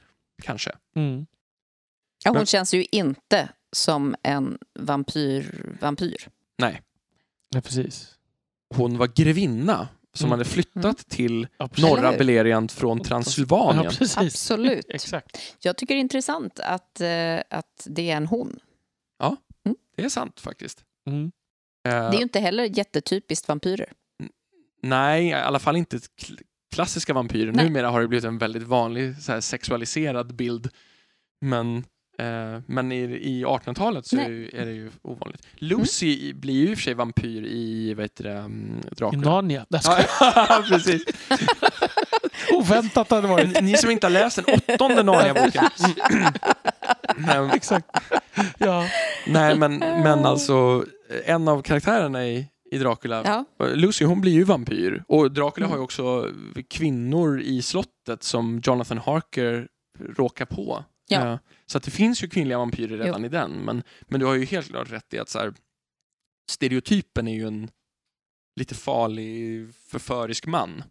Kanske. 0.42 0.72
mm. 0.96 1.26
Ja, 2.24 2.30
hon 2.30 2.36
Men- 2.36 2.46
känns 2.46 2.74
ju 2.74 2.84
inte 2.92 3.48
som 3.72 4.14
en 4.22 4.58
vampyr. 4.78 5.76
vampyr. 5.80 6.28
Nej. 6.58 6.82
ja, 7.50 7.60
precis. 7.60 8.18
Hon 8.74 8.98
var 8.98 9.06
grevinna 9.06 9.88
som 10.14 10.26
Mm. 10.26 10.30
hade 10.38 10.44
flyttat 10.50 10.84
Mm. 10.84 10.94
till 10.94 11.48
Ja, 11.58 11.68
norra? 11.78 12.12
Beleriand 12.12 12.70
från 12.70 13.00
Transylvanien. 13.00 13.92
Ja. 14.00 14.06
Absolut. 14.16 14.86
Exakt. 14.88 15.38
Jag 15.60 15.76
tycker 15.76 15.94
det 15.94 15.98
är 15.98 16.00
intressant 16.00 16.60
att, 16.60 17.00
eh, 17.00 17.38
att 17.50 17.86
det 17.90 18.10
är 18.10 18.16
en 18.16 18.26
hon. 18.26 18.60
Det 19.96 20.04
är 20.04 20.08
sant 20.08 20.40
faktiskt. 20.40 20.84
Mm. 21.06 21.24
Eh, 21.24 21.30
Det 21.90 21.90
är 21.90 22.12
ju 22.12 22.22
inte 22.22 22.40
heller 22.40 22.78
jättetypiskt 22.78 23.48
vampyrer. 23.48 23.92
Nej, 24.82 25.26
i 25.28 25.32
alla 25.32 25.58
fall 25.58 25.76
inte 25.76 26.00
klassiska 26.72 27.14
vampyrer. 27.14 27.52
Nej. 27.52 27.64
Numera 27.64 27.90
har 27.90 28.00
det 28.00 28.08
blivit 28.08 28.24
en 28.24 28.38
väldigt 28.38 28.62
vanlig 28.62 29.16
så 29.22 29.32
här, 29.32 29.40
sexualiserad 29.40 30.34
bild. 30.34 30.68
Men, 31.40 31.76
eh, 32.18 32.60
men 32.66 32.92
i, 32.92 32.96
i 33.04 33.44
1800-talet 33.44 34.06
så 34.06 34.16
är, 34.16 34.28
det 34.28 34.34
ju- 34.34 34.50
är 34.54 34.64
det 34.66 34.72
ju 34.72 34.90
ovanligt. 35.02 35.46
Lucy 35.54 36.06
i- 36.28 36.34
blir 36.34 36.54
ju 36.54 36.70
i 36.70 36.74
och 36.74 36.78
för 36.78 36.82
sig 36.82 36.94
vampyr 36.94 37.44
i 37.46 37.94
vad 37.94 38.04
heter 38.04 38.24
det, 38.24 38.50
I 38.90 38.94
Dracula. 38.94 39.30
Narnia. 39.30 39.66
Ja, 39.68 40.62
precis. 40.68 41.02
Oväntat 42.52 43.10
hade 43.10 43.22
det 43.22 43.28
varit. 43.28 43.60
Ni 43.62 43.76
som 43.76 43.90
inte 43.90 44.06
har 44.06 44.12
läst 44.12 44.36
den 44.46 44.54
åttonde 44.68 45.02
Narnia-boken. 45.02 45.64
Nej, 47.16 47.50
Exakt. 47.54 47.86
Ja. 48.58 48.86
Nej, 49.26 49.56
men, 49.56 49.78
men 49.78 50.24
alltså 50.26 50.84
en 51.24 51.48
av 51.48 51.62
karaktärerna 51.62 52.26
i, 52.26 52.46
i 52.72 52.78
Dracula, 52.78 53.44
Ja, 53.58 53.66
Lucy, 53.66 54.04
hon 54.04 54.20
blir 54.20 54.32
ju 54.32 54.44
vampyr. 54.44 55.04
Och 55.08 55.32
Dracula 55.32 55.66
Mm. 55.66 55.70
har 55.70 55.78
ju 55.78 55.84
också 55.84 56.30
kvinnor 56.68 57.40
i 57.40 57.62
slottet 57.62 58.22
som 58.22 58.60
Jonathan 58.64 58.98
Harker 58.98 59.68
råkar 60.00 60.44
på. 60.46 60.84
Ja. 61.08 61.32
Eh, 61.32 61.38
Så 61.66 61.78
att 61.78 61.84
det 61.84 61.90
finns 61.90 62.22
ju 62.24 62.28
kvinnliga 62.28 62.58
vampyrer 62.58 62.98
redan 62.98 63.24
i 63.24 63.28
den. 63.28 63.50
Men, 63.50 63.82
men 64.08 64.20
du 64.20 64.26
har 64.26 64.34
ju 64.34 64.44
helt 64.44 64.68
klart 64.68 64.92
rätt 64.92 65.14
i 65.14 65.18
att 65.18 65.28
så 65.28 65.38
här, 65.38 65.52
stereotypen 66.50 67.28
är 67.28 67.34
ju 67.34 67.46
en 67.46 67.70
lite 68.60 68.74
farlig 68.74 69.68
förförisk 69.74 70.46
man. 70.46 70.82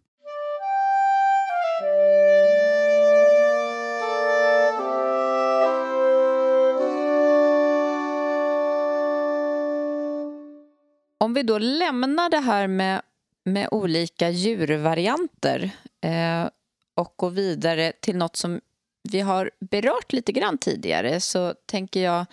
Om 11.22 11.34
vi 11.34 11.42
då 11.42 11.58
lämnar 11.58 12.30
det 12.30 12.38
här 12.38 12.66
med, 12.66 13.02
med 13.44 13.68
olika 13.70 14.30
djurvarianter 14.30 15.70
eh, 16.00 16.48
och 16.94 17.14
går 17.16 17.30
vidare 17.30 17.92
till 18.00 18.16
något 18.16 18.36
som 18.36 18.60
vi 19.10 19.20
har 19.20 19.50
berört 19.60 20.12
lite 20.12 20.32
grann 20.32 20.58
tidigare 20.58 21.20
så 21.20 21.54
tänker 21.66 22.00
jag 22.00 22.26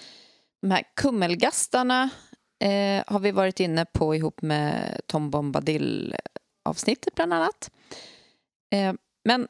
de 0.62 0.72
här 0.72 0.84
kummelgastarna 0.96 2.10
eh, 2.60 3.04
har 3.08 3.20
vi 3.20 3.32
varit 3.32 3.60
inne 3.60 3.86
på 3.86 4.16
ihop 4.16 4.42
med 4.42 5.02
Tom 5.06 5.30
Bombadil-avsnittet 5.30 7.16
bland 7.16 7.34
annat. 7.34 7.72
Eh, 8.72 8.94
men 9.24 9.48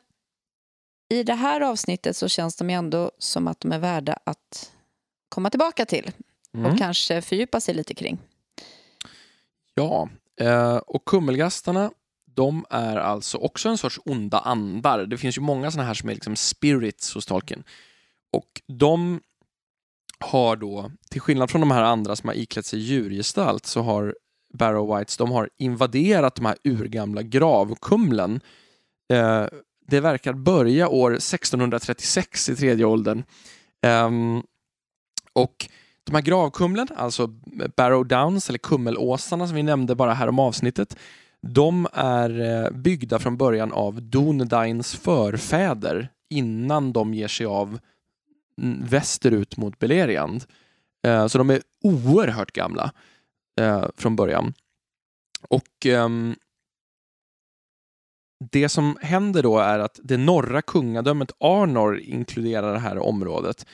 i 1.09 1.23
det 1.23 1.35
här 1.35 1.61
avsnittet 1.61 2.15
så 2.15 2.27
känns 2.27 2.55
de 2.55 2.69
ju 2.69 2.75
ändå 2.75 3.11
som 3.17 3.47
att 3.47 3.59
de 3.59 3.71
är 3.71 3.79
värda 3.79 4.19
att 4.23 4.71
komma 5.29 5.49
tillbaka 5.49 5.85
till 5.85 6.11
Mm. 6.53 6.71
och 6.71 6.77
kanske 6.77 7.21
fördjupa 7.21 7.59
sig 7.59 7.73
lite 7.73 7.93
kring. 7.93 8.17
Ja, 9.79 10.09
eh, 10.41 10.77
och 10.77 11.05
kummelgastarna 11.05 11.91
de 12.35 12.65
är 12.69 12.97
alltså 12.97 13.37
också 13.37 13.69
en 13.69 13.77
sorts 13.77 13.99
onda 14.05 14.39
andar. 14.39 15.05
Det 15.05 15.17
finns 15.17 15.37
ju 15.37 15.41
många 15.41 15.71
sådana 15.71 15.87
här 15.87 15.93
som 15.93 16.09
är 16.09 16.13
liksom 16.13 16.35
spirits 16.35 17.13
hos 17.13 17.25
Tolkien. 17.25 17.63
Och 18.33 18.61
de 18.67 19.21
har 20.19 20.55
då, 20.55 20.91
till 21.09 21.21
skillnad 21.21 21.49
från 21.49 21.61
de 21.61 21.71
här 21.71 21.83
andra 21.83 22.15
som 22.15 22.29
har 22.29 22.35
iklätt 22.35 22.65
sig 22.65 22.79
djurgestalt, 22.79 23.65
så 23.65 23.81
har 23.81 24.15
Barrow 24.53 24.97
Whites, 24.97 25.17
de 25.17 25.31
har 25.31 25.49
invaderat 25.57 26.35
de 26.35 26.45
här 26.45 26.57
urgamla 26.63 27.21
gravkumlen. 27.21 28.41
Eh, 29.13 29.45
det 29.87 29.99
verkar 29.99 30.33
börja 30.33 30.89
år 30.89 31.11
1636 31.11 32.49
i 32.49 32.55
tredje 32.55 32.85
åldern. 32.85 33.23
Eh, 33.81 34.09
och 35.33 35.69
de 36.09 36.15
här 36.15 36.21
gravkumlen, 36.21 36.87
alltså 36.95 37.27
Barrow 37.75 38.07
Downs 38.07 38.49
eller 38.49 38.59
kummelåsarna 38.59 39.47
som 39.47 39.55
vi 39.55 39.63
nämnde 39.63 39.95
bara 39.95 40.13
här 40.13 40.29
om 40.29 40.39
avsnittet, 40.39 40.97
de 41.41 41.87
är 41.93 42.39
eh, 42.39 42.71
byggda 42.71 43.19
från 43.19 43.37
början 43.37 43.71
av 43.71 44.01
Dunedains 44.01 44.95
förfäder 44.95 46.09
innan 46.29 46.93
de 46.93 47.13
ger 47.13 47.27
sig 47.27 47.45
av 47.45 47.79
västerut 48.89 49.57
mot 49.57 49.79
Beleriand. 49.79 50.45
Eh, 51.07 51.27
så 51.27 51.37
de 51.37 51.49
är 51.49 51.61
oerhört 51.83 52.51
gamla 52.51 52.91
eh, 53.59 53.85
från 53.97 54.15
början. 54.15 54.53
Och 55.49 55.85
ehm, 55.85 56.35
det 58.51 58.69
som 58.69 58.97
händer 59.01 59.43
då 59.43 59.59
är 59.59 59.79
att 59.79 59.99
det 60.03 60.17
norra 60.17 60.61
kungadömet 60.61 61.31
Arnor 61.39 61.99
inkluderar 61.99 62.73
det 62.73 62.79
här 62.79 62.97
området. 62.97 63.65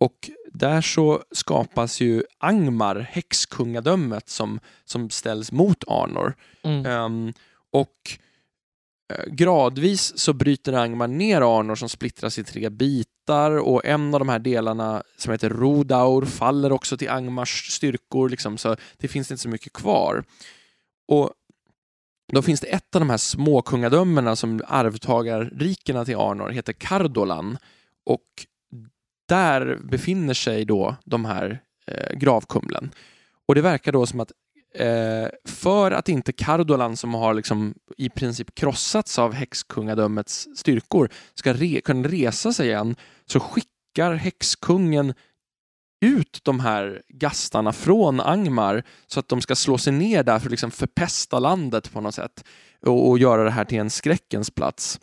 Och 0.00 0.30
där 0.52 0.80
så 0.80 1.22
skapas 1.32 2.00
ju 2.00 2.22
Angmar, 2.38 2.96
häxkungadömet, 2.96 4.28
som, 4.28 4.60
som 4.84 5.10
ställs 5.10 5.52
mot 5.52 5.84
Arnor. 5.86 6.34
Mm. 6.62 6.86
Ehm, 6.86 7.32
och 7.70 8.18
eh, 9.12 9.24
gradvis 9.32 10.18
så 10.18 10.32
bryter 10.32 10.72
Angmar 10.72 11.08
ner 11.08 11.58
Arnor 11.58 11.74
som 11.74 11.88
splittras 11.88 12.38
i 12.38 12.44
tre 12.44 12.68
bitar 12.68 13.50
och 13.58 13.84
en 13.84 14.14
av 14.14 14.20
de 14.20 14.28
här 14.28 14.38
delarna 14.38 15.02
som 15.16 15.32
heter 15.32 15.50
Rodaur 15.50 16.24
faller 16.24 16.72
också 16.72 16.96
till 16.96 17.10
Angmars 17.10 17.70
styrkor, 17.70 18.28
liksom, 18.28 18.58
så 18.58 18.76
det 18.96 19.08
finns 19.08 19.30
inte 19.30 19.42
så 19.42 19.48
mycket 19.48 19.72
kvar. 19.72 20.24
Och 21.08 21.30
då 22.32 22.42
finns 22.42 22.60
det 22.60 22.66
ett 22.66 22.94
av 22.94 23.00
de 23.00 23.10
här 23.10 23.16
små 23.16 23.62
kungadömena 23.62 24.36
som 24.36 24.62
arvtagarrikena 24.66 26.04
till 26.04 26.16
Arnor 26.16 26.48
heter 26.48 26.72
Kardolan 26.72 27.58
och 28.04 28.46
där 29.30 29.78
befinner 29.82 30.34
sig 30.34 30.64
då 30.64 30.96
de 31.04 31.24
här 31.24 31.60
eh, 31.86 32.16
gravkumlen. 32.16 32.90
Och 33.48 33.54
det 33.54 33.60
verkar 33.60 33.92
då 33.92 34.06
som 34.06 34.20
att 34.20 34.32
eh, 34.74 35.28
för 35.44 35.90
att 35.90 36.08
inte 36.08 36.32
Cardolan, 36.32 36.96
som 36.96 37.14
har 37.14 37.34
liksom 37.34 37.74
i 37.96 38.08
princip 38.08 38.54
krossats 38.54 39.18
av 39.18 39.32
häxkungadömets 39.32 40.48
styrkor 40.56 41.08
ska 41.34 41.52
re 41.52 41.80
kunna 41.80 42.08
resa 42.08 42.52
sig 42.52 42.68
igen 42.68 42.96
så 43.26 43.40
skickar 43.40 44.14
häxkungen 44.14 45.14
ut 46.04 46.40
de 46.42 46.60
här 46.60 47.02
gastarna 47.08 47.72
från 47.72 48.20
Angmar 48.20 48.82
så 49.06 49.20
att 49.20 49.28
de 49.28 49.40
ska 49.40 49.54
slå 49.54 49.78
sig 49.78 49.92
ner 49.92 50.22
där 50.22 50.38
för 50.38 50.46
att 50.46 50.50
liksom 50.50 50.70
förpesta 50.70 51.38
landet 51.38 51.92
på 51.92 52.00
något 52.00 52.14
sätt 52.14 52.44
och, 52.86 53.08
och 53.08 53.18
göra 53.18 53.44
det 53.44 53.50
här 53.50 53.64
till 53.64 53.78
en 53.78 53.90
skräckens 53.90 54.50
plats. 54.50 55.00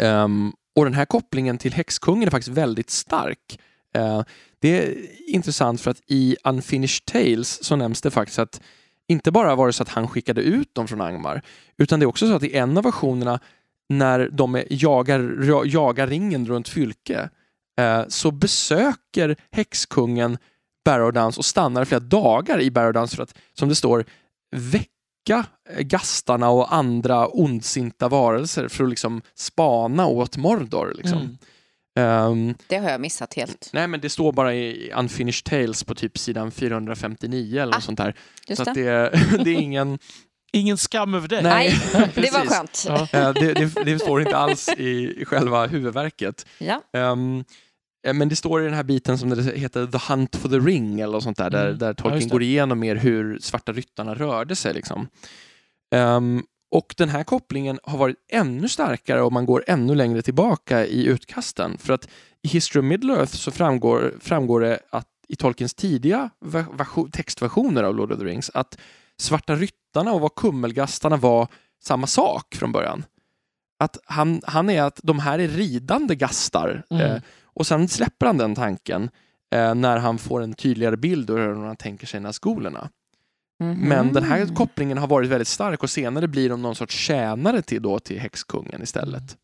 Um, 0.00 0.52
och 0.78 0.84
den 0.84 0.94
här 0.94 1.04
kopplingen 1.04 1.58
till 1.58 1.72
häxkungen 1.72 2.26
är 2.26 2.30
faktiskt 2.30 2.56
väldigt 2.56 2.90
stark. 2.90 3.58
Eh, 3.94 4.22
det 4.58 4.78
är 4.78 4.94
intressant 5.26 5.80
för 5.80 5.90
att 5.90 6.00
i 6.06 6.36
Unfinished 6.44 7.04
Tales 7.04 7.64
så 7.64 7.76
nämns 7.76 8.00
det 8.00 8.10
faktiskt 8.10 8.38
att 8.38 8.60
inte 9.08 9.30
bara 9.30 9.54
var 9.54 9.66
det 9.66 9.72
så 9.72 9.82
att 9.82 9.88
han 9.88 10.08
skickade 10.08 10.40
ut 10.40 10.74
dem 10.74 10.88
från 10.88 11.00
Angmar, 11.00 11.42
utan 11.78 12.00
det 12.00 12.04
är 12.04 12.08
också 12.08 12.28
så 12.28 12.34
att 12.34 12.42
i 12.42 12.56
en 12.56 12.78
av 12.78 12.84
versionerna 12.84 13.40
när 13.88 14.28
de 14.32 14.62
jagar, 14.70 15.44
jagar 15.66 16.06
ringen 16.06 16.46
runt 16.46 16.68
Fylke 16.68 17.30
eh, 17.78 18.02
så 18.08 18.30
besöker 18.30 19.36
häxkungen 19.52 20.38
Barrowdance 20.84 21.38
och 21.38 21.44
stannar 21.44 21.84
flera 21.84 22.00
dagar 22.00 22.60
i 22.60 22.70
Barrowdance 22.70 23.16
för 23.16 23.22
att, 23.22 23.34
som 23.52 23.68
det 23.68 23.74
står, 23.74 24.04
väcka 24.56 24.97
eh, 25.36 25.80
gastarna 25.80 26.50
och 26.50 26.74
andra 26.74 27.26
ondsinta 27.28 28.08
varelser 28.08 28.68
för 28.68 28.84
att 28.84 28.90
liksom 28.90 29.22
spana 29.34 30.06
åt 30.06 30.36
Mordor. 30.36 30.92
Liksom. 30.96 31.18
Mm. 31.18 31.36
Ehm, 31.98 32.54
Det 32.66 32.76
har 32.76 32.90
jag 32.90 33.00
missat 33.00 33.34
helt. 33.34 33.70
nej, 33.72 33.86
men 33.88 34.00
det 34.00 34.10
står 34.10 34.32
bara 34.32 34.54
i 34.54 34.92
Unfinished 34.96 35.44
Tales 35.44 35.84
på 35.84 35.94
typ 35.94 36.18
sidan 36.18 36.50
459 36.50 37.60
eller 37.62 37.72
Ah, 37.72 37.76
något 37.76 37.84
sånt 37.84 37.98
där. 37.98 38.14
Så 38.56 38.64
det. 38.64 38.72
det, 38.72 39.10
det 39.44 39.50
är 39.50 39.54
ingen... 39.60 39.98
Ingen 40.52 40.76
skam 40.78 41.14
över 41.14 41.28
det. 41.28 41.42
Nej. 41.42 41.74
Nej, 41.94 42.10
det 42.14 42.32
var 42.32 42.46
skönt. 42.46 42.84
Ja. 42.88 43.08
eh, 43.12 43.32
det, 43.32 43.52
det, 43.54 43.84
det 43.84 43.98
står 43.98 44.20
inte 44.20 44.36
alls 44.36 44.68
i, 44.68 45.24
själva 45.26 45.66
huvudverket. 45.66 46.46
Ja. 46.58 46.82
Eh, 46.96 47.16
men 48.14 48.28
det 48.28 48.36
står 48.36 48.62
i 48.62 48.64
den 48.64 48.74
här 48.74 48.82
biten 48.82 49.18
som 49.18 49.28
det 49.30 49.42
heter 49.56 49.86
The 49.86 50.12
Hunt 50.12 50.36
for 50.36 50.48
the 50.48 50.58
Ring 50.58 51.00
eller 51.00 51.12
något 51.12 51.22
sånt 51.22 51.36
där, 51.38 51.50
där, 51.50 51.66
Mm. 51.66 51.78
där 51.78 51.86
Ja, 51.86 51.94
Tolkien 51.94 52.28
det. 52.28 52.32
går 52.32 52.42
igenom 52.42 52.78
mer 52.78 52.96
hur 52.96 53.38
svarta 53.38 53.72
ryttarna 53.72 54.14
rörde 54.14 54.56
sig. 54.56 54.74
Liksom. 54.74 55.08
Ehm, 55.94 56.42
och 56.70 56.94
den 56.98 57.08
här 57.08 57.24
kopplingen 57.24 57.78
har 57.82 57.98
varit 57.98 58.16
ännu 58.32 58.68
starkare 58.68 59.22
om 59.22 59.34
man 59.34 59.46
går 59.46 59.64
ännu 59.66 59.94
längre 59.94 60.22
tillbaka 60.22 60.86
i 60.86 61.04
utkasten. 61.06 61.78
För 61.78 61.92
att 61.92 62.08
i 62.42 62.48
History 62.48 62.80
of 62.80 62.84
Middle-earth 62.84 63.26
så 63.36 63.50
framgår, 63.50 64.14
framgår 64.20 64.60
det 64.60 64.78
att 64.90 65.06
i 65.28 65.36
Tolkiens 65.36 65.74
tidiga 65.74 66.30
ver- 66.44 66.76
version- 66.76 67.10
textversioner 67.10 67.82
av 67.82 67.94
Lord 67.96 68.12
of 68.12 68.18
the 68.18 68.24
Rings 68.24 68.50
att 68.54 68.78
svarta 69.20 69.54
ryttarna 69.54 70.12
och 70.12 70.20
vad 70.20 70.34
kummelgastarna 70.34 71.16
var 71.16 71.48
samma 71.84 72.06
sak 72.06 72.54
från 72.54 72.72
början. 72.72 73.04
Att 73.80 73.98
han, 74.04 74.40
han 74.44 74.70
är 74.70 74.82
att 74.82 75.00
de 75.02 75.18
här 75.18 75.38
är 75.38 75.48
ridande 75.48 76.14
gastar. 76.14 76.82
Mm. 76.90 77.02
Eh, 77.12 77.22
och 77.58 77.66
sen 77.66 77.88
släpper 77.88 78.26
han 78.26 78.38
den 78.38 78.54
tanken 78.54 79.10
eh, 79.54 79.74
när 79.74 79.96
han 79.98 80.18
får 80.18 80.42
en 80.42 80.54
tydligare 80.54 80.96
bild 80.96 81.30
av 81.30 81.36
hur 81.36 81.54
han 81.54 81.76
tänker 81.76 82.06
sig 82.06 82.20
Nazgulerna. 82.20 82.90
Mhm. 83.60 83.88
Men 83.88 84.12
den 84.12 84.22
här 84.24 84.54
kopplingen 84.54 84.98
har 84.98 85.06
varit 85.06 85.28
väldigt 85.30 85.48
stark 85.48 85.82
och 85.82 85.90
senare 85.90 86.28
blir 86.28 86.48
de 86.48 86.62
någon 86.62 86.74
sorts 86.74 86.94
tjänare 86.96 87.62
till, 87.62 87.82
då, 87.82 87.98
till 87.98 88.18
häxkungen 88.20 88.82
istället. 88.82 89.36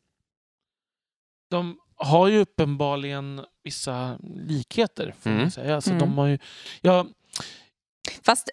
De 1.50 1.78
har 1.96 2.28
ju 2.28 2.38
uppenbarligen 2.38 3.40
vissa 3.64 4.18
likheter, 4.22 5.14
får 5.20 5.30
Mm. 5.30 5.42
man 5.42 5.50
säga. 5.50 5.74
Alltså, 5.74 5.90
Mm. 5.90 6.00
de 6.00 6.18
har 6.18 6.26
ju, 6.26 6.38
ja, 6.80 7.06
Fast 8.22 8.50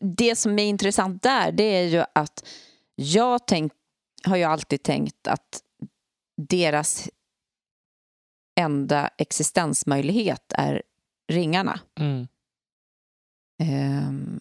det 0.00 0.36
som 0.36 0.58
är 0.58 0.64
intressant 0.64 1.22
där, 1.22 1.52
det 1.52 1.62
är 1.64 1.82
ju 1.88 2.04
att 2.14 2.48
jag 2.94 3.46
tänk, 3.46 3.72
har 4.24 4.36
ju 4.36 4.42
alltid 4.44 4.82
tänkt 4.82 5.28
att 5.28 5.60
deras 6.36 7.10
enda 8.56 9.10
existensmöjlighet 9.18 10.52
är 10.54 10.82
ringarna. 11.32 11.80
mm. 12.00 12.26
Ehm, 13.62 14.40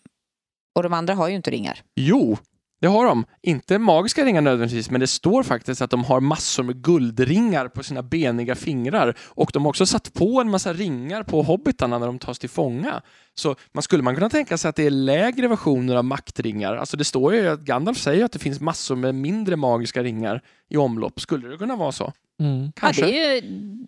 och 0.76 0.84
de 0.84 0.93
andra 0.93 1.14
har 1.14 1.28
ju 1.28 1.36
inte 1.36 1.51
ringar. 1.51 1.84
Jo, 1.95 2.38
det 2.82 2.88
har 2.88 3.05
de. 3.05 3.26
Inte 3.41 3.78
magiska 3.78 4.26
ringar 4.26 4.41
nödvändigtvis, 4.41 4.89
men 4.89 5.01
det 5.01 5.07
står 5.07 5.43
faktiskt 5.43 5.82
att 5.82 5.89
de 5.89 6.03
har 6.03 6.20
massor 6.20 6.64
med 6.64 6.84
guldringar 6.84 7.68
på 7.68 7.84
sina 7.84 8.03
beniga 8.03 8.55
fingrar 8.55 9.18
och 9.20 9.49
de 9.53 9.64
har 9.64 9.70
också 9.70 9.86
satt 9.86 10.14
på 10.14 10.41
en 10.41 10.49
massa 10.49 10.74
ringar 10.74 11.24
på 11.24 11.41
hobbitarna 11.41 11.99
när 11.99 12.05
de 12.07 12.20
tas 12.20 12.39
till 12.39 12.49
fånga. 12.49 13.01
Så 13.36 13.56
man 13.72 13.82
skulle 13.84 14.04
man 14.04 14.16
kunna 14.16 14.30
tänka 14.30 14.58
sig 14.58 14.70
att 14.70 14.76
det 14.76 14.86
är 14.86 14.90
lägre 14.90 15.48
versioner 15.48 15.95
av 15.95 16.03
maktringar. 16.06 16.76
Alltså 16.76 16.98
det 16.98 17.03
står 17.03 17.34
ju 17.36 17.48
att 17.48 17.60
Gandalf 17.60 17.98
säger 17.98 18.26
att 18.26 18.32
det 18.32 18.40
finns 18.40 18.60
massor 18.60 18.95
med 18.95 19.16
mindre 19.16 19.56
magiska 19.56 20.03
ringar 20.03 20.41
i 20.70 20.78
omlopp. 20.78 21.22
Skulle 21.22 21.48
det 21.48 21.57
kunna 21.57 21.76
vara 21.76 21.91
så? 21.91 22.14
Mm. 22.40 22.72
Kanske. 22.76 23.02
Ja, 23.02 23.07
det 23.07 23.24
är 23.26 23.36
ju, 23.41 23.41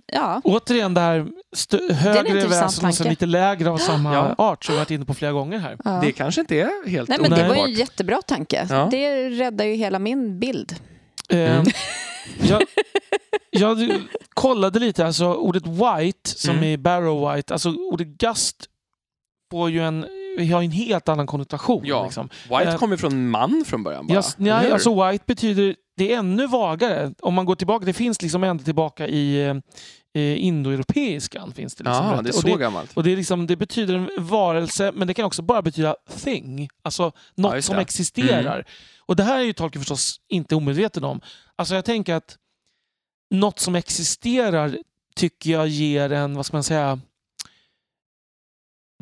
ja. 0.06 0.42
Återigen 0.44 0.94
det 0.94 1.02
här 1.02 1.28
stö- 1.56 1.92
högre 1.94 2.48
väsen 2.48 2.90
och 2.90 2.96
sen 2.96 3.08
lite 3.10 3.26
lägre 3.26 3.70
av 3.70 3.78
samma 3.78 4.14
Ja. 4.14 4.36
art 4.38 4.64
som 4.66 4.74
vi 4.74 4.80
varit 4.80 4.92
inne 4.92 5.06
på 5.06 5.14
flera 5.14 5.32
gånger 5.32 5.58
här. 5.60 5.78
ja. 5.84 6.00
Det 6.04 6.12
kanske 6.12 6.42
inte 6.42 6.56
är 6.56 6.90
helt 6.90 7.10
Nej, 7.10 7.18
men 7.22 7.32
det 7.32 7.48
var 7.48 7.56
ju 7.56 7.62
en 7.62 7.72
jättebra 7.74 8.22
tanke. 8.22 8.68
Ja. 8.70 8.88
Det 8.92 9.30
räddar 9.30 9.66
ju 9.66 9.74
hela 9.76 10.00
min 10.00 10.40
bild. 10.40 10.76
Eh, 11.30 11.40
Mm. 11.56 11.66
jag, 12.42 12.62
jag 13.50 14.02
kollade 14.34 14.80
lite, 14.80 15.06
alltså 15.06 15.34
ordet 15.34 15.64
white 15.68 16.30
som 16.30 16.52
Mm. 16.52 16.64
i 16.64 16.78
Barrow 16.78 17.36
White, 17.36 17.54
alltså 17.54 17.70
ordet 17.92 18.08
gast 18.08 18.66
får 19.52 19.70
ju 19.70 19.80
en, 19.84 20.06
har 20.52 20.62
en 20.64 20.72
helt 20.72 21.10
annan 21.10 21.28
konnotation. 21.28 21.82
Ja. 21.86 22.04
Liksom. 22.04 22.30
White 22.50 22.64
Eh, 22.72 22.78
kommer 22.78 22.98
från 22.98 23.30
man 23.30 23.64
från 23.68 23.84
början 23.84 24.08
bara. 24.08 24.14
Eller 24.14 24.26
nej, 24.38 24.72
alltså 24.72 25.10
white 25.10 25.24
betyder 25.28 25.76
det 25.98 26.14
är 26.14 26.18
ännu 26.20 26.48
vagare. 26.48 27.14
Om 27.20 27.34
man 27.34 27.46
går 27.46 27.56
tillbaka, 27.56 27.86
det 27.86 27.94
finns 27.94 28.22
liksom 28.22 28.44
ända 28.44 28.64
tillbaka 28.64 29.08
i 29.08 29.46
eh, 30.14 30.46
indoeuropeiskan. 30.46 31.54
Finns 31.54 31.76
det 31.76 31.84
liksom 31.84 32.06
Ja, 32.06 32.22
det 32.22 32.30
är 32.30 32.34
Och 32.34 32.40
så 32.42 32.56
gammalt. 32.56 32.92
och 32.94 33.04
det, 33.04 33.12
är 33.12 33.18
liksom, 33.18 33.48
det 33.48 33.56
betyder 33.56 33.94
en 33.96 34.10
varelse, 34.20 34.92
men 34.96 35.08
det 35.08 35.14
kan 35.14 35.26
också 35.26 35.42
bara 35.42 35.62
betyda 35.62 35.96
thing. 36.24 36.70
Alltså 36.84 37.12
något 37.36 37.56
Ja, 37.56 37.62
som 37.62 37.76
det. 37.76 37.82
existerar. 37.82 38.66
Och 39.06 39.16
det 39.16 39.24
här 39.24 39.40
är 39.40 39.44
ju 39.44 39.54
Tolkien 39.54 39.82
förstås 39.82 40.20
inte 40.30 40.56
omedveten 40.56 41.04
om. 41.04 41.22
Alltså 41.56 41.76
jag 41.76 41.86
tänker 41.86 42.14
att 42.16 42.36
något 43.32 43.60
som 43.60 43.76
existerar 43.76 44.78
tycker 45.16 45.52
jag 45.52 45.68
ger 45.68 46.12
en, 46.12 46.36
vad 46.36 46.46
ska 46.46 46.56
man 46.58 46.64
säga, 46.64 47.00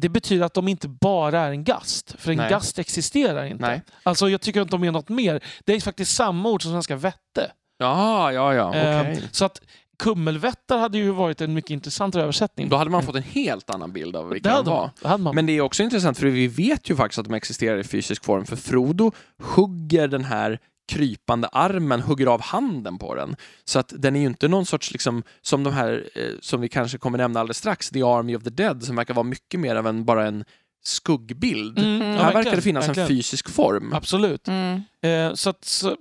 det 0.03 0.09
betyder 0.09 0.45
att 0.45 0.53
de 0.53 0.67
inte 0.67 0.87
bara 0.87 1.39
är 1.39 1.51
en 1.51 1.63
gast. 1.63 2.15
För 2.17 2.31
en 2.31 2.37
Nej. 2.37 2.49
gast 2.49 2.79
existerar 2.79 3.45
inte. 3.45 3.65
Nej. 3.67 3.81
Alltså 4.03 4.29
jag 4.29 4.41
tycker 4.41 4.61
att 4.61 4.69
de 4.71 4.83
är 4.83 4.91
något 4.91 5.09
mer. 5.09 5.43
Det 5.65 5.73
är 5.73 5.81
faktiskt 5.81 6.15
samma 6.15 6.49
ord 6.49 6.61
som 6.61 6.71
svenska 6.71 6.95
vette. 6.95 7.51
Ja, 7.77 8.31
ja, 8.31 8.53
ja. 8.53 8.75
Eh, 8.75 8.99
okej. 9.01 9.23
Så 9.31 9.45
att 9.45 9.61
kummelvättar 9.99 10.77
hade 10.77 10.97
ju 10.97 11.11
varit 11.11 11.41
en 11.41 11.53
mycket 11.53 11.71
intressantare 11.71 12.23
översättning. 12.23 12.69
Då 12.69 12.75
hade 12.75 12.91
man 12.91 13.03
fått 13.03 13.15
en 13.15 13.23
helt 13.23 13.69
annan 13.69 13.91
bild 13.93 14.15
av 14.15 14.27
det 14.27 14.33
vilka 14.33 14.49
de 14.49 14.65
var. 14.65 14.79
man. 14.81 14.89
Det 15.01 15.07
hade 15.07 15.23
man. 15.23 15.35
Men 15.35 15.45
det 15.45 15.53
är 15.57 15.61
också 15.61 15.83
intressant 15.83 16.17
för 16.17 16.27
vi 16.27 16.47
vet 16.47 16.89
ju 16.89 16.95
faktiskt 16.95 17.19
att 17.19 17.25
de 17.25 17.33
existerar 17.33 17.77
i 17.77 17.83
fysisk 17.83 18.25
form 18.25 18.45
för 18.45 18.55
Frodo 18.55 19.11
hugger 19.41 20.07
den 20.07 20.23
här 20.23 20.59
krypande 20.93 21.47
armen, 21.47 22.01
hugger 22.01 22.27
av 22.27 22.41
handen 22.41 22.97
på 22.97 23.15
den. 23.15 23.35
Så 23.65 23.79
att 23.79 23.93
den 23.97 24.15
är 24.15 24.19
ju 24.19 24.25
inte 24.25 24.47
någon 24.47 24.65
sorts, 24.65 24.91
liksom, 24.91 25.23
som 25.41 25.63
de 25.63 25.73
här 25.73 26.09
eh, 26.15 26.31
som 26.41 26.61
vi 26.61 26.69
kanske 26.69 26.97
kommer 26.97 27.17
nämna 27.17 27.39
alldeles 27.39 27.57
strax, 27.57 27.89
The 27.89 28.03
Army 28.03 28.35
of 28.35 28.43
the 28.43 28.49
Dead, 28.49 28.83
som 28.83 28.95
verkar 28.95 29.13
vara 29.13 29.23
mycket 29.23 29.59
mer 29.59 29.75
av 29.75 29.87
en, 29.87 30.05
bara 30.05 30.27
en 30.27 30.45
skuggbild. 30.83 31.79
Mm, 31.79 32.01
ja, 32.01 32.23
här 32.23 32.33
verkar 32.33 32.55
det 32.55 32.61
finnas 32.61 32.87
verkligen. 32.87 33.09
en 33.09 33.15
fysisk 33.15 33.49
form. 33.49 33.93
Absolut. 33.93 34.47
Mm. 34.47 34.81
Eh, 35.01 35.33
så 35.33 35.49
att, 35.49 35.65
så, 35.65 35.97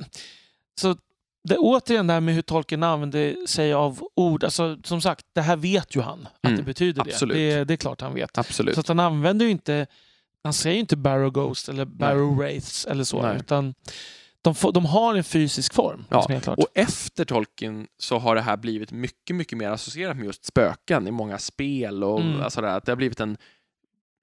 så 0.81 0.97
det, 1.49 1.57
återigen 1.57 2.07
det 2.07 2.13
här 2.13 2.21
med 2.21 2.35
hur 2.35 2.43
Tolkien 2.43 2.83
använder 2.83 3.47
sig 3.47 3.73
av 3.73 4.03
ord. 4.15 4.45
Alltså, 4.45 4.79
som 4.85 5.01
sagt, 5.01 5.27
det 5.35 5.41
här 5.43 5.57
vet 5.57 5.97
ju 5.97 6.01
han 6.01 6.27
att 6.27 6.45
Mm, 6.45 6.57
det 6.57 6.63
betyder 6.63 7.01
absolut. 7.03 7.37
det. 7.37 7.55
det. 7.57 7.65
Det 7.65 7.75
är 7.75 7.77
klart 7.77 8.01
han 8.01 8.15
vet. 8.15 8.39
Absolut. 8.39 8.75
Så 8.75 8.81
att 8.81 8.89
han 8.89 9.01
använder 9.01 9.45
ju 9.47 9.51
inte, 9.51 9.87
han 10.45 10.53
säger 10.53 10.75
ju 10.75 10.81
inte 10.81 10.97
Barrow 10.97 11.31
Ghost 11.31 11.69
eller 11.69 11.85
Barrow 11.85 12.37
Wraiths 12.37 12.87
eller 12.87 13.05
så. 13.05 13.23
Nej. 13.23 13.37
Utan 13.37 13.75
de, 14.43 14.55
får, 14.55 14.73
de 14.73 14.85
har 14.87 15.15
en 15.15 15.25
fysisk 15.25 15.75
form. 15.75 16.05
Ja. 16.11 16.41
Och 16.47 16.67
efter 16.75 17.25
Tolkien 17.25 17.87
så 17.99 18.19
har 18.19 18.35
det 18.35 18.41
här 18.43 18.57
blivit 18.57 18.93
mycket, 18.93 19.37
mycket 19.37 19.59
mer 19.59 19.69
associerat 19.71 20.17
med 20.17 20.27
just 20.27 20.45
spöken 20.45 21.07
i 21.07 21.11
många 21.11 21.39
spel 21.39 22.05
och 22.05 22.21
Mm. 22.21 22.41
alltså 22.43 22.61
det, 22.61 22.81
det 22.85 22.91
har 22.93 22.97
blivit 22.97 23.21
en 23.21 23.37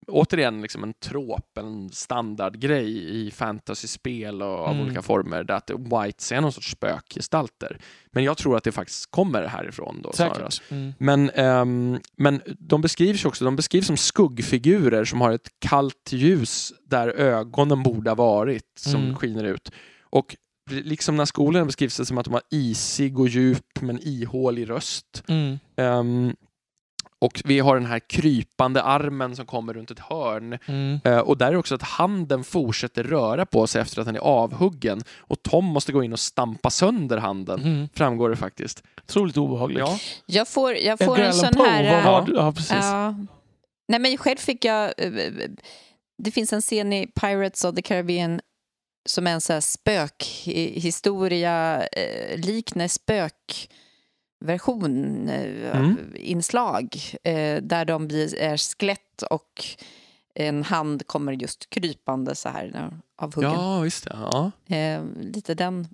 återigen 0.08 0.62
liksom 0.62 0.84
en 0.84 0.94
trop, 0.94 1.58
en 1.58 1.90
standardgrej 1.90 3.16
i 3.28 3.32
fantasyspel 3.32 4.42
och 4.42 4.48
av 4.60 4.74
Mm. 4.74 4.86
olika 4.86 5.02
former 5.02 5.44
där 5.44 5.54
att 5.56 5.70
Whites 5.72 6.32
är 6.32 6.42
någon 6.42 6.52
sorts 6.52 6.72
spökgestalter. 6.72 7.80
Men 8.12 8.24
jag 8.24 8.38
tror 8.38 8.58
att 8.58 8.64
det 8.64 8.72
faktiskt 8.72 9.12
kommer 9.12 9.44
härifrån 9.48 10.02
då. 10.04 10.12
Säkert. 10.14 10.62
Mm. 10.72 10.94
Men, 11.00 11.30
ehm, 11.30 12.00
men 12.18 12.42
de 12.60 12.82
beskrivs 12.82 13.26
också 13.26 13.46
de 13.46 13.56
beskrivs 13.56 13.88
som 13.88 13.98
skuggfigurer 13.98 15.06
som 15.06 15.22
har 15.22 15.32
ett 15.32 15.50
kallt 15.60 16.10
ljus 16.12 16.74
där 16.86 17.08
ögonen 17.08 17.84
borde 17.84 18.10
ha 18.10 18.16
varit 18.16 18.66
som 18.80 19.02
Mm. 19.04 19.16
skiner 19.16 19.44
ut. 19.44 19.72
Och 20.10 20.36
liksom 20.72 21.16
när 21.18 21.26
skolorna 21.26 21.66
beskrivs 21.66 21.98
det 21.98 22.06
som 22.06 22.18
att 22.18 22.26
de 22.26 22.34
har 22.34 22.44
isig 22.52 23.20
och 23.20 23.28
djup 23.28 23.82
men 23.82 24.00
ihålig 24.02 24.70
röst. 24.70 25.24
Mm. 25.28 25.60
Ehm, 25.78 26.36
och 27.22 27.42
vi 27.46 27.60
har 27.60 27.76
den 27.76 27.86
här 27.86 28.00
krypande 28.10 28.84
armen 28.84 29.36
som 29.36 29.46
kommer 29.46 29.74
runt 29.74 29.92
ett 29.92 30.00
hörn. 30.00 30.58
Mm. 30.66 31.00
Eh, 31.04 31.20
och 31.20 31.38
där 31.38 31.52
är 31.52 31.56
också 31.56 31.76
att 31.76 31.82
handen 31.82 32.44
fortsätter 32.44 33.04
röra 33.04 33.46
på 33.46 33.68
sig 33.68 33.82
efter 33.82 34.00
att 34.00 34.06
den 34.06 34.16
är 34.16 34.20
avhuggen. 34.20 35.02
Och 35.18 35.44
Tom 35.44 35.66
måste 35.66 35.92
gå 35.92 36.04
in 36.04 36.14
och 36.14 36.20
stampa 36.20 36.70
sönder 36.70 37.18
handen, 37.18 37.60
Mm. 37.62 37.90
framgår 37.94 38.30
det 38.30 38.36
faktiskt. 38.36 38.84
Otroligt 39.04 39.38
obehagligt. 39.38 39.80
Ja, 39.80 40.00
Jag 40.26 40.48
får, 40.48 40.74
jag 40.76 41.00
får 41.00 41.20
en 41.20 41.34
sån 41.34 41.54
här... 41.58 41.84
det? 41.84 42.34
Ja, 42.36 42.52
precis. 42.52 42.72
Ja. 42.72 43.16
Nej, 43.88 44.00
men 44.00 44.18
själv 44.18 44.38
fick 44.38 44.66
jag... 44.66 44.94
eh, 44.98 45.14
eh, 45.16 45.32
Det 46.24 46.32
finns 46.32 46.54
en 46.54 46.62
scen 46.62 46.94
i 46.94 47.08
Pirates 47.08 47.64
of 47.64 47.76
the 47.76 47.82
Caribbean 47.82 48.42
som 49.06 49.28
en 49.28 49.42
så 49.42 49.54
här 49.54 49.62
spökhistoria, 49.62 51.88
eh, 51.88 52.38
liknar 52.40 52.88
spökversion, 52.88 53.70
eh, 55.30 55.78
Mm. 55.78 55.98
inslag, 56.16 56.98
eh, 57.24 57.62
där 57.62 57.86
de 57.86 58.08
blir, 58.08 58.36
är 58.36 58.58
skelett 58.58 59.22
och 59.30 59.66
en 60.36 60.64
hand 60.64 61.08
kommer 61.08 61.32
just 61.34 61.70
krypande 61.70 62.36
så 62.36 62.50
här 62.50 62.70
när- 62.74 62.98
avhuggen. 63.22 63.52
ja 63.52 63.80
visst 63.80 64.04
det. 64.04 64.18
Ja, 64.32 64.52
Eh, 64.76 65.04
lite 65.22 65.54
den 65.56 65.88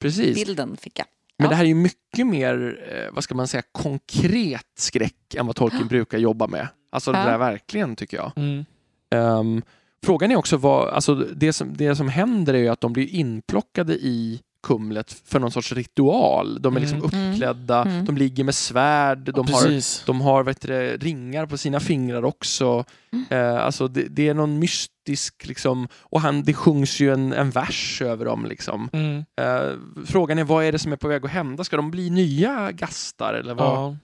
precis. 0.00 0.34
bilden 0.44 0.76
fick 0.76 0.98
jag. 0.98 1.06
Men 1.38 1.44
Ja. 1.44 1.50
det 1.50 1.56
här 1.56 1.64
är 1.64 1.68
ju 1.68 1.74
mycket 1.74 2.26
mer, 2.26 2.84
eh, 2.92 3.14
vad 3.14 3.24
ska 3.24 3.34
man 3.34 3.48
säga, 3.48 3.62
konkret 3.72 4.66
skräck 4.78 5.34
än 5.34 5.46
vad 5.46 5.56
Tolkien 5.56 5.88
brukar 5.88 6.18
jobba 6.18 6.46
med. 6.46 6.68
Alltså 6.90 7.12
det 7.12 7.18
där 7.18 7.38
verkligen 7.38 7.96
tycker 7.96 8.16
jag. 8.16 8.32
Mm. 8.36 8.64
Ehm, 9.10 9.62
frågan 10.06 10.30
är 10.30 10.36
också 10.36 10.56
vad, 10.56 10.88
alltså 10.88 11.14
det 11.14 11.52
som, 11.52 11.76
det 11.76 11.96
som 11.96 12.08
händer 12.08 12.54
är 12.54 12.58
ju 12.58 12.68
att 12.68 12.80
de 12.80 12.92
blir 12.92 13.08
inplockade 13.14 13.94
i 13.94 14.40
kumlet 14.62 15.22
för 15.24 15.40
någon 15.40 15.50
sorts 15.50 15.72
ritual. 15.72 16.62
De 16.62 16.76
är 16.76 16.80
liksom 16.80 16.98
Mm. 16.98 17.10
Mm. 17.14 17.30
uppklädda, 17.32 17.82
Mm. 17.82 18.04
de 18.04 18.16
ligger 18.16 18.44
med 18.44 18.54
svärd, 18.54 19.18
de 19.34 19.48
har, 19.48 19.62
Precis. 19.62 20.02
de 20.06 20.20
har 20.20 20.44
vet 20.44 20.60
du, 20.60 20.96
ringar 20.96 21.46
på 21.46 21.58
sina 21.58 21.80
fingrar 21.80 22.24
också. 22.24 22.84
Mm. 23.12 23.24
Eh, 23.30 23.64
alltså 23.64 23.88
det, 23.88 24.02
det 24.08 24.28
är 24.28 24.34
någon 24.34 24.58
mystisk, 24.58 25.46
liksom, 25.46 25.88
och 25.94 26.20
han, 26.20 26.42
det 26.42 26.54
sjungs 26.54 27.00
ju 27.00 27.12
en, 27.12 27.32
en 27.32 27.50
vers 27.50 28.02
över 28.02 28.24
dem. 28.24 28.46
Liksom. 28.46 28.90
Mm. 28.92 29.24
Eh, 29.40 29.72
frågan 30.06 30.38
är 30.38 30.44
vad 30.44 30.64
är 30.64 30.72
det 30.72 30.78
som 30.78 30.92
är 30.92 30.96
på 30.96 31.08
väg 31.08 31.24
att 31.24 31.30
hända? 31.30 31.64
Ska 31.64 31.76
de 31.76 31.90
bli 31.90 32.10
nya 32.10 32.72
gastar 32.72 33.34
eller 33.34 33.54
vad, 33.54 33.66
Ja. 33.66 33.96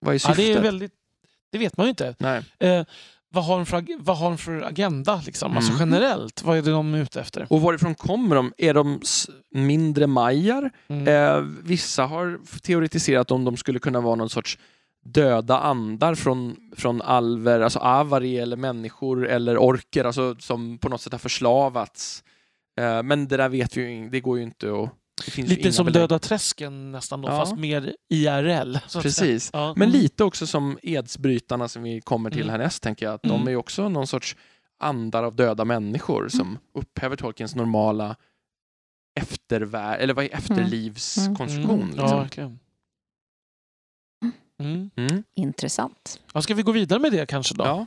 vad 0.00 0.14
är 0.14 0.14
Ja, 0.14 0.18
syftet? 0.18 0.36
det, 0.36 0.52
är 0.52 0.62
väldigt, 0.62 0.92
det 1.52 1.58
vet 1.58 1.76
man 1.76 1.86
ju 1.86 1.90
inte. 1.90 2.14
Nej. 2.18 2.42
Eh, 2.58 2.84
vad, 3.32 3.44
har 3.44 3.56
de 3.56 3.66
för, 3.66 3.84
vad 3.98 4.16
har 4.18 4.28
de 4.28 4.38
för 4.38 4.62
agenda? 4.62 5.22
Liksom? 5.26 5.56
Alltså 5.56 5.72
Mm. 5.72 5.80
generellt, 5.90 6.42
vad 6.44 6.58
är 6.58 6.62
det 6.62 6.70
de 6.70 6.94
är 6.94 6.98
ute 6.98 7.20
efter? 7.20 7.46
Och 7.50 7.60
varifrån 7.60 7.94
kommer 7.94 8.36
de? 8.36 8.52
Är 8.58 8.74
de 8.74 9.00
mindre 9.54 10.06
majar? 10.06 10.70
Mm. 10.88 11.08
Eh, 11.08 11.44
vissa 11.64 12.04
har 12.06 12.38
teoretiserat 12.62 13.30
om 13.30 13.44
de 13.44 13.56
skulle 13.56 13.78
kunna 13.78 14.00
vara 14.00 14.14
någon 14.14 14.30
sorts 14.30 14.58
döda 15.04 15.58
andar 15.58 16.14
från, 16.14 16.56
från 16.76 17.02
alver, 17.02 17.60
alltså 17.60 17.78
avari 17.78 18.38
eller 18.38 18.56
människor 18.56 19.26
eller 19.28 19.56
orker, 19.58 20.04
alltså 20.04 20.36
som 20.38 20.78
på 20.78 20.88
något 20.88 21.00
sätt 21.00 21.12
har 21.12 21.18
förslavats. 21.18 22.24
Eh, 22.80 23.02
men 23.02 23.28
det 23.28 23.36
där 23.36 23.48
vet 23.48 23.76
vi 23.76 23.90
ju, 23.90 24.08
det 24.08 24.20
går 24.20 24.38
ju 24.38 24.44
inte 24.44 24.66
att... 24.72 24.90
Lite 25.36 25.72
som 25.72 25.86
belägg. 25.86 26.02
Döda 26.02 26.18
träsken 26.18 26.92
nästan 26.92 27.22
då, 27.22 27.28
Ja. 27.28 27.36
fast 27.40 27.56
mer 27.56 27.96
IRL. 28.08 28.76
Precis. 29.02 29.50
Ja. 29.52 29.74
Men 29.76 29.90
lite 29.90 30.24
också 30.24 30.46
som 30.46 30.78
edsbrytarna 30.82 31.68
som 31.68 31.82
vi 31.82 32.00
kommer 32.00 32.30
till 32.30 32.40
Mm. 32.42 32.50
härnäst, 32.50 32.82
tänker 32.82 33.06
jag. 33.06 33.14
Att 33.14 33.24
Mm. 33.24 33.36
De 33.36 33.46
är 33.46 33.50
ju 33.50 33.56
också 33.56 33.88
någon 33.88 34.06
sorts 34.06 34.36
andar 34.78 35.24
av 35.24 35.36
döda 35.36 35.64
människor 35.64 36.28
som 36.28 36.58
upphäver 36.74 37.16
Tolkiens 37.16 37.54
normala 37.54 38.16
eftervär 39.20 39.98
eller 39.98 40.14
vad 40.14 40.24
är 40.24 40.34
efterlivskonstruktion. 40.34 41.80
Mm. 41.82 41.94
Ja, 41.96 42.02
Liksom. 42.02 42.18
verkligen. 42.18 42.58
Mm. 44.60 44.90
Mm. 44.96 45.22
Intressant. 45.34 46.20
Ja, 46.34 46.42
ska 46.42 46.54
vi 46.54 46.62
gå 46.62 46.72
vidare 46.72 46.98
med 46.98 47.12
det 47.12 47.26
kanske 47.26 47.54
då? 47.54 47.64
Ja. 47.64 47.86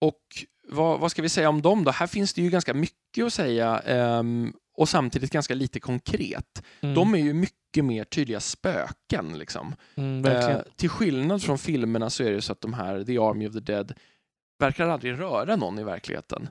Och 0.00 0.20
vad, 0.68 1.00
vad 1.00 1.10
ska 1.10 1.22
vi 1.22 1.28
säga 1.28 1.48
om 1.48 1.62
dem 1.62 1.84
då? 1.84 1.90
Här 1.90 2.06
finns 2.06 2.34
det 2.34 2.42
ju 2.42 2.50
ganska 2.50 2.74
mycket 2.74 3.24
att 3.24 3.32
säga 3.32 3.78
ehm, 3.78 4.52
och 4.80 4.88
samtidigt 4.88 5.30
ganska 5.32 5.54
lite 5.54 5.80
konkret. 5.80 6.62
Mm. 6.80 6.94
De 6.94 7.14
är 7.14 7.18
ju 7.18 7.34
mycket 7.34 7.84
mer 7.84 8.04
tydliga 8.04 8.40
spöken. 8.40 9.38
Liksom. 9.38 9.74
Mm. 9.94 10.24
Eh, 10.24 10.58
till 10.76 10.88
skillnad 10.88 11.42
från 11.42 11.58
filmerna 11.58 12.10
så 12.10 12.22
är 12.24 12.30
det 12.30 12.42
så 12.42 12.52
att 12.52 12.60
de 12.60 12.74
här, 12.74 13.04
The 13.04 13.18
Army 13.18 13.48
of 13.48 13.52
the 13.52 13.60
Dead, 13.60 13.92
verkar 14.58 14.88
aldrig 14.88 15.18
röra 15.20 15.56
någon 15.56 15.78
i 15.78 15.84
verkligheten. 15.84 16.48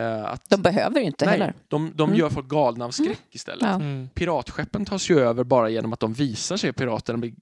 Eh, 0.00 0.24
att, 0.24 0.50
De 0.50 0.62
behöver 0.62 1.00
ju 1.00 1.06
inte 1.06 1.24
nej, 1.24 1.32
heller. 1.32 1.54
de, 1.68 1.92
de 1.94 2.08
Mm. 2.08 2.18
gör 2.20 2.30
folk 2.30 2.48
galna 2.48 2.84
av 2.84 2.90
skräck 2.90 3.22
istället. 3.30 3.62
Ja. 3.62 3.74
Mm. 3.74 4.08
Piratskeppen 4.14 4.84
tas 4.84 5.10
ju 5.10 5.20
över 5.20 5.44
bara 5.44 5.68
genom 5.68 5.92
att 5.92 6.00
de 6.00 6.12
visar 6.12 6.56
sig, 6.56 6.72
piraterna 6.72 7.18
blir, 7.18 7.32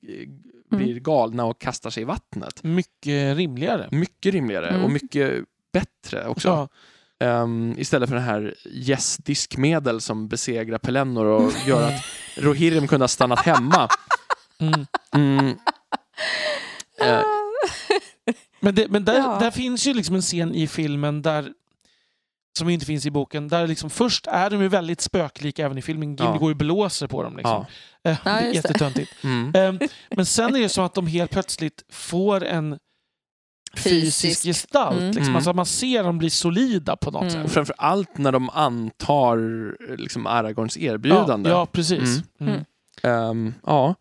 Mm. 0.72 0.84
blir 0.84 1.00
galna 1.00 1.44
och 1.44 1.60
kastar 1.60 1.90
sig 1.90 2.00
i 2.02 2.04
vattnet. 2.04 2.62
Mycket 2.62 3.36
rimligare. 3.36 3.88
Mycket 3.90 4.32
rimligare 4.34 4.68
Mm. 4.68 4.84
och 4.84 4.90
mycket 4.90 5.44
bättre 5.72 6.26
också. 6.26 6.48
Ja. 6.48 6.68
Ehm, 7.22 7.74
istället 7.78 8.08
för 8.08 8.16
den 8.16 8.24
här 8.24 8.54
yes 8.70 9.16
diskmedel 9.16 10.00
som 10.00 10.28
besegrar 10.28 10.78
pelennor 10.78 11.26
och 11.26 11.52
gör 11.66 11.88
att 11.88 12.04
Rohirrim 12.36 12.88
kunde 12.88 13.02
ha 13.02 13.08
stannat 13.08 13.40
hemma. 13.40 13.88
Mm. 14.60 14.86
Mm. 15.14 15.48
Eh, 17.00 17.20
Men, 18.60 18.74
det, 18.74 18.88
men 18.88 19.04
där, 19.04 19.14
Ja. 19.18 19.38
där 19.40 19.50
finns 19.50 19.86
ju 19.86 19.94
liksom 19.94 20.14
en 20.14 20.22
scen 20.22 20.54
i 20.54 20.66
filmen 20.66 21.22
där 21.22 21.52
som 22.58 22.68
inte 22.68 22.86
finns 22.86 23.06
i 23.06 23.10
boken. 23.10 23.48
Där 23.48 23.66
liksom, 23.66 23.90
först 23.90 24.26
är 24.26 24.50
de 24.50 24.62
ju 24.62 24.68
väldigt 24.68 25.00
spöklika 25.00 25.64
även 25.64 25.78
i 25.78 25.82
filmen. 25.82 26.08
Gimli 26.08 26.24
Ja. 26.24 26.32
går 26.38 26.48
ju 26.50 26.52
och 26.52 26.56
blåser 26.56 27.06
på 27.06 27.22
dem. 27.22 27.36
Liksom. 27.36 27.64
ja. 28.02 28.10
Eh, 28.10 28.18
det 28.24 28.30
är 28.30 28.52
jättetöntigt. 28.52 29.12
Mm. 29.24 29.52
Ehm, 29.54 29.78
men 30.10 30.26
sen 30.26 30.56
är 30.56 30.60
det 30.60 30.68
så 30.68 30.82
att 30.82 30.94
de 30.94 31.06
helt 31.06 31.30
plötsligt 31.30 31.84
får 31.90 32.44
en 32.44 32.78
fysisk 33.76 34.22
Fysisk. 34.22 34.42
gestalt. 34.44 34.96
Mm. 34.96 35.06
Liksom. 35.06 35.22
Mm. 35.24 35.36
Alltså 35.36 35.52
man 35.52 35.66
ser 35.66 36.02
dem 36.04 36.18
bli 36.18 36.30
solida 36.30 36.96
på 36.96 37.10
något 37.10 37.22
Mm. 37.32 37.42
Sätt. 37.44 37.52
framför 37.52 37.74
allt 37.78 38.18
när 38.18 38.32
de 38.32 38.50
antar 38.50 39.36
liksom 39.96 40.26
Aragorns 40.26 40.76
erbjudande. 40.78 41.50
Ja, 41.50 41.56
ja 41.56 41.66
precis. 41.66 42.22
Mm. 42.40 42.60
Ehm, 43.02 43.54
ja. 43.66 43.94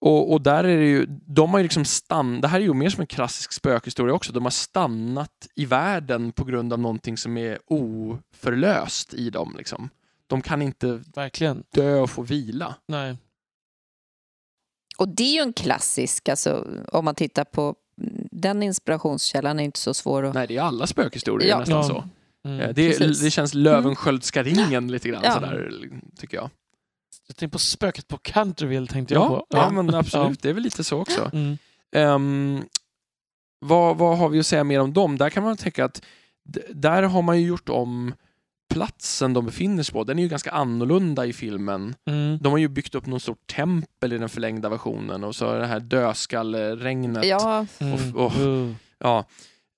Och, 0.00 0.32
och 0.32 0.40
där 0.42 0.64
är 0.64 0.78
det 0.78 0.86
ju, 0.86 1.06
de 1.26 1.50
har 1.50 1.58
ju 1.58 1.62
liksom 1.62 1.84
stannat, 1.84 2.42
det 2.42 2.48
här 2.48 2.60
är 2.60 2.64
ju 2.64 2.74
mer 2.74 2.90
som 2.90 3.00
en 3.00 3.06
klassisk 3.06 3.52
spökhistoria 3.52 4.14
också, 4.14 4.32
de 4.32 4.42
har 4.42 4.50
stannat 4.50 5.48
i 5.54 5.64
världen 5.66 6.32
på 6.32 6.44
grund 6.44 6.72
av 6.72 6.78
någonting 6.78 7.16
som 7.16 7.36
är 7.36 7.58
oförlöst 7.66 9.14
i 9.14 9.30
dem. 9.30 9.54
Liksom. 9.58 9.90
De 10.26 10.42
kan 10.42 10.62
inte 10.62 11.02
Verkligen. 11.14 11.62
dö 11.74 12.00
och 12.00 12.10
få 12.10 12.22
vila. 12.22 12.74
Nej. 12.88 13.16
Och 14.98 15.08
det 15.08 15.22
är 15.22 15.34
ju 15.34 15.40
en 15.40 15.52
klassisk, 15.52 16.28
alltså, 16.28 16.66
om 16.92 17.04
man 17.04 17.14
tittar 17.14 17.44
på 17.44 17.74
den 18.34 18.62
inspirationskällan 18.62 19.60
är 19.60 19.64
inte 19.64 19.78
så 19.80 19.94
svår 19.94 20.22
att... 20.24 20.34
Nej, 20.34 20.46
det 20.46 20.56
är 20.56 20.62
alla 20.62 20.86
spökhistorier 20.86 21.48
Ja. 21.48 21.58
nästan 21.58 21.76
Ja. 21.76 21.82
så. 21.84 22.04
Mm. 22.48 22.60
Eh, 22.60 22.68
Det, 22.74 22.98
det 23.22 23.30
känns 23.30 23.54
Löwenskiöldska 23.54 24.42
ringen 24.42 24.92
lite 24.92 25.08
grann 25.08 25.20
Ja. 25.24 25.32
sådär, 25.32 25.72
tycker 26.18 26.36
jag. 26.36 26.50
Jag 27.28 27.36
tänkte 27.36 27.52
på 27.52 27.58
spöket 27.58 28.08
på 28.08 28.18
Canterville. 28.22 28.86
Tänkte 28.86 29.14
jag 29.14 29.22
Ja, 29.22 29.28
på. 29.28 29.46
ja, 29.48 29.70
men 29.70 29.94
absolut, 29.94 30.42
det 30.42 30.48
är 30.48 30.52
väl 30.52 30.62
lite 30.62 30.84
så 30.84 30.98
också. 31.00 31.30
Mm. 31.32 31.58
Ehm, 31.96 32.62
vad, 33.58 33.96
vad 33.98 34.18
har 34.18 34.28
vi 34.28 34.40
att 34.40 34.46
säga 34.46 34.64
mer 34.64 34.80
om 34.80 34.92
dem? 34.92 35.18
Där 35.18 35.30
kan 35.30 35.42
man 35.42 35.56
tänka 35.56 35.84
att 35.84 36.02
där 36.74 37.02
har 37.02 37.22
man 37.22 37.40
ju 37.40 37.46
gjort 37.46 37.68
om 37.68 38.14
platsen 38.72 39.32
de 39.32 39.46
befinner 39.46 39.82
sig 39.82 39.92
på. 39.92 40.04
Den 40.04 40.18
är 40.18 40.22
ju 40.22 40.28
ganska 40.28 40.50
annorlunda 40.50 41.26
i 41.26 41.32
filmen. 41.32 41.94
Mm. 42.06 42.38
De 42.40 42.52
har 42.52 42.58
ju 42.58 42.68
byggt 42.68 42.94
upp 42.94 43.06
någon 43.06 43.20
stort 43.20 43.46
tempel 43.46 44.12
i 44.12 44.18
den 44.18 44.28
förlängda 44.28 44.68
versionen 44.68 45.24
och 45.24 45.36
så 45.36 45.52
det 45.52 45.66
här 45.66 45.80
dödskalleregnet. 45.80 47.24
Ja, 47.26 47.66
Mm. 47.80 47.94
Och- 48.14 48.24
och- 48.26 48.40
Uh. 48.40 48.72
Ja. 48.98 49.24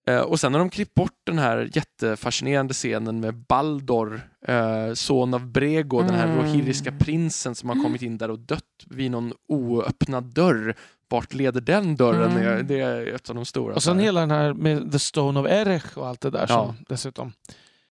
Eh, 0.08 0.20
Och 0.20 0.40
sen 0.40 0.54
har 0.54 0.58
de 0.58 0.70
klippt 0.70 0.94
bort 0.94 1.12
den 1.24 1.38
här 1.38 1.70
jättefascinerande 1.72 2.74
scenen 2.74 3.20
med 3.20 3.34
Baldor, 3.34 4.20
eh, 4.48 4.92
son 4.94 5.34
av 5.34 5.46
Brego, 5.46 6.00
den 6.02 6.14
här 6.14 6.26
Mm. 6.26 6.38
rohirriska 6.38 6.92
prinsen 6.92 7.54
som 7.54 7.68
har 7.68 7.82
kommit 7.82 8.02
in 8.02 8.18
där 8.18 8.30
och 8.30 8.38
dött 8.38 8.62
vid 8.86 9.10
någon 9.10 9.32
oöppnad 9.48 10.24
dörr. 10.24 10.74
Vart 11.08 11.34
leder 11.34 11.60
den 11.60 11.96
dörren? 11.96 12.30
Mm. 12.30 12.42
Det 12.42 12.50
är- 12.50 12.62
Det 12.62 12.80
är 12.80 13.14
ett 13.14 13.28
av 13.30 13.36
de 13.36 13.44
stora. 13.44 13.74
Och 13.74 13.82
sen 13.82 13.98
hela 13.98 14.20
den 14.20 14.30
här 14.30 14.52
med 14.54 14.92
The 14.92 14.98
Stone 14.98 15.40
of 15.40 15.46
Erech 15.46 15.96
och 15.98 16.08
allt 16.08 16.20
det 16.20 16.30
där 16.30 16.46
Ja. 16.48 16.64
som 16.66 16.74
dessutom. 16.88 17.32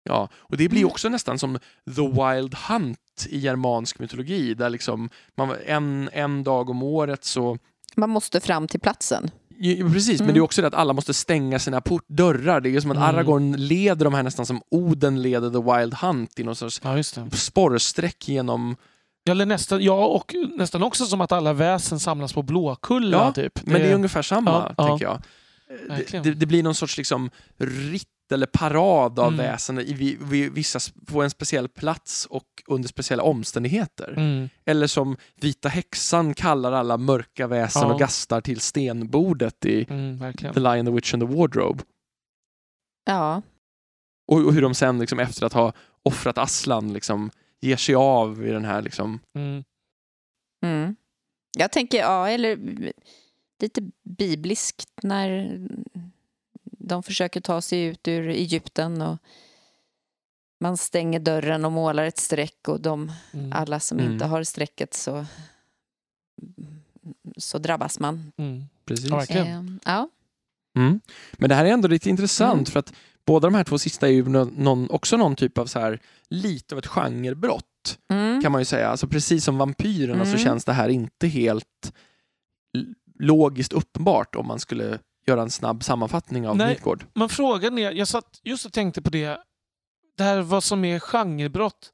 Ja, 0.04 0.30
och 0.36 0.58
det 0.58 0.70
blir 0.70 0.86
också 0.86 1.10
nästan 1.10 1.40
som 1.40 1.60
The 1.96 2.02
Wild 2.02 2.54
Hunt 2.56 2.98
i 3.30 3.38
germansk 3.40 4.00
mytologi, 4.00 4.54
där 4.54 4.70
liksom 4.70 5.10
man, 5.38 5.56
en, 5.66 6.10
en 6.14 6.44
dag 6.44 6.70
om 6.70 6.84
året 6.84 7.24
så 7.26 7.58
man 7.96 8.10
måste 8.10 8.40
fram 8.40 8.68
till 8.68 8.80
platsen. 8.80 9.32
Ja, 9.64 9.90
precis, 9.94 10.20
men 10.20 10.26
Mm. 10.26 10.34
det 10.34 10.40
är 10.40 10.42
också 10.42 10.62
det 10.62 10.68
att 10.68 10.74
alla 10.74 10.94
måste 10.94 11.14
stänga 11.14 11.60
sina 11.60 11.82
port 11.82 12.06
dörrar. 12.08 12.62
Det 12.62 12.70
är 12.70 12.72
ju 12.72 12.82
som 12.82 12.92
att 12.92 12.98
Mm. 12.98 13.10
Aragorn 13.10 13.52
leder 13.58 14.06
de 14.06 14.14
här 14.14 14.24
nästan 14.24 14.46
som 14.46 14.62
Oden 14.72 15.22
leder 15.22 15.50
The 15.50 15.80
Wild 15.80 15.94
Hunt 15.94 16.40
i 16.40 16.44
någon 16.44 16.56
sorts 16.56 16.82
Ja, 16.84 16.98
just 16.98 17.16
det. 17.16 17.38
sporrsträck 17.38 18.28
genom... 18.30 18.76
Eller 19.30 19.46
nästan, 19.46 19.84
ja, 19.84 20.06
och 20.06 20.36
nästan 20.58 20.84
också 20.84 21.06
som 21.06 21.22
att 21.22 21.32
alla 21.32 21.54
väsen 21.54 22.00
samlas 22.00 22.34
på 22.34 22.42
Blåkulla. 22.42 23.18
Ja, 23.18 23.32
typ. 23.34 23.66
Men 23.66 23.82
det 23.82 23.88
är 23.88 23.96
ungefär 23.96 24.22
samma, 24.22 24.52
Ja, 24.52 24.74
ja. 24.78 24.88
tänker 24.88 25.06
jag. 25.06 25.22
Det, 25.88 25.90
Verkligen. 25.94 26.24
det, 26.24 26.34
det 26.34 26.46
blir 26.46 26.64
någon 26.64 26.76
sorts 26.76 26.98
liksom 26.98 27.30
ritt 27.58 28.08
eller 28.32 28.46
parad 28.48 29.20
av 29.20 29.28
Mm. 29.34 29.38
väsen 29.38 29.80
i, 29.80 29.94
vi- 29.94 30.18
vi- 30.22 30.50
vissa, 30.50 30.80
på 31.08 31.22
en 31.22 31.30
speciell 31.30 31.70
plats 31.70 32.26
och 32.26 32.46
under 32.68 32.90
speciella 32.90 33.24
omständigheter. 33.24 34.14
Mm. 34.18 34.50
Eller 34.66 34.88
som 34.88 35.18
Vita 35.36 35.70
häxan 35.70 36.34
kallar 36.34 36.72
alla 36.72 36.98
mörka 36.98 37.48
väsen 37.48 37.82
Ja. 37.82 37.94
och 37.94 38.00
gastar 38.00 38.42
till 38.42 38.60
stenbordet 38.60 39.66
i 39.66 39.86
Mm. 39.90 40.34
The 40.34 40.60
Lion, 40.60 40.86
the 40.86 40.92
Witch 40.92 41.14
and 41.14 41.24
the 41.30 41.36
Wardrobe. 41.36 41.84
Ja, 43.06 43.42
Och, 44.28 44.46
och 44.46 44.54
hur 44.54 44.62
de 44.62 44.74
sen 44.74 45.00
liksom, 45.00 45.20
efter 45.20 45.46
att 45.46 45.54
ha 45.54 45.74
offrat 46.04 46.38
Aslan 46.38 46.94
liksom, 46.94 47.32
ger 47.62 47.78
sig 47.78 47.96
av 47.96 48.46
i 48.48 48.52
den 48.52 48.66
här 48.66 48.82
liksom, 48.82 49.20
Mm. 49.36 49.64
mm. 50.66 50.96
jag 51.58 51.72
tänker, 51.72 51.98
ja, 52.00 52.30
eller 52.30 52.58
lite 53.62 53.82
bibliskt 54.18 54.90
när 55.04 55.60
de 56.92 57.04
försöker 57.04 57.42
ta 57.42 57.62
sig 57.62 57.82
ut 57.84 58.08
ur 58.08 58.30
Egypten 58.30 59.02
och 59.02 59.18
man 60.62 60.78
stänger 60.78 61.20
dörren 61.20 61.66
och 61.66 61.72
målar 61.72 62.04
ett 62.06 62.18
streck 62.18 62.68
och 62.68 62.82
de, 62.82 63.12
Mm. 63.34 63.54
alla 63.54 63.80
som 63.80 64.00
Mm. 64.00 64.12
inte 64.14 64.26
har 64.26 64.44
strecket 64.44 64.94
så, 64.94 65.26
så 67.38 67.58
drabbas 67.58 68.00
man. 68.00 68.32
Mm. 68.38 68.64
Precis. 68.86 69.10
Ja, 69.10 69.16
verkligen. 69.18 69.80
Eh, 69.86 69.94
Ja. 69.94 70.10
Mm. 70.78 71.00
Men 71.34 71.50
det 71.50 71.56
här 71.56 71.66
är 71.66 71.70
ändå 71.70 71.88
lite 71.88 72.10
intressant 72.10 72.54
Mm. 72.54 72.66
för 72.66 72.80
att 72.80 72.94
båda 73.26 73.48
de 73.48 73.56
här 73.56 73.64
två 73.64 73.78
sista 73.80 74.08
är 74.08 74.12
ju 74.12 74.26
nå- 74.30 74.50
någon, 74.58 74.90
också 74.90 75.18
någon 75.18 75.36
typ 75.36 75.58
av 75.58 75.66
så 75.66 75.80
här, 75.80 76.00
lite 76.30 76.76
av 76.76 76.80
ett 76.80 76.88
genrebrott 76.88 77.98
Mm. 78.10 78.42
kan 78.42 78.52
man 78.52 78.62
ju 78.62 78.66
säga. 78.66 78.88
Alltså 78.90 79.08
precis 79.08 79.44
som 79.44 79.58
vampyrerna 79.58 80.26
så 80.26 80.38
känns 80.38 80.66
det 80.66 80.74
här 80.74 80.90
inte 80.90 81.28
helt 81.28 81.94
logiskt 83.20 83.74
uppenbart 83.74 84.36
om 84.36 84.48
man 84.48 84.60
skulle 84.60 85.00
göra 85.28 85.42
en 85.42 85.50
snabb 85.52 85.84
sammanfattning 85.84 86.48
av 86.48 86.58
Nej. 86.58 86.68
Midgård. 86.68 87.06
Men 87.14 87.30
frågan 87.30 87.78
är, 87.78 87.92
jag 87.92 88.08
satt 88.08 88.40
just 88.44 88.66
och 88.66 88.74
tänkte 88.74 89.02
på 89.02 89.10
det, 89.10 89.38
det 90.18 90.24
här 90.24 90.42
vad 90.42 90.64
som 90.64 90.86
är 90.86 91.00
genrebrott. 91.00 91.90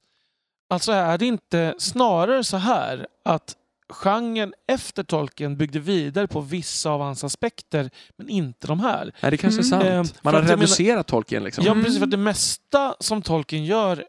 Alltså 0.70 0.92
är 0.92 1.18
det 1.18 1.26
inte 1.26 1.76
snarare 1.78 2.44
så 2.44 2.58
här 2.58 3.08
att 3.26 3.56
genren 3.90 4.54
efter 4.68 5.04
Tolkien 5.04 5.58
byggde 5.58 5.80
vidare 5.80 6.28
på 6.28 6.42
vissa 6.42 6.90
av 6.90 7.02
hans 7.02 7.24
aspekter, 7.24 7.90
men 8.18 8.30
inte 8.30 8.68
de 8.68 8.80
här. 8.80 9.12
Nej, 9.22 9.32
det 9.32 9.38
kanske 9.38 9.62
är 9.76 9.82
Mm. 9.82 10.06
sant. 10.06 10.16
Eh, 10.18 10.20
Man 10.24 10.34
har 10.34 10.42
reducerat 10.42 11.08
Tolkien 11.08 11.44
liksom. 11.44 11.64
Ja, 11.66 11.72
Mm. 11.72 11.84
precis. 11.84 12.00
För 12.00 12.06
det 12.06 12.18
mesta 12.18 12.96
som 13.00 13.22
Tolkien 13.22 13.66
gör, 13.66 14.06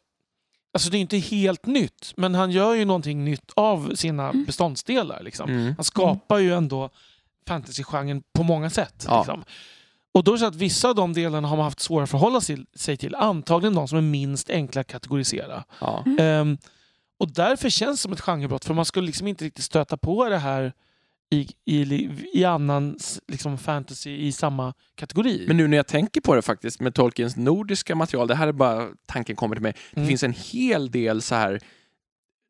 alltså 0.75 0.91
det 0.91 0.97
är 0.97 1.01
inte 1.01 1.17
helt 1.19 1.67
nytt, 1.67 2.13
men 2.17 2.35
han 2.35 2.51
gör 2.51 2.75
ju 2.75 2.85
någonting 2.85 3.25
nytt 3.25 3.53
av 3.57 3.95
sina 3.95 4.29
Mm. 4.31 4.45
beståndsdelar. 4.45 5.23
Liksom. 5.23 5.51
Mm. 5.51 5.75
Han 5.77 5.85
skapar 5.85 6.39
ju 6.39 6.55
ändå 6.55 6.91
fantasygenren 7.49 8.23
på 8.35 8.43
många 8.43 8.71
sätt. 8.71 9.05
Ja. 9.09 9.19
Liksom. 9.19 9.45
Och 10.13 10.25
då 10.25 10.31
är 10.31 10.35
det 10.35 10.39
så 10.41 10.47
att 10.47 10.55
vissa 10.55 10.89
av 10.89 10.95
de 10.95 11.13
delarna 11.13 11.49
har 11.49 11.57
man 11.57 11.65
haft 11.65 11.81
svårare 11.81 12.05
att 12.05 12.11
förhålla 12.11 12.41
sig- 12.41 12.97
till. 12.97 13.15
Antagligen 13.15 13.75
de 13.75 13.89
som 13.89 13.99
är 13.99 14.03
minst 14.03 14.51
enkla 14.51 14.81
att 14.81 14.87
kategorisera. 14.87 15.65
Ja. 15.81 16.05
Ehm, 16.19 16.59
och 17.21 17.33
därför 17.33 17.71
känns 17.71 17.99
det 17.99 18.03
som 18.03 18.13
ett 18.13 18.21
genrebrott, 18.21 18.65
för 18.65 18.75
man 18.75 18.85
skulle 18.85 19.07
liksom 19.07 19.27
inte 19.27 19.45
riktigt 19.45 19.65
stöta 19.65 19.97
på 19.97 20.29
det 20.29 20.39
här 20.39 20.73
i, 21.31 21.49
i, 21.65 22.11
i 22.35 22.45
annan 22.45 22.99
liksom, 23.29 23.59
fantasy 23.59 24.11
i 24.17 24.33
samma 24.33 24.75
kategori. 24.95 25.45
Men 25.49 25.57
nu 25.57 25.69
när 25.69 25.77
jag 25.77 25.87
tänker 25.87 26.21
på 26.21 26.35
det 26.35 26.43
faktiskt 26.43 26.81
med 26.81 26.95
Tolkiens 26.95 27.37
nordiska 27.37 27.95
material, 27.95 28.29
det 28.29 28.35
här 28.35 28.49
är 28.49 28.53
bara 28.53 28.89
tanken 29.07 29.37
kommer 29.37 29.57
till 29.57 29.63
mig. 29.63 29.73
Det 29.91 30.01
Mm. 30.01 30.09
finns 30.09 30.23
en 30.23 30.33
hel 30.33 30.91
del 30.91 31.23
så 31.23 31.35
här 31.35 31.61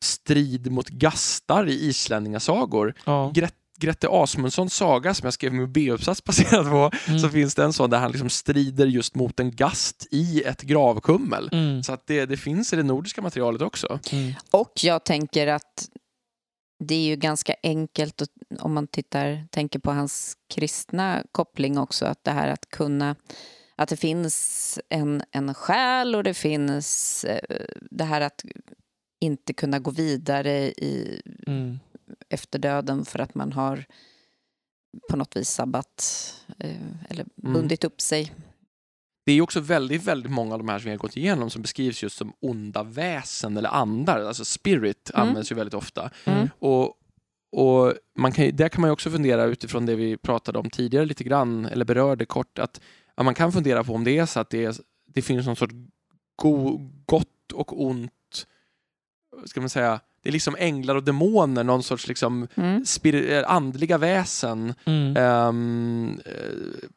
strid 0.05 0.73
mot 0.73 0.89
gastar 0.89 1.69
i 1.69 1.87
islänningasagor. 1.89 2.95
ja. 3.05 3.31
Grette 3.81 4.09
Asmundssons 4.11 4.75
saga 4.75 5.15
som 5.15 5.27
jag 5.27 5.35
skrev 5.35 5.53
min 5.53 5.73
B-uppsats 5.73 6.25
baserat 6.25 6.67
på, 6.71 6.91
Mm. 7.09 7.19
så 7.19 7.29
finns 7.29 7.55
det 7.55 7.65
en 7.65 7.73
sån 7.73 7.91
där 7.91 7.99
han 7.99 8.11
liksom 8.13 8.31
strider 8.31 8.87
just 8.87 9.15
mot 9.15 9.41
en 9.41 9.57
gast 9.57 10.07
i 10.11 10.43
ett 10.43 10.63
gravkummel. 10.63 11.49
Mm. 11.53 11.83
Så 11.83 11.93
att 11.93 12.07
det, 12.07 12.27
det 12.27 12.37
finns 12.37 12.73
i 12.73 12.77
det 12.77 12.83
nordiska 12.83 13.23
materialet 13.23 13.63
också. 13.63 13.99
Mm. 14.13 14.33
Och 14.51 14.73
jag 14.83 15.05
tänker 15.05 15.47
att 15.47 15.89
det 16.85 16.95
är 16.95 17.03
ju 17.07 17.17
ganska 17.17 17.55
enkelt 17.63 18.23
att, 18.23 18.29
om 18.61 18.75
man 18.75 18.87
tittar, 18.87 19.47
tänker 19.51 19.79
på 19.79 19.93
hans 19.93 20.37
kristna 20.55 21.23
koppling 21.33 21.79
också, 21.79 22.07
att 22.07 22.25
det 22.25 22.31
här 22.31 22.49
att 22.49 22.69
kunna 22.71 23.17
att 23.77 23.89
det 23.89 23.97
finns 23.97 24.79
en, 24.89 25.23
en 25.31 25.55
själ 25.55 26.15
och 26.15 26.25
det 26.25 26.35
finns 26.35 27.25
eh, 27.25 27.67
det 27.91 28.05
här 28.05 28.21
att 28.21 28.45
inte 29.21 29.53
kunna 29.53 29.79
gå 29.79 29.91
vidare 29.91 30.53
i, 30.71 31.23
Mm. 31.47 31.79
Efter 32.29 32.59
döden 32.59 33.05
för 33.05 33.19
att 33.19 33.35
man 33.35 33.53
har 33.53 33.85
på 35.11 35.17
något 35.17 35.37
vis 35.37 35.51
sabbat 35.51 36.05
eh, 36.59 37.11
eller 37.11 37.27
Mm. 37.43 37.53
bundit 37.53 37.85
upp 37.85 38.01
sig. 38.01 38.33
Det 39.27 39.33
är 39.33 39.41
också 39.43 39.61
väldigt, 39.61 40.03
väldigt 40.05 40.33
många 40.33 40.55
av 40.55 40.59
de 40.59 40.69
här 40.69 40.79
som 40.79 40.85
vi 40.85 40.91
har 40.91 40.99
gått 40.99 41.17
igenom 41.17 41.51
som 41.51 41.63
beskrivs 41.63 42.03
just 42.03 42.17
som 42.17 42.33
onda 42.41 42.83
väsen 42.83 43.57
eller 43.57 43.69
andar. 43.69 44.21
Alltså 44.21 44.45
spirit 44.45 45.11
Mm. 45.15 45.29
används 45.29 45.53
ju 45.53 45.57
väldigt 45.57 45.75
ofta. 45.75 46.11
Mm. 46.25 46.49
Och, 46.59 46.95
och 47.53 47.95
man 48.19 48.33
kan, 48.33 48.57
där 48.57 48.69
kan 48.69 48.81
man 48.81 48.89
ju 48.89 48.93
också 48.93 49.11
fundera 49.11 49.45
utifrån 49.45 49.87
det 49.87 49.95
vi 49.97 50.17
pratade 50.17 50.59
om 50.59 50.71
tidigare 50.71 51.07
lite 51.07 51.25
grann, 51.25 51.67
eller 51.67 51.85
berörde 51.85 52.27
kort, 52.27 52.59
att 52.59 52.81
ja, 53.17 53.23
man 53.23 53.35
kan 53.35 53.53
fundera 53.53 53.85
på 53.85 53.93
om 53.95 54.05
det 54.05 54.19
är 54.19 54.27
så 54.27 54.41
att 54.41 54.51
det, 54.51 54.65
är, 54.65 54.75
det 55.07 55.23
finns 55.23 55.47
någon 55.47 55.57
sorts 55.57 55.75
go, 56.37 56.79
gott 57.07 57.53
och 57.53 57.85
ont, 57.87 58.47
ska 59.47 59.61
man 59.61 59.71
säga, 59.71 60.01
det 60.23 60.29
är 60.29 60.33
liksom 60.33 60.57
änglar 60.59 60.95
och 60.95 61.05
demoner, 61.05 61.65
någon 61.65 61.83
sorts 61.83 62.09
liksom 62.09 62.49
Mm. 62.55 62.85
eh, 63.05 63.51
andliga 63.51 63.99
väsen 63.99 64.75
Mm. 64.85 65.17
eh, 65.17 66.33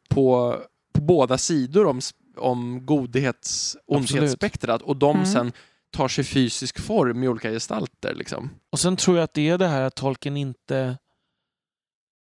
på, 0.09 0.57
på 0.93 1.01
båda 1.01 1.37
sidor 1.37 1.85
om, 1.87 2.01
om 2.37 2.85
godhets 2.85 3.77
ondhetsspektrat 3.87 4.81
och 4.81 4.97
de 4.97 5.15
Mm. 5.15 5.25
sen 5.25 5.51
tar 5.91 6.07
sig 6.07 6.23
fysisk 6.23 6.79
form 6.79 7.23
i 7.23 7.27
olika 7.27 7.51
gestalter. 7.51 8.13
Liksom. 8.15 8.49
Och 8.71 8.79
sen 8.79 8.95
tror 8.95 9.17
jag 9.17 9.23
att 9.23 9.33
det 9.33 9.49
är 9.49 9.57
det 9.57 9.67
här 9.67 9.81
att 9.81 9.95
Tolkien 9.95 10.37
inte... 10.37 10.97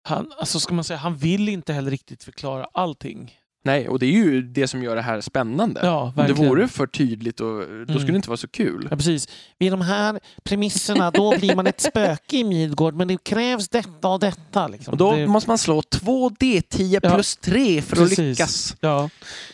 Han, 0.03 0.31
alltså 0.37 0.59
ska 0.59 0.73
man 0.73 0.83
säga, 0.83 0.97
han 0.97 1.17
vill 1.17 1.49
inte 1.49 1.73
heller 1.73 1.91
riktigt 1.91 2.23
förklara 2.23 2.67
allting. 2.73 3.38
Nej, 3.63 3.89
och 3.89 3.99
det 3.99 4.05
är 4.05 4.11
ju 4.11 4.41
det 4.41 4.67
som 4.67 4.83
gör 4.83 4.95
det 4.95 5.01
här 5.01 5.21
spännande. 5.21 5.81
Ja, 5.83 6.13
Om 6.17 6.25
det 6.27 6.33
vore 6.33 6.67
för 6.67 6.87
tydligt, 6.87 7.39
och, 7.39 7.57
då 7.59 7.65
skulle 7.65 7.95
Mm. 7.99 8.05
det 8.05 8.15
inte 8.15 8.29
vara 8.29 8.37
så 8.37 8.47
kul. 8.47 8.87
Ja, 8.91 8.97
precis. 8.97 9.27
Vid 9.57 9.71
de 9.73 9.81
här 9.81 10.19
premisserna 10.43 11.11
då 11.11 11.37
blir 11.37 11.55
man 11.55 11.67
ett 11.67 11.81
spöke 11.81 12.37
i 12.37 12.43
Midgård 12.43 12.93
men 12.95 13.07
det 13.07 13.23
krävs 13.23 13.69
detta 13.69 14.07
och 14.07 14.19
detta. 14.19 14.67
Liksom. 14.67 14.91
Och 14.91 14.97
då 14.97 15.11
det, 15.15 15.27
måste 15.27 15.49
man 15.49 15.57
slå 15.57 15.81
2D10 15.81 16.99
Ja, 17.03 17.13
plus 17.15 17.37
3 17.37 17.81
för 17.81 17.95
precis. 17.95 18.19
att 18.19 18.25
lyckas. 18.25 18.75
Ja, 18.79 19.09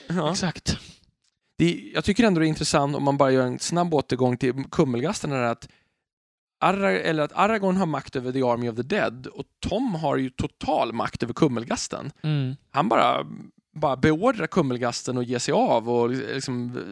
Ja. 0.07 0.31
exakt. 0.31 0.77
Det, 1.57 1.81
jag 1.93 2.03
tycker 2.03 2.23
ändå 2.23 2.39
det 2.39 2.45
är 2.45 2.49
intressant 2.49 2.95
om 2.95 3.03
man 3.03 3.17
bara 3.17 3.31
gör 3.31 3.45
en 3.47 3.59
snabb 3.59 3.93
återgång 3.93 4.37
till 4.37 4.53
Kummelgasten 4.71 5.33
att, 5.33 5.67
Arra, 6.61 6.91
eller 6.91 7.23
att 7.23 7.33
Aragorn 7.33 7.77
har 7.77 7.85
makt 7.85 8.15
över 8.15 8.31
The 8.31 8.41
Army 8.43 8.69
of 8.69 8.75
the 8.75 8.81
Dead 8.83 9.27
och 9.27 9.45
Tom 9.67 9.95
har 9.95 10.17
ju 10.17 10.29
total 10.29 10.93
makt 10.93 11.23
över 11.23 11.33
Kummelgasten. 11.33 12.11
Mm. 12.23 12.55
Han 12.71 12.89
bara, 12.89 13.25
bara 13.75 13.95
beordrar 13.97 14.47
Kummelgasten 14.47 15.17
att 15.17 15.27
ge 15.27 15.39
sig 15.39 15.51
av 15.51 15.89
och 15.89 16.09
liksom 16.09 16.77
eh, 16.77 16.83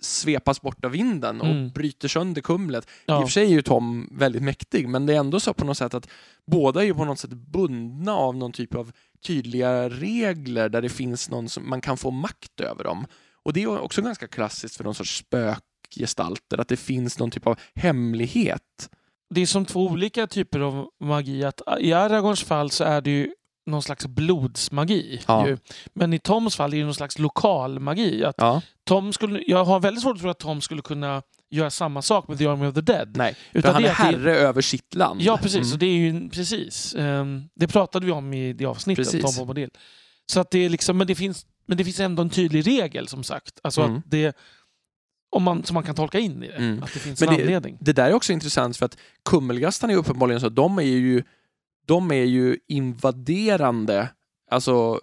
svepas 0.00 0.60
bort 0.62 0.84
av 0.84 0.90
vinden 0.90 1.40
och 1.40 1.46
Mm. 1.46 1.70
bryter 1.70 2.08
sönder 2.08 2.40
Kumlet. 2.42 2.84
I 2.84 2.88
och 2.88 2.90
Ja. 3.06 3.20
för 3.22 3.30
sig 3.32 3.44
är 3.44 3.48
ju 3.50 3.62
Tom 3.62 4.08
väldigt 4.12 4.42
mäktig, 4.42 4.88
men 4.88 5.06
det 5.06 5.12
är 5.14 5.18
ändå 5.18 5.40
så 5.40 5.54
på 5.54 5.64
något 5.64 5.78
sätt 5.78 5.94
att 5.94 6.08
båda 6.46 6.80
är 6.80 6.84
ju 6.84 6.94
på 6.94 7.04
något 7.04 7.18
sätt 7.18 7.30
bundna 7.30 8.12
av 8.12 8.36
någon 8.36 8.52
typ 8.52 8.74
av 8.74 8.92
tydliga 9.26 9.88
regler 9.88 10.68
där 10.68 10.82
det 10.82 10.88
finns 10.88 11.30
någon 11.30 11.48
som 11.48 11.70
man 11.70 11.80
kan 11.80 11.96
få 11.96 12.10
makt 12.10 12.60
över 12.60 12.84
dem. 12.84 13.06
Och 13.44 13.52
det 13.52 13.62
är 13.62 13.80
också 13.80 14.02
ganska 14.02 14.28
klassiskt 14.28 14.76
för 14.76 14.84
någon 14.84 14.94
sorts 14.94 15.16
spökgestalter, 15.16 16.58
att 16.60 16.68
det 16.68 16.76
finns 16.76 17.18
någon 17.18 17.30
typ 17.30 17.46
av 17.46 17.58
hemlighet. 17.74 18.90
Det 19.34 19.40
är 19.40 19.46
som 19.46 19.64
två 19.64 19.86
olika 19.86 20.26
typer 20.26 20.60
av 20.60 20.88
magi. 21.00 21.44
Att 21.44 21.60
I 21.80 21.92
Aragorns 21.92 22.42
fall 22.42 22.70
så 22.70 22.84
är 22.84 23.00
det 23.00 23.10
ju 23.10 23.32
någon 23.66 23.82
slags 23.82 24.06
blodsmagi. 24.06 25.20
Ja. 25.26 25.48
Ju. 25.48 25.58
Men 25.92 26.12
i 26.12 26.18
Toms 26.18 26.56
fall 26.56 26.74
är 26.74 26.78
det 26.78 26.84
någon 26.84 26.94
slags 26.94 27.18
lokal 27.18 27.78
magi. 27.80 28.24
Att 28.24 28.34
Ja, 28.38 28.62
Tom 28.84 29.12
skulle, 29.12 29.42
jag 29.46 29.64
har 29.64 29.80
väldigt 29.80 30.02
svårt 30.02 30.14
att 30.16 30.20
tro 30.20 30.30
att 30.30 30.38
Tom 30.38 30.60
skulle 30.60 30.82
kunna 30.82 31.22
göra 31.50 31.70
samma 31.70 32.02
sak 32.02 32.28
med 32.28 32.38
The 32.38 32.46
Army 32.46 32.66
of 32.66 32.74
the 32.74 32.80
Dead. 32.80 33.16
nej. 33.16 33.36
Utan 33.52 33.62
för 33.68 33.72
han 33.72 33.82
det 33.82 33.88
är 33.88 33.92
att 33.92 33.98
det- 33.98 34.04
herre 34.04 34.36
över 34.36 34.62
sitt 34.62 34.94
land. 34.94 35.22
Ja, 35.22 35.36
precis. 35.42 35.60
Mm. 35.60 35.72
Och 35.72 35.78
det 35.78 35.86
är 35.86 35.96
ju 35.96 36.28
precis. 36.30 36.94
Ehm, 36.94 37.42
det 37.54 37.68
pratade 37.68 38.06
vi 38.06 38.12
om 38.12 38.32
i 38.34 38.52
det 38.52 38.64
avsnittet, 38.66 39.04
Precis. 39.04 39.22
Tom 39.24 39.32
Bombadil. 39.38 39.70
Så 40.26 40.40
att 40.40 40.50
det 40.50 40.58
är 40.64 40.68
liksom, 40.68 40.98
men 40.98 41.06
det 41.06 41.14
finns, 41.14 41.46
men 41.66 41.76
det 41.78 41.84
finns 41.84 42.00
ändå 42.00 42.22
en 42.22 42.30
tydlig 42.30 42.66
regel 42.66 43.08
som 43.08 43.24
sagt. 43.24 43.60
Alltså 43.62 43.82
Mm. 43.82 43.96
att 43.96 44.02
det, 44.06 44.36
om 45.36 45.42
man, 45.42 45.64
som 45.64 45.74
man 45.74 45.82
kan 45.82 45.94
tolka 45.94 46.18
in 46.18 46.42
i 46.42 46.46
det. 46.48 46.52
Mm. 46.56 46.82
Att 46.82 46.92
det 46.92 46.98
finns 46.98 47.20
Men 47.20 47.28
en 47.28 47.34
det- 47.36 47.42
anledning. 47.42 47.76
Det 47.80 47.92
där 47.92 48.10
är 48.10 48.12
också 48.14 48.32
intressant 48.32 48.76
för 48.76 48.86
att 48.86 48.96
Kummelgastarna 49.24 49.92
är 49.92 49.96
uppenbarligen 49.96 50.40
så 50.40 50.46
att 50.46 50.56
de 50.56 50.78
är 50.78 50.82
ju, 50.82 51.22
de 51.86 52.10
är 52.10 52.24
ju 52.24 52.58
invaderande 52.68 54.08
alltså 54.50 55.00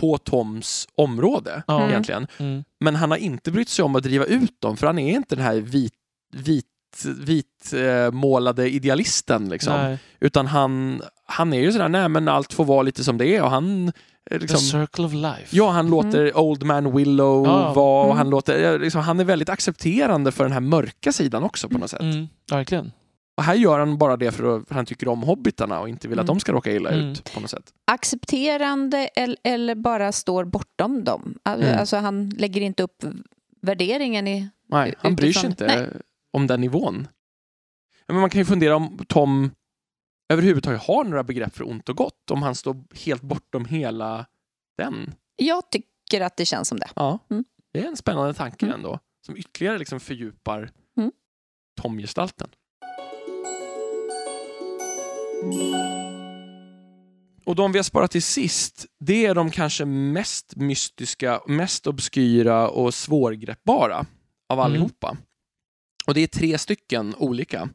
på 0.00 0.18
Toms 0.18 0.88
område. 0.96 1.62
Mm. 1.68 1.88
egentligen. 1.90 2.26
Mm. 2.38 2.64
Men 2.80 2.94
han 2.96 3.10
har 3.10 3.18
inte 3.18 3.50
brytt 3.52 3.68
sig 3.68 3.82
om 3.84 3.96
att 3.96 4.02
driva 4.02 4.24
ut 4.24 4.60
dem 4.60 4.76
för 4.76 4.86
han 4.86 4.98
är 4.98 5.14
inte 5.14 5.34
den 5.36 5.44
här 5.44 5.56
vit, 5.56 5.92
vit, 6.32 6.66
vit 7.18 7.72
eh, 7.74 8.10
målade 8.12 8.70
idealisten 8.70 9.48
liksom. 9.48 9.72
Nej. 9.74 9.98
Utan 10.20 10.46
han, 10.46 11.02
han 11.24 11.52
är 11.52 11.60
ju 11.60 11.72
sådär, 11.72 11.88
nej 11.88 12.08
men 12.08 12.28
allt 12.28 12.52
får 12.52 12.64
vara 12.64 12.82
lite 12.82 13.04
som 13.04 13.18
det 13.18 13.36
är 13.36 13.42
och 13.42 13.50
han 13.50 13.88
eh, 13.88 13.92
The 14.30 14.38
liksom, 14.38 14.58
circle 14.60 15.04
of 15.04 15.12
life. 15.12 15.46
Ja, 15.56 15.70
han 15.70 15.90
låter 15.90 16.38
Old 16.38 16.62
Man 16.62 16.96
Willow 16.96 17.46
Ja. 17.46 17.72
vara 17.72 18.00
och 18.00 18.06
Mm. 18.06 18.16
han, 18.18 18.30
låter, 18.30 18.78
liksom, 18.78 19.00
han 19.00 19.20
är 19.20 19.24
väldigt 19.24 19.48
accepterande 19.48 20.32
för 20.32 20.44
den 20.44 20.52
här 20.52 20.60
mörka 20.60 21.12
sidan 21.12 21.42
också 21.42 21.68
på 21.68 21.78
något 21.78 21.90
sätt. 21.90 22.00
Mm, 22.00 22.28
verkligen. 22.50 22.92
Och 23.36 23.42
här 23.42 23.54
gör 23.54 23.78
han 23.78 23.98
bara 23.98 24.16
det 24.16 24.32
för 24.32 24.56
att 24.58 24.70
han 24.70 24.86
tycker 24.86 25.08
om 25.08 25.22
hobbitarna 25.22 25.80
och 25.80 25.88
inte 25.88 26.08
vill 26.08 26.18
att 26.18 26.24
Mm. 26.24 26.34
de 26.36 26.40
ska 26.40 26.52
råka 26.52 26.72
illa 26.72 26.90
Mm. 26.90 27.06
ut 27.10 27.34
på 27.34 27.40
något 27.40 27.50
sätt. 27.50 27.72
Accepterande 27.84 28.98
eller, 28.98 29.36
eller 29.44 29.74
bara 29.74 30.12
står 30.12 30.44
bortom 30.44 31.04
dem. 31.04 31.38
Al- 31.42 31.62
Mm. 31.62 31.78
Alltså 31.78 31.96
han 31.96 32.28
lägger 32.30 32.60
inte 32.60 32.82
upp 32.82 33.04
värderingen 33.62 34.28
i... 34.28 34.48
Nej, 34.68 34.94
han 34.98 35.14
bryr 35.16 35.32
sig 35.32 35.50
Utifrån- 35.50 35.70
inte 35.70 36.00
om 36.32 36.46
den 36.46 36.60
nivån. 36.60 37.08
Men 38.06 38.16
man 38.20 38.30
kan 38.30 38.38
ju 38.38 38.44
fundera 38.44 38.76
om 38.76 38.98
Tom 39.08 39.50
överhuvudtaget 40.32 40.82
har 40.82 41.04
några 41.04 41.22
begrepp 41.24 41.56
för 41.56 41.68
ont 41.68 41.88
och 41.88 41.96
gott, 41.96 42.30
om 42.30 42.42
han 42.42 42.54
står 42.54 42.84
helt 43.04 43.22
bortom 43.22 43.64
hela 43.64 44.26
den. 44.78 45.14
Jag 45.36 45.70
tycker 45.70 46.20
att 46.20 46.36
det 46.36 46.44
känns 46.44 46.68
som 46.68 46.78
det. 46.78 46.88
Ja, 46.96 47.18
Mm. 47.30 47.44
det 47.72 47.80
är 47.80 47.88
en 47.88 47.96
spännande 47.96 48.34
tanke 48.34 48.66
Mm. 48.66 48.76
ändå, 48.76 48.98
som 49.26 49.36
ytterligare 49.36 49.78
liksom 49.78 50.00
fördjupar 50.00 50.70
Mm. 50.96 51.12
Tom-gestalten. 51.80 52.48
Och 57.44 57.54
de 57.56 57.72
vi 57.72 57.78
har 57.78 57.82
sparat 57.82 58.10
till 58.10 58.22
sist, 58.22 58.86
det 59.00 59.26
är 59.26 59.34
de 59.34 59.50
kanske 59.50 59.84
mest 59.84 60.56
mystiska, 60.56 61.40
mest 61.46 61.86
obskyra 61.86 62.68
och 62.68 62.94
svårgreppbara 62.94 63.96
av 64.48 64.58
Mm. 64.58 64.64
allihopa. 64.64 65.16
Och 66.06 66.14
det 66.14 66.20
är 66.20 66.26
tre 66.26 66.58
stycken 66.58 67.14
olika. 67.18 67.68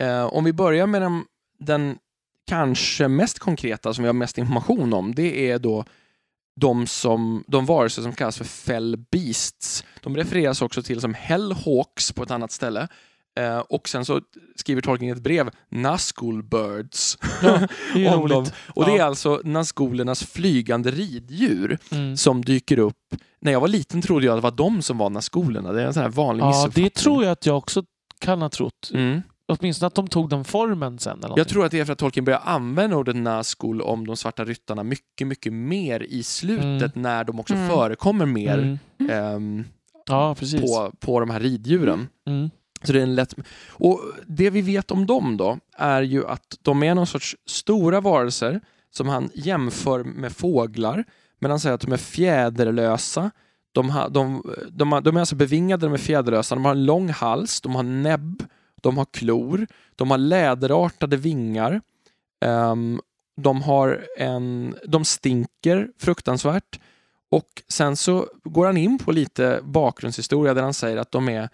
Eh, 0.00 0.24
om 0.24 0.44
vi 0.44 0.52
börjar 0.52 0.86
med 0.86 1.02
den, 1.02 1.24
den 1.58 1.98
kanske 2.46 3.08
mest 3.08 3.38
konkreta 3.38 3.94
som 3.94 4.02
vi 4.04 4.08
har 4.08 4.14
mest 4.14 4.38
information 4.38 4.92
om, 4.92 5.14
det 5.14 5.50
är 5.50 5.58
då 5.58 5.84
de, 6.60 6.86
som, 6.86 7.44
de 7.46 7.66
varelser 7.66 8.02
som 8.02 8.12
kallas 8.12 8.38
för 8.38 8.44
fell 8.44 8.96
beasts. 9.10 9.84
De 10.02 10.16
refereras 10.16 10.62
också 10.62 10.82
till 10.82 11.00
som 11.00 11.14
hellhawks 11.14 12.12
på 12.12 12.22
ett 12.22 12.30
annat 12.30 12.52
ställe. 12.52 12.88
Eh, 13.38 13.58
och 13.58 13.88
sen 13.88 14.04
så 14.04 14.20
skriver 14.56 14.82
Tolkien 14.82 15.16
ett 15.16 15.22
brev 15.22 15.50
Nazgul 15.68 16.42
birds. 16.42 17.18
Ja, 17.42 17.60
det 17.94 18.08
om 18.14 18.28
dem. 18.28 18.46
Och 18.74 18.84
det 18.84 18.92
är 18.92 18.96
Ja. 18.98 19.04
alltså 19.04 19.40
Nazgulernas 19.44 20.24
flygande 20.24 20.90
riddjur 20.90 21.78
Mm. 21.92 22.16
som 22.16 22.44
dyker 22.44 22.78
upp. 22.78 22.96
När 23.40 23.52
jag 23.52 23.60
var 23.60 23.68
liten 23.68 24.02
trodde 24.02 24.26
jag 24.26 24.32
att 24.32 24.38
det 24.38 24.50
var 24.50 24.56
de 24.56 24.82
som 24.82 24.98
var 24.98 25.10
Nazgulerna. 25.10 25.72
Det 25.72 25.82
är 25.82 25.86
en 25.86 25.94
sån 25.94 26.02
här 26.02 26.10
vanlig 26.10 26.42
Ja, 26.44 26.48
missuppfattning. 26.48 26.84
det 26.84 26.94
tror 26.94 27.24
jag 27.24 27.32
att 27.32 27.46
jag 27.46 27.56
också 27.58 27.82
kan 28.18 28.42
ha 28.42 28.48
trott. 28.48 28.90
Mm. 28.94 29.22
Åtminstone 29.52 29.86
att 29.86 29.94
de 29.94 30.08
tog 30.08 30.28
den 30.30 30.44
formen 30.44 30.98
sen. 30.98 31.24
Eller 31.24 31.38
Jag 31.38 31.48
tror 31.48 31.64
att 31.64 31.70
det 31.70 31.80
är 31.80 31.84
för 31.84 31.92
att 31.92 31.98
Tolkien 31.98 32.24
börjar 32.24 32.42
använda 32.44 32.96
ordet 32.96 33.16
Nazgul 33.16 33.80
om 33.80 34.06
de 34.06 34.16
svarta 34.16 34.44
ryttarna 34.44 34.82
mycket, 34.82 35.26
mycket 35.26 35.52
mer 35.52 36.02
i 36.02 36.22
slutet 36.22 36.94
när 36.96 37.24
de 37.24 37.40
också 37.40 37.54
Mm. 37.54 37.68
förekommer 37.68 38.26
mer 38.26 38.58
Mm. 38.98 39.10
ehm, 39.10 39.64
Ja, 40.06 40.34
precis. 40.34 40.60
på, 40.60 40.92
på 41.00 41.20
de 41.20 41.30
här 41.30 41.40
riddjuren. 41.40 42.08
Mm. 42.28 42.50
Så 42.82 42.92
det 42.92 42.98
är 42.98 43.02
en 43.02 43.14
lätt... 43.14 43.34
Och 43.68 44.00
det 44.26 44.50
vi 44.50 44.60
vet 44.60 44.90
om 44.90 45.06
dem 45.06 45.36
då 45.36 45.58
är 45.76 46.02
ju 46.02 46.26
att 46.26 46.58
de 46.62 46.82
är 46.82 46.94
någon 46.94 47.06
sorts 47.06 47.36
stora 47.46 48.00
varelser 48.00 48.60
som 48.90 49.08
han 49.08 49.30
jämför 49.34 50.04
med 50.04 50.32
fåglar. 50.32 51.04
Men 51.38 51.50
han 51.50 51.60
säger 51.60 51.74
att 51.74 51.80
de 51.80 51.92
är 51.92 51.96
fjäderlösa. 51.96 53.30
De, 53.72 53.90
har, 53.90 54.08
de, 54.08 54.42
de, 54.70 54.92
har, 54.92 55.00
de 55.00 55.16
är 55.16 55.20
alltså 55.20 55.36
bevingade, 55.36 55.86
de 55.86 55.92
är 55.92 55.98
fjäderlösa. 55.98 56.54
De 56.54 56.64
har 56.64 56.72
en 56.72 56.84
lång 56.84 57.08
hals, 57.08 57.60
de 57.60 57.74
har 57.74 57.82
näbb, 57.82 58.42
de 58.82 58.98
har 58.98 59.04
klor, 59.04 59.66
de 59.96 60.10
har 60.10 60.18
läderartade 60.18 61.16
vingar. 61.16 61.80
Um, 62.44 63.00
de, 63.36 63.62
har 63.62 64.06
en, 64.18 64.74
de 64.86 65.04
stinker 65.04 65.88
fruktansvärt. 65.98 66.80
Och 67.30 67.62
sen 67.68 67.96
så 67.96 68.26
går 68.44 68.66
han 68.66 68.76
in 68.76 68.98
på 68.98 69.12
lite 69.12 69.60
bakgrundshistoria 69.62 70.54
där 70.54 70.62
han 70.62 70.74
säger 70.74 70.96
att 70.96 71.12
de 71.12 71.28
är 71.28 71.48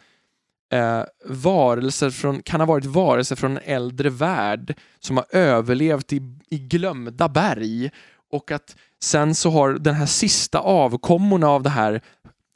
eh, 0.75 1.03
varelser 1.25 2.11
från, 2.11 2.43
kan 2.43 2.61
ha 2.61 2.67
varit 2.67 2.85
varelser 2.85 3.37
från 3.37 3.51
en 3.57 3.63
äldre 3.65 4.11
värld 4.11 4.75
som 5.01 5.17
har 5.17 5.27
överlevt 5.33 6.13
i, 6.13 6.21
i 6.51 6.59
glömda 6.59 7.29
berg 7.29 7.91
och 8.33 8.51
att 8.53 8.77
sen 9.03 9.35
så 9.35 9.51
har 9.51 9.73
den 9.73 9.95
här 9.95 10.07
sista 10.07 10.59
avkommorna 10.59 11.49
av 11.49 11.63
det 11.63 11.71
här 11.71 12.01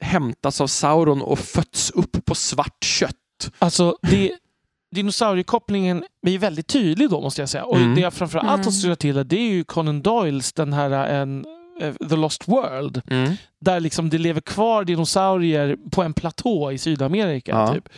hämtats 0.00 0.60
av 0.60 0.66
Sauron 0.66 1.22
och 1.22 1.38
fötts 1.38 1.90
upp 1.90 2.24
på 2.24 2.34
svart 2.34 2.84
kött. 2.84 3.50
Alltså, 3.58 3.96
det, 4.02 4.32
dinosauriekopplingen 4.94 6.04
blir 6.22 6.38
väldigt 6.38 6.66
tydlig 6.66 7.10
då 7.10 7.20
måste 7.20 7.42
jag 7.42 7.48
säga. 7.48 7.64
Och 7.64 7.76
Mm. 7.76 7.94
det 7.94 8.00
jag 8.00 8.12
framförallt 8.14 8.48
Mm. 8.48 8.60
associerar 8.60 8.94
till 8.94 9.28
det 9.28 9.36
är 9.36 9.50
ju 9.50 9.64
Conan 9.64 10.02
Doyles 10.02 10.52
den 10.52 10.72
här 10.72 10.90
en, 10.90 11.44
eh, 11.44 11.50
The 12.08 12.16
Lost 12.16 12.48
World. 12.48 13.02
Mm. 13.10 13.32
Där 13.60 13.80
liksom 13.80 14.10
det 14.10 14.18
lever 14.18 14.40
kvar 14.40 14.84
dinosaurier 14.84 15.76
på 15.90 16.02
en 16.02 16.12
platå 16.12 16.72
i 16.72 16.78
Sydamerika. 16.78 17.52
Ja. 17.52 17.74
Typ. 17.74 17.88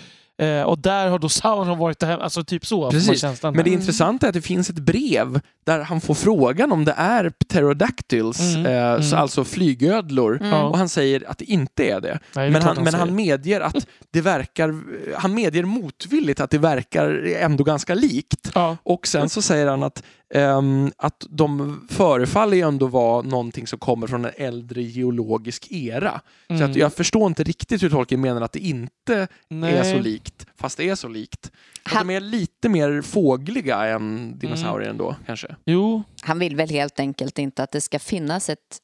Eh, 0.42 0.62
och 0.62 0.78
där 0.78 1.08
har 1.08 1.18
då 1.18 1.28
Sauron 1.28 1.78
varit 1.78 1.98
där, 1.98 2.18
alltså 2.18 2.44
typ 2.44 2.66
så. 2.66 2.90
Precis. 2.90 3.22
Men 3.42 3.52
det 3.52 3.62
där. 3.62 3.68
Intressanta 3.72 4.26
är 4.26 4.28
att 4.28 4.34
det 4.34 4.40
finns 4.42 4.70
ett 4.70 4.78
brev 4.78 5.40
där 5.66 5.80
han 5.80 6.00
får 6.00 6.14
frågan 6.14 6.72
om 6.72 6.84
det 6.84 6.94
är 6.96 7.30
pterodactyls, 7.30 8.40
Mm. 8.54 8.66
eh, 8.66 9.00
så 9.00 9.14
Mm. 9.14 9.22
alltså 9.22 9.44
flygödlor. 9.44 10.38
Mm. 10.42 10.52
Och 10.64 10.78
han 10.78 10.88
säger 10.88 11.30
att 11.30 11.38
det 11.38 11.44
inte 11.44 11.84
är 11.90 12.00
det. 12.00 12.18
Nej, 12.36 12.50
Men 12.50 12.62
klart 12.62 12.76
han, 12.76 12.84
men 12.84 12.94
han 12.94 13.14
medger 13.14 13.60
att 13.60 13.86
det 14.10 14.20
verkar, 14.20 14.74
han 15.16 15.34
medger 15.34 15.64
motvilligt 15.64 16.40
att 16.40 16.50
det 16.50 16.58
verkar 16.58 17.34
ändå 17.40 17.64
ganska 17.64 17.94
likt. 17.94 18.50
Ja. 18.54 18.76
Och 18.82 19.06
sen 19.06 19.28
så 19.28 19.42
säger 19.42 19.66
han 19.66 19.82
att, 19.82 20.02
ehm, 20.34 20.92
att 20.96 21.26
de 21.30 21.80
förefaller 21.90 22.56
ju 22.56 22.62
ändå 22.62 22.86
vara 22.86 23.22
någonting 23.22 23.66
som 23.66 23.78
kommer 23.78 24.06
från 24.06 24.24
en 24.24 24.32
äldre 24.36 24.82
geologisk 24.82 25.66
era. 25.72 26.20
Så 26.48 26.54
Mm. 26.54 26.70
att 26.70 26.76
jag 26.76 26.92
förstår 26.94 27.26
inte 27.26 27.42
riktigt 27.44 27.82
hur 27.82 27.90
Tolkien 27.90 28.20
menar 28.20 28.40
att 28.42 28.52
det 28.52 28.58
inte 28.60 29.28
Nej. 29.48 29.72
är 29.76 29.84
så 29.84 29.98
likt, 29.98 30.46
fast 30.56 30.76
det 30.76 30.88
är 30.88 30.94
så 30.94 31.08
likt. 31.08 31.50
Att 31.82 31.92
Han- 31.92 32.06
de 32.06 32.14
är 32.16 32.20
lite 32.20 32.68
mer 32.68 33.02
fågliga 33.02 33.84
än 33.86 34.38
dinosaurier 34.38 34.90
ändå, 34.90 35.16
kanske. 35.26 35.56
Jo, 35.66 36.02
Han 36.22 36.38
vill 36.38 36.56
väl 36.56 36.70
helt 36.70 37.00
enkelt 37.00 37.38
inte 37.38 37.62
att 37.62 37.70
det 37.72 37.80
ska 37.80 37.98
finnas 37.98 38.48
ett 38.50 38.78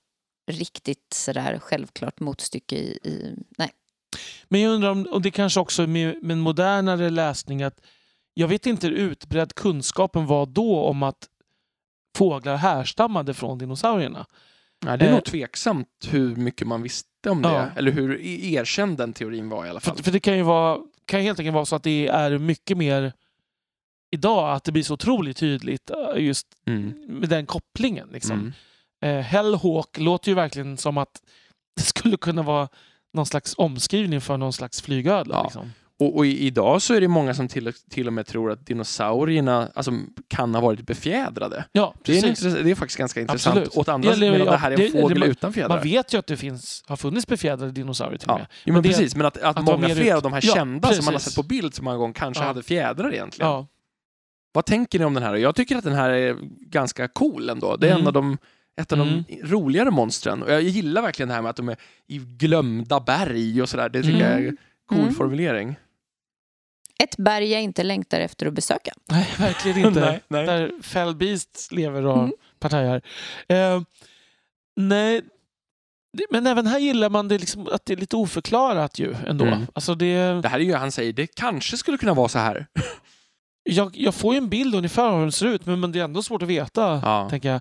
riktigt 0.51 1.13
sådär 1.15 1.59
självklart 1.63 2.21
motstycke 2.21 2.77
i... 2.77 2.99
i 3.05 3.35
nej. 3.59 3.71
Men 4.49 4.61
jag 4.61 4.73
undrar 4.75 4.91
om 4.91 5.07
och 5.13 5.23
det 5.23 5.31
kanske 5.31 5.61
också 5.61 5.87
med, 5.87 6.23
med 6.23 6.35
en 6.35 6.41
modernare 6.41 7.11
läsning 7.11 7.63
att 7.63 7.81
jag 8.35 8.49
vet 8.49 8.67
inte 8.67 8.87
hur 8.87 8.95
utbredd 8.95 9.55
kunskapen 9.55 10.27
var 10.27 10.47
då 10.47 10.81
om 10.85 11.03
att 11.03 11.29
fåglar 12.17 12.57
härstammade 12.57 13.35
från 13.35 13.59
dinosaurierna. 13.59 14.27
Nej, 14.85 14.99
det 14.99 15.05
är 15.05 15.09
Eh. 15.09 15.15
nog 15.15 15.25
tveksamt 15.25 15.89
hur 16.11 16.37
mycket 16.37 16.67
man 16.69 16.83
visste 16.83 17.31
om 17.31 17.43
det. 17.43 17.49
Ja. 17.49 17.67
Eller 17.77 17.91
hur 17.93 18.21
e- 18.21 18.53
erkänd 18.55 18.97
den 18.99 19.13
teorin 19.13 19.49
var 19.49 19.67
i 19.67 19.71
alla 19.71 19.81
fall. 19.81 19.97
För, 19.97 20.05
för 20.05 20.13
det 20.13 20.21
kan 20.21 20.37
ju 20.37 20.43
vara, 20.43 20.79
kan 21.05 21.21
helt 21.21 21.39
enkelt 21.41 21.55
vara 21.55 21.65
så 21.67 21.77
att 21.77 21.83
det 21.83 22.09
är 22.09 22.39
mycket 22.39 22.77
mer 22.77 23.13
idag 24.11 24.53
att 24.57 24.65
det 24.65 24.73
blir 24.73 24.83
så 24.83 24.95
otroligt 24.95 25.37
tydligt 25.37 25.91
eh, 25.91 26.23
just 26.25 26.47
Mm. 26.67 26.95
med 27.09 27.29
den 27.29 27.47
kopplingen. 27.47 28.09
Liksom. 28.13 28.53
Mm. 29.03 29.19
Eh, 29.19 29.25
Hellhawk 29.25 29.99
låter 29.99 30.29
ju 30.29 30.35
verkligen 30.35 30.77
som 30.77 30.99
att 30.99 31.21
det 31.77 31.83
skulle 31.83 32.17
kunna 32.17 32.43
vara 32.43 32.69
någon 33.15 33.27
slags 33.27 33.55
omskrivning 33.59 34.21
för 34.21 34.37
någon 34.37 34.53
slags 34.53 34.83
flygödla. 34.83 35.35
Ja. 35.35 35.43
Liksom. 35.45 35.73
Och, 35.99 36.17
och 36.17 36.27
i, 36.27 36.39
idag 36.47 36.83
så 36.83 36.95
är 36.95 37.01
det 37.01 37.09
många 37.09 37.35
som 37.35 37.49
till, 37.49 37.73
till 37.91 38.07
och 38.07 38.13
med 38.13 38.27
tror 38.27 38.51
att 38.51 38.67
dinosaurierna 38.67 39.69
alltså, 39.75 39.93
kan 40.29 40.55
ha 40.55 40.63
varit 40.63 40.81
befjädrade. 40.87 41.65
Ja, 41.73 41.95
Det 42.05 42.13
är, 42.13 42.17
en 42.25 42.31
precis. 42.31 42.55
det 42.55 42.71
är 42.71 42.75
faktiskt 42.75 42.99
ganska 42.99 43.21
intressant. 43.21 43.57
Absolut. 43.57 43.77
Åt 43.77 43.89
andra 43.89 44.17
medan 44.17 44.39
ja, 44.39 44.51
det 44.51 44.57
här 44.57 44.71
är 44.71 44.75
en 44.75 44.81
det- 44.93 45.01
fågel 45.01 45.21
det- 45.21 45.27
utan 45.27 45.53
fjädrar. 45.53 45.69
Man 45.77 45.83
vet 45.83 46.15
ju 46.15 46.19
att 46.19 46.27
det 46.27 46.37
finns, 46.37 46.85
har 46.87 46.97
funnits 46.97 47.27
befjädrade 47.27 47.73
dinosaurier 47.73 48.19
till 48.19 48.29
och 48.29 48.35
Ja, 48.35 48.39
med. 48.39 48.47
jo, 48.65 48.73
men 48.73 48.75
Men 48.75 48.83
precis. 48.83 49.17
Men 49.17 49.27
att, 49.27 49.37
att, 49.37 49.57
att 49.59 49.65
många 49.65 49.89
fler 49.89 50.05
ut- 50.07 50.15
av 50.15 50.23
de 50.23 50.33
här 50.33 50.41
Ja, 50.45 50.55
kända 50.55 50.89
som 50.89 51.05
man 51.05 51.15
har 51.15 51.19
precis. 51.19 51.33
sett 51.35 51.37
på 51.43 51.49
bild 51.49 51.75
så 51.75 51.83
många 51.83 51.97
gånger 51.97 52.15
kanske 52.15 52.43
hade 52.45 52.63
fjädrar 52.63 53.13
egentligen. 53.15 53.51
Ja. 53.51 53.67
Vad 54.53 54.65
tänker 54.65 54.99
ni 54.99 55.05
om 55.05 55.15
den 55.15 55.23
här? 55.23 55.35
Jag 55.35 55.55
tycker 55.55 55.77
att 55.77 55.85
den 55.85 55.93
här 55.95 56.11
är 56.11 56.37
ganska 56.71 57.09
cool 57.09 57.51
ändå. 57.51 57.77
Det 57.77 57.87
är 57.87 57.91
en 57.91 57.97
Mm. 57.97 58.07
av 58.07 58.13
de, 58.13 58.39
ett 58.81 58.93
av 58.93 59.01
Mm. 59.01 59.25
de 59.29 59.43
roligare 59.43 59.91
monstren. 59.91 60.43
Och 60.43 60.53
jag 60.53 60.63
gillar 60.63 61.03
verkligen 61.03 61.29
det 61.29 61.35
här 61.35 61.43
med 61.43 61.51
att 61.51 61.57
de 61.57 61.69
är 61.69 61.77
i 62.07 62.19
glömda 62.19 63.01
berg 63.01 63.63
och 63.63 63.69
sådär. 63.69 63.89
Det 63.89 64.03
tycker 64.03 64.21
jag 64.31 64.43
är 64.43 64.49
en 64.49 64.57
cool 64.89 64.99
Mm. 65.01 65.15
formulering. 65.15 65.77
Ett 67.05 67.17
berg 67.17 67.53
jag 67.53 67.63
inte 67.63 67.83
längtar 67.83 68.21
efter 68.21 68.47
att 68.47 68.53
besöka. 68.55 68.93
Nej, 69.11 69.29
verkligen 69.39 69.87
inte. 69.87 70.01
Nej, 70.11 70.21
nej. 70.29 70.47
Där 70.47 70.83
Fell 70.83 71.17
Beasts 71.17 71.73
lever 71.73 72.07
och 72.07 72.19
Mm. 72.19 72.33
partajar. 72.59 73.03
Eh, 73.49 73.81
nej, 74.77 75.23
men 76.31 76.47
även 76.47 76.67
här 76.67 76.79
gillar 76.79 77.11
man 77.11 77.29
det 77.29 77.39
liksom, 77.39 77.69
att 77.73 77.87
det 77.87 77.93
är 77.93 77.97
lite 77.97 78.17
oförklarat 78.17 78.99
ju 78.99 79.15
ändå. 79.27 79.45
Mm. 79.45 79.67
Alltså 79.75 79.95
det, 79.95 80.17
Det 80.43 80.49
här 80.49 80.59
är 80.61 80.65
ju, 80.65 80.75
han 80.75 80.93
säger, 80.93 81.13
det 81.13 81.27
kanske 81.27 81.77
skulle 81.77 81.99
kunna 81.99 82.15
vara 82.15 82.29
så 82.29 82.39
här. 82.39 82.67
jag, 83.63 83.91
jag 83.97 84.15
får 84.15 84.35
ju 84.35 84.39
en 84.39 84.49
bild 84.49 84.75
ungefär 84.75 85.03
av 85.03 85.15
hur 85.15 85.21
den 85.23 85.33
ser 85.33 85.47
ut 85.47 85.67
men, 85.67 85.81
men 85.81 85.93
det 85.93 85.99
är 86.01 86.05
ändå 86.05 86.23
svårt 86.23 86.43
att 86.43 86.49
veta. 86.49 87.01
Ja. 87.05 87.27
Tänker 87.31 87.49
jag. 87.49 87.61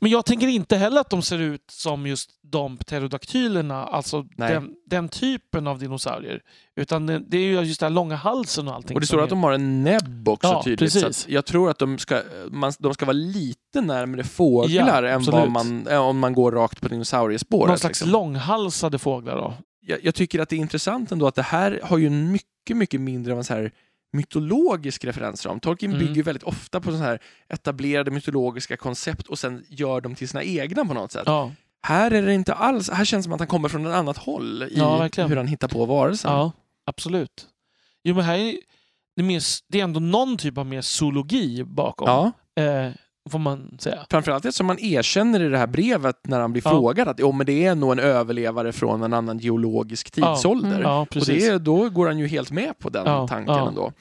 Men 0.00 0.10
jag 0.10 0.26
tänker 0.26 0.46
inte 0.46 0.76
heller 0.76 1.00
att 1.00 1.10
de 1.10 1.22
ser 1.22 1.38
ut 1.38 1.64
som 1.70 2.06
just 2.06 2.30
de 2.42 2.76
pterodaktylerna, 2.76 3.84
alltså 3.84 4.22
den, 4.22 4.70
den 4.86 5.08
typen 5.08 5.66
av 5.66 5.78
dinosaurier. 5.78 6.40
Utan 6.76 7.06
det, 7.06 7.36
är 7.36 7.42
ju 7.42 7.60
just 7.60 7.80
den 7.80 7.86
här 7.86 7.94
långa 7.94 8.16
halsen 8.16 8.68
och 8.68 8.74
allting. 8.74 8.96
Och 8.96 9.00
det 9.00 9.06
står 9.06 9.18
är- 9.18 9.22
att 9.22 9.30
de 9.30 9.42
har 9.42 9.52
en 9.52 9.84
näbb 9.84 10.28
också 10.28 10.48
Ja, 10.48 10.62
tydligt. 10.62 10.92
Så 10.92 11.00
precis. 11.00 11.26
att 11.26 11.32
jag 11.32 11.44
tror 11.44 11.70
att 11.70 11.78
de 11.78 11.98
ska, 11.98 12.22
man, 12.50 12.72
de 12.78 12.94
ska 12.94 13.06
vara 13.06 13.12
lite 13.12 13.80
närmare 13.80 14.24
fåglar 14.24 15.02
Ja, 15.02 15.10
än 15.10 15.22
vad 15.24 15.50
man, 15.50 15.86
äh, 15.86 15.98
om 16.00 16.18
man 16.18 16.32
går 16.32 16.52
rakt 16.52 16.80
på 16.80 16.88
dinosauriespåret. 16.88 17.68
Någon 17.68 17.78
slags 17.78 18.00
liksom. 18.00 18.10
långhalsade 18.12 18.98
fåglar 18.98 19.36
då. 19.36 19.54
jag, 19.80 19.98
jag 20.02 20.14
tycker 20.14 20.38
att 20.40 20.48
det 20.48 20.56
är 20.56 20.60
intressant 20.60 21.12
ändå 21.12 21.26
att 21.26 21.34
det 21.34 21.42
här 21.42 21.80
har 21.82 21.98
ju 21.98 22.10
mycket, 22.10 22.76
mycket 22.76 23.00
mindre 23.00 23.32
av 23.32 23.38
en 23.38 23.44
så 23.44 23.54
här 23.54 23.72
mytologisk 24.12 25.04
referensram. 25.04 25.60
Tolkien 25.60 25.92
Mm. 25.92 26.06
bygger 26.06 26.22
väldigt 26.22 26.42
ofta 26.42 26.80
på 26.80 26.90
så 26.90 26.96
här 26.96 27.18
etablerade 27.48 28.10
mytologiska 28.10 28.76
koncept 28.76 29.26
och 29.26 29.38
sen 29.38 29.64
gör 29.68 30.00
dem 30.00 30.14
till 30.14 30.28
sina 30.28 30.42
egna 30.42 30.84
på 30.84 30.94
något 30.94 31.12
sätt. 31.12 31.22
Ja, 31.26 31.52
Här 31.82 32.10
är 32.10 32.22
det 32.22 32.34
inte 32.34 32.54
alls, 32.54 32.90
här 32.90 33.04
känns 33.04 33.24
det 33.24 33.26
som 33.26 33.32
att 33.32 33.40
han 33.40 33.46
kommer 33.48 33.68
från 33.68 33.86
ett 33.86 33.92
annat 33.94 34.16
håll 34.16 34.62
i 34.62 34.72
Ja, 34.76 35.08
hur 35.16 35.36
han 35.36 35.46
hittar 35.46 35.68
på 35.68 35.84
varelsen. 35.86 36.30
ja 36.32 36.52
absolut. 36.86 37.46
Jo, 38.04 38.14
men 38.14 38.24
här 38.24 38.38
är 38.38 38.56
det, 39.16 39.22
mer, 39.22 39.42
det 39.68 39.80
är 39.80 39.84
ändå 39.84 40.00
någon 40.00 40.36
typ 40.36 40.58
av 40.58 40.66
mer 40.66 40.80
zoologi 40.80 41.64
bakom. 41.64 42.08
Ja, 42.08 42.32
Eh, 42.62 42.92
får 43.30 43.38
man 43.38 43.76
säga. 43.78 44.06
framförallt 44.10 44.44
eftersom 44.44 44.66
man 44.66 44.78
erkänner 44.78 45.40
i 45.40 45.48
det 45.48 45.58
här 45.58 45.66
brevet 45.66 46.16
när 46.28 46.40
han 46.40 46.52
blir 46.52 46.62
Ja. 46.64 46.70
frågad 46.70 47.08
att 47.08 47.16
jo, 47.20 47.32
men 47.32 47.46
det 47.46 47.64
är 47.66 47.74
nog 47.74 47.92
en 47.92 47.98
överlevare 47.98 48.72
från 48.72 49.02
en 49.02 49.12
annan 49.12 49.38
geologisk 49.38 50.10
Ja. 50.14 50.34
tidsålder. 50.34 50.80
Ja, 50.82 51.00
Och 51.00 51.26
det, 51.26 51.58
då 51.58 51.90
går 51.90 52.06
han 52.06 52.18
ju 52.18 52.26
helt 52.26 52.50
med 52.50 52.78
på 52.78 52.88
den 52.88 53.06
Ja, 53.06 53.28
tanken 53.28 53.54
ja. 53.54 53.68
ändå. 53.68 53.92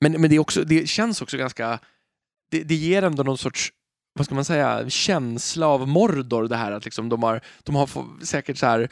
Men, 0.00 0.12
men 0.12 0.30
det, 0.30 0.36
är 0.36 0.40
också, 0.40 0.64
det 0.64 0.88
känns 0.88 1.22
också 1.22 1.36
ganska... 1.36 1.78
Det, 2.50 2.62
det 2.62 2.74
ger 2.74 3.02
ändå 3.02 3.22
någon 3.22 3.38
sorts 3.38 3.72
vad 4.18 4.26
ska 4.26 4.34
man 4.34 4.44
säga, 4.44 4.88
känsla 4.90 5.66
av 5.66 5.88
Mordor 5.88 6.48
det 6.48 6.56
här 6.56 6.72
att 6.72 6.84
liksom 6.84 7.08
de 7.08 7.22
har, 7.22 7.40
de 7.62 7.74
har 7.76 7.88
säkert 8.24 8.58
så 8.58 8.66
här 8.66 8.88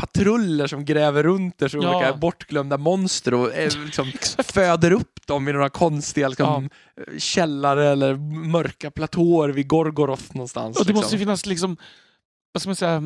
patruller 0.00 0.66
som 0.66 0.84
gräver 0.84 1.22
runt 1.22 1.62
så 1.70 1.78
Ja. 1.82 1.96
olika 1.96 2.16
bortglömda 2.16 2.78
monster 2.78 3.34
och 3.34 3.54
eh, 3.54 3.70
liksom 3.84 4.12
föder 4.44 4.90
upp 4.90 5.26
dem 5.26 5.48
i 5.48 5.52
några 5.52 5.68
konstiga 5.68 6.28
liksom, 6.28 6.70
källare 7.18 7.88
eller 7.88 8.16
mörka 8.48 8.90
platåer 8.90 9.48
vid 9.48 9.68
Gorgoroth 9.68 10.36
någonstans. 10.36 10.76
Och 10.76 10.84
det 10.84 10.88
liksom. 10.88 11.02
måste 11.02 11.14
ju 11.14 11.18
finnas 11.18 11.46
liksom, 11.46 11.76
vad 12.52 12.62
ska 12.62 12.68
man 12.68 12.76
säga, 12.76 13.02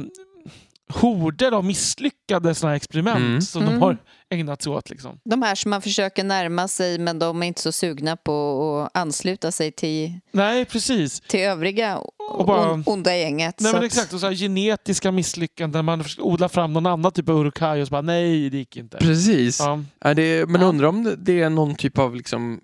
horder 0.93 1.53
av 1.53 1.65
misslyckade 1.65 2.55
såna 2.55 2.71
här 2.71 2.77
experiment 2.77 3.19
Mm. 3.19 3.41
som 3.41 3.63
Mm. 3.63 3.75
de 3.75 3.81
har 3.83 3.97
ägnat 4.31 4.63
sig 4.63 4.73
åt. 4.73 4.91
Liksom. 4.91 5.19
De 5.25 5.43
här 5.43 5.55
som 5.55 5.71
man 5.71 5.83
försöker 5.83 6.25
närma 6.25 6.69
sig 6.69 6.99
men 6.99 7.19
de 7.19 7.43
är 7.43 7.47
inte 7.47 7.61
så 7.63 7.73
sugna 7.73 8.17
på 8.17 8.89
att 8.93 9.01
ansluta 9.01 9.53
sig 9.53 9.73
till, 9.73 10.21
Nej, 10.33 10.65
precis. 10.65 11.21
till 11.21 11.41
övriga 11.41 11.99
Och 12.39 12.47
bara- 12.47 12.73
on, 12.73 12.83
onda 12.87 13.17
gänget. 13.17 13.61
Nej, 13.61 13.71
så 13.71 13.77
men 13.77 13.85
att- 13.85 13.87
exakt. 13.93 14.13
Och 14.13 14.21
så 14.21 14.27
här 14.27 14.35
genetiska 14.35 15.13
misslyckanden. 15.13 15.85
Man 15.85 16.03
försöker 16.05 16.23
odla 16.27 16.49
fram 16.49 16.73
någon 16.73 16.87
annan 16.87 17.13
typ 17.13 17.29
av 17.29 17.37
urukaj 17.41 17.81
och 17.81 17.87
så 17.89 17.91
bara 17.93 18.03
nej, 18.03 18.51
det 18.51 18.57
gick 18.59 18.77
inte. 18.77 18.97
Precis. 18.97 19.61
Ja. 19.61 19.81
Är 20.01 20.15
det, 20.15 20.49
men 20.49 20.61
Ja. 20.61 20.67
undrar 20.67 20.89
om 20.89 21.05
det- 21.05 21.17
det 21.17 21.41
är 21.43 21.51
någon 21.51 21.75
typ 21.75 21.99
av, 21.99 22.15
liksom, 22.17 22.61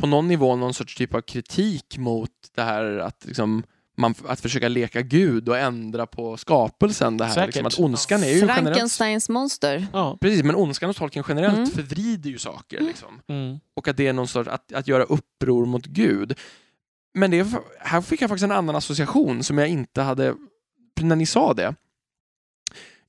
på 0.00 0.06
någon 0.06 0.28
nivå, 0.28 0.56
någon 0.56 0.74
sorts 0.74 0.96
typ 0.96 1.14
av 1.14 1.20
kritik 1.20 1.98
mot 1.98 2.30
det 2.54 2.62
här 2.62 2.98
att, 2.98 3.24
liksom, 3.26 3.62
man, 3.96 4.14
att 4.26 4.40
försöka 4.40 4.68
leka 4.68 5.02
Gud 5.02 5.48
och 5.48 5.58
ändra 5.58 6.06
på 6.06 6.36
skapelsen. 6.36 7.16
Det 7.16 7.24
här, 7.24 7.46
liksom, 7.46 7.66
att 7.66 7.78
ondskan 7.78 8.22
är 8.22 8.26
ju 8.28 8.32
generellt... 8.34 8.62
Frankensteins 8.64 9.28
monster. 9.28 9.86
Ja. 9.92 10.18
Precis, 10.20 10.42
men 10.44 10.54
ondskan 10.56 10.88
hos 10.88 10.96
Tolkien 10.96 11.24
generellt 11.28 11.56
Mm. 11.56 11.70
förvrider 11.70 12.30
ju 12.30 12.38
saker. 12.38 12.80
Liksom. 12.80 13.20
Mm. 13.28 13.58
Och 13.76 13.88
att 13.88 13.96
det 13.96 14.06
är 14.06 14.12
någon 14.12 14.28
sorts, 14.28 14.48
att, 14.48 14.72
att 14.72 14.88
göra 14.88 15.04
uppror 15.04 15.66
mot 15.66 15.86
Gud. 15.86 16.38
Men 17.14 17.30
det, 17.30 17.38
är- 17.38 17.46
här 17.80 18.00
fick 18.00 18.22
jag 18.22 18.28
faktiskt 18.30 18.44
en 18.44 18.52
annan 18.52 18.76
association 18.76 19.42
som 19.42 19.58
jag 19.58 19.68
inte 19.68 20.02
hade, 20.02 20.34
när 21.00 21.16
ni 21.16 21.26
sa 21.26 21.54
det. 21.54 21.74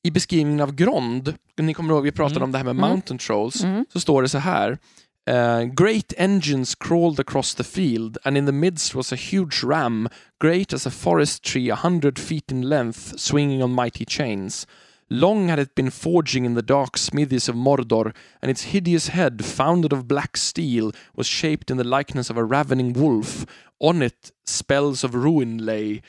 I 0.03 0.11
beskrivningen 0.11 0.61
av 0.61 0.75
Grond, 0.75 1.33
ni 1.57 1.73
kommer 1.73 1.93
ihåg 1.93 2.03
vi 2.03 2.11
pratade 2.11 2.35
Mm. 2.35 2.43
om 2.43 2.51
det 2.51 2.57
här 2.57 2.65
med 2.65 2.71
Mm. 2.77 2.89
mountain 2.89 3.17
trolls, 3.17 3.63
Mm. 3.63 3.85
så 3.93 3.99
står 3.99 4.21
det 4.21 4.29
så 4.29 4.37
här. 4.37 4.77
Eh, 5.27 5.65
great 5.65 6.13
engines 6.17 6.75
crawled 6.75 7.19
across 7.19 7.53
the 7.53 7.63
field 7.63 8.17
and 8.23 8.37
in 8.37 8.45
the 8.45 8.51
midst 8.51 8.95
was 8.95 9.11
a 9.11 9.15
huge 9.15 9.63
ram, 9.63 10.07
great 10.39 10.73
as 10.73 10.85
a 10.85 10.91
forest 10.91 11.43
tree 11.43 11.69
a 11.69 11.75
hundred 11.75 12.19
feet 12.19 12.51
in 12.51 12.61
length, 12.61 13.19
swinging 13.19 13.61
on 13.61 13.71
mighty 13.71 14.05
chains. 14.05 14.65
Long 15.09 15.49
had 15.49 15.59
it 15.59 15.75
been 15.75 15.91
forging 15.91 16.45
in 16.45 16.55
the 16.55 16.63
dark 16.63 16.97
smithies 16.97 17.47
of 17.47 17.55
Mordor, 17.55 18.11
and 18.41 18.49
its 18.49 18.63
hideous 18.63 19.09
head, 19.09 19.45
founded 19.45 19.93
of 19.93 20.07
black 20.07 20.35
steel, 20.35 20.91
was 21.15 21.27
shaped 21.27 21.69
in 21.69 21.77
the 21.77 21.83
likeness 21.83 22.31
of 22.31 22.37
a 22.37 22.43
ravening 22.43 22.93
wolf. 22.93 23.45
On 23.79 24.01
it 24.01 24.31
spells 24.45 25.03
of 25.03 25.13
ruin 25.13 25.59
lay. 25.63 26.01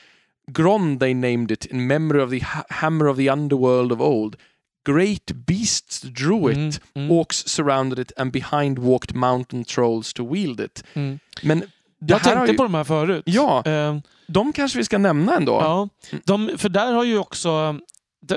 Gron 0.50 0.98
they 0.98 1.12
named 1.12 1.50
it 1.50 1.66
in 1.66 1.86
memory 1.86 2.22
of 2.22 2.30
the 2.30 2.38
ha- 2.38 2.64
hammer 2.70 3.06
of 3.06 3.18
the 3.18 3.28
underworld 3.28 3.92
of 3.92 4.00
old. 4.00 4.36
Great 4.86 5.26
beasts 5.46 6.00
drew 6.02 6.50
it, 6.52 6.56
Mm. 6.56 6.70
Mm. 6.94 7.10
Orcs 7.10 7.48
surrounded 7.48 7.98
it 7.98 8.12
and 8.18 8.32
behind 8.32 8.78
walked 8.78 9.16
mountain 9.16 9.64
trolls 9.64 10.12
to 10.12 10.32
wield 10.32 10.60
it. 10.60 10.84
Mm. 10.94 11.18
Men 11.42 11.62
Jag 11.98 12.22
tänkte 12.22 12.50
ju, 12.52 12.56
på 12.56 12.62
de 12.62 12.74
här 12.74 12.84
förut. 12.84 13.22
Ja, 13.26 13.62
Eh, 13.66 13.96
de 14.26 14.52
kanske 14.52 14.78
vi 14.78 14.84
ska 14.84 14.98
nämna 14.98 15.36
ändå. 15.36 15.52
ja. 15.52 15.88
De, 16.24 16.50
för 16.56 16.68
där 16.68 16.92
har 16.92 17.04
ju 17.04 17.18
också... 17.18 17.78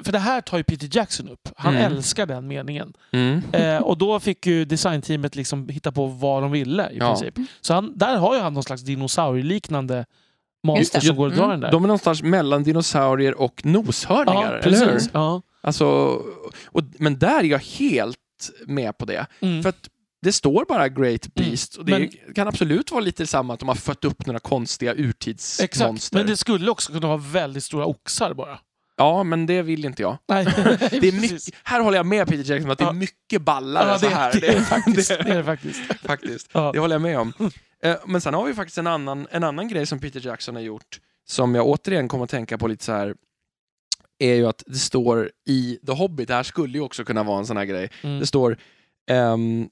För 0.04 0.12
det 0.12 0.20
här 0.20 0.42
tar 0.42 0.58
ju 0.58 0.64
Peter 0.64 0.90
Jackson 0.92 1.30
upp. 1.30 1.50
Han 1.56 1.76
Mm. 1.76 1.92
älskar 1.94 2.26
den 2.26 2.48
meningen. 2.48 2.94
Mm. 3.12 3.42
Eh, 3.52 3.78
och 3.78 3.98
då 3.98 4.20
fick 4.20 4.46
ju 4.46 4.66
designteamet 4.66 5.36
liksom 5.36 5.70
hitta 5.70 5.92
på 5.92 6.06
vad 6.06 6.44
de 6.44 6.52
ville 6.52 6.90
i 6.90 6.98
Ja. 6.98 7.08
princip. 7.08 7.34
Så 7.62 7.74
han, 7.74 7.98
där 7.98 8.18
har 8.18 8.36
ju 8.36 8.42
han 8.42 8.54
någon 8.54 8.64
slags 8.64 8.82
dinosaurieliknande 8.82 10.06
monster 10.64 11.00
som 11.00 11.16
går 11.16 11.26
och 11.28 11.32
drar 11.34 11.44
Mm. 11.46 11.50
den 11.52 11.60
där. 11.60 11.72
De 11.72 11.84
är 11.84 11.88
någonstans 11.88 12.24
mellan 12.24 12.64
dinosaurier 12.64 13.42
och 13.42 13.66
noshörningar, 13.66 14.56
ja, 14.56 14.62
precis. 14.64 15.10
Ja. 15.14 15.42
Alltså, 15.62 15.86
och, 16.66 16.84
men 17.00 17.20
där 17.20 17.40
är 17.40 17.44
jag 17.44 17.60
helt 17.60 18.18
med 18.68 18.98
på 18.98 19.06
det. 19.06 19.26
Mm. 19.40 19.62
För 19.64 19.70
att 19.70 19.90
det 20.22 20.32
står 20.34 20.66
bara 20.66 20.90
Great 20.90 21.28
Mm. 21.36 21.50
Beast 21.50 21.76
och 21.76 21.86
det 21.86 22.00
Men- 22.00 22.34
kan 22.36 22.48
absolut 22.48 22.92
vara 22.92 23.02
lite 23.02 23.28
samma 23.28 23.54
att 23.54 23.60
de 23.60 23.68
har 23.70 23.76
fött 23.76 24.06
upp 24.06 24.26
några 24.26 24.40
konstiga 24.40 24.92
Exakt. 24.92 25.08
urtidsmonster. 25.10 26.18
Men 26.18 26.28
det 26.28 26.38
skulle 26.38 26.72
också 26.72 26.92
kunna 26.94 27.08
vara 27.08 27.18
väldigt 27.18 27.64
stora 27.64 27.86
oxar 27.86 28.34
bara. 28.34 28.60
Ja, 28.98 29.24
men 29.24 29.46
det 29.46 29.62
vill 29.62 29.86
inte 29.86 30.02
jag. 30.02 30.18
Nej. 30.28 30.46
Det 30.92 31.08
är 31.08 31.22
mycket, 31.22 31.42
här 31.64 31.80
håller 31.82 31.98
jag 31.98 32.06
med 32.06 32.28
Peter 32.28 32.54
Jackson 32.54 32.72
att 32.72 32.78
det 32.78 32.84
är 32.84 32.88
Ja. 32.88 32.94
mycket 32.94 33.42
ballare 33.42 33.90
ja, 33.90 34.00
så 34.00 34.06
det, 34.10 34.16
här. 34.16 34.32
det, 34.42 34.48
är 34.48 34.56
det 34.60 34.66
faktiskt. 34.66 35.10
det- 35.10 35.16
är 35.30 35.38
det 35.38 35.44
faktiskt. 35.44 35.80
faktiskt. 36.06 36.50
Ja. 36.52 36.72
Det 36.74 36.80
håller 36.80 36.96
jag 36.96 37.02
med 37.02 37.20
om. 37.20 37.34
Eh, 37.84 37.96
Men 38.06 38.22
sen 38.22 38.34
har 38.34 38.46
vi 38.46 38.54
faktiskt 38.54 38.78
en 38.78 38.88
annan, 38.88 39.28
en 39.32 39.44
annan 39.44 39.68
grej 39.68 39.86
som 39.86 40.00
Peter 40.00 40.26
Jackson 40.26 40.56
har 40.56 40.62
gjort 40.62 41.00
som 41.28 41.56
jag 41.56 41.68
återigen 41.68 42.08
kommer 42.08 42.24
att 42.24 42.30
tänka 42.30 42.58
på 42.58 42.68
lite 42.68 42.86
så 42.86 42.92
här 42.92 43.16
är 44.20 44.34
ju 44.36 44.48
att 44.48 44.64
det 44.68 44.78
står 44.78 45.32
i 45.48 45.80
The 45.86 45.92
Hobbit, 45.92 46.28
det 46.28 46.34
här 46.34 46.44
skulle 46.44 46.74
ju 46.78 46.82
också 46.84 47.04
kunna 47.06 47.24
vara 47.24 47.40
en 47.40 47.46
sån 47.46 47.58
här 47.58 47.66
grej, 47.66 47.90
Mm. 48.04 48.20
det 48.20 48.26
står 48.26 48.58
ehm, 49.12 49.70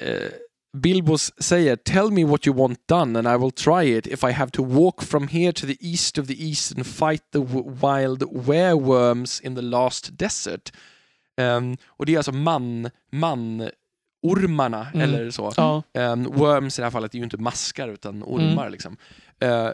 eh, 0.00 0.28
Bilbo 0.76 1.14
s- 1.14 1.42
säger 1.42 1.76
“Tell 1.76 2.10
me 2.10 2.24
what 2.24 2.46
you 2.46 2.56
want 2.56 2.88
done 2.88 3.18
and 3.18 3.28
I 3.28 3.44
will 3.44 3.52
try 3.52 3.96
it 3.96 4.06
if 4.06 4.24
I 4.24 4.30
have 4.32 4.50
to 4.50 4.64
walk 4.64 5.02
from 5.02 5.28
here 5.28 5.52
to 5.52 5.66
the 5.66 5.76
east 5.80 6.18
of 6.18 6.26
the 6.26 6.48
east 6.48 6.72
and 6.76 6.86
fight 6.86 7.22
the 7.32 7.38
wild 7.82 8.22
wereworms 8.46 9.40
in 9.40 9.54
the 9.56 9.62
last 9.62 10.18
desert”. 10.18 10.72
Ehm, 11.40 11.76
och 11.86 12.06
det 12.06 12.12
är 12.14 12.16
alltså 12.16 12.32
man, 12.32 12.90
man-ormarna, 14.24 14.86
Mm. 14.94 15.00
eller 15.14 15.30
så. 15.30 15.52
Ja. 15.56 15.82
Um, 16.12 16.24
worms 16.24 16.78
i 16.78 16.82
det 16.82 16.86
här 16.86 16.90
fallet 16.90 17.14
är 17.14 17.18
ju 17.18 17.24
inte 17.24 17.36
maskar 17.36 17.88
utan 17.88 18.22
ormar. 18.24 18.62
Mm. 18.62 18.72
Liksom. 18.72 18.96
Eh, 19.40 19.68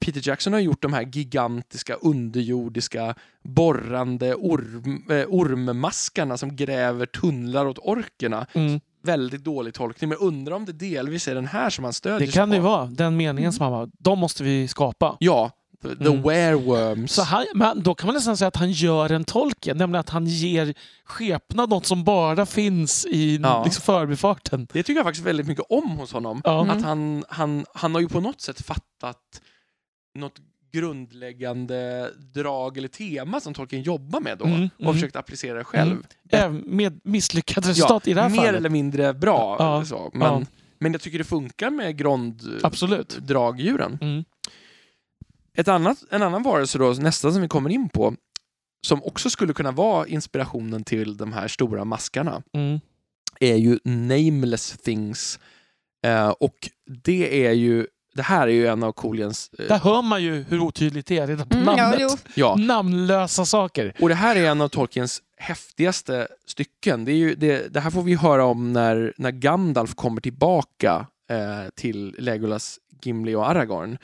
Peter 0.00 0.28
Jackson 0.28 0.52
har 0.52 0.60
gjort 0.60 0.82
de 0.82 0.92
här 0.92 1.02
gigantiska 1.12 1.94
underjordiska 1.94 3.14
borrande 3.44 4.34
orm, 4.34 5.04
eh, 5.10 5.26
ormmaskarna 5.28 6.36
som 6.36 6.56
gräver 6.56 7.06
tunnlar 7.06 7.66
åt 7.66 7.78
orkerna. 7.78 8.46
Mm. 8.52 8.80
Väldigt 9.02 9.44
dålig 9.44 9.74
tolkning, 9.74 10.08
men 10.08 10.18
undrar 10.18 10.56
om 10.56 10.64
det 10.64 10.72
delvis 10.72 11.28
är 11.28 11.34
den 11.34 11.46
här 11.46 11.70
som 11.70 11.84
han 11.84 11.92
stödjer 11.92 12.18
Det 12.20 12.26
sig 12.26 12.32
kan 12.34 12.50
det 12.50 12.56
på. 12.56 12.62
vara. 12.62 12.86
Den 12.86 13.16
meningen 13.16 13.52
som 13.52 13.62
han 13.62 13.72
var. 13.72 13.90
De 13.98 14.18
måste 14.18 14.42
vi 14.44 14.68
skapa. 14.68 15.16
Ja, 15.20 15.50
the 15.82 15.88
Mm. 16.06 16.22
wereworms. 16.22 17.12
Så 17.12 17.22
han, 17.22 17.46
men 17.54 17.82
då 17.82 17.94
kan 17.94 18.06
man 18.06 18.14
nästan 18.14 18.36
säga 18.36 18.48
att 18.48 18.56
han 18.56 18.70
gör 18.72 19.12
en 19.12 19.24
tolken, 19.24 19.76
nämligen 19.78 20.00
att 20.00 20.10
han 20.10 20.26
ger 20.26 20.74
skepnad 21.04 21.70
något 21.70 21.86
som 21.86 22.04
bara 22.04 22.46
finns 22.46 23.06
i 23.06 23.36
Ja. 23.42 23.64
liksom, 23.64 23.82
förbifarten. 23.82 24.66
Det 24.72 24.82
tycker 24.82 24.98
jag 24.98 25.06
faktiskt 25.06 25.26
väldigt 25.26 25.46
mycket 25.46 25.64
om 25.68 25.90
hos 25.90 26.12
honom. 26.12 26.40
Ja. 26.44 26.62
Mm. 26.64 26.76
Att 26.78 26.84
han, 26.84 27.24
han, 27.28 27.64
han 27.74 27.94
har 27.94 28.00
ju 28.00 28.08
på 28.08 28.20
något 28.20 28.40
sätt 28.40 28.60
fattat 28.66 29.40
något 30.14 30.36
grundläggande 30.72 32.10
drag 32.34 32.78
eller 32.78 32.88
tema 32.88 33.40
som 33.40 33.54
Tolkien 33.54 33.82
jobbar 33.82 34.20
med 34.20 34.38
då 34.38 34.44
Mm, 34.44 34.68
och 34.76 34.80
mm. 34.82 34.94
försökt 34.94 35.16
applicera 35.16 35.58
det 35.58 35.64
själv. 35.64 35.96
Mm. 36.32 36.62
Med 36.66 37.00
misslyckat 37.04 37.68
resultat 37.68 38.08
i 38.08 38.14
det 38.14 38.22
här 38.22 38.28
mer 38.28 38.36
fallet. 38.36 38.54
eller 38.54 38.68
mindre 38.70 39.14
bra. 39.14 39.56
Ja, 39.58 39.84
Så. 39.84 40.10
Men, 40.14 40.32
ja. 40.32 40.42
men 40.78 40.92
jag 40.92 41.00
tycker 41.00 41.18
det 41.18 41.24
funkar 41.24 41.70
med 41.70 41.96
gronddragdjuren. 41.98 43.98
Mm. 44.00 44.24
Ett 45.54 45.68
annat, 45.68 45.98
en 46.10 46.22
annan 46.22 46.42
varelse 46.42 46.78
då, 46.78 46.90
nästa 46.92 47.32
som 47.32 47.42
vi 47.42 47.48
kommer 47.48 47.70
in 47.70 47.88
på, 47.88 48.14
som 48.86 49.02
också 49.04 49.30
skulle 49.30 49.52
kunna 49.52 49.70
vara 49.72 50.06
inspirationen 50.06 50.84
till 50.84 51.16
de 51.16 51.32
här 51.32 51.48
stora 51.48 51.84
maskarna, 51.84 52.42
Mm. 52.52 52.80
är 53.40 53.56
ju 53.56 53.78
nameless 53.84 54.78
things. 54.78 55.38
Eh, 56.06 56.28
och 56.28 56.54
det 57.04 57.46
är 57.46 57.52
ju, 57.52 57.86
det 58.14 58.22
här 58.22 58.48
är 58.48 58.52
ju 58.52 58.66
en 58.66 58.82
av 58.82 58.92
Coliens... 58.92 59.50
eh, 59.58 59.66
Där 59.68 59.78
hör 59.78 60.02
man 60.02 60.22
ju 60.22 60.44
hur 60.48 60.60
otydligt 60.60 61.06
det 61.06 61.18
är 61.18 61.26
redan 61.26 61.48
på 61.48 61.56
Mm, 61.56 61.66
ja, 61.78 61.90
namnet. 61.90 62.26
ja, 62.34 62.56
Namnlösa 62.56 63.44
saker. 63.44 63.94
Och 64.00 64.08
det 64.08 64.14
här 64.14 64.36
är 64.36 64.50
en 64.50 64.60
av 64.60 64.68
Tolkiens 64.68 65.22
häftigaste 65.36 66.28
stycken. 66.46 67.04
Det, 67.04 67.12
är 67.12 67.16
ju, 67.16 67.34
det, 67.34 67.74
det 67.74 67.80
här 67.80 67.90
får 67.90 68.02
vi 68.02 68.14
höra 68.14 68.44
om 68.44 68.72
när, 68.72 69.14
när 69.16 69.30
Gandalf 69.30 69.94
kommer 69.94 70.20
tillbaka 70.20 71.06
eh, 71.30 71.70
till 71.74 72.14
Legolas, 72.18 72.78
Gimli 73.02 73.34
och 73.34 73.48
Aragorn. 73.50 73.98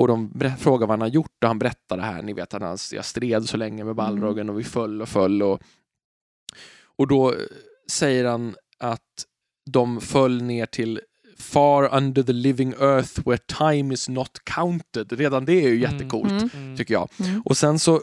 Och 0.00 0.08
de 0.08 0.32
frågar 0.58 0.86
vad 0.86 0.90
han 0.92 1.00
har 1.00 1.08
gjort 1.08 1.42
och 1.42 1.48
han 1.48 1.58
berättar 1.58 1.96
det 1.96 2.02
här. 2.02 2.22
Ni 2.22 2.32
vet 2.32 2.54
att 2.54 2.62
han, 2.62 2.78
jag 2.92 3.04
stred 3.04 3.48
så 3.48 3.56
länge 3.56 3.84
med 3.84 3.94
Balrogen 3.94 4.50
och 4.50 4.58
vi 4.58 4.64
föll 4.64 5.02
och 5.02 5.08
föll. 5.08 5.42
Och, 5.42 5.60
och 6.96 7.06
då 7.08 7.32
eh, 7.32 7.38
säger 7.90 8.24
han 8.24 8.54
att 8.78 9.26
de 9.70 10.00
föll 10.00 10.42
ner 10.42 10.66
till 10.66 11.00
far 11.38 11.94
under 11.96 12.22
the 12.22 12.32
living 12.32 12.72
earth 12.80 13.20
where 13.28 13.38
time 13.38 13.94
is 13.94 14.08
not 14.08 14.30
counted. 14.44 15.12
Redan 15.12 15.44
det 15.44 15.52
är 15.64 15.68
ju 15.68 15.84
Mm. 15.84 15.92
jättecoolt, 15.92 16.30
Mm. 16.30 16.48
Mm. 16.54 16.76
tycker 16.76 16.94
jag. 16.94 17.08
Mm. 17.20 17.42
Och 17.44 17.56
sen 17.56 17.78
så 17.78 18.00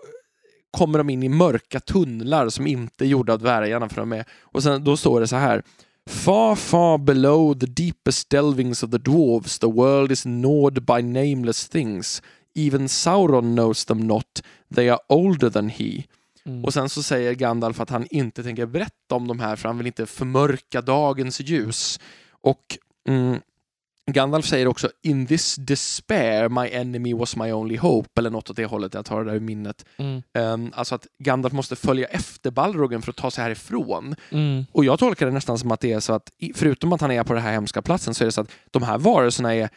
kommer 0.72 0.98
de 0.98 1.10
in 1.10 1.24
i 1.24 1.30
mörka 1.30 1.80
tunnlar 1.80 2.50
som 2.50 2.68
inte 2.68 3.06
är 3.06 3.08
gjorda 3.08 3.34
av 3.34 3.40
dvärgarna 3.40 3.90
för 3.90 3.96
de 4.02 4.14
är. 4.14 4.26
Och 4.42 4.64
sen 4.64 4.84
då 4.84 4.98
står 4.98 5.20
det 5.20 5.28
så 5.28 5.36
här. 5.36 5.64
Far, 6.08 6.56
far 6.56 6.98
below 6.98 7.54
the 7.54 7.68
deepest 7.68 8.30
delvings 8.30 8.84
of 8.84 8.92
the 8.92 8.98
dwarves 8.98 9.60
the 9.60 9.68
world 9.68 10.12
is 10.12 10.26
gnawed 10.26 10.86
by 10.86 11.02
nameless 11.02 11.68
things. 11.68 12.22
Even 12.56 12.88
Sauron 12.88 13.56
knows 13.56 13.86
them 13.86 14.08
not. 14.08 14.42
They 14.76 14.90
are 14.90 15.00
older 15.10 15.50
than 15.50 15.70
he. 15.70 16.04
Mm. 16.46 16.66
Och 16.66 16.74
sen 16.74 16.90
så 16.90 17.04
säger 17.04 17.34
Gandalf 17.34 17.80
att 17.80 17.90
han 17.90 18.08
inte 18.10 18.44
tänker 18.44 18.66
berätta 18.66 19.16
om 19.16 19.28
de 19.28 19.40
här 19.40 19.56
för 19.56 19.70
han 19.70 19.78
vill 19.78 19.88
inte 19.88 20.06
förmörka 20.06 20.82
dagens 20.82 21.40
ljus. 21.40 22.00
Och 22.32 22.78
mm, 23.08 23.40
Gandalf 24.12 24.46
säger 24.46 24.68
också 24.68 24.90
In 25.04 25.28
this 25.28 25.56
despair 25.56 26.50
my 26.50 26.70
enemy 26.70 27.14
was 27.14 27.36
my 27.36 27.52
only 27.52 27.78
hope 27.78 28.10
eller 28.20 28.30
något 28.30 28.50
åt 28.50 28.56
det 28.56 28.66
hållet, 28.66 28.94
jag 28.94 29.06
tar 29.06 29.24
det 29.24 29.30
där 29.30 29.36
ur 29.36 29.40
minnet. 29.40 29.86
Mm. 29.98 30.22
Um, 30.34 30.72
alltså 30.76 30.96
att 30.96 31.08
Gandalf 31.24 31.54
måste 31.54 31.76
följa 31.76 32.08
efter 32.08 32.52
Balrogen 32.52 33.02
för 33.02 33.12
att 33.12 33.16
ta 33.16 33.32
sig 33.32 33.44
härifrån. 33.44 34.16
Mm. 34.30 34.66
Och 34.72 34.86
jag 34.86 35.00
tolkar 35.00 35.26
det 35.26 35.32
nästan 35.32 35.60
som 35.60 35.72
att 35.72 35.80
det 35.80 35.94
är 35.94 36.00
så 36.00 36.14
att 36.14 36.30
förutom 36.56 36.94
att 36.94 37.02
han 37.02 37.12
är 37.12 37.24
på 37.24 37.34
den 37.34 37.44
här 37.44 37.52
hemska 37.52 37.82
platsen 37.82 38.14
så 38.14 38.24
är 38.24 38.26
det 38.26 38.32
så 38.32 38.42
att 38.42 38.52
de 38.72 38.84
här 38.84 38.98
varelserna 38.98 39.56
är 39.56 39.70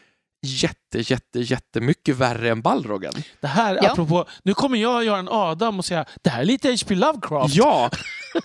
jätte, 0.42 0.98
jätte, 0.98 1.40
jättemycket 1.40 2.16
värre 2.16 2.50
än 2.50 2.62
Balrogen. 2.62 3.12
Det 3.40 3.46
här, 3.46 3.78
Ja. 3.82 3.92
apropå, 3.92 4.24
nu 4.42 4.54
kommer 4.54 4.78
jag 4.78 5.04
göra 5.04 5.18
en 5.18 5.28
Adam 5.30 5.78
och 5.78 5.84
säga 5.84 6.04
det 6.22 6.30
här 6.30 6.40
är 6.40 6.44
lite 6.44 6.68
H.P. 6.70 6.94
Lovecraft. 6.94 7.54
Ja! 7.54 7.90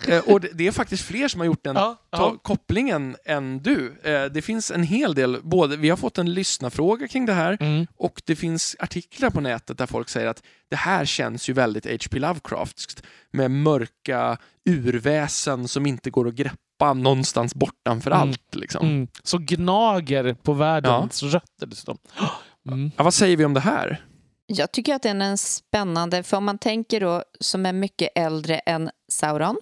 Eh, 0.07 0.19
och 0.19 0.41
det, 0.41 0.67
är 0.67 0.72
faktiskt 0.72 1.03
fler 1.03 1.27
som 1.27 1.39
har 1.41 1.45
gjort 1.45 1.63
den 1.63 1.76
Ja, 1.76 1.97
ja. 2.11 2.38
kopplingen 2.43 3.15
än 3.26 3.59
du. 3.59 3.99
Eh, 4.03 4.26
det 4.26 4.41
finns 4.41 4.72
en 4.72 4.84
hel 4.84 5.15
del, 5.15 5.39
både, 5.43 5.77
vi 5.77 5.89
har 5.89 5.97
fått 5.97 6.17
en 6.17 6.34
lyssnarfråga 6.34 7.07
kring 7.07 7.26
det 7.26 7.34
här 7.34 7.57
Mm. 7.59 7.88
och 7.97 8.22
det 8.26 8.35
finns 8.35 8.76
artiklar 8.80 9.30
på 9.30 9.41
nätet 9.41 9.77
där 9.77 9.85
folk 9.85 10.09
säger 10.09 10.27
att 10.27 10.43
det 10.69 10.76
här 10.76 11.05
känns 11.05 11.49
ju 11.49 11.53
väldigt 11.53 11.85
H.P. 11.85 12.19
Lovecraftskt 12.19 13.03
med 13.34 13.51
mörka 13.51 14.38
urväsen 14.69 15.67
som 15.67 15.85
inte 15.85 16.09
går 16.09 16.27
att 16.27 16.34
greppa 16.35 16.55
någonstans 16.80 17.56
bortanför 17.56 18.11
Mm. 18.11 18.22
allt. 18.30 18.56
Liksom. 18.56 18.85
Mm. 18.88 19.07
Så 19.23 19.38
gnager 19.38 20.34
på 20.34 20.53
världens 20.53 21.23
rötter 21.23 21.65
dessutom. 21.65 21.97
Mm. 22.69 22.91
Ja, 22.97 23.03
vad 23.03 23.14
säger 23.14 23.38
vi 23.38 23.45
om 23.45 23.53
det 23.53 23.60
här? 23.60 24.06
Jag 24.47 24.72
tycker 24.72 24.95
att 24.95 25.02
den 25.02 25.22
är 25.22 25.35
spännande, 25.35 26.23
för 26.23 26.38
om 26.38 26.45
man 26.45 26.57
tänker 26.57 26.99
då 27.02 27.23
som 27.39 27.65
är 27.65 27.73
mycket 27.73 28.10
äldre 28.15 28.57
än 28.57 28.89
Sauron, 29.11 29.57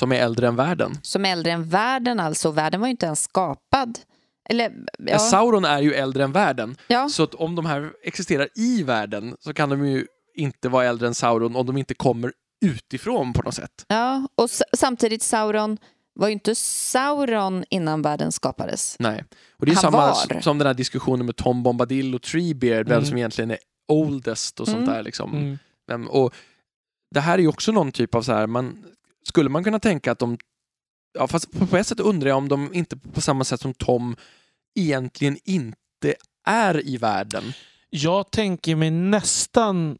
Som 0.00 0.12
är 0.12 0.16
äldre 0.16 0.48
än 0.48 0.56
världen. 0.56 0.98
som 1.02 1.24
är 1.26 1.32
äldre 1.32 1.52
än 1.52 1.68
världen 1.68 2.20
alltså, 2.20 2.50
världen 2.50 2.80
var 2.80 2.86
ju 2.88 2.90
inte 2.90 3.06
ens 3.06 3.22
skapad. 3.22 3.98
Eller, 4.50 4.64
Ja. 4.64 4.94
ja, 4.98 5.18
Sauron 5.18 5.64
är 5.64 5.80
ju 5.82 5.94
äldre 5.94 6.24
än 6.24 6.32
världen. 6.32 6.76
ja, 6.88 7.08
Så 7.08 7.22
att 7.22 7.34
om 7.34 7.54
de 7.54 7.66
här 7.66 7.90
existerar 8.02 8.48
i 8.54 8.82
världen 8.82 9.36
så 9.40 9.52
kan 9.54 9.68
de 9.68 9.86
ju 9.88 10.06
inte 10.34 10.68
vara 10.68 10.84
äldre 10.84 11.08
än 11.08 11.14
Sauron 11.14 11.56
om 11.56 11.66
de 11.66 11.76
inte 11.76 11.94
kommer 11.94 12.32
utifrån 12.64 13.32
på 13.32 13.42
något 13.42 13.54
sätt. 13.54 13.84
ja, 13.88 14.28
och 14.34 14.50
samtidigt 14.76 15.22
Sauron 15.22 15.78
var 16.18 16.28
ju 16.28 16.32
inte 16.32 16.54
Sauron 16.54 17.64
innan 17.70 18.02
världen 18.02 18.32
skapades. 18.32 18.96
Nej. 18.98 19.24
Och 19.56 19.66
det 19.66 19.72
är 19.72 19.74
Han 19.74 19.82
samma 19.82 19.98
var. 19.98 20.40
som 20.40 20.58
den 20.58 20.66
här 20.66 20.74
diskussionen 20.74 21.26
med 21.26 21.36
Tom 21.36 21.62
Bombadil 21.62 22.14
och 22.14 22.22
Treebeard, 22.22 22.88
vem 22.88 22.96
Mm. 22.96 23.08
som 23.08 23.16
egentligen 23.18 23.50
är 23.50 23.58
oldest 23.88 24.60
och 24.60 24.66
sånt 24.66 24.78
Mm. 24.78 24.90
där. 24.94 25.02
Liksom. 25.02 25.58
Mm. 25.90 26.08
Och 26.08 26.34
det 27.14 27.20
här 27.20 27.34
är 27.34 27.42
ju 27.42 27.48
också 27.48 27.72
någon 27.72 27.92
typ 27.92 28.14
av 28.14 28.22
så 28.22 28.32
här, 28.32 28.46
man, 28.46 28.84
skulle 29.24 29.48
man 29.50 29.64
kunna 29.64 29.78
tänka 29.80 30.12
att 30.12 30.18
de, 30.18 30.38
ja, 31.18 31.26
fast 31.26 31.58
på, 31.58 31.66
på 31.66 31.76
ett 31.76 31.86
sätt 31.86 32.00
undrar 32.00 32.28
jag 32.28 32.36
om 32.38 32.48
de 32.48 32.74
inte 32.74 32.96
på 32.96 33.20
samma 33.20 33.44
sätt 33.44 33.60
som 33.60 33.74
Tom 33.74 34.16
egentligen 34.74 35.38
inte 35.44 36.14
är 36.46 36.86
i 36.86 36.96
världen. 36.96 37.52
Jag 37.90 38.30
tänker 38.30 38.76
mig 38.76 38.90
nästan 38.90 39.98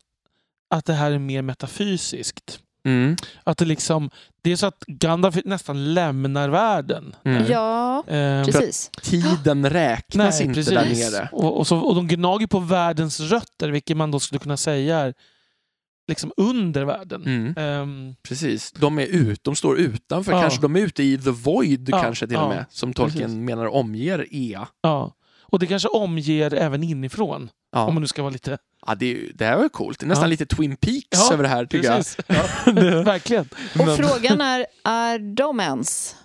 att 0.71 0.85
det 0.85 0.93
här 0.93 1.11
är 1.13 1.19
mer 1.19 1.43
metafysiskt. 1.43 2.61
Mm. 2.89 3.17
Att 3.45 3.59
det 3.59 3.65
liksom, 3.65 4.11
det 4.43 4.53
är 4.53 4.57
så 4.57 4.67
att 4.67 4.85
Gandalf 4.87 5.37
nästan 5.45 5.95
lämnar 5.95 6.49
världen. 6.49 7.15
Mm. 7.25 7.45
Ja, 7.49 8.05
Ehm, 8.09 8.45
precis. 8.45 8.91
Tiden 9.03 9.71
räknas 9.71 10.39
Nej, 10.39 10.47
inte 10.49 10.55
precis. 10.61 10.75
där 10.75 11.11
nere. 11.19 11.29
Och, 11.33 11.59
och, 11.59 11.67
så, 11.67 11.79
och 11.79 11.95
de 11.95 12.07
gnager 12.09 12.47
på 12.47 12.59
världens 12.59 13.21
rötter, 13.21 13.69
vilket 13.69 13.97
man 13.97 14.11
då 14.11 14.21
skulle 14.21 14.39
kunna 14.39 14.57
säga 14.57 14.99
är 14.99 15.15
liksom 16.09 16.33
under 16.37 16.85
världen. 16.85 17.23
Mm. 17.27 17.55
Ehm, 17.57 18.15
Precis, 18.23 18.73
de 18.73 18.99
är 18.99 19.07
ut, 19.07 19.45
de 19.45 19.57
står 19.57 19.79
utanför, 19.79 20.33
Ja. 20.33 20.41
kanske 20.41 20.61
de 20.63 20.77
är 20.77 20.81
ute 20.81 21.03
i 21.03 21.19
the 21.19 21.31
void 21.31 21.89
Ja, 21.89 22.03
kanske 22.03 22.27
till 22.27 22.37
och 22.37 22.43
ja, 22.43 22.49
med, 22.49 22.65
som 22.71 22.93
Tolkien 22.93 23.23
precis. 23.25 23.39
menar 23.39 23.67
omger 23.67 24.27
Ea. 24.31 24.69
ja. 24.83 25.15
Och 25.51 25.59
det 25.59 25.67
kanske 25.67 25.89
omger 25.89 26.55
även 26.55 26.83
inifrån, 26.83 27.51
Ja. 27.73 27.87
om 27.87 27.95
man 27.95 28.01
nu 28.01 28.07
ska 28.07 28.23
vara 28.23 28.33
lite... 28.33 28.59
Ja, 28.87 28.95
det, 28.95 29.31
det 29.35 29.45
här 29.45 29.57
var 29.57 29.63
ju 29.63 29.69
coolt, 29.69 29.99
det 29.99 30.07
är 30.07 30.09
nästan 30.09 30.25
Ja. 30.29 30.31
lite 30.31 30.47
Twin 30.47 30.77
Peaks 30.77 31.07
Ja, 31.11 31.33
över 31.33 31.43
det 31.43 31.49
här 31.49 31.67
tycker 31.67 31.97
Precis. 31.97 32.17
Ja, 32.27 32.73
det, 32.73 33.03
verkligen. 33.05 33.49
Och 33.79 33.87
Men- 33.87 33.97
frågan 33.97 34.41
är, 34.41 34.67
är 34.85 35.19
de 35.19 35.61
ens? 35.61 36.17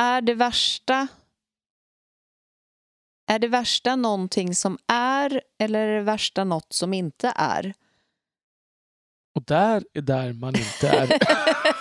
Är 0.00 0.20
det 0.20 0.34
värsta 0.34 1.08
är 3.30 3.38
det 3.38 3.48
värsta 3.48 3.96
någonting 3.96 4.54
som 4.54 4.78
är 4.92 5.40
eller 5.62 5.80
är 5.88 5.94
det 5.96 6.02
värsta 6.02 6.44
något 6.44 6.72
som 6.72 6.94
inte 6.94 7.32
är? 7.36 7.74
Och 9.34 9.42
där 9.46 9.84
är 9.94 10.00
där 10.02 10.32
man 10.32 10.54
inte 10.56 10.88
är. 10.88 11.08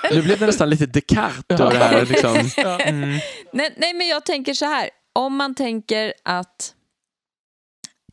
jag. 0.03 0.15
Nu 0.15 0.21
blev 0.21 0.39
det 0.39 0.45
nästan 0.45 0.69
lite 0.69 0.85
Descartes 0.85 1.43
Ja. 1.47 1.55
över 1.65 1.79
det 1.79 1.85
här. 1.85 2.05
Liksom. 2.05 2.49
Ja. 2.57 2.79
Mm. 2.79 3.09
nej, 3.53 3.73
nej, 3.77 3.93
men 3.93 4.07
jag 4.07 4.25
tänker 4.25 4.53
så 4.53 4.65
här. 4.65 4.89
Om 5.13 5.35
man 5.35 5.55
tänker 5.55 6.13
att 6.23 6.75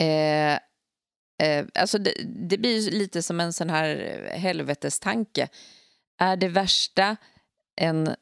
eh, 0.01 0.59
Eh, 1.43 1.67
alltså 1.75 1.99
det, 1.99 2.15
det 2.49 2.59
blir 2.59 2.79
ju 2.81 2.91
lite 2.91 3.23
som 3.23 3.41
en 3.41 3.53
sån 3.53 3.71
här 3.71 3.97
helvetestanke. 4.35 5.49
Är 6.21 6.37
det 6.37 6.49
värsta 6.49 7.17
en 7.81 8.15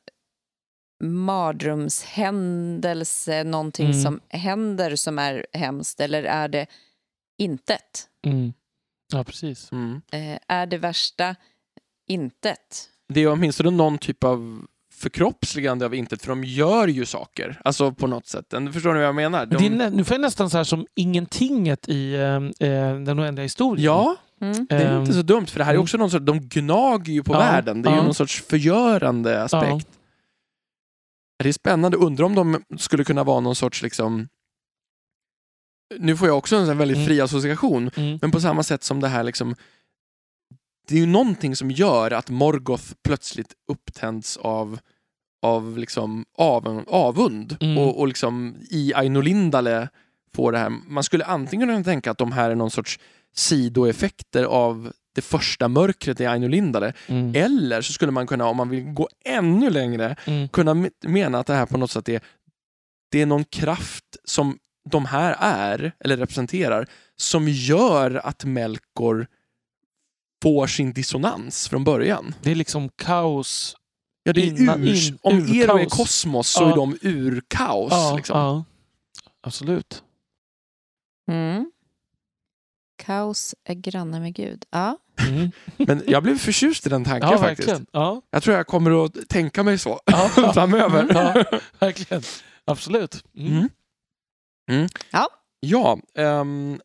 mardrömshändelse, 1.02 3.44
någonting 3.44 3.86
Mm. 3.86 4.02
som 4.02 4.20
händer 4.28 4.96
som 4.96 5.18
är 5.18 5.46
hemskt, 5.52 6.00
eller 6.00 6.22
är 6.24 6.48
det 6.48 6.66
intet? 7.38 8.08
Mm. 8.26 8.52
Ja, 9.12 9.24
precis. 9.24 9.72
Mm. 9.72 10.02
Eh, 10.12 10.38
är 10.48 10.66
det 10.66 10.78
värsta 10.78 11.36
intet? 12.08 12.90
Det 13.08 13.20
är 13.20 13.32
åtminstone 13.32 13.70
någon 13.70 13.98
typ 13.98 14.24
av 14.24 14.66
förkroppsligande 15.04 15.86
av 15.86 15.94
intet, 15.94 16.22
för 16.22 16.28
de 16.28 16.44
gör 16.44 16.88
ju 16.88 17.04
saker. 17.04 17.60
Alltså 17.64 17.92
på 17.92 18.06
något 18.06 18.26
sätt. 18.26 18.52
En- 18.52 18.72
Förstår 18.72 18.92
ni 18.92 18.98
vad 18.98 19.08
jag 19.08 19.14
menar? 19.14 19.46
De, 19.46 19.56
Det 19.56 19.84
är, 19.84 19.90
nu 19.90 20.04
får 20.04 20.14
jag 20.14 20.20
nästan 20.20 20.50
så 20.50 20.56
här 20.56 20.64
som 20.64 20.86
ingentinget 20.94 21.88
i 21.88 22.14
eh, 22.14 22.68
eh, 22.68 22.96
den 23.00 23.20
oändliga 23.20 23.42
historien. 23.42 23.84
ja, 23.84 24.16
Mm. 24.40 24.66
det 24.70 24.74
är 24.74 24.94
Ehm, 24.94 25.00
inte 25.00 25.12
så 25.12 25.22
dumt, 25.22 25.46
för 25.46 25.58
det 25.58 25.64
här 25.64 25.72
är 25.72 25.74
mm. 25.74 25.82
också 25.82 25.96
någon 25.98 26.10
sorts, 26.10 26.24
de 26.26 26.40
gnager 26.40 27.12
ju 27.12 27.22
på 27.22 27.32
Ja, 27.34 27.38
världen. 27.38 27.82
Det 27.82 27.88
är 27.88 27.92
ju 27.92 27.96
ja. 27.98 28.04
någon 28.04 28.14
sorts 28.14 28.42
förgörande 28.42 29.42
aspekt. 29.42 29.88
Det 31.42 31.48
är 31.48 31.52
spännande, 31.52 31.96
undrar 31.96 32.24
om 32.26 32.34
de 32.34 32.62
skulle 32.78 33.04
kunna 33.04 33.24
vara 33.24 33.40
någon 33.40 33.56
sorts 33.56 33.82
liksom 33.82 34.28
nu 35.98 36.16
får 36.16 36.28
jag 36.28 36.38
också 36.38 36.56
en 36.56 36.78
väldigt 36.78 36.96
Mm. 36.96 37.06
fri 37.08 37.20
association, 37.20 37.90
Mm. 37.96 38.18
men 38.22 38.30
på 38.30 38.40
samma 38.40 38.62
sätt 38.62 38.82
som 38.84 39.00
det 39.00 39.08
här 39.08 39.22
liksom 39.22 39.54
det 40.88 40.94
är 40.94 40.98
ju 41.00 41.06
någonting 41.06 41.56
som 41.56 41.70
gör 41.70 42.10
att 42.10 42.30
Morgoth 42.30 42.84
plötsligt 43.04 43.52
upptänds 43.72 44.36
av, 44.36 44.78
av 45.44 45.78
liksom 45.78 46.24
av, 46.38 46.84
avund 46.88 47.56
Mm. 47.60 47.78
och, 47.78 47.98
och 48.00 48.08
liksom 48.08 48.56
i 48.70 48.92
Aino 48.94 49.20
Lindale 49.20 49.88
får 50.34 50.52
det 50.52 50.58
här. 50.58 50.68
Man 50.88 51.04
skulle 51.04 51.24
antingen 51.24 51.68
kunna 51.68 51.84
tänka 51.84 52.10
att 52.10 52.18
de 52.18 52.32
här 52.32 52.50
är 52.50 52.54
någon 52.54 52.70
sorts 52.70 52.98
sidoeffekter 53.34 54.44
av 54.44 54.92
det 55.14 55.22
första 55.22 55.68
mörkret 55.68 56.20
i 56.20 56.26
Aino 56.26 56.48
Lindale 56.48 56.92
Mm. 57.06 57.32
eller 57.36 57.82
så 57.82 57.92
skulle 57.92 58.12
man 58.12 58.26
kunna, 58.26 58.46
om 58.46 58.56
man 58.56 58.68
vill 58.68 58.82
gå 58.84 59.08
ännu 59.24 59.70
längre, 59.70 60.16
Mm. 60.26 60.48
kunna 60.48 60.74
me- 60.74 60.90
mena 61.08 61.38
att 61.38 61.46
det 61.46 61.54
här 61.54 61.66
på 61.66 61.78
något 61.78 61.90
sätt 61.90 62.08
är, 62.08 62.20
det 63.10 63.22
är 63.22 63.26
någon 63.26 63.44
kraft 63.44 64.04
som 64.24 64.58
de 64.90 65.06
här 65.06 65.36
är, 65.40 65.92
eller 66.00 66.16
representerar, 66.16 66.86
som 67.16 67.48
gör 67.48 68.20
att 68.24 68.44
Melkor 68.44 69.26
får 70.42 70.66
sin 70.66 70.92
dissonans 70.92 71.68
från 71.68 71.84
början. 71.84 72.34
Det 72.42 72.50
är 72.50 72.54
liksom 72.54 72.88
kaos. 72.88 73.76
Ja, 74.26 74.32
det 74.32 74.40
är 74.40 74.46
Innan- 74.60 74.82
urs, 74.88 75.08
in- 75.10 75.18
om 75.22 75.36
urkaos. 75.38 75.56
Ero 75.56 75.78
är 75.78 75.84
kosmos 75.84 76.48
så 76.48 76.62
Ja. 76.62 76.72
är 76.72 76.76
de 76.76 76.98
urkaos. 77.02 77.92
Ja, 77.92 78.14
liksom. 78.16 78.38
ja. 78.38 78.64
Absolut. 79.40 80.02
Mm. 81.30 81.70
Kaos 83.02 83.54
är 83.64 83.74
granne 83.74 84.20
med 84.20 84.34
Gud. 84.34 84.64
Ja. 84.70 84.98
Mm. 85.28 85.50
Men 85.76 86.02
jag 86.06 86.22
blev 86.22 86.38
förtjust 86.38 86.86
i 86.86 86.88
den 86.88 87.04
tanken 87.04 87.30
Ja, 87.30 87.38
faktiskt. 87.38 87.68
verkligen. 87.68 87.86
Ja. 87.92 88.22
Jag 88.30 88.42
tror 88.42 88.56
jag 88.56 88.66
kommer 88.66 89.04
att 89.04 89.28
tänka 89.28 89.62
mig 89.62 89.78
så 89.78 90.00
Ja. 90.04 90.28
framöver. 90.54 91.06
Ja, 91.14 91.58
verkligen. 91.78 92.22
Absolut. 92.64 93.24
Mm. 93.36 93.52
Mm. 93.56 93.68
Mm. 94.70 94.88
Ja. 95.10 95.28
Ja, 95.60 95.98
ehm, 96.14 96.80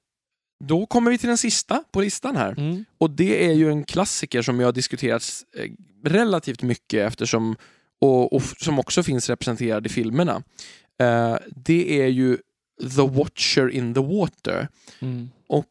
då 0.59 0.85
kommer 0.85 1.11
vi 1.11 1.17
till 1.17 1.27
den 1.27 1.37
sista 1.37 1.83
på 1.91 2.01
listan 2.01 2.35
här. 2.35 2.51
Mm. 2.51 2.85
Och 2.97 3.09
det 3.09 3.45
är 3.45 3.53
ju 3.53 3.69
en 3.69 3.83
klassiker 3.83 4.41
som 4.41 4.59
ju 4.59 4.65
har 4.65 4.71
diskuterats 4.71 5.45
eh, 5.55 5.71
relativt 6.03 6.61
mycket 6.61 7.07
eftersom, 7.07 7.55
och, 8.01 8.33
och 8.33 8.41
som 8.41 8.79
också 8.79 9.03
finns 9.03 9.29
representerad 9.29 9.85
i 9.85 9.89
filmerna. 9.89 10.43
Eh, 10.99 11.35
det 11.55 12.01
är 12.01 12.07
ju 12.07 12.37
The 12.95 13.07
Watcher 13.07 13.69
in 13.69 13.93
the 13.93 13.99
Water. 13.99 14.67
Mm. 14.99 15.29
Och, 15.47 15.65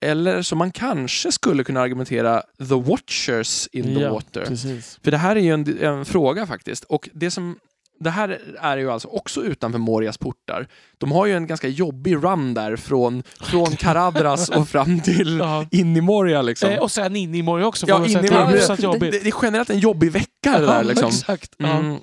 eller 0.00 0.42
som 0.42 0.58
man 0.58 0.72
kanske 0.72 1.32
skulle 1.32 1.64
kunna 1.64 1.80
argumentera 1.80 2.42
The 2.58 2.74
Watchers 2.74 3.68
in 3.72 3.84
the 3.84 4.00
Ja, 4.00 4.12
Water. 4.12 4.44
Precis. 4.44 4.98
För 5.02 5.10
det 5.10 5.16
här 5.16 5.36
är 5.36 5.40
ju 5.40 5.52
en, 5.52 5.78
en 5.82 6.04
fråga 6.04 6.46
faktiskt. 6.46 6.84
Och 6.84 7.08
det 7.12 7.30
som 7.30 7.58
det 8.00 8.10
här 8.10 8.40
är 8.60 8.76
ju 8.76 8.90
alltså 8.90 9.08
också 9.08 9.42
utanför 9.42 9.78
Morias 9.78 10.18
portar. 10.18 10.68
De 10.98 11.12
har 11.12 11.26
ju 11.26 11.36
en 11.36 11.46
ganska 11.46 11.68
jobbig 11.68 12.14
run 12.14 12.54
där 12.54 12.76
från, 12.76 13.22
från 13.40 13.76
Karadras 13.76 14.48
och 14.48 14.68
fram 14.68 15.00
till 15.00 15.42
in 15.70 15.96
i 15.96 16.00
Moria 16.00 16.42
liksom. 16.42 16.70
Eh, 16.70 16.78
och 16.78 16.90
sen 16.90 17.16
in 17.16 17.34
i 17.34 17.42
morgon 17.42 17.66
också. 17.66 17.86
Ja, 17.88 18.04
in 18.06 18.10
i 18.10 18.16
att 18.16 18.22
det 18.22 18.28
är 18.28 18.44
Moria. 18.44 18.98
det, 18.98 19.10
det, 19.10 19.18
det 19.18 19.28
är 19.28 19.34
generellt 19.42 19.70
en 19.70 19.78
jobbig 19.78 20.12
vecka 20.12 20.58
det 20.58 20.66
där 20.66 20.84
liksom. 20.84 21.08
exakt. 21.08 21.60
Mm. 21.60 21.96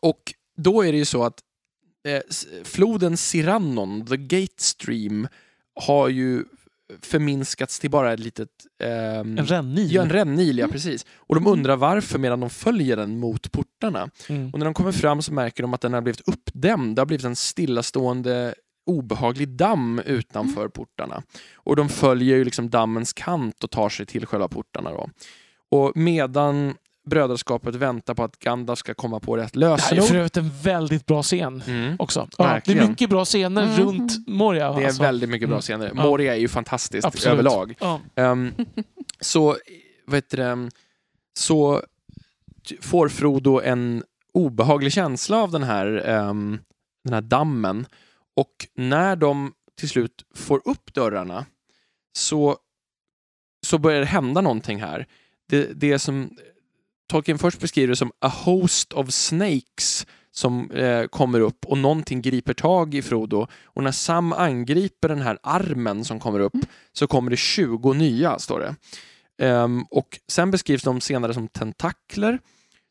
Och 0.00 0.34
då 0.56 0.84
är 0.84 0.92
det 0.92 0.98
ju 0.98 1.04
så 1.04 1.24
att 1.24 1.38
eh, 2.08 2.20
floden 2.64 3.16
Sirannon, 3.16 4.06
the 4.06 4.16
Gate 4.16 4.62
Stream, 4.62 5.28
har 5.80 6.08
ju 6.08 6.44
förminskats 7.02 7.78
till 7.80 7.90
bara 7.90 8.12
ett 8.12 8.20
litet... 8.20 8.48
ehm, 8.82 9.38
En 9.38 9.46
rännil. 9.46 9.92
Ja, 9.92 10.02
en 10.02 10.10
rännil, 10.10 10.58
ja 10.58 10.64
Mm. 10.64 10.72
precis. 10.72 11.06
Och 11.16 11.34
de 11.34 11.46
undrar 11.46 11.76
varför 11.76 12.18
medan 12.18 12.40
de 12.40 12.50
följer 12.50 12.96
den 12.96 13.18
mot 13.18 13.52
portarna. 13.52 14.10
Mm. 14.28 14.50
Och 14.52 14.58
när 14.58 14.64
de 14.64 14.74
kommer 14.74 14.92
fram 14.92 15.22
så 15.22 15.32
märker 15.32 15.62
de 15.62 15.74
att 15.74 15.80
den 15.80 15.92
har 15.92 16.00
blivit 16.00 16.28
uppdämd. 16.28 16.96
Det 16.96 17.00
har 17.00 17.06
blivit 17.06 17.24
en 17.26 17.36
stillastående 17.36 18.54
obehaglig 18.86 19.48
damm 19.48 19.98
utanför 20.06 20.68
portarna. 20.68 21.22
Och 21.54 21.76
de 21.76 21.88
följer 21.88 22.36
ju 22.36 22.44
liksom 22.44 22.70
dammens 22.70 23.12
kant 23.12 23.64
och 23.64 23.70
tar 23.70 23.88
sig 23.88 24.06
till 24.06 24.26
själva 24.26 24.48
portarna. 24.48 24.90
Då. 24.90 25.08
Och 25.70 25.92
medan 25.96 26.74
brödraskapet 27.06 27.74
väntar 27.74 28.14
på 28.14 28.24
att 28.24 28.38
Gandalf 28.38 28.78
ska 28.78 28.94
komma 28.94 29.20
på 29.20 29.36
rätt 29.36 29.52
Det 29.52 29.66
här 29.66 29.72
är 29.72 29.76
lösenord. 29.76 30.04
för 30.08 30.14
övrigt 30.16 30.36
en 30.36 30.50
väldigt 30.62 31.06
bra 31.06 31.22
scen 31.22 31.62
Mm. 31.66 31.96
också. 31.98 32.28
Ja, 32.38 32.60
det 32.64 32.72
är 32.72 32.88
mycket 32.88 33.10
bra 33.10 33.24
scener 33.24 33.62
Mm. 33.62 33.76
runt 33.80 34.28
Moria. 34.28 34.72
Det 34.72 34.82
är 34.82 34.86
alltså. 34.86 35.02
väldigt 35.02 35.30
mycket 35.30 35.48
bra 35.48 35.54
Mm. 35.56 35.62
scener. 35.62 35.92
Ja. 35.94 36.02
Moria 36.02 36.34
är 36.34 36.38
ju 36.40 36.48
fantastiskt 36.48 37.06
Absolut. 37.06 37.32
överlag. 37.32 37.74
Ja. 37.80 38.00
Ehm, 38.14 38.52
så, 39.20 39.56
vad 40.06 40.14
heter 40.16 40.36
det, 40.36 40.70
så 41.38 41.82
får 42.80 43.08
Frodo 43.08 43.60
en 43.60 44.02
obehaglig 44.34 44.92
känsla 44.92 45.42
av 45.42 45.50
den 45.50 45.62
här, 45.62 46.02
ehm, 46.08 46.58
den 47.04 47.14
här 47.14 47.20
dammen. 47.20 47.86
Och 48.36 48.66
när 48.74 49.16
de 49.16 49.52
till 49.78 49.88
slut 49.88 50.24
får 50.34 50.60
upp 50.68 50.94
dörrarna 50.94 51.46
så, 52.18 52.56
så 53.66 53.78
börjar 53.78 54.00
det 54.00 54.06
hända 54.06 54.40
någonting 54.40 54.80
här. 54.80 55.06
Det, 55.48 55.80
det 55.80 55.98
som 55.98 56.30
Tolkien 57.06 57.38
först 57.38 57.60
beskriver 57.60 57.94
som 57.94 58.12
a 58.18 58.28
host 58.28 58.92
of 58.92 59.10
snakes 59.10 60.06
som 60.30 60.70
eh, 60.70 61.06
kommer 61.06 61.40
upp 61.40 61.66
och 61.66 61.78
någonting 61.78 62.22
griper 62.22 62.54
tag 62.54 62.94
i 62.94 63.02
Frodo. 63.02 63.46
Och 63.64 63.82
när 63.82 63.92
Sam 63.92 64.32
angriper 64.32 65.08
den 65.08 65.20
här 65.20 65.38
armen 65.42 66.04
som 66.04 66.20
kommer 66.20 66.40
upp 66.40 66.56
så 66.92 67.06
kommer 67.06 67.30
det 67.30 67.36
20 67.36 67.92
nya, 67.92 68.38
står 68.38 68.60
det. 68.60 68.74
Ehm, 69.46 69.82
och 69.90 70.20
sen 70.28 70.50
beskrivs 70.50 70.82
de 70.82 71.00
senare 71.00 71.34
som 71.34 71.48
tentakler. 71.48 72.38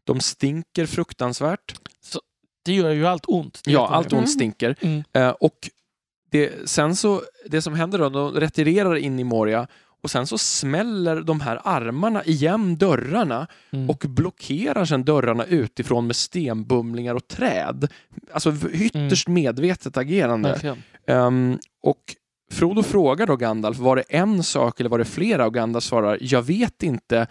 De 0.03 0.19
stinker 0.19 0.85
fruktansvärt. 0.85 1.75
Det 2.65 2.73
gör 2.73 2.91
ju 2.91 3.07
allt 3.07 3.25
ont. 3.27 3.61
Det 3.63 3.71
Ja, 3.71 3.87
allt 3.87 4.13
ont 4.13 4.29
stinker. 4.29 4.75
Mm. 4.81 5.03
Eh, 5.13 5.29
och 5.29 5.69
det, 6.31 6.69
sen 6.69 6.95
så, 6.95 7.21
det 7.45 7.61
som 7.61 7.73
händer 7.73 7.99
då, 7.99 8.09
de 8.09 8.39
retirerar 8.39 8.95
in 8.95 9.19
i 9.19 9.23
Moria 9.23 9.67
och 10.03 10.11
sen 10.11 10.27
så 10.27 10.37
smäller 10.37 11.21
de 11.21 11.41
här 11.41 11.59
armarna 11.63 12.23
igen 12.23 12.77
dörrarna 12.77 13.47
Mm. 13.71 13.89
och 13.89 14.05
blockerar 14.07 14.85
sen 14.85 15.03
dörrarna 15.03 15.45
utifrån 15.45 16.07
med 16.07 16.15
stenbumlingar 16.15 17.15
och 17.15 17.27
träd. 17.27 17.87
Alltså 18.33 18.53
ytterst 18.71 19.27
medvetet 19.27 19.97
agerande. 19.97 20.49
Ehm, 21.07 21.59
och 21.83 22.15
Frodo 22.51 22.83
frågar 22.83 23.27
då 23.27 23.35
Gandalf, 23.35 23.77
var 23.77 23.95
det 23.95 24.01
en 24.09 24.43
sak 24.43 24.79
eller 24.79 24.89
var 24.89 24.97
det 24.99 25.05
flera? 25.05 25.45
Och 25.45 25.53
Gandalf 25.53 25.83
svarar, 25.85 26.17
jag 26.21 26.41
vet 26.41 26.83
inte, 26.83 27.27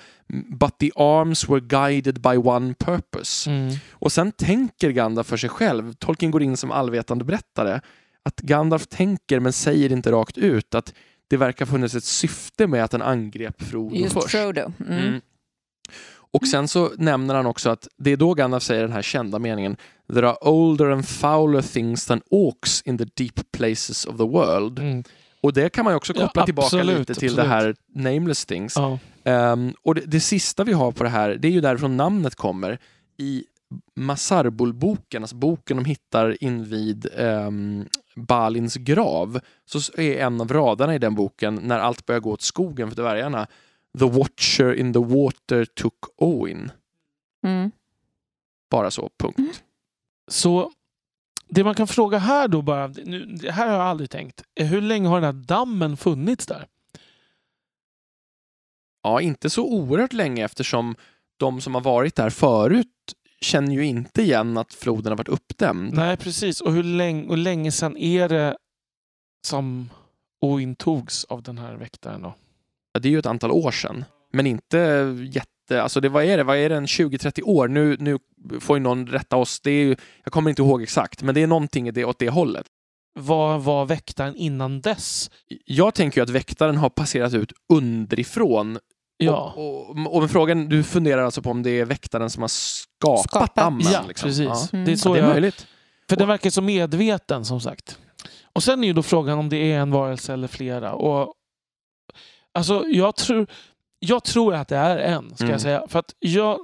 but 0.61 0.79
the 0.79 0.91
arms 0.95 1.49
were 1.49 1.61
guided 1.61 2.21
by 2.21 2.37
one 2.37 2.75
purpose. 2.75 3.51
Mm. 3.51 3.75
Och 3.93 4.13
sen 4.13 4.33
tänker 4.33 4.91
Gandalf 4.91 5.27
för 5.27 5.37
sig 5.37 5.51
själv, 5.51 5.93
Tolkien 5.93 6.31
går 6.31 6.43
in 6.43 6.57
som 6.57 6.71
allvetande 6.71 7.25
berättare, 7.25 7.81
att 8.25 8.41
Gandalf 8.41 8.87
tänker 8.87 9.41
men 9.41 9.53
säger 9.53 9.93
inte 9.93 10.13
rakt 10.13 10.39
ut 10.39 10.75
att 10.75 10.95
det 11.33 11.39
verkar 11.39 11.67
funnits 11.67 11.95
ett 11.95 12.05
syfte 12.05 12.67
med 12.67 12.85
att 12.85 12.91
den 12.91 13.03
angrep 13.03 13.63
Frodo 13.63 13.97
Just 13.97 14.13
först. 14.13 14.31
Frodo. 14.31 14.73
Mm. 14.87 14.99
Mm. 14.99 15.21
Och 16.15 16.47
sen 16.47 16.69
så 16.69 16.91
nämner 16.99 17.35
han 17.35 17.47
också 17.47 17.71
att 17.71 17.89
det 17.99 18.13
är 18.13 18.17
då 18.17 18.35
Gandalf 18.35 18.63
säger 18.63 18.83
den 18.83 18.93
här 18.93 19.03
kända 19.03 19.39
meningen 19.39 19.77
There 20.13 20.29
are 20.29 20.37
older 20.41 20.91
and 20.91 21.09
fouler 21.09 21.63
things 21.63 22.07
than 22.07 22.21
orcs 22.31 22.83
in 22.83 22.99
the 22.99 23.05
deep 23.05 23.53
places 23.53 24.05
of 24.05 24.17
the 24.17 24.25
world. 24.25 24.79
Mm. 24.79 25.05
Och 25.41 25.53
det 25.53 25.69
kan 25.69 25.85
man 25.85 25.93
ju 25.93 25.97
också 25.97 26.13
Ja, 26.17 26.27
koppla 26.27 26.45
tillbaka 26.45 26.67
absolut, 26.67 26.99
lite 26.99 27.15
till 27.15 27.29
absolut. 27.29 27.51
det 27.51 27.55
här 27.55 27.75
nameless 27.95 28.45
things. 28.47 28.77
Ja. 28.77 28.99
Ehm, 29.25 29.75
och 29.83 29.95
det, 29.95 30.01
det 30.01 30.21
sista 30.21 30.65
vi 30.65 30.73
har 30.73 30.93
på 30.93 31.05
det 31.05 31.11
här, 31.11 31.31
det 31.31 31.49
är 31.49 31.53
ju 31.53 31.61
därifrån 31.61 31.97
namnet 31.97 32.35
kommer. 32.35 32.79
I 33.19 33.45
Masarbul-boken, 33.97 35.23
alltså 35.23 35.37
boken 35.37 35.77
de 35.77 35.85
hittar 35.85 36.45
invid 36.45 37.07
um, 37.17 37.89
Balins 38.15 38.75
grav, 38.75 39.41
så 39.65 40.01
är 40.01 40.19
en 40.19 40.41
av 40.41 40.49
raderna 40.49 40.95
i 40.95 40.99
den 40.99 41.15
boken, 41.15 41.55
när 41.55 41.79
allt 41.79 42.07
börjar 42.07 42.21
gå 42.21 42.31
åt 42.33 42.43
skogen 42.43 42.89
för 42.89 42.97
dvärgarna, 42.97 43.47
The 43.99 44.05
Watcher 44.05 44.75
in 44.75 44.93
the 44.93 44.99
water 44.99 45.65
took 45.65 46.05
Owen. 46.17 46.71
Mm. 47.47 47.71
Bara 48.71 48.91
så, 48.91 49.11
punkt. 49.19 49.63
Så 50.29 50.73
det 51.49 51.65
man 51.65 51.75
kan 51.75 51.87
fråga 51.87 52.19
här 52.19 52.49
då 52.49 52.63
bara, 52.63 52.87
nu, 52.87 53.27
det 53.27 53.53
här 53.53 53.67
har 53.67 53.75
jag 53.75 53.83
aldrig 53.83 54.11
tänkt, 54.11 54.43
är 54.55 54.65
hur 54.65 54.81
länge 54.81 55.09
har 55.09 55.21
den 55.21 55.37
här 55.37 55.45
dammen 55.45 55.97
funnits 55.97 56.47
där? 56.47 56.67
Ja, 59.03 59.21
inte 59.21 59.51
så 59.51 59.65
oerhört 59.65 60.13
länge 60.13 60.45
eftersom 60.45 60.97
de 61.37 61.61
som 61.61 61.75
har 61.75 61.83
varit 61.83 62.15
där 62.15 62.31
förut 62.31 62.89
känner 63.43 63.73
ju 63.75 63.85
inte 63.85 64.23
igen 64.23 64.59
att 64.59 64.75
floden 64.75 65.13
har 65.13 65.17
varit 65.17 65.29
uppdämd. 65.29 65.95
Nej, 65.95 66.17
precis. 66.17 66.61
Och 66.61 66.73
hur 66.73 66.83
länge, 66.83 67.29
och 67.29 67.39
länge 67.39 67.73
sedan 67.73 67.97
är 67.97 68.29
det 68.29 68.57
som 69.47 69.91
Oin 70.41 70.75
togs 70.77 71.25
av 71.25 71.43
den 71.43 71.59
här 71.59 71.75
väktaren 71.75 72.23
då? 72.23 72.35
Ja, 72.93 73.01
Det 73.01 73.09
är 73.09 73.11
ju 73.11 73.19
ett 73.19 73.27
antal 73.27 73.51
år 73.51 73.71
sedan, 73.71 74.05
men 74.33 74.47
inte 74.47 74.79
jätte... 75.33 75.83
Alltså 75.83 76.01
det, 76.01 76.09
vad 76.09 76.25
är 76.25 76.37
det? 76.37 76.45
Vad 76.45 76.57
är 76.57 76.69
det? 76.69 76.77
En 76.77 76.87
20-30 76.87 77.43
år? 77.43 77.69
Nu, 77.69 77.97
nu 78.01 78.19
får 78.61 78.77
ju 78.77 78.83
någon 78.83 79.07
rätta 79.07 79.37
oss. 79.37 79.61
Det 79.61 79.71
är 79.71 79.85
ju, 79.85 79.97
jag 80.25 80.33
kommer 80.33 80.51
inte 80.51 80.63
ihåg 80.63 80.83
exakt, 80.83 81.23
men 81.23 81.35
det 81.35 81.43
är 81.43 81.47
någonting 81.47 81.93
det, 81.93 82.05
åt 82.05 82.19
det 82.19 82.31
hållet. 82.31 82.67
Vad 83.15 83.63
var 83.63 83.85
väktaren 83.85 84.37
innan 84.37 84.81
dess? 84.81 85.31
Jag 85.65 85.95
tänker 85.95 86.21
ju 86.21 86.23
att 86.23 86.31
väktaren 86.31 86.77
har 86.77 86.91
passerat 86.91 87.35
ut 87.35 87.53
underifrån. 87.73 88.79
Ja, 89.25 89.53
Och, 89.57 89.91
och, 89.91 90.15
och 90.15 90.21
men 90.21 90.29
frågan, 90.29 90.69
du 90.69 90.83
funderar 90.85 91.23
alltså 91.25 91.43
på 91.43 91.51
om 91.51 91.63
det 91.63 91.71
är 91.81 91.85
väktaren 91.85 92.31
som 92.31 92.43
har 92.43 92.49
skapat, 92.49 93.25
Skapat. 93.31 93.55
dammen? 93.55 93.87
ja 93.93 94.05
liksom. 94.09 94.27
precis. 94.29 94.45
Ja. 94.47 94.69
Mm. 94.73 94.85
Det 94.85 94.91
är 94.91 94.93
Ja, 94.93 94.97
så 94.99 95.13
det 95.15 95.19
är 95.21 95.23
jag... 95.23 95.31
möjligt. 95.33 95.67
För 96.09 96.17
den 96.17 96.29
verkar 96.29 96.51
så 96.51 96.63
medveten 96.63 97.45
som 97.45 97.61
sagt. 97.61 97.99
Och 98.53 98.63
sen 98.63 98.83
är 98.85 98.89
ju 98.89 98.93
då 98.93 99.03
frågan 99.03 99.39
om 99.39 99.49
det 99.49 99.57
är 99.73 99.79
en 99.81 99.91
varelse 99.91 100.33
eller 100.33 100.49
flera. 100.49 100.93
Och, 100.93 101.35
alltså, 102.55 102.85
jag, 102.87 103.17
tror, 103.17 103.47
jag 103.99 104.25
tror 104.25 104.55
att 104.55 104.69
det 104.69 104.77
är 104.77 104.97
en, 104.99 105.35
ska 105.35 105.45
Mm. 105.45 105.53
jag 105.53 105.61
säga. 105.61 105.85
För 105.89 105.99
att 105.99 106.15
jag 106.19 106.59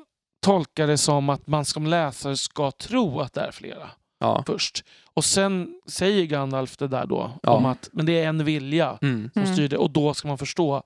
tolkar 0.44 0.86
det 0.86 0.98
som 0.98 1.28
att 1.28 1.46
man 1.46 1.64
som 1.64 1.86
läsare 1.86 2.36
ska 2.36 2.70
tro 2.70 3.20
att 3.20 3.32
det 3.34 3.40
är 3.40 3.50
flera 3.52 3.90
Ja. 4.20 4.42
först. 4.46 4.84
Och 5.14 5.24
sen 5.24 5.68
säger 5.86 6.24
Gandalf 6.24 6.76
det 6.76 6.88
där 6.88 7.06
då, 7.06 7.30
Ja. 7.42 7.50
om 7.52 7.66
att 7.66 7.88
men 7.92 8.06
det 8.06 8.12
är 8.22 8.28
en 8.28 8.44
vilja 8.44 8.98
Mm. 9.02 9.30
som 9.32 9.42
Mm. 9.42 9.54
styr 9.54 9.68
det. 9.68 9.76
Och 9.76 9.90
då 9.90 10.14
ska 10.14 10.28
man 10.28 10.38
förstå 10.38 10.82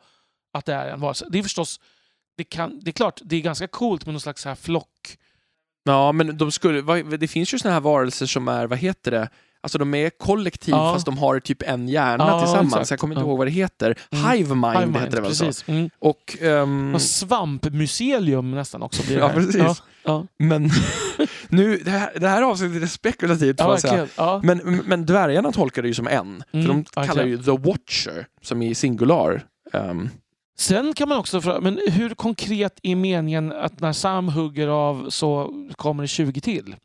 att 0.53 0.65
det 0.67 0.75
är 0.75 0.89
en 0.89 1.01
varelse. 1.01 1.27
Det 1.31 1.39
är 1.39 1.43
förstås, 1.43 1.81
det, 2.37 2.45
kan, 2.45 2.81
det 2.81 2.91
är 2.91 2.93
klart, 2.93 3.21
det 3.25 3.37
är 3.37 3.41
ganska 3.41 3.67
coolt 3.67 4.07
med 4.07 4.13
någon 4.15 4.21
slags 4.21 4.43
så 4.43 4.49
här 4.49 4.57
flock. 4.57 5.19
Ja, 5.85 6.13
men 6.13 6.37
de 6.39 6.53
skulle, 6.53 7.03
det 7.17 7.29
finns 7.29 7.55
ju 7.55 7.59
såna 7.59 7.75
här 7.75 7.81
varelser 7.81 8.27
som 8.27 8.49
är, 8.49 8.67
vad 8.67 8.79
heter 8.79 9.11
det? 9.11 9.29
Alltså 9.65 9.79
de 9.79 9.95
är 9.95 10.11
kollektiv 10.11 10.75
Ja. 10.75 10.95
fast 10.95 11.07
de 11.07 11.19
har 11.19 11.41
typ 11.41 11.63
en 11.63 11.89
hjärna 11.89 12.25
Ja, 12.29 12.41
tillsammans. 12.41 12.73
exakt. 12.75 12.91
Jag 12.91 12.99
kommer 13.01 13.15
inte 13.15 13.25
Ja. 13.25 13.29
ihåg 13.29 13.39
vad 13.39 13.47
det 13.47 13.51
heter. 13.51 13.99
Mm. 14.11 14.31
Hive 14.31 14.55
mind, 14.55 14.67
Hive 14.75 14.87
mind, 14.87 14.97
heter 14.97 15.17
det 15.17 15.21
väl 15.23 15.35
så? 15.35 15.45
precis. 15.45 15.69
Mm. 15.69 15.91
Och, 15.99 16.37
ehm, 16.41 16.95
Och 16.95 17.03
svampmuseum 17.03 18.51
nästan 18.51 18.83
också 18.83 19.03
blir 19.03 19.17
det 19.17 19.21
Ja, 19.23 19.29
här. 19.29 19.35
precis. 19.35 19.83
Ja, 20.05 20.27
men 20.39 20.71
nu, 21.49 21.77
det 21.77 21.91
här, 21.91 22.13
det 22.19 22.29
här 22.29 22.43
avsnittet 22.43 22.83
är 22.83 22.87
spekulativt 22.87 23.61
får 23.61 23.71
ja 23.71 23.79
jag 23.93 24.09
säga. 24.09 24.41
Men, 24.43 24.83
men 24.87 25.07
dvärgarna 25.07 25.53
tolkar 25.53 25.83
det 25.83 25.89
ju 25.89 25.95
som 25.95 26.07
en. 26.09 26.45
Mm, 26.53 26.67
för 26.67 26.73
de 26.73 26.85
kallar 26.85 27.07
verkligen. 27.07 27.29
ju 27.29 27.43
The 27.43 27.51
Watcher, 27.69 28.27
som 28.43 28.63
i 28.63 28.75
singular. 28.75 29.45
Ehm, 29.73 30.09
Sen 30.63 30.95
kan 30.95 31.09
man 31.09 31.19
också 31.19 31.41
fråga, 31.41 31.61
men 31.61 31.81
hur 31.91 32.15
konkret 32.15 32.79
är 32.83 32.97
meningen 32.97 33.53
att 33.53 33.81
när 33.81 33.93
Sam 33.93 34.29
hugger 34.29 34.69
av 34.69 35.11
så 35.11 35.51
kommer 35.77 36.03
det 36.03 36.09
20 36.09 36.41
till? 36.41 36.77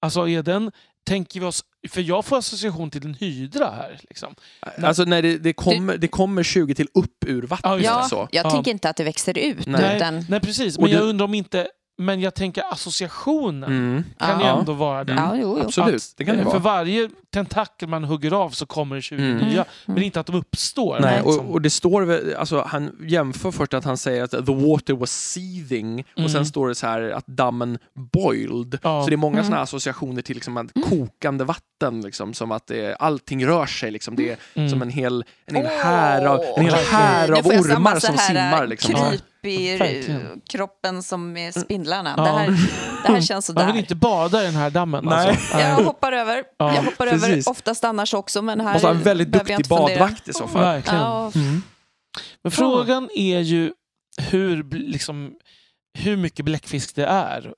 Alltså 0.00 0.28
är 0.28 0.42
den, 0.42 0.70
tänker 1.08 1.40
vi 1.40 1.46
oss, 1.46 1.64
för 1.88 2.00
jag 2.00 2.24
får 2.24 2.38
association 2.38 2.90
till 2.90 3.04
en 3.06 3.14
hydra 3.14 3.70
här. 3.70 4.00
Liksom. 4.08 4.34
alltså 4.82 5.04
när 5.04 5.22
det, 5.22 5.38
det, 5.38 5.52
kommer, 5.52 5.96
det 5.96 6.08
kommer 6.08 6.42
20 6.42 6.74
till 6.74 6.88
upp 6.94 7.24
ur 7.26 7.42
vattnet. 7.42 7.84
Ja, 7.84 8.02
så. 8.02 8.28
jag 8.30 8.46
Ja. 8.46 8.50
tänker 8.50 8.70
inte 8.70 8.88
att 8.90 8.96
det 8.96 9.04
växer 9.04 9.38
ut. 9.38 9.66
Nej. 9.66 9.96
Utan, 9.96 10.24
Nej 10.28 10.40
precis, 10.40 10.76
Och 10.76 10.82
men 10.82 10.92
jag 10.92 11.02
undrar 11.02 11.24
om 11.24 11.34
inte, 11.34 11.68
men 11.98 12.20
jag 12.20 12.34
tänker 12.34 12.62
associationen 12.72 13.62
Mm. 13.70 14.04
kan 14.18 14.40
Ja. 14.40 14.54
ju 14.54 14.58
ändå 14.58 14.72
vara 14.72 15.04
den. 15.04 15.16
ja, 15.16 15.30
jo, 15.34 15.56
jo. 15.58 15.64
Absolut, 15.64 15.94
Att, 15.94 16.14
det 16.16 16.24
kan 16.24 16.36
det 16.36 16.42
eh, 16.42 16.50
För 16.50 16.58
vara. 16.58 16.74
varje 16.76 17.10
tentakel 17.32 17.88
man 17.88 18.04
hugger 18.04 18.32
av 18.32 18.50
så 18.50 18.66
kommer 18.66 18.96
det 18.96 19.02
20 19.02 19.22
Mm. 19.22 19.36
nya. 19.36 19.48
Mm. 19.52 19.64
Men 19.86 20.02
inte 20.02 20.20
att 20.20 20.26
de 20.26 20.36
uppstår. 20.36 20.98
Nej, 21.00 21.22
liksom. 21.24 21.46
och, 21.46 21.52
och 21.52 21.62
det 21.62 21.70
står 21.70 22.02
väl, 22.02 22.34
alltså 22.38 22.64
han 22.66 22.96
jämför 23.00 23.50
först 23.50 23.74
att 23.74 23.84
han 23.84 23.96
säger 23.96 24.22
att 24.24 24.30
the 24.30 24.54
water 24.54 24.94
was 24.94 25.10
seething 25.32 26.00
och 26.12 26.18
Mm. 26.18 26.30
sen 26.30 26.46
står 26.46 26.68
det 26.68 26.74
så 26.74 26.86
här 26.86 27.10
att 27.10 27.26
dammen 27.26 27.78
boiled. 28.12 28.78
Ja. 28.82 29.02
Så 29.02 29.08
det 29.10 29.14
är 29.14 29.16
många 29.16 29.34
Mm. 29.38 29.44
sådana 29.44 29.62
associationer 29.62 30.22
till 30.22 30.34
liksom 30.34 30.56
att 30.56 30.66
kokande 30.88 31.44
vatten, 31.44 32.00
liksom, 32.00 32.34
som 32.34 32.52
att 32.52 32.66
det, 32.66 32.96
allting 32.96 33.46
rör 33.46 33.66
sig. 33.66 33.90
Liksom. 33.90 34.16
Det 34.16 34.30
är 34.30 34.36
Mm. 34.54 34.68
som 34.70 34.82
en 34.82 34.90
hel, 34.90 35.24
en 35.46 35.56
hel 35.56 35.66
här 35.66 36.24
av, 36.26 36.40
en 36.56 36.64
hel 36.64 36.74
här 36.74 37.30
av 37.32 37.46
ormar 37.46 37.98
som 38.00 38.16
simmar. 38.18 38.66
Liksom. 38.66 38.94
Ja. 38.96 39.12
Kryp 39.42 39.60
i 39.60 39.76
Verkligen. 39.76 40.40
kroppen 40.50 41.02
som 41.02 41.32
med 41.32 41.54
spindlarna. 41.54 42.14
Ja. 42.16 42.22
Det, 42.24 42.30
här, 42.30 42.46
det 43.06 43.12
här 43.12 43.20
känns 43.20 43.48
Man 43.48 43.56
vill 43.56 43.66
sådär. 43.68 43.78
inte 43.78 43.94
bada 43.94 44.42
i 44.42 44.46
den 44.46 44.54
här 44.54 44.70
dammen. 44.70 45.04
Nej. 45.04 45.28
Alltså. 45.28 45.58
Jag 45.58 45.74
hoppar 45.76 46.12
över. 46.12 46.44
Ja, 46.58 46.74
jag 46.74 46.82
hoppar 46.82 47.06
precis. 47.06 47.24
över 47.28 47.48
oftast 47.50 47.84
annars 47.84 48.14
också, 48.14 48.42
men 48.42 48.60
här 48.60 48.72
Måste 48.72 48.86
ha 48.88 48.94
en 48.94 49.02
väldigt 49.02 49.32
duktig 49.32 49.66
badvakt 49.68 50.28
i 50.28 50.32
så 50.32 50.48
fall. 50.48 50.62
Verkligen. 50.62 51.00
Ja. 51.00 51.32
Mm. 51.34 51.62
Men 52.42 52.50
frågan 52.52 53.08
är 53.14 53.40
ju 53.40 53.72
hur, 54.30 54.62
liksom, 54.70 55.32
hur 55.98 56.16
mycket 56.16 56.44
bläckfisk 56.44 56.94
det 56.94 57.06
är. 57.06 57.52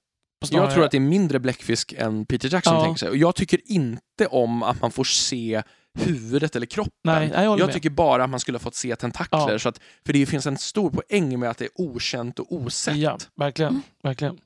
Jag 0.50 0.70
tror 0.74 0.84
att 0.84 0.90
det 0.90 0.96
är 0.96 1.00
mindre 1.00 1.38
bläckfisk 1.40 1.94
än 1.98 2.26
Peter 2.26 2.52
Jackson 2.52 2.74
Ja. 2.74 2.84
tänker 2.84 2.98
sig. 2.98 3.08
Och 3.08 3.16
jag 3.16 3.34
tycker 3.34 3.60
inte 3.64 4.26
om 4.30 4.62
att 4.62 4.80
man 4.82 4.90
får 4.90 5.04
se 5.04 5.62
huvudet 5.98 6.56
eller 6.56 6.66
kroppen. 6.66 6.92
Nej, 7.04 7.28
nej, 7.28 7.44
jag 7.44 7.58
jag 7.58 7.72
tycker 7.72 7.90
bara 7.90 8.24
att 8.24 8.30
man 8.30 8.40
skulle 8.40 8.58
ha 8.58 8.60
fått 8.60 8.74
se 8.74 8.96
tentakler. 8.96 9.52
Ja. 9.52 9.58
Så 9.58 9.68
att, 9.68 9.80
för 10.06 10.12
det 10.12 10.26
finns 10.26 10.46
en 10.46 10.58
stor 10.58 10.90
poäng 10.90 11.38
med 11.38 11.50
att 11.50 11.58
det 11.58 11.64
är 11.64 11.70
okänt 11.74 12.38
och 12.38 12.52
osett. 12.52 12.96
Ja, 12.96 13.18
verkligen. 13.34 13.70
Mm. 13.70 13.82
verkligen. 14.02 14.38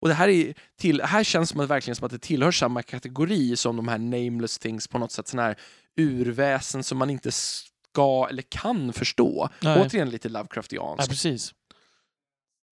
Och 0.00 0.08
det 0.08 0.14
här, 0.14 0.28
är 0.28 0.54
till, 0.78 1.02
här 1.02 1.24
känns 1.24 1.50
som 1.50 1.60
att, 1.60 1.68
verkligen 1.70 1.96
som 1.96 2.06
att 2.06 2.12
det 2.12 2.18
tillhör 2.18 2.50
samma 2.50 2.82
kategori 2.82 3.56
som 3.56 3.76
de 3.76 3.88
här 3.88 3.98
nameless 3.98 4.58
things 4.58 4.88
på 4.88 4.98
något 4.98 5.12
sätt. 5.12 5.28
Sån 5.28 5.40
här 5.40 5.56
urväsen 5.96 6.84
som 6.84 6.98
man 6.98 7.10
inte 7.10 7.32
ska 7.32 8.26
eller 8.30 8.42
kan 8.42 8.92
förstå. 8.92 9.48
Nej. 9.60 9.82
Återigen 9.82 10.10
lite 10.10 10.28
Ja, 10.28 10.32
Lovecraftianskt. 10.32 11.08
precis. 11.08 11.54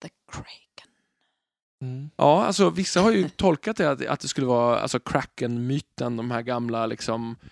The 0.01 0.09
Kraken. 0.31 0.91
Mm. 1.81 2.09
Ja, 2.15 2.45
alltså 2.45 2.69
vissa 2.69 3.01
har 3.01 3.11
ju 3.11 3.29
tolkat 3.35 3.77
det 3.77 3.91
att, 3.91 4.05
att 4.05 4.19
det 4.19 4.27
skulle 4.27 4.47
vara 4.47 4.79
alltså 4.79 4.99
Kraken-myten, 4.99 6.17
de 6.17 6.31
här 6.31 6.41
gamla 6.41 6.85
liksom 6.85 7.35
eh, 7.41 7.47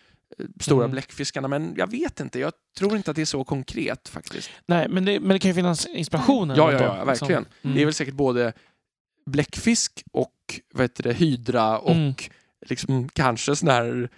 stora 0.60 0.84
Mm. 0.84 0.92
bläckfiskarna, 0.92 1.48
men 1.48 1.74
jag 1.78 1.92
vet 1.92 2.20
inte. 2.20 2.40
Jag 2.40 2.54
tror 2.78 2.96
inte 2.98 3.12
att 3.12 3.16
det 3.16 3.22
är 3.22 3.26
så 3.26 3.44
konkret 3.44 4.10
faktiskt. 4.10 4.50
Nej, 4.66 4.88
men 4.90 5.06
det, 5.06 5.20
men 5.20 5.30
det 5.30 5.40
kan 5.40 5.50
ju 5.50 5.56
finnas 5.56 5.86
inspirationer. 5.86 6.58
Ja, 6.58 6.72
ja, 6.72 6.82
ja, 6.98 7.06
verkligen. 7.06 7.46
Mm. 7.62 7.76
Det 7.76 7.82
är 7.82 7.86
väl 7.86 7.94
säkert 7.94 8.14
både 8.14 8.54
bläckfisk 9.26 10.04
och 10.14 10.34
vad 10.74 10.82
heter 10.84 11.04
det, 11.04 11.14
hydra 11.14 11.78
och 11.80 11.92
Mm. 11.92 12.14
liksom 12.66 13.10
kanske 13.10 13.56
sån 13.56 13.70
här 13.70 14.10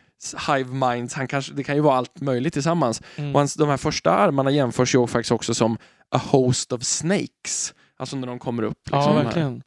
hive 0.56 0.70
minds. 0.74 1.14
Han 1.14 1.28
kanske, 1.28 1.54
det 1.54 1.64
kan 1.64 1.76
ju 1.76 1.82
vara 1.82 1.96
allt 1.98 2.22
möjligt 2.22 2.54
tillsammans. 2.54 3.02
Mm. 3.16 3.36
Och 3.36 3.40
hans, 3.40 3.54
de 3.54 3.70
här 3.70 3.78
första 3.78 4.12
armarna 4.12 4.52
jämförs 4.52 4.96
ju 4.96 5.08
faktiskt 5.08 5.32
också 5.32 5.54
som 5.54 5.78
a 6.10 6.18
host 6.18 6.72
of 6.72 6.84
snakes. 6.84 7.74
Alltså 7.98 8.16
när 8.16 8.28
de 8.28 8.40
kommer 8.40 8.64
upp. 8.64 8.78
Liksom, 8.84 9.00
ja, 9.02 9.14
verkligen. 9.24 9.64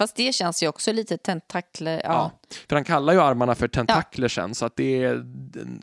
Fast 0.00 0.16
det 0.16 0.34
känns 0.34 0.62
ju 0.62 0.68
också 0.68 0.92
lite 0.92 1.18
tentakler. 1.18 2.00
Ja. 2.04 2.12
Ja. 2.12 2.30
För 2.68 2.76
han 2.76 2.84
kallar 2.84 3.12
ju 3.12 3.20
armarna 3.20 3.54
för 3.54 3.68
tentakler 3.68 4.28
sen, 4.28 4.54
så 4.54 4.66
att, 4.66 4.76
det 4.76 5.04
är, 5.04 5.24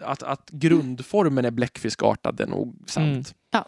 att, 0.03 0.23
att 0.23 0.49
grundformen 0.49 1.45
är 1.45 1.51
bläckfiskartad 1.51 2.35
det 2.35 2.43
är 2.43 2.47
nog 2.47 2.75
sant. 2.87 3.33
Mm. 3.53 3.65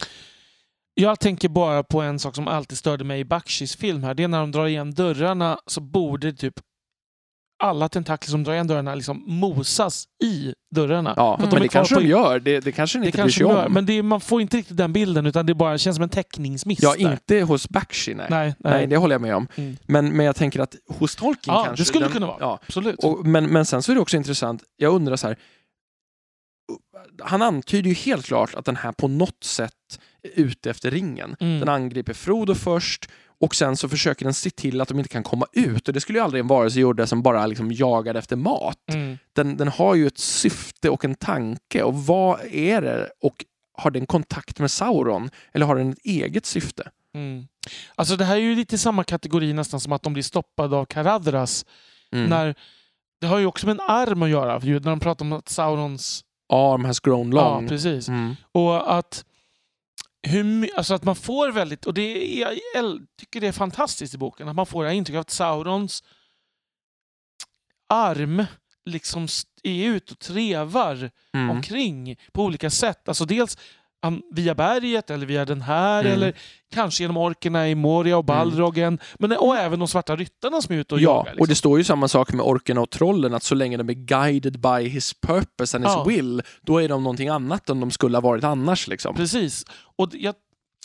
Jag 0.93 1.19
tänker 1.19 1.49
bara 1.49 1.83
på 1.83 2.01
en 2.01 2.19
sak 2.19 2.35
som 2.35 2.47
alltid 2.47 2.77
störde 2.77 3.03
mig 3.03 3.19
i 3.19 3.25
Bakshis 3.25 3.75
film 3.75 4.03
här. 4.03 4.13
Det 4.13 4.23
är 4.23 4.27
när 4.27 4.39
de 4.39 4.51
drar 4.51 4.67
igen 4.67 4.93
dörrarna 4.93 5.59
så 5.65 5.81
borde 5.81 6.33
typ 6.33 6.59
alla 7.59 7.89
tentakler 7.89 8.31
som 8.31 8.43
drar 8.43 8.53
igen 8.53 8.67
dörrarna 8.67 8.95
liksom 8.95 9.23
mosas 9.27 10.05
i 10.23 10.53
dörrarna. 10.75 11.13
Ja, 11.17 11.35
att 11.35 11.51
men 11.51 11.61
det 11.61 11.67
kanske 11.67 11.95
på- 11.95 12.01
de 12.01 12.07
gör. 12.07 12.39
Det, 12.39 12.59
det 12.59 12.71
kanske 12.71 12.99
Det 12.99 13.05
inte 13.05 13.15
bryr 13.15 13.21
kanske 13.23 13.37
sig 13.39 13.47
de 13.47 13.53
gör, 13.53 13.65
om. 13.65 13.73
men 13.73 13.85
det 13.85 13.93
är, 13.93 14.03
man 14.03 14.21
får 14.21 14.41
inte 14.41 14.57
riktigt 14.57 14.77
den 14.77 14.93
bilden 14.93 15.25
utan 15.25 15.45
det 15.45 15.53
bara 15.53 15.77
känns 15.77 15.95
som 15.95 16.03
en 16.03 16.09
teckningsmiss. 16.09 16.79
Ja, 16.81 16.95
där. 16.99 17.11
inte 17.11 17.41
hos 17.41 17.69
Bakshi, 17.69 18.13
nej. 18.13 18.27
Nej, 18.29 18.55
nej. 18.59 18.73
nej. 18.73 18.87
det 18.87 18.97
håller 18.97 19.13
jag 19.15 19.21
med 19.21 19.35
om. 19.35 19.47
Mm. 19.55 19.77
Men, 19.85 20.09
men 20.17 20.25
jag 20.25 20.35
tänker 20.35 20.59
att 20.59 20.75
hos 20.89 21.15
Tolkien 21.15 21.55
Ja, 21.55 21.63
kanske... 21.65 21.81
det 21.81 21.85
skulle 21.85 22.05
den, 22.05 22.13
kunna 22.13 22.27
vara. 22.27 22.37
Ja, 22.39 22.59
Absolut. 22.67 23.03
och, 23.03 23.25
men, 23.27 23.45
men 23.47 23.65
sen 23.65 23.83
så 23.83 23.91
är 23.91 23.95
det 23.95 24.01
också 24.01 24.17
intressant, 24.17 24.63
jag 24.77 24.93
undrar 24.93 25.15
så 25.15 25.27
här. 25.27 25.37
Han 27.23 27.41
antyder 27.41 27.89
ju 27.89 27.95
helt 27.95 28.25
klart 28.25 28.55
att 28.55 28.65
den 28.65 28.75
här 28.75 28.91
på 28.91 29.07
något 29.07 29.43
sätt 29.43 29.71
är 30.23 30.41
ute 30.41 30.69
efter 30.69 30.91
ringen. 30.91 31.35
Mm. 31.39 31.59
Den 31.59 31.69
angriper 31.69 32.13
Frodo 32.13 32.55
först 32.55 33.09
och 33.39 33.55
sen 33.55 33.77
så 33.77 33.89
försöker 33.89 34.25
den 34.25 34.33
se 34.33 34.49
till 34.49 34.81
att 34.81 34.87
de 34.87 34.99
inte 34.99 35.09
kan 35.09 35.23
komma 35.23 35.45
ut. 35.51 35.87
Och 35.87 35.93
det 35.93 36.01
skulle 36.01 36.19
ju 36.19 36.23
aldrig 36.23 36.39
en 36.39 36.47
varelse 36.47 36.79
gjort 36.79 36.97
det 36.97 37.07
som 37.07 37.21
bara 37.21 37.45
liksom 37.45 37.71
jagade 37.71 38.19
efter 38.19 38.35
mat. 38.35 38.77
Mm. 38.93 39.17
Den, 39.33 39.57
den 39.57 39.67
har 39.67 39.95
ju 39.95 40.07
ett 40.07 40.17
syfte 40.17 40.89
och 40.89 41.05
en 41.05 41.15
tanke. 41.15 41.83
Och 41.83 41.93
vad 41.93 42.39
är 42.51 42.81
det? 42.81 43.09
Och 43.21 43.45
har 43.77 43.91
den 43.91 44.05
kontakt 44.05 44.59
med 44.59 44.71
Sauron? 44.71 45.29
Eller 45.53 45.65
har 45.65 45.75
den 45.75 45.91
ett 45.91 46.05
eget 46.05 46.45
syfte? 46.45 46.89
Mm. 47.13 47.47
Alltså 47.95 48.15
det 48.15 48.25
här 48.25 48.35
är 48.35 48.39
ju 48.39 48.55
lite 48.55 48.77
samma 48.77 49.03
kategori 49.03 49.53
nästan 49.53 49.79
som 49.79 49.91
att 49.91 50.03
de 50.03 50.13
blir 50.13 50.23
stoppade 50.23 50.75
av 50.75 50.85
Karadras. 50.85 51.65
Mm. 52.11 52.29
När, 52.29 52.55
det 53.21 53.27
har 53.27 53.39
ju 53.39 53.45
också 53.45 53.65
med 53.65 53.73
en 53.73 53.85
arm 53.87 54.23
att 54.23 54.29
göra. 54.29 54.59
När 54.59 54.79
de 54.79 54.99
pratar 54.99 55.25
om 55.25 55.33
att 55.33 55.49
Saurons... 55.49 56.23
Arm 56.53 56.85
has 56.85 56.99
grown 56.99 57.31
long. 57.31 57.63
Ja, 57.63 57.69
precis. 57.69 58.07
Mm. 58.07 58.35
Och 58.51 58.97
att, 58.97 59.25
hur, 60.27 60.69
alltså 60.77 60.93
att 60.93 61.03
man 61.03 61.15
får 61.15 61.51
väldigt, 61.51 61.85
och 61.85 61.93
det 61.93 62.41
är, 62.43 62.59
jag 62.75 63.07
tycker 63.19 63.41
det 63.41 63.47
är 63.47 63.51
fantastiskt 63.51 64.13
i 64.13 64.17
boken, 64.17 64.47
att 64.47 64.55
man 64.55 64.65
får 64.65 64.83
det 64.83 64.89
här 64.89 64.95
intrycket 64.95 65.19
att 65.21 65.29
Saurons 65.29 66.03
arm 67.89 68.45
liksom 68.85 69.27
är 69.63 69.85
ute 69.87 70.13
och 70.13 70.19
trevar 70.19 71.11
Mm. 71.33 71.49
omkring 71.49 72.15
på 72.31 72.43
olika 72.43 72.69
sätt. 72.69 73.07
Alltså 73.07 73.25
dels 73.25 73.57
via 74.31 74.55
berget 74.55 75.09
eller 75.09 75.25
via 75.25 75.45
den 75.45 75.61
här 75.61 75.99
Mm. 76.01 76.13
eller 76.13 76.33
kanske 76.73 77.03
genom 77.03 77.17
orkerna 77.17 77.69
i 77.69 77.75
Moria 77.75 78.17
och 78.17 78.25
Balrogen. 78.25 78.99
Men, 79.19 79.31
och 79.31 79.55
även 79.57 79.79
de 79.79 79.87
svarta 79.87 80.15
ryttarna 80.15 80.61
som 80.61 80.75
är 80.75 80.79
ute 80.79 80.95
och 80.95 81.01
Ja, 81.01 81.09
jagar. 81.09 81.31
och 81.31 81.37
det 81.37 81.41
Liksom. 81.41 81.55
står 81.55 81.77
ju 81.77 81.83
samma 81.83 82.07
sak 82.07 82.33
med 82.33 82.45
orkerna 82.45 82.81
och 82.81 82.89
trollen, 82.89 83.33
att 83.33 83.43
så 83.43 83.55
länge 83.55 83.77
de 83.77 83.89
är 83.89 83.93
guided 83.93 84.59
by 84.59 84.89
his 84.89 85.13
purpose 85.13 85.77
and 85.77 85.85
his 85.85 85.93
Ja. 85.93 86.03
will, 86.03 86.41
då 86.61 86.77
är 86.81 86.89
de 86.89 87.03
någonting 87.03 87.29
annat 87.29 87.69
än 87.69 87.79
de 87.79 87.91
skulle 87.91 88.17
ha 88.17 88.21
varit 88.21 88.43
annars. 88.43 88.87
Liksom. 88.87 89.15
Precis. 89.15 89.65
Och 89.97 90.09
det- 90.09 90.17
jag, 90.17 90.35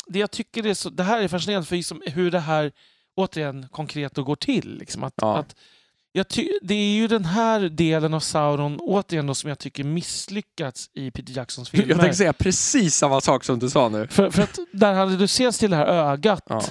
det 0.07 0.19
jag 0.19 0.31
tycker 0.31 0.67
är 0.67 0.75
så, 0.75 0.91
det 0.91 1.03
här 1.03 1.23
är 1.23 1.29
fascinerande 1.29 1.67
för 1.67 1.77
liksom 1.77 2.03
hur 2.07 2.31
det 2.31 2.41
här 2.41 2.73
återigen 3.17 3.67
konkret 3.71 4.15
då 4.15 4.23
går 4.25 4.37
till. 4.37 4.79
Liksom 4.79 5.05
att, 5.05 5.15
Ja. 5.17 5.37
att 5.39 5.55
det 6.63 6.75
är 6.75 6.95
ju 6.95 7.09
den 7.09 7.25
här 7.25 7.61
delen 7.61 8.15
av 8.15 8.21
Sauron 8.21 8.79
återigen 8.81 9.27
då, 9.27 9.35
som 9.35 9.49
jag 9.49 9.59
tycker 9.59 9.85
misslyckats 9.85 10.91
i 10.95 11.11
Peter 11.11 11.37
Jacksons 11.37 11.71
filmer. 11.71 11.89
Jag 11.89 12.01
tänkte 12.01 12.17
säga 12.17 12.33
precis 12.33 12.95
samma 12.95 13.21
sak 13.21 13.45
som 13.45 13.59
du 13.59 13.71
sa 13.71 13.89
nu. 13.89 14.07
För, 14.07 14.31
för 14.31 14.43
att 14.43 14.59
där 14.73 14.93
han 14.93 15.11
reduceras 15.11 15.59
till 15.59 15.71
det 15.71 15.77
här 15.77 15.87
ögat. 15.87 16.43
Ja. 16.49 16.63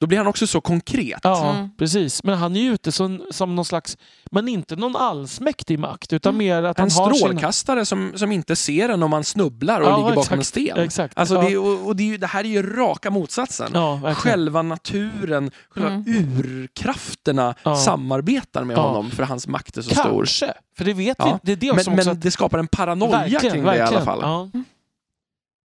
Ja, 0.00 0.04
Då 0.04 0.06
blir 0.08 0.18
han 0.18 0.26
också 0.26 0.46
så 0.46 0.60
konkret. 0.60 1.24
Mm. 1.24 1.70
precis. 1.78 2.24
Men 2.24 2.38
han 2.38 2.56
är 2.56 2.60
ju 2.60 2.72
ute 2.74 2.92
som, 2.92 3.26
som 3.30 3.56
någon 3.56 3.64
slags, 3.64 3.98
men 4.30 4.48
inte 4.48 4.76
någon 4.76 4.96
allsmäktig 4.96 5.78
makt, 5.78 6.12
utan 6.12 6.34
Mm. 6.34 6.38
mer 6.46 6.62
att 6.62 6.78
han 6.78 6.88
En 6.88 6.92
har 6.96 7.10
sin... 7.12 7.18
strålkastare 7.18 7.84
som, 7.86 8.12
som 8.16 8.32
inte 8.32 8.56
ser 8.56 8.88
en 8.88 9.02
om 9.02 9.10
man 9.10 9.24
snubblar 9.24 9.80
och 9.80 9.86
Ja, 9.88 9.96
ligger 9.96 10.08
bakom 10.16 10.20
exakt. 10.20 10.38
en 10.38 10.44
sten. 10.44 10.78
Exakt. 10.78 11.18
Alltså, 11.18 11.34
ja. 11.34 11.42
det, 11.48 11.56
och, 11.58 11.86
och 11.86 11.96
det, 11.96 12.02
är 12.02 12.06
ju, 12.06 12.16
det 12.16 12.26
här 12.26 12.44
är 12.44 12.48
ju 12.48 12.76
raka 12.76 13.10
motsatsen. 13.10 13.70
ja, 13.74 13.90
verkligen. 13.94 14.14
Själva 14.14 14.62
naturen, 14.62 15.50
själva 15.70 15.90
Mm. 15.90 16.04
urkrafterna 16.08 17.54
Ja. 17.62 17.76
samarbetar 17.76 18.64
med 18.64 18.76
Ja. 18.76 18.80
honom 18.88 19.10
för 19.10 19.22
hans 19.22 19.46
makt 19.46 19.76
är 19.76 19.82
så 19.82 19.90
stor. 19.90 20.02
Kanske, 20.02 20.52
för 20.76 20.84
det 20.84 20.92
vet 20.92 21.18
vi 21.18 21.28
Ja. 21.28 21.38
Det 21.42 21.52
är 21.52 21.56
det 21.56 21.72
Men, 21.74 21.84
som 21.84 21.94
också 21.94 22.06
men 22.08 22.12
att- 22.16 22.22
det 22.22 22.30
skapar 22.30 22.58
en 22.58 22.66
paranoia 22.68 23.40
kring 23.40 23.64
det 23.64 23.76
i 23.76 23.80
alla 23.80 24.04
fall. 24.04 24.18
Ja. 24.22 24.50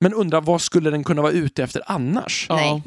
Men 0.00 0.14
undrar 0.14 0.40
vad 0.40 0.60
skulle 0.60 0.90
den 0.90 1.04
kunna 1.04 1.22
vara 1.22 1.32
ute 1.32 1.62
efter 1.62 1.82
annars? 1.86 2.46
Ja. 2.48 2.54
Nej. 2.56 2.82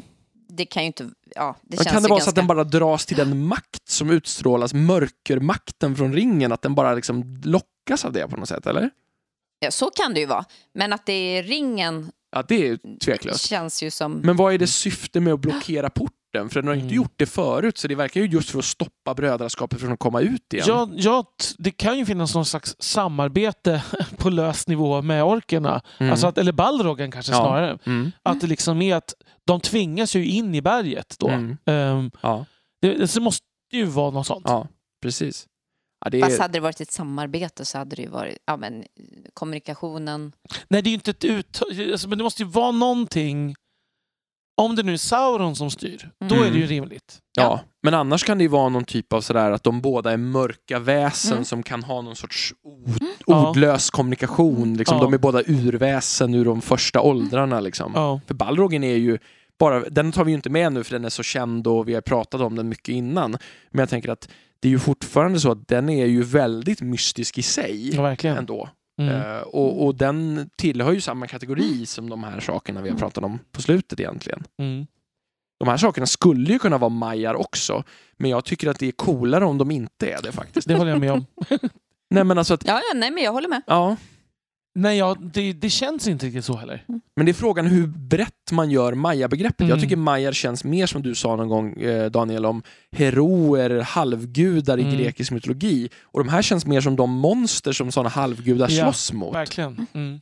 Det 0.48 0.64
kan 0.64 0.82
ju 0.82 0.86
inte... 0.86 1.04
Ja, 1.36 1.56
det 1.62 1.76
Men 1.76 1.84
känns 1.84 1.92
kan 1.94 2.02
det 2.02 2.08
vara 2.08 2.18
ganska... 2.18 2.24
så 2.24 2.30
att 2.30 2.34
den 2.36 2.46
bara 2.46 2.64
dras 2.64 3.06
till 3.06 3.16
den 3.16 3.46
makt 3.46 3.88
som 3.88 4.10
utstrålas, 4.10 4.74
mörkermakten 4.74 5.96
från 5.96 6.12
ringen, 6.12 6.52
att 6.52 6.62
den 6.62 6.74
bara 6.74 6.94
liksom 6.94 7.40
lockas 7.44 8.04
av 8.04 8.12
det 8.12 8.28
på 8.28 8.36
något 8.36 8.48
sätt, 8.48 8.66
eller? 8.66 8.90
ja, 9.60 9.70
så 9.70 9.90
kan 9.90 10.14
det 10.14 10.20
ju 10.20 10.26
vara. 10.26 10.44
Men 10.74 10.92
att 10.92 11.06
det 11.06 11.12
är 11.12 11.42
ringen 11.42 12.10
Ja, 12.32 12.44
det 12.48 12.68
är 12.68 12.98
tveklöst. 13.04 13.46
känns 13.48 13.82
ju 13.82 13.90
som... 13.90 14.12
Men 14.12 14.36
vad 14.36 14.54
är 14.54 14.58
det 14.58 14.66
syfte 14.66 15.20
med 15.20 15.32
att 15.34 15.40
blockera 15.40 15.90
porten? 15.90 16.12
För 16.48 16.54
den 16.62 16.66
har 16.68 16.74
inte 16.74 16.84
Mm. 16.84 16.94
gjort 16.96 17.14
det 17.16 17.26
förut, 17.26 17.78
så 17.78 17.88
det 17.88 17.94
verkar 17.94 18.20
ju 18.20 18.26
just 18.26 18.50
för 18.50 18.58
att 18.58 18.64
stoppa 18.64 19.14
brödraskapet 19.14 19.80
från 19.80 19.92
att 19.92 19.98
komma 19.98 20.20
ut 20.20 20.52
igen. 20.52 20.64
Ja, 20.68 20.88
ja, 20.92 21.24
det 21.58 21.70
kan 21.70 21.98
ju 21.98 22.06
finnas 22.06 22.34
någon 22.34 22.44
slags 22.46 22.76
samarbete 22.78 23.82
på 24.16 24.30
lös 24.30 24.66
nivå 24.68 25.02
med 25.02 25.24
orkerna. 25.24 25.82
Mm. 25.98 26.12
Alltså 26.12 26.26
att, 26.26 26.38
eller 26.38 26.52
Balrogen 26.52 27.10
kanske 27.10 27.32
Ja. 27.32 27.38
snarare. 27.38 27.78
Mm. 27.84 28.12
Att 28.22 28.40
det 28.40 28.46
liksom 28.46 28.82
är 28.82 28.96
att 28.96 29.14
de 29.46 29.60
tvingas 29.60 30.16
ju 30.16 30.26
in 30.26 30.54
i 30.54 30.62
berget 30.62 31.16
då. 31.18 31.28
Mm. 31.28 31.56
Ehm, 31.66 32.10
Ja, 32.22 32.44
det, 32.82 33.14
det 33.14 33.20
måste 33.20 33.46
ju 33.72 33.84
vara 33.84 34.10
något 34.10 34.26
sånt. 34.26 34.44
ja, 34.48 34.68
precis. 35.02 35.46
Ja, 36.04 36.10
det 36.10 36.20
Fast 36.20 36.38
är... 36.38 36.42
hade 36.42 36.52
det 36.52 36.60
varit 36.60 36.80
ett 36.80 36.92
samarbete 36.92 37.64
så 37.64 37.78
hade 37.78 37.96
det 37.96 38.02
ju 38.02 38.08
varit 38.08 38.38
ja, 38.46 38.56
men, 38.56 38.84
kommunikationen. 39.34 40.32
Nej, 40.68 40.82
det 40.82 40.88
är 40.88 40.90
ju 40.90 40.94
inte 40.94 41.10
ett 41.10 41.24
ut... 41.24 41.62
Alltså, 41.92 42.08
men 42.08 42.18
det 42.18 42.24
måste 42.24 42.42
ju 42.42 42.48
vara 42.48 42.70
någonting... 42.70 43.54
Om 44.58 44.76
det 44.76 44.82
nu 44.82 44.92
är 44.92 44.96
Sauron 44.96 45.56
som 45.56 45.70
styr, 45.70 46.10
då 46.28 46.34
Mm. 46.34 46.46
är 46.48 46.50
det 46.52 46.58
ju 46.58 46.66
rimligt. 46.66 47.18
Ja, 47.38 47.60
men 47.82 47.94
annars 47.94 48.24
kan 48.24 48.38
det 48.38 48.44
ju 48.44 48.48
vara 48.48 48.68
någon 48.68 48.84
typ 48.84 49.12
av 49.12 49.20
sådär 49.20 49.50
att 49.50 49.62
de 49.62 49.80
båda 49.80 50.12
är 50.12 50.16
mörka 50.16 50.78
väsen 50.78 51.32
Mm. 51.32 51.44
som 51.44 51.62
kan 51.62 51.82
ha 51.82 52.02
någon 52.02 52.16
sorts 52.16 52.54
ord, 52.64 53.02
Ja. 53.26 53.50
ordlös 53.50 53.90
kommunikation. 53.90 54.76
Liksom. 54.76 54.96
Ja. 54.98 55.02
De 55.04 55.14
är 55.14 55.18
båda 55.18 55.42
urväsen 55.46 56.34
ur 56.34 56.44
de 56.44 56.60
första 56.62 57.00
åldrarna. 57.00 57.60
Liksom. 57.60 57.92
Ja. 57.94 58.20
För 58.26 58.34
Balrogen 58.34 58.84
är 58.84 58.96
ju 58.96 59.18
bara, 59.58 59.80
den 59.80 60.12
tar 60.12 60.24
vi 60.24 60.30
ju 60.30 60.36
inte 60.36 60.50
med 60.50 60.72
nu 60.72 60.84
för 60.84 60.92
den 60.92 61.04
är 61.04 61.08
så 61.08 61.22
känd 61.22 61.66
och 61.66 61.88
vi 61.88 61.94
har 61.94 62.00
pratat 62.00 62.40
om 62.40 62.56
den 62.56 62.68
mycket 62.68 62.88
innan. 62.88 63.30
Men 63.70 63.78
jag 63.78 63.88
tänker 63.88 64.08
att 64.08 64.28
det 64.60 64.68
är 64.68 64.72
ju 64.72 64.78
fortfarande 64.78 65.40
så 65.40 65.50
att 65.52 65.68
den 65.68 65.88
är 65.88 66.06
ju 66.06 66.22
väldigt 66.22 66.80
mystisk 66.80 67.38
i 67.38 67.42
sig 67.42 67.94
ja, 67.96 68.02
verkligen. 68.02 68.36
ändå. 68.36 68.68
Mm. 68.98 69.14
Eh, 69.36 69.40
och, 69.40 69.86
och 69.86 69.94
den 69.94 70.50
tillhör 70.56 70.92
ju 70.92 71.00
samma 71.00 71.26
kategori 71.26 71.86
som 71.86 72.10
de 72.10 72.24
här 72.24 72.40
sakerna 72.40 72.82
vi 72.82 72.90
har 72.90 72.96
pratat 72.96 73.24
om 73.24 73.38
på 73.52 73.62
slutet 73.62 74.00
egentligen. 74.00 74.44
Mm. 74.58 74.86
De 75.58 75.68
här 75.68 75.76
sakerna 75.76 76.06
skulle 76.06 76.52
ju 76.52 76.58
kunna 76.58 76.78
vara 76.78 76.88
majar 76.88 77.34
också, 77.34 77.84
men 78.16 78.30
jag 78.30 78.44
tycker 78.44 78.70
att 78.70 78.78
det 78.78 78.86
är 78.88 78.92
coolare 78.92 79.44
om 79.44 79.58
de 79.58 79.70
inte 79.70 80.10
är 80.10 80.22
det 80.22 80.32
faktiskt. 80.32 80.68
Det 80.68 80.74
håller 80.74 80.90
jag 80.90 81.00
med 81.00 81.12
om. 81.12 81.26
Nej 82.10 82.24
men 82.24 82.38
alltså 82.38 82.54
att, 82.54 82.66
Ja, 82.66 82.80
ja, 82.92 82.98
nej, 82.98 83.10
men 83.10 83.22
jag 83.24 83.32
håller 83.32 83.48
med. 83.48 83.62
ja, 83.66 83.96
Nej, 84.78 84.98
ja, 84.98 85.16
det, 85.32 85.52
det 85.52 85.70
känns 85.70 86.08
inte 86.08 86.26
riktigt 86.26 86.44
så 86.44 86.56
heller. 86.56 86.84
men 87.16 87.26
det 87.26 87.32
är 87.32 87.34
frågan 87.34 87.66
hur 87.66 87.86
brett 87.86 88.52
man 88.52 88.70
gör 88.70 88.94
maya-begreppet. 88.94 89.60
Jag 89.68 89.70
Mm. 89.70 89.80
tycker 89.80 89.96
majar 89.96 90.32
känns 90.32 90.64
mer 90.64 90.86
som 90.86 91.02
du 91.02 91.14
sa 91.14 91.36
någon 91.36 91.48
gång 91.48 91.72
eh, 91.82 92.10
Daniel 92.10 92.46
om 92.46 92.62
heroer, 92.92 93.80
halvgudar 93.80 94.78
i 94.78 94.82
Mm. 94.82 94.96
grekisk 94.98 95.30
mytologi. 95.32 95.88
Och 96.02 96.24
de 96.24 96.28
här 96.30 96.42
känns 96.42 96.66
mer 96.66 96.80
som 96.80 96.96
de 96.96 97.10
monster 97.10 97.72
som 97.72 97.92
sådana 97.92 98.08
halvgudar 98.08 98.68
Ja, 98.70 98.84
slåss 98.84 99.12
mot. 99.12 99.34
Verkligen. 99.34 99.86
Mm. 99.94 100.20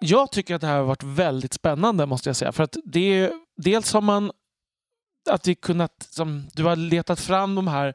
Jag 0.00 0.32
tycker 0.32 0.54
att 0.54 0.60
det 0.60 0.66
här 0.66 0.76
har 0.76 0.84
varit 0.84 1.02
väldigt 1.02 1.52
spännande 1.54 2.06
måste 2.06 2.28
jag 2.28 2.36
säga. 2.36 2.52
För 2.52 2.62
att 2.64 2.76
det 2.84 3.00
är, 3.20 3.32
dels 3.56 3.92
har 3.92 4.00
man 4.00 4.30
att 5.30 5.48
vi 5.48 5.54
kunnat, 5.54 6.06
som, 6.10 6.46
du 6.52 6.64
har 6.64 6.76
letat 6.76 7.20
fram 7.20 7.54
de 7.54 7.68
här 7.68 7.94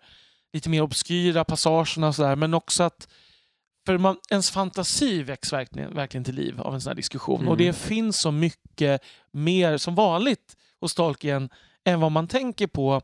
lite 0.54 0.70
mer 0.70 0.82
obskyra 0.82 1.44
passagerna 1.44 2.08
och 2.08 2.16
sådär, 2.16 2.36
men 2.36 2.54
också 2.54 2.84
att 2.84 3.08
för 3.86 3.98
man, 3.98 4.18
ens 4.30 4.52
fantasi 4.52 5.24
väcks 5.24 5.54
verkligen, 5.54 5.94
verkligen 5.94 6.24
till 6.24 6.36
liv 6.36 6.62
av 6.62 6.74
en 6.74 6.82
sån 6.82 6.90
här 6.90 6.96
diskussion. 6.96 7.40
Mm. 7.40 7.50
Och 7.50 7.58
det 7.58 7.74
finns 7.74 8.20
så 8.20 8.32
mycket 8.32 9.02
mer 9.32 9.78
som 9.78 9.96
vanligt 9.96 10.56
hos 10.80 10.96
Tolkien 10.96 11.50
än 11.84 12.00
vad 12.00 12.12
man 12.12 12.28
tänker 12.28 12.68
på, 12.68 13.02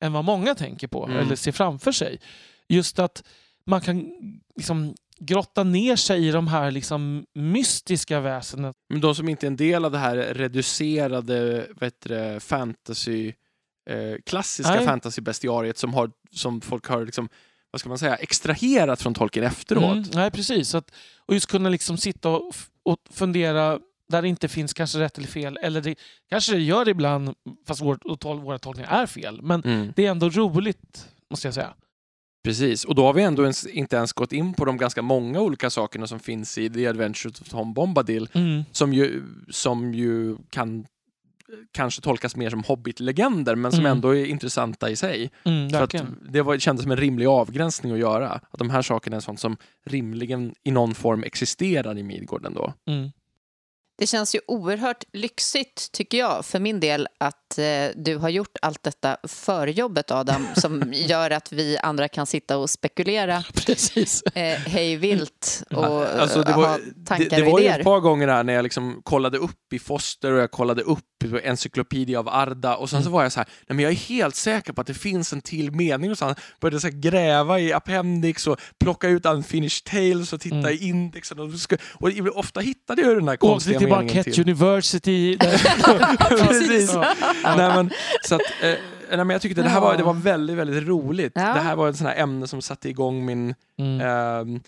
än 0.00 0.12
vad 0.12 0.24
många 0.24 0.54
tänker 0.54 0.88
på 0.88 1.04
Mm. 1.04 1.18
eller 1.18 1.36
ser 1.36 1.52
framför 1.52 1.92
sig. 1.92 2.20
Just 2.68 2.98
att 2.98 3.24
man 3.66 3.80
kan 3.80 4.12
liksom 4.56 4.94
grotta 5.18 5.64
ner 5.64 5.96
sig 5.96 6.28
i 6.28 6.30
de 6.30 6.48
här 6.48 6.70
liksom 6.70 7.26
mystiska 7.34 8.20
väsenen. 8.20 8.74
Men 8.88 9.00
de 9.00 9.14
som 9.14 9.28
inte 9.28 9.46
är 9.46 9.48
en 9.48 9.56
del 9.56 9.84
av 9.84 9.92
det 9.92 9.98
här 9.98 10.16
reducerade 10.16 11.66
vet 11.80 12.00
du, 12.00 12.40
fantasy, 12.40 13.32
eh, 13.88 14.16
klassiska 14.26 14.74
Nej. 14.74 14.86
fantasy-bestiariet 14.86 15.78
som, 15.78 15.94
har, 15.94 16.10
som 16.32 16.60
folk 16.60 16.86
har 16.86 17.04
liksom, 17.06 17.28
vad 17.70 17.80
ska 17.80 17.88
man 17.88 17.98
säga, 17.98 18.16
extraherat 18.16 19.02
från 19.02 19.14
Tolkien 19.14 19.46
efteråt. 19.46 19.82
Mm, 19.96 20.04
nej, 20.14 20.30
precis. 20.30 20.74
Att, 20.74 20.90
och 21.26 21.34
just 21.34 21.46
kunna 21.46 21.68
liksom 21.68 21.96
sitta 21.96 22.28
och, 22.28 22.54
och 22.82 22.98
fundera 23.10 23.78
där 24.08 24.22
det 24.22 24.28
inte 24.28 24.48
finns 24.48 24.72
kanske 24.74 24.98
rätt 24.98 25.18
eller 25.18 25.28
fel. 25.28 25.58
Eller 25.62 25.80
det, 25.80 25.94
kanske 26.30 26.52
det 26.52 26.60
gör 26.62 26.84
det 26.84 26.90
ibland, 26.90 27.34
fast 27.66 27.82
vår, 27.82 28.16
tol, 28.16 28.40
våra 28.40 28.58
tolkningar 28.58 28.90
är 29.02 29.06
fel. 29.06 29.42
Men 29.42 29.62
Mm. 29.62 29.92
det 29.96 30.06
är 30.06 30.10
ändå 30.10 30.28
roligt, 30.28 31.08
måste 31.30 31.46
jag 31.46 31.54
säga. 31.54 31.74
Precis, 32.44 32.84
och 32.84 32.94
då 32.94 33.04
har 33.06 33.12
vi 33.12 33.22
ändå 33.22 33.42
ens, 33.42 33.66
inte 33.66 33.96
ens 33.96 34.12
gått 34.12 34.32
in 34.32 34.54
på 34.54 34.64
de 34.64 34.76
ganska 34.76 35.02
många 35.02 35.40
olika 35.40 35.70
sakerna 35.70 36.06
som 36.06 36.20
finns 36.20 36.58
i 36.58 36.70
The 36.70 36.86
Adventures 36.86 37.40
of 37.40 37.48
Tom 37.48 37.74
Bombadil 37.74 38.28
Mm. 38.32 38.64
som 38.72 38.92
ju, 38.92 39.22
som 39.50 39.94
ju 39.94 40.36
kan 40.50 40.86
kanske 41.72 42.00
tolkas 42.02 42.36
mer 42.36 42.50
som 42.50 42.62
hobbit-legender 42.62 43.54
men 43.54 43.72
som 43.72 43.80
Mm. 43.80 43.92
ändå 43.92 44.16
är 44.16 44.24
intressanta 44.26 44.90
i 44.90 44.96
sig. 44.96 45.30
Mm, 45.44 45.68
verkligen. 45.68 46.18
det 46.30 46.42
var, 46.42 46.58
kändes 46.58 46.82
som 46.82 46.90
en 46.92 46.98
rimlig 46.98 47.26
avgränsning 47.26 47.92
att 47.92 47.98
göra. 47.98 48.28
Att 48.30 48.58
de 48.58 48.70
här 48.70 48.82
sakerna 48.82 49.16
är 49.16 49.20
sånt 49.20 49.40
som 49.40 49.56
rimligen 49.86 50.54
i 50.64 50.70
någon 50.70 50.94
form 50.94 51.22
existerar 51.22 51.98
i 51.98 52.02
Midgård 52.02 52.46
ändå. 52.46 52.74
Mm. 52.86 53.10
Det 53.98 54.06
känns 54.06 54.34
ju 54.34 54.40
oerhört 54.46 55.04
lyxigt, 55.12 55.92
tycker 55.92 56.18
jag, 56.18 56.44
för 56.46 56.60
min 56.60 56.80
del 56.80 57.08
att 57.18 57.58
eh, 57.58 57.64
du 57.96 58.16
har 58.16 58.28
gjort 58.28 58.56
allt 58.62 58.82
detta 58.82 59.16
förjobbet, 59.28 60.10
Adam, 60.10 60.46
som 60.56 60.92
gör 60.92 61.30
att 61.30 61.52
vi 61.52 61.78
andra 61.78 62.08
kan 62.08 62.26
sitta 62.26 62.56
och 62.58 62.70
spekulera 62.70 63.44
Precis. 63.66 64.22
eh, 64.22 64.58
hej 64.58 64.96
vilt 64.96 65.62
och 65.70 66.06
Alltså, 66.06 66.42
det 66.42 66.50
eh, 66.50 66.56
var- 66.56 66.68
ha 66.68 66.78
Det, 66.78 67.06
tankar 67.06 67.36
det 67.36 67.46
och 67.46 67.52
var 67.52 67.60
ju 67.60 67.66
ett 67.66 67.84
par 67.84 68.00
gånger 68.00 68.28
här 68.28 68.44
när 68.44 68.52
jag 68.52 68.62
liksom 68.62 69.00
kollade 69.04 69.38
upp 69.38 69.72
i 69.72 69.78
Foster 69.78 70.32
och 70.32 70.40
jag 70.40 70.50
kollade 70.50 70.82
upp 70.82 71.04
i 71.24 71.46
Encyclopedia 71.48 72.18
av 72.18 72.28
Arda 72.28 72.76
och 72.76 72.90
sen 72.90 73.02
så 73.02 73.08
Mm. 73.08 73.12
var 73.12 73.22
jag 73.22 73.32
så 73.32 73.40
här, 73.40 73.48
nej 73.68 73.76
men 73.76 73.82
jag 73.82 73.92
är 73.92 73.96
helt 73.96 74.34
säker 74.34 74.72
på 74.72 74.80
att 74.80 74.86
det 74.86 74.94
finns 74.94 75.32
en 75.32 75.40
till 75.40 75.70
mening 75.72 76.10
och 76.10 76.18
så 76.18 76.34
började 76.60 76.80
så 76.80 76.86
här 76.86 76.94
gräva 76.94 77.60
i 77.60 77.72
appendix 77.72 78.46
och 78.46 78.60
plocka 78.80 79.08
ut 79.08 79.26
unfinished 79.26 79.84
tales 79.84 80.32
och 80.32 80.40
titta 80.40 80.56
Mm. 80.56 80.70
i 80.72 80.76
indexen 80.88 81.38
och, 81.40 81.50
och 81.94 82.10
ofta 82.38 82.60
hittade 82.60 83.02
jag 83.02 83.16
den 83.16 83.28
här 83.28 83.34
Åkte 83.34 83.46
konstiga 83.46 83.87
Marquette 83.90 84.30
till. 84.30 84.42
University. 84.42 85.38
Precis. 86.28 86.94
Ja. 86.94 87.14
nej, 87.44 87.56
men, 87.56 87.90
så 88.24 88.34
att, 88.34 88.40
eh, 88.40 88.74
nej, 89.08 89.16
men 89.16 89.30
jag 89.30 89.42
tyckte 89.42 89.62
det 89.62 89.68
här 89.68 89.80
var, 89.80 89.96
det 89.96 90.02
var 90.02 90.14
väldigt, 90.14 90.56
väldigt 90.56 90.88
roligt. 90.88 91.34
Det 91.34 91.40
här 91.40 91.76
var 91.76 91.88
ett 91.88 91.96
sånt 91.96 92.10
ämne 92.16 92.46
som 92.46 92.62
satte 92.62 92.88
igång 92.88 93.24
min 93.26 93.54
Mm. 93.78 94.00
Ehm, 94.00 94.60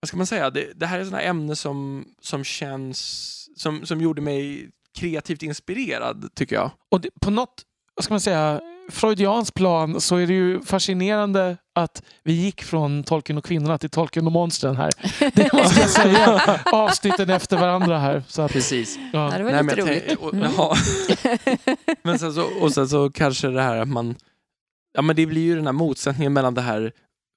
vad 0.00 0.08
ska 0.08 0.16
man 0.16 0.26
säga? 0.26 0.50
Det, 0.50 0.72
det 0.76 0.86
här 0.86 0.98
är 1.00 1.04
sådana 1.04 1.22
ämne 1.22 1.56
som, 1.56 2.04
som 2.20 2.44
känns, 2.44 3.48
som, 3.56 3.86
som 3.86 4.00
gjorde 4.00 4.20
mig 4.22 4.70
kreativt 4.98 5.42
inspirerad, 5.42 6.28
tycker 6.34 6.56
jag. 6.56 6.70
Och 6.90 7.00
det, 7.00 7.08
på 7.20 7.30
något 7.30 7.62
vad 7.96 8.04
ska 8.04 8.14
man 8.14 8.20
säga, 8.20 8.60
freudians 8.90 9.50
plan 9.50 10.00
så 10.00 10.16
är 10.16 10.26
det 10.26 10.32
ju 10.34 10.60
fascinerande 10.62 11.56
att 11.74 12.02
vi 12.24 12.32
gick 12.32 12.62
från 12.62 13.04
Tolkien 13.04 13.38
och 13.38 13.44
kvinnorna 13.44 13.78
till 13.78 13.90
Tolkien 13.90 14.26
och 14.26 14.32
monstren 14.32 14.76
här. 14.76 14.90
Det 15.34 15.52
måste 15.52 15.80
jag 15.80 15.90
säga. 15.90 16.60
Avsnitten 16.72 17.30
efter 17.30 17.56
varandra 17.56 17.98
här. 17.98 18.22
Så 18.28 18.42
att, 18.42 18.52
Precis. 18.52 18.98
ja. 19.12 19.18
Det 19.38 19.42
var 19.44 19.52
Nej, 19.52 19.62
lite 19.62 19.76
men 19.76 19.86
roligt. 19.86 20.18
och, 20.18 20.34
Mm. 20.34 20.50
ja. 20.56 20.76
men 22.02 22.18
sen 22.18 22.32
så, 22.34 22.44
och 22.60 22.72
sen 22.72 22.88
så 22.88 23.10
kanske 23.10 23.48
det 23.48 23.62
här 23.62 23.76
att 23.76 23.88
man... 23.88 24.14
Ja, 24.92 25.02
men 25.02 25.16
det 25.16 25.26
blir 25.26 25.42
ju 25.42 25.56
den 25.56 25.66
här 25.66 25.72
motsättningen 25.72 26.32
mellan 26.32 26.54
det 26.54 26.60
här 26.60 26.92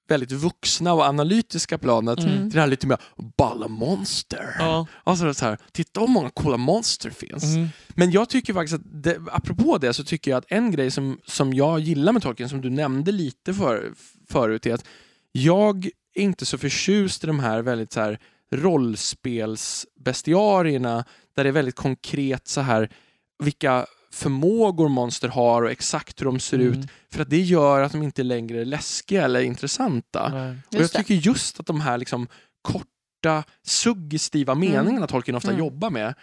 väldigt 0.08 0.32
vuxna 0.32 0.92
och 0.92 1.02
analytiska 1.02 1.78
planet 1.78 2.18
Mm. 2.18 2.50
till 2.50 2.50
det 2.50 2.60
här 2.60 2.66
lite 2.66 2.86
mer 2.86 2.98
balla 3.36 3.68
monster. 3.68 4.56
Ja. 4.58 4.86
Alltså 5.04 5.34
så 5.34 5.44
här, 5.44 5.58
titta 5.72 6.00
hur 6.00 6.06
många 6.06 6.30
coola 6.30 6.56
monster 6.56 7.10
finns. 7.10 7.44
Mm. 7.44 7.68
Men 7.88 8.10
jag 8.10 8.28
tycker 8.28 8.54
faktiskt 8.54 8.74
att, 8.74 9.02
det, 9.02 9.18
apropå 9.32 9.78
det, 9.78 9.92
så 9.92 10.04
tycker 10.04 10.30
jag 10.30 10.38
att 10.38 10.44
en 10.48 10.70
grej 10.70 10.90
som, 10.90 11.18
som 11.26 11.54
jag 11.54 11.80
gillar 11.80 12.12
med 12.12 12.22
Tolkien, 12.22 12.48
som 12.48 12.60
du 12.60 12.70
nämnde 12.70 13.12
lite 13.12 13.54
för, 13.54 13.92
förut, 14.28 14.66
är 14.66 14.74
att 14.74 14.84
jag 15.32 15.86
är 16.14 16.22
inte 16.22 16.46
så 16.46 16.58
förtjust 16.58 17.24
i 17.24 17.26
de 17.26 17.40
här 17.40 17.62
väldigt 17.62 17.92
så 17.92 18.00
här 18.00 18.18
rollspelsbestiarierna, 18.52 21.04
där 21.36 21.44
det 21.44 21.50
är 21.50 21.52
väldigt 21.52 21.76
konkret 21.76 22.48
så 22.48 22.60
här 22.60 22.90
vilka 23.38 23.86
förmågor 24.14 24.88
monster 24.88 25.28
har 25.28 25.62
och 25.62 25.70
exakt 25.70 26.20
hur 26.20 26.24
de 26.26 26.40
ser 26.40 26.58
ut. 26.58 26.74
Mm. 26.74 26.88
För 27.12 27.22
att 27.22 27.30
det 27.30 27.40
gör 27.40 27.80
att 27.82 27.92
de 27.92 28.02
inte 28.02 28.22
längre 28.22 28.60
är 28.60 28.64
läskiga 28.64 29.24
eller 29.24 29.40
intressanta. 29.40 30.28
Nej. 30.28 30.50
Och 30.50 30.74
jag 30.74 30.82
det. 30.82 30.88
tycker 30.88 31.14
just 31.14 31.60
att 31.60 31.66
de 31.66 31.80
här 31.80 31.98
liksom 31.98 32.28
korta, 32.62 33.44
suggestiva 33.66 34.54
meningarna 34.54 35.06
Tolkien 35.06 35.36
ofta 35.36 35.48
Mm. 35.48 35.58
jobbar 35.58 35.90
med, 35.90 36.14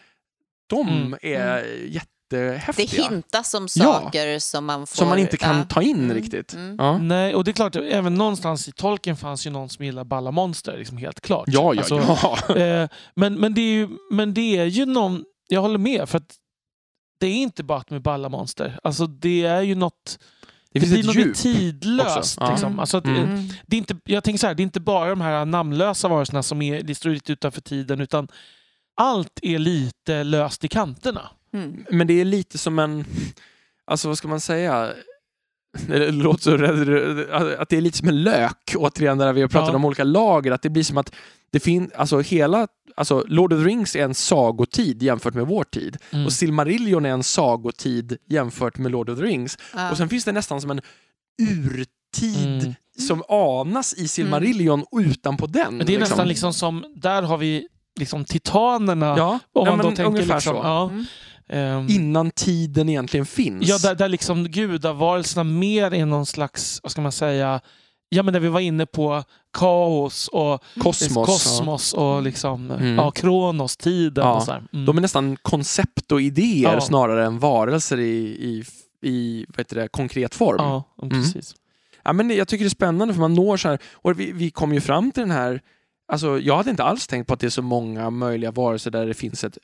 de 0.69 0.87
Mm. 0.89 1.15
är 1.21 1.63
Det 1.63 1.87
jättehäftiga. 1.87 3.03
hintas 3.09 3.53
om 3.53 3.67
Ja. 3.75 3.83
saker 3.83 4.39
som 4.39 4.65
man 4.65 4.87
får... 4.87 4.95
som 4.95 5.07
man 5.07 5.19
inte 5.19 5.37
kan 5.37 5.57
ja. 5.57 5.63
ta 5.63 5.81
in 5.81 6.03
Mm. 6.03 6.13
riktigt. 6.15 6.53
Mm. 6.53 6.75
Ja. 6.79 6.97
Nej, 6.97 7.35
och 7.35 7.43
det 7.43 7.51
är 7.51 7.53
klart, 7.53 7.75
även 7.75 8.13
någonstans 8.15 8.67
i 8.67 8.71
Tolkien 8.71 9.17
fanns 9.17 9.47
ju 9.47 9.49
någon 9.49 9.69
som 9.69 9.85
gillar 9.85 10.03
balla 10.03 10.31
monster, 10.31 10.77
liksom 10.77 10.97
helt 10.97 11.21
klart. 11.21 11.43
Ja, 11.47 11.73
ja, 11.73 11.79
Alltså, 11.81 11.95
ja. 12.47 12.55
Eh, 12.55 12.89
men, 13.15 13.33
men, 13.39 13.53
det 13.53 13.61
är 13.61 13.73
ju, 13.73 13.89
men 14.11 14.33
det 14.33 14.57
är 14.57 14.65
ju 14.65 14.85
någon... 14.85 15.23
Jag 15.47 15.61
håller 15.61 15.77
med, 15.77 16.09
för 16.09 16.17
att 16.17 16.35
det 17.21 17.27
är 17.27 17.35
inte 17.35 17.63
bara 17.63 17.77
att 17.79 17.87
de 17.87 17.95
är 17.95 17.99
balla 17.99 18.29
monster. 18.29 18.79
Alltså 18.83 19.07
det 19.07 19.43
är 19.45 19.61
ju 19.61 19.75
något... 19.75 20.19
Det 20.73 20.79
Det, 20.79 20.85
finns 20.85 20.91
blir 20.91 20.99
ett 20.99 21.05
något 21.05 21.15
djup. 21.15 21.35
tidlöst. 21.35 22.37
Ja. 22.39 22.51
Liksom. 22.51 22.79
Alltså, 22.79 22.97
att, 22.97 23.05
Mm. 23.05 23.23
eh, 23.35 23.39
det 23.67 23.75
är 23.75 23.77
inte, 23.77 23.95
jag 24.05 24.23
tänker 24.23 24.39
så 24.39 24.47
här, 24.47 24.53
det 24.53 24.61
är 24.61 24.63
inte 24.63 24.79
bara 24.79 25.09
de 25.09 25.21
här 25.21 25.45
namnlösa 25.45 26.07
varelserna 26.07 26.43
som 26.43 26.61
är 26.61 26.81
det 26.83 26.95
står 26.95 27.09
lite 27.09 27.31
utanför 27.33 27.61
tiden, 27.61 28.01
utan 28.01 28.27
allt 28.95 29.39
är 29.41 29.59
lite 29.59 30.23
löst 30.23 30.63
i 30.63 30.67
kanterna. 30.67 31.29
Mm. 31.53 31.85
Men 31.91 32.07
det 32.07 32.13
är 32.21 32.25
lite 32.25 32.57
som 32.57 32.79
en, 32.79 33.05
alltså 33.85 34.07
vad 34.07 34.17
ska 34.17 34.27
man 34.27 34.39
säga? 34.39 34.89
Det 35.87 36.11
låter 36.11 36.43
så 36.43 36.51
att 37.61 37.69
det 37.69 37.77
är 37.77 37.81
lite 37.81 37.97
som 37.97 38.07
en 38.07 38.23
lök, 38.23 38.75
återigen 38.77 39.17
där 39.17 39.33
vi 39.33 39.41
har 39.41 39.47
pratat 39.49 39.69
Ja. 39.69 39.75
om 39.75 39.85
olika 39.85 40.03
lager, 40.03 40.51
att 40.51 40.61
det 40.61 40.69
blir 40.69 40.83
som 40.83 40.97
att 40.97 41.11
det 41.51 41.59
finns, 41.59 41.91
alltså 41.93 42.19
hela, 42.19 42.67
alltså 42.95 43.25
Lord 43.27 43.53
of 43.53 43.59
the 43.59 43.65
Rings 43.65 43.95
är 43.95 44.03
en 44.03 44.13
sagotid 44.13 45.03
jämfört 45.03 45.33
med 45.33 45.47
vår 45.47 45.63
tid. 45.63 45.97
Mm. 46.11 46.25
Och 46.25 46.33
Silmarillion 46.33 47.05
är 47.05 47.09
en 47.09 47.23
sagotid 47.23 48.17
jämfört 48.29 48.77
med 48.77 48.91
Lord 48.91 49.09
of 49.09 49.19
the 49.19 49.25
Rings. 49.25 49.57
Ja. 49.73 49.91
Och 49.91 49.97
sen 49.97 50.09
finns 50.09 50.25
det 50.25 50.31
nästan 50.31 50.61
som 50.61 50.71
en 50.71 50.81
urtid 51.55 52.61
Mm. 52.61 52.73
som 53.07 53.23
anas 53.29 53.93
i 53.93 54.07
Silmarillion 54.07 54.85
utanpå 54.91 55.47
den. 55.47 55.77
Men 55.77 55.87
det 55.87 55.95
är 55.95 55.99
nästan 55.99 56.27
liksom 56.27 56.53
som, 56.53 56.85
där 56.95 57.21
har 57.21 57.37
vi 57.37 57.67
liksom 57.99 58.25
titanerna. 58.25 59.05
Ja, 59.17 59.39
om 59.53 59.67
man 59.67 59.77
då 59.77 59.83
men 59.83 59.95
tänker 59.95 60.05
ungefär 60.11 60.35
liksom, 60.35 60.55
så. 60.55 60.61
Ja, 60.63 60.89
Mm. 60.89 61.05
ehm, 61.49 61.87
Innan 61.89 62.31
tiden 62.31 62.89
egentligen 62.89 63.25
finns. 63.25 63.67
Ja, 63.67 63.77
där, 63.77 63.95
där 63.95 64.07
liksom 64.09 64.43
gudavarelserna 64.47 65.43
mer 65.43 65.93
är 65.93 66.05
någon 66.05 66.25
slags, 66.25 66.79
vad 66.83 66.91
ska 66.91 67.01
man 67.01 67.11
säga, 67.11 67.61
ja 68.13 68.23
men 68.23 68.33
där 68.33 68.39
vi 68.41 68.47
var 68.47 68.59
inne 68.59 68.85
på 68.85 69.23
kaos 69.53 70.27
och 70.27 70.63
Kosmos. 70.79 71.25
kosmos 71.27 71.93
och 71.93 72.21
liksom, 72.23 72.71
Mm. 72.71 72.95
ja, 72.95 73.11
Kronos, 73.11 73.77
tiden 73.77 74.23
Ja. 74.25 74.33
och 74.35 74.43
så. 74.43 74.51
Mm. 74.51 74.85
De 74.85 74.97
är 74.97 75.01
nästan 75.01 75.37
koncept 75.41 76.11
och 76.11 76.21
idéer 76.21 76.73
Ja. 76.73 76.81
snarare 76.81 77.25
än 77.25 77.39
varelser 77.39 77.99
i, 77.99 78.03
i, 78.27 78.63
i 79.09 79.45
vad 79.49 79.57
heter 79.57 79.75
det, 79.75 79.87
konkret 79.87 80.35
form. 80.35 80.55
Ja, 80.59 80.83
precis. 81.09 81.55
Ja, 82.03 82.13
men 82.13 82.29
jag 82.29 82.47
tycker 82.47 82.63
det 82.65 82.67
är 82.67 82.69
spännande 82.69 83.13
för 83.13 83.21
man 83.21 83.33
når 83.33 83.57
så 83.57 83.67
här, 83.69 83.79
och 83.93 84.19
vi, 84.19 84.31
vi 84.31 84.51
kom 84.51 84.73
ju 84.73 84.81
fram 84.81 85.11
till 85.11 85.21
den 85.21 85.31
här, 85.31 85.61
alltså 86.07 86.39
jag 86.39 86.57
hade 86.57 86.69
inte 86.69 86.83
alls 86.83 87.07
tänkt 87.07 87.27
på 87.27 87.33
att 87.33 87.39
det 87.39 87.45
är 87.47 87.49
så 87.49 87.61
många 87.61 88.09
möjliga 88.09 88.51
varelser 88.51 88.91
där 88.91 89.05
det 89.05 89.13
finns 89.13 89.43
ett 89.43 89.57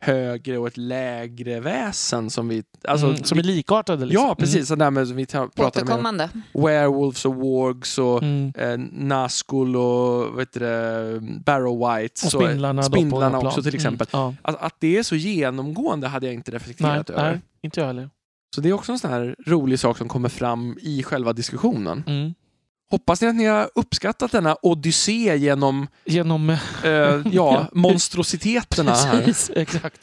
högre 0.00 0.58
och 0.58 0.66
ett 0.66 0.76
lägre 0.76 1.60
väsen 1.60 2.30
som 2.30 2.48
vi, 2.48 2.62
alltså, 2.88 3.06
mm, 3.06 3.24
som 3.24 3.38
är 3.38 3.42
likartade. 3.42 4.06
Liksom. 4.06 4.26
Ja, 4.26 4.34
precis. 4.34 4.68
Så 4.68 4.74
där 4.74 4.90
med, 4.90 5.06
vi 5.06 5.26
ta- 5.26 5.48
pratade 5.48 5.84
Återkommande. 5.84 6.28
werewolves 6.54 7.24
och 7.24 7.34
wargs 7.34 7.98
och 7.98 8.22
Mm. 8.22 8.52
eh, 8.58 8.78
Nazgul 9.06 9.76
och 9.76 10.26
vad 10.32 10.38
heter 10.38 10.60
det, 10.60 11.20
Barrow 11.44 11.78
Whites 11.96 12.24
Och 12.34 12.42
spindlarna, 12.42 12.82
på 12.82 12.88
spindlarna 12.88 13.38
också 13.38 13.62
till 13.62 13.74
exempel. 13.74 14.06
Mm. 14.12 14.24
Ja. 14.24 14.34
Att, 14.42 14.62
att 14.62 14.74
det 14.78 14.98
är 14.98 15.02
så 15.02 15.16
genomgående 15.16 16.08
hade 16.08 16.26
jag 16.26 16.34
inte 16.34 16.50
Nej, 16.50 16.58
reflekterat 16.58 17.10
över. 17.10 17.30
nej, 17.30 17.40
inte 17.62 17.80
jag 17.80 17.86
heller. 17.86 18.10
Så 18.54 18.60
det 18.60 18.68
är 18.68 18.72
också 18.72 18.92
en 18.92 18.98
sån 18.98 19.10
här 19.10 19.36
rolig 19.46 19.78
sak 19.78 19.98
som 19.98 20.08
kommer 20.08 20.28
fram 20.28 20.78
i 20.82 21.02
själva 21.02 21.32
diskussionen. 21.32 22.04
Mm. 22.06 22.34
Hoppas 22.90 23.20
ni 23.20 23.28
att 23.28 23.34
ni 23.36 23.44
har 23.44 23.70
uppskattat 23.74 24.32
denna 24.32 24.56
odyssé 24.62 25.36
genom 25.36 25.86
Genom... 26.04 26.50
eh, 26.50 26.58
ja, 27.32 27.68
monstrositeterna 27.72 28.94
här. 28.94 29.22
Precis, 29.24 29.50
exakt. 29.56 30.00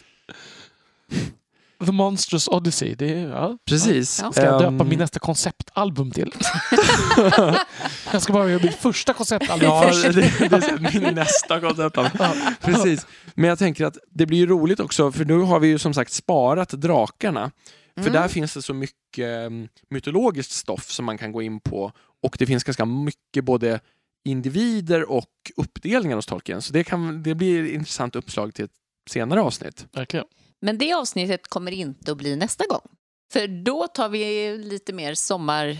The 1.86 1.92
Monstrous 1.92 2.48
Odyssey. 2.48 2.96
Det 2.96 3.14
är, 3.14 3.28
ja. 3.30 3.58
Precis. 3.66 4.20
Ja. 4.24 4.32
Ska 4.32 4.44
jag 4.46 4.62
döpa 4.62 4.84
Ehm, 4.84 4.90
min 4.90 5.00
nästa 5.00 5.20
konceptalbum 5.20 6.12
till? 6.12 6.32
jag 8.12 8.22
ska 8.22 8.34
bara 8.34 8.50
göra 8.50 8.64
mitt 8.64 8.76
första 8.76 9.14
konceptalbum 9.14 9.70
Ja, 9.70 9.92
det, 10.04 10.12
det 10.12 10.54
är 10.56 11.00
min 11.02 11.16
nästa 11.16 11.60
koncept. 11.60 11.98
Precis. 12.62 13.08
Men 13.36 13.50
jag 13.50 13.60
tänker 13.60 13.86
att 13.86 13.98
det 14.10 14.26
blir 14.26 14.38
ju 14.38 14.46
roligt 14.46 14.80
också, 14.80 15.12
för 15.12 15.26
nu 15.26 15.40
har 15.40 15.60
vi 15.60 15.68
ju 15.68 15.78
som 15.80 15.94
sagt 15.94 16.12
sparat 16.14 16.70
drakarna. 16.70 17.52
För 17.96 18.02
Mm. 18.02 18.14
där 18.14 18.28
finns 18.28 18.54
det 18.54 18.62
så 18.62 18.74
mycket 18.74 19.48
um, 19.48 19.68
mytologiskt 19.90 20.52
stoff 20.52 20.92
som 20.92 21.06
man 21.06 21.18
kan 21.18 21.32
gå 21.32 21.42
in 21.42 21.60
på 21.60 21.92
och 22.26 22.36
det 22.40 22.46
finns 22.46 22.64
ganska 22.64 22.86
mycket 22.86 23.44
både 23.44 23.80
individer 24.26 25.12
och 25.12 25.32
uppdelningar 25.56 26.16
hos 26.16 26.26
Tolkien. 26.26 26.62
Så 26.62 26.74
det, 26.74 26.84
kan, 26.84 27.24
det 27.24 27.36
blir 27.36 27.66
ett 27.66 27.72
intressant 27.72 28.16
uppslag 28.16 28.54
till 28.54 28.66
ett 28.66 28.72
senare 29.10 29.42
avsnitt. 29.42 29.86
Verkligen. 29.92 30.26
Men 30.62 30.78
det 30.78 30.94
avsnittet 30.94 31.48
kommer 31.48 31.72
inte 31.72 32.12
att 32.12 32.18
bli 32.18 32.36
nästa 32.36 32.64
gång. 32.68 32.82
För 33.34 33.48
då 33.48 33.88
tar 33.88 34.10
vi 34.10 34.58
lite 34.58 34.94
mer 34.94 35.14
sommar... 35.14 35.78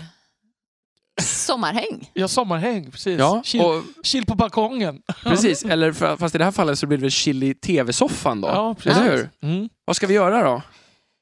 sommarhäng. 1.22 2.12
Ja, 2.14 2.28
sommarhäng. 2.28 2.92
Precis. 2.92 3.20
Ja, 3.20 3.42
chill, 3.46 3.62
och, 3.62 3.84
chill 4.04 4.26
på 4.26 4.36
balkongen. 4.36 5.02
precis. 5.24 5.66
Eller 5.66 5.92
för, 5.92 6.18
fast 6.18 6.36
i 6.36 6.38
det 6.38 6.44
här 6.44 6.52
fallet 6.52 6.80
så 6.80 6.88
blir 6.88 6.98
det 6.98 7.02
väl 7.02 7.12
chill 7.12 7.44
i 7.44 7.54
tv-soffan 7.54 8.42
då? 8.42 8.48
Ja, 8.48 8.76
precis. 8.80 9.02
Eller 9.02 9.18
hur? 9.18 9.30
Mm. 9.42 9.70
Vad 9.86 9.96
ska 9.96 10.08
vi 10.08 10.14
göra 10.14 10.44
då? 10.44 10.62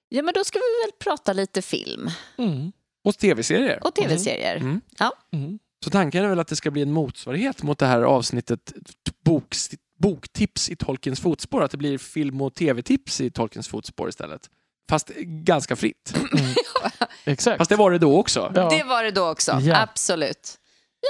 Ja, 0.09 0.23
men 0.23 0.33
då 0.33 0.43
ska 0.43 0.59
vi 0.59 0.85
väl 0.85 0.91
prata 0.99 1.33
lite 1.33 1.61
film 1.61 2.09
Mm. 2.37 2.71
Och 3.03 3.17
tv-serier? 3.17 3.79
och 3.87 3.95
tv-serier. 3.95 4.55
Mm. 4.55 4.81
Mm. 5.33 5.59
Så 5.83 5.89
tanken 5.89 6.23
är 6.23 6.29
väl 6.29 6.39
att 6.39 6.47
det 6.47 6.55
ska 6.55 6.71
bli 6.71 6.81
en 6.81 6.91
motsvarighet 6.91 7.63
mot 7.63 7.79
det 7.79 7.85
här 7.85 8.01
avsnittet 8.01 8.73
bok, 9.25 9.55
boktips 9.99 10.69
i 10.69 10.75
Tolkiens 10.75 11.19
fotspår. 11.19 11.63
Att 11.63 11.71
det 11.71 11.77
blir 11.77 11.97
film 11.97 12.41
och 12.41 12.55
tv-tips 12.55 13.21
i 13.21 13.31
Tolkiens 13.31 13.67
fotspår 13.67 14.09
istället. 14.09 14.49
Fast 14.89 15.07
ganska 15.25 15.75
fritt. 15.75 16.13
Exakt. 17.25 17.57
Fast 17.57 17.69
det 17.69 17.75
var 17.75 17.91
det 17.91 17.97
då 17.97 18.17
också. 18.19 18.51
Ja. 18.55 18.69
Det 18.69 18.83
var 18.83 19.03
det 19.03 19.11
då 19.11 19.29
också, 19.29 19.59
Ja. 19.61 19.81
absolut. 19.81 20.57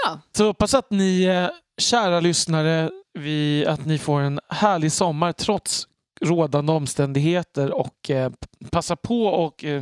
Ja, 0.05 0.19
Så 0.37 0.45
hoppas 0.45 0.73
att 0.73 0.91
ni, 0.91 1.23
eh, 1.23 1.49
kära 1.77 2.19
lyssnare, 2.19 2.91
vi, 3.19 3.65
att 3.65 3.85
ni 3.85 3.97
får 3.97 4.19
en 4.21 4.39
härlig 4.49 4.91
sommar 4.91 5.31
trots 5.31 5.87
rådande 6.21 6.71
omständigheter 6.71 7.71
och 7.71 8.09
eh, 8.09 8.31
passa 8.71 8.95
på 8.95 9.25
och 9.25 9.63
eh, 9.63 9.81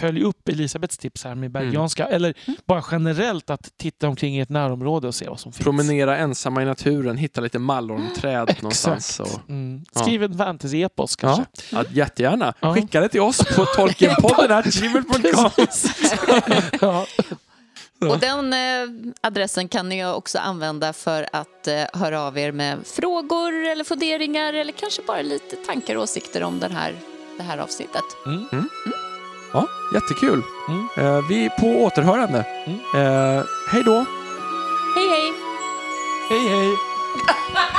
följ 0.00 0.22
upp 0.22 0.48
Elisabeths 0.48 0.98
tips 0.98 1.24
här 1.24 1.34
med 1.34 1.50
Bergianska. 1.50 2.06
Eller 2.06 2.34
bara 2.66 2.84
generellt 2.90 3.50
att 3.50 3.68
titta 3.76 4.08
omkring 4.08 4.36
i 4.36 4.40
ett 4.40 4.48
närområde 4.48 5.06
och 5.08 5.14
se 5.14 5.28
vad 5.28 5.40
som 5.40 5.52
finns. 5.52 5.64
Promenera 5.64 6.16
ensamma 6.16 6.62
i 6.62 6.64
naturen, 6.64 7.16
hitta 7.16 7.40
lite 7.40 7.58
mallornträd 7.68 8.56
någonstans. 8.60 9.20
Och, 9.20 9.28
Mm. 9.48 9.84
Ja. 9.94 10.00
Skriv 10.00 10.22
en 10.22 10.38
fantasy-epos 10.38 11.16
kanske. 11.16 11.44
ja, 11.72 11.84
jättegärna. 11.90 12.54
Ja. 12.60 12.74
Skicka 12.74 13.00
det 13.00 13.08
till 13.08 13.20
oss 13.20 13.38
på 13.56 13.64
tolkienpodden.gmail.com 13.76 15.50
ja. 16.80 17.06
och 18.10 18.18
den 18.18 18.52
eh, 18.52 18.58
adressen 19.20 19.68
kan 19.68 19.88
ni 19.88 20.04
också 20.06 20.38
använda 20.38 20.92
för 20.92 21.28
att 21.32 21.66
eh, 21.66 21.82
höra 21.92 22.22
av 22.22 22.38
er 22.38 22.52
med 22.52 22.78
frågor 22.86 23.52
eller 23.64 23.84
funderingar 23.84 24.52
eller 24.52 24.72
kanske 24.72 25.02
bara 25.06 25.22
lite 25.22 25.56
tankar 25.56 25.96
och 25.96 26.02
åsikter 26.02 26.42
om 26.42 26.60
den 26.60 26.72
här, 26.72 26.94
det 27.36 27.42
här 27.42 27.58
avsnittet. 27.58 28.04
Mm. 28.26 28.68
Ja, 29.52 29.66
jättekul. 29.94 30.42
Mm. 30.68 30.88
Eh, 30.96 31.20
vi 31.28 31.44
är 31.44 31.60
på 31.60 31.84
återhörande. 31.84 32.44
Mm. 32.66 32.78
Eh, 32.94 33.44
hej 33.68 33.82
då! 33.84 34.04
Hej 34.94 35.08
hej! 35.08 35.32
Hej 36.28 36.48
hej! 36.48 36.76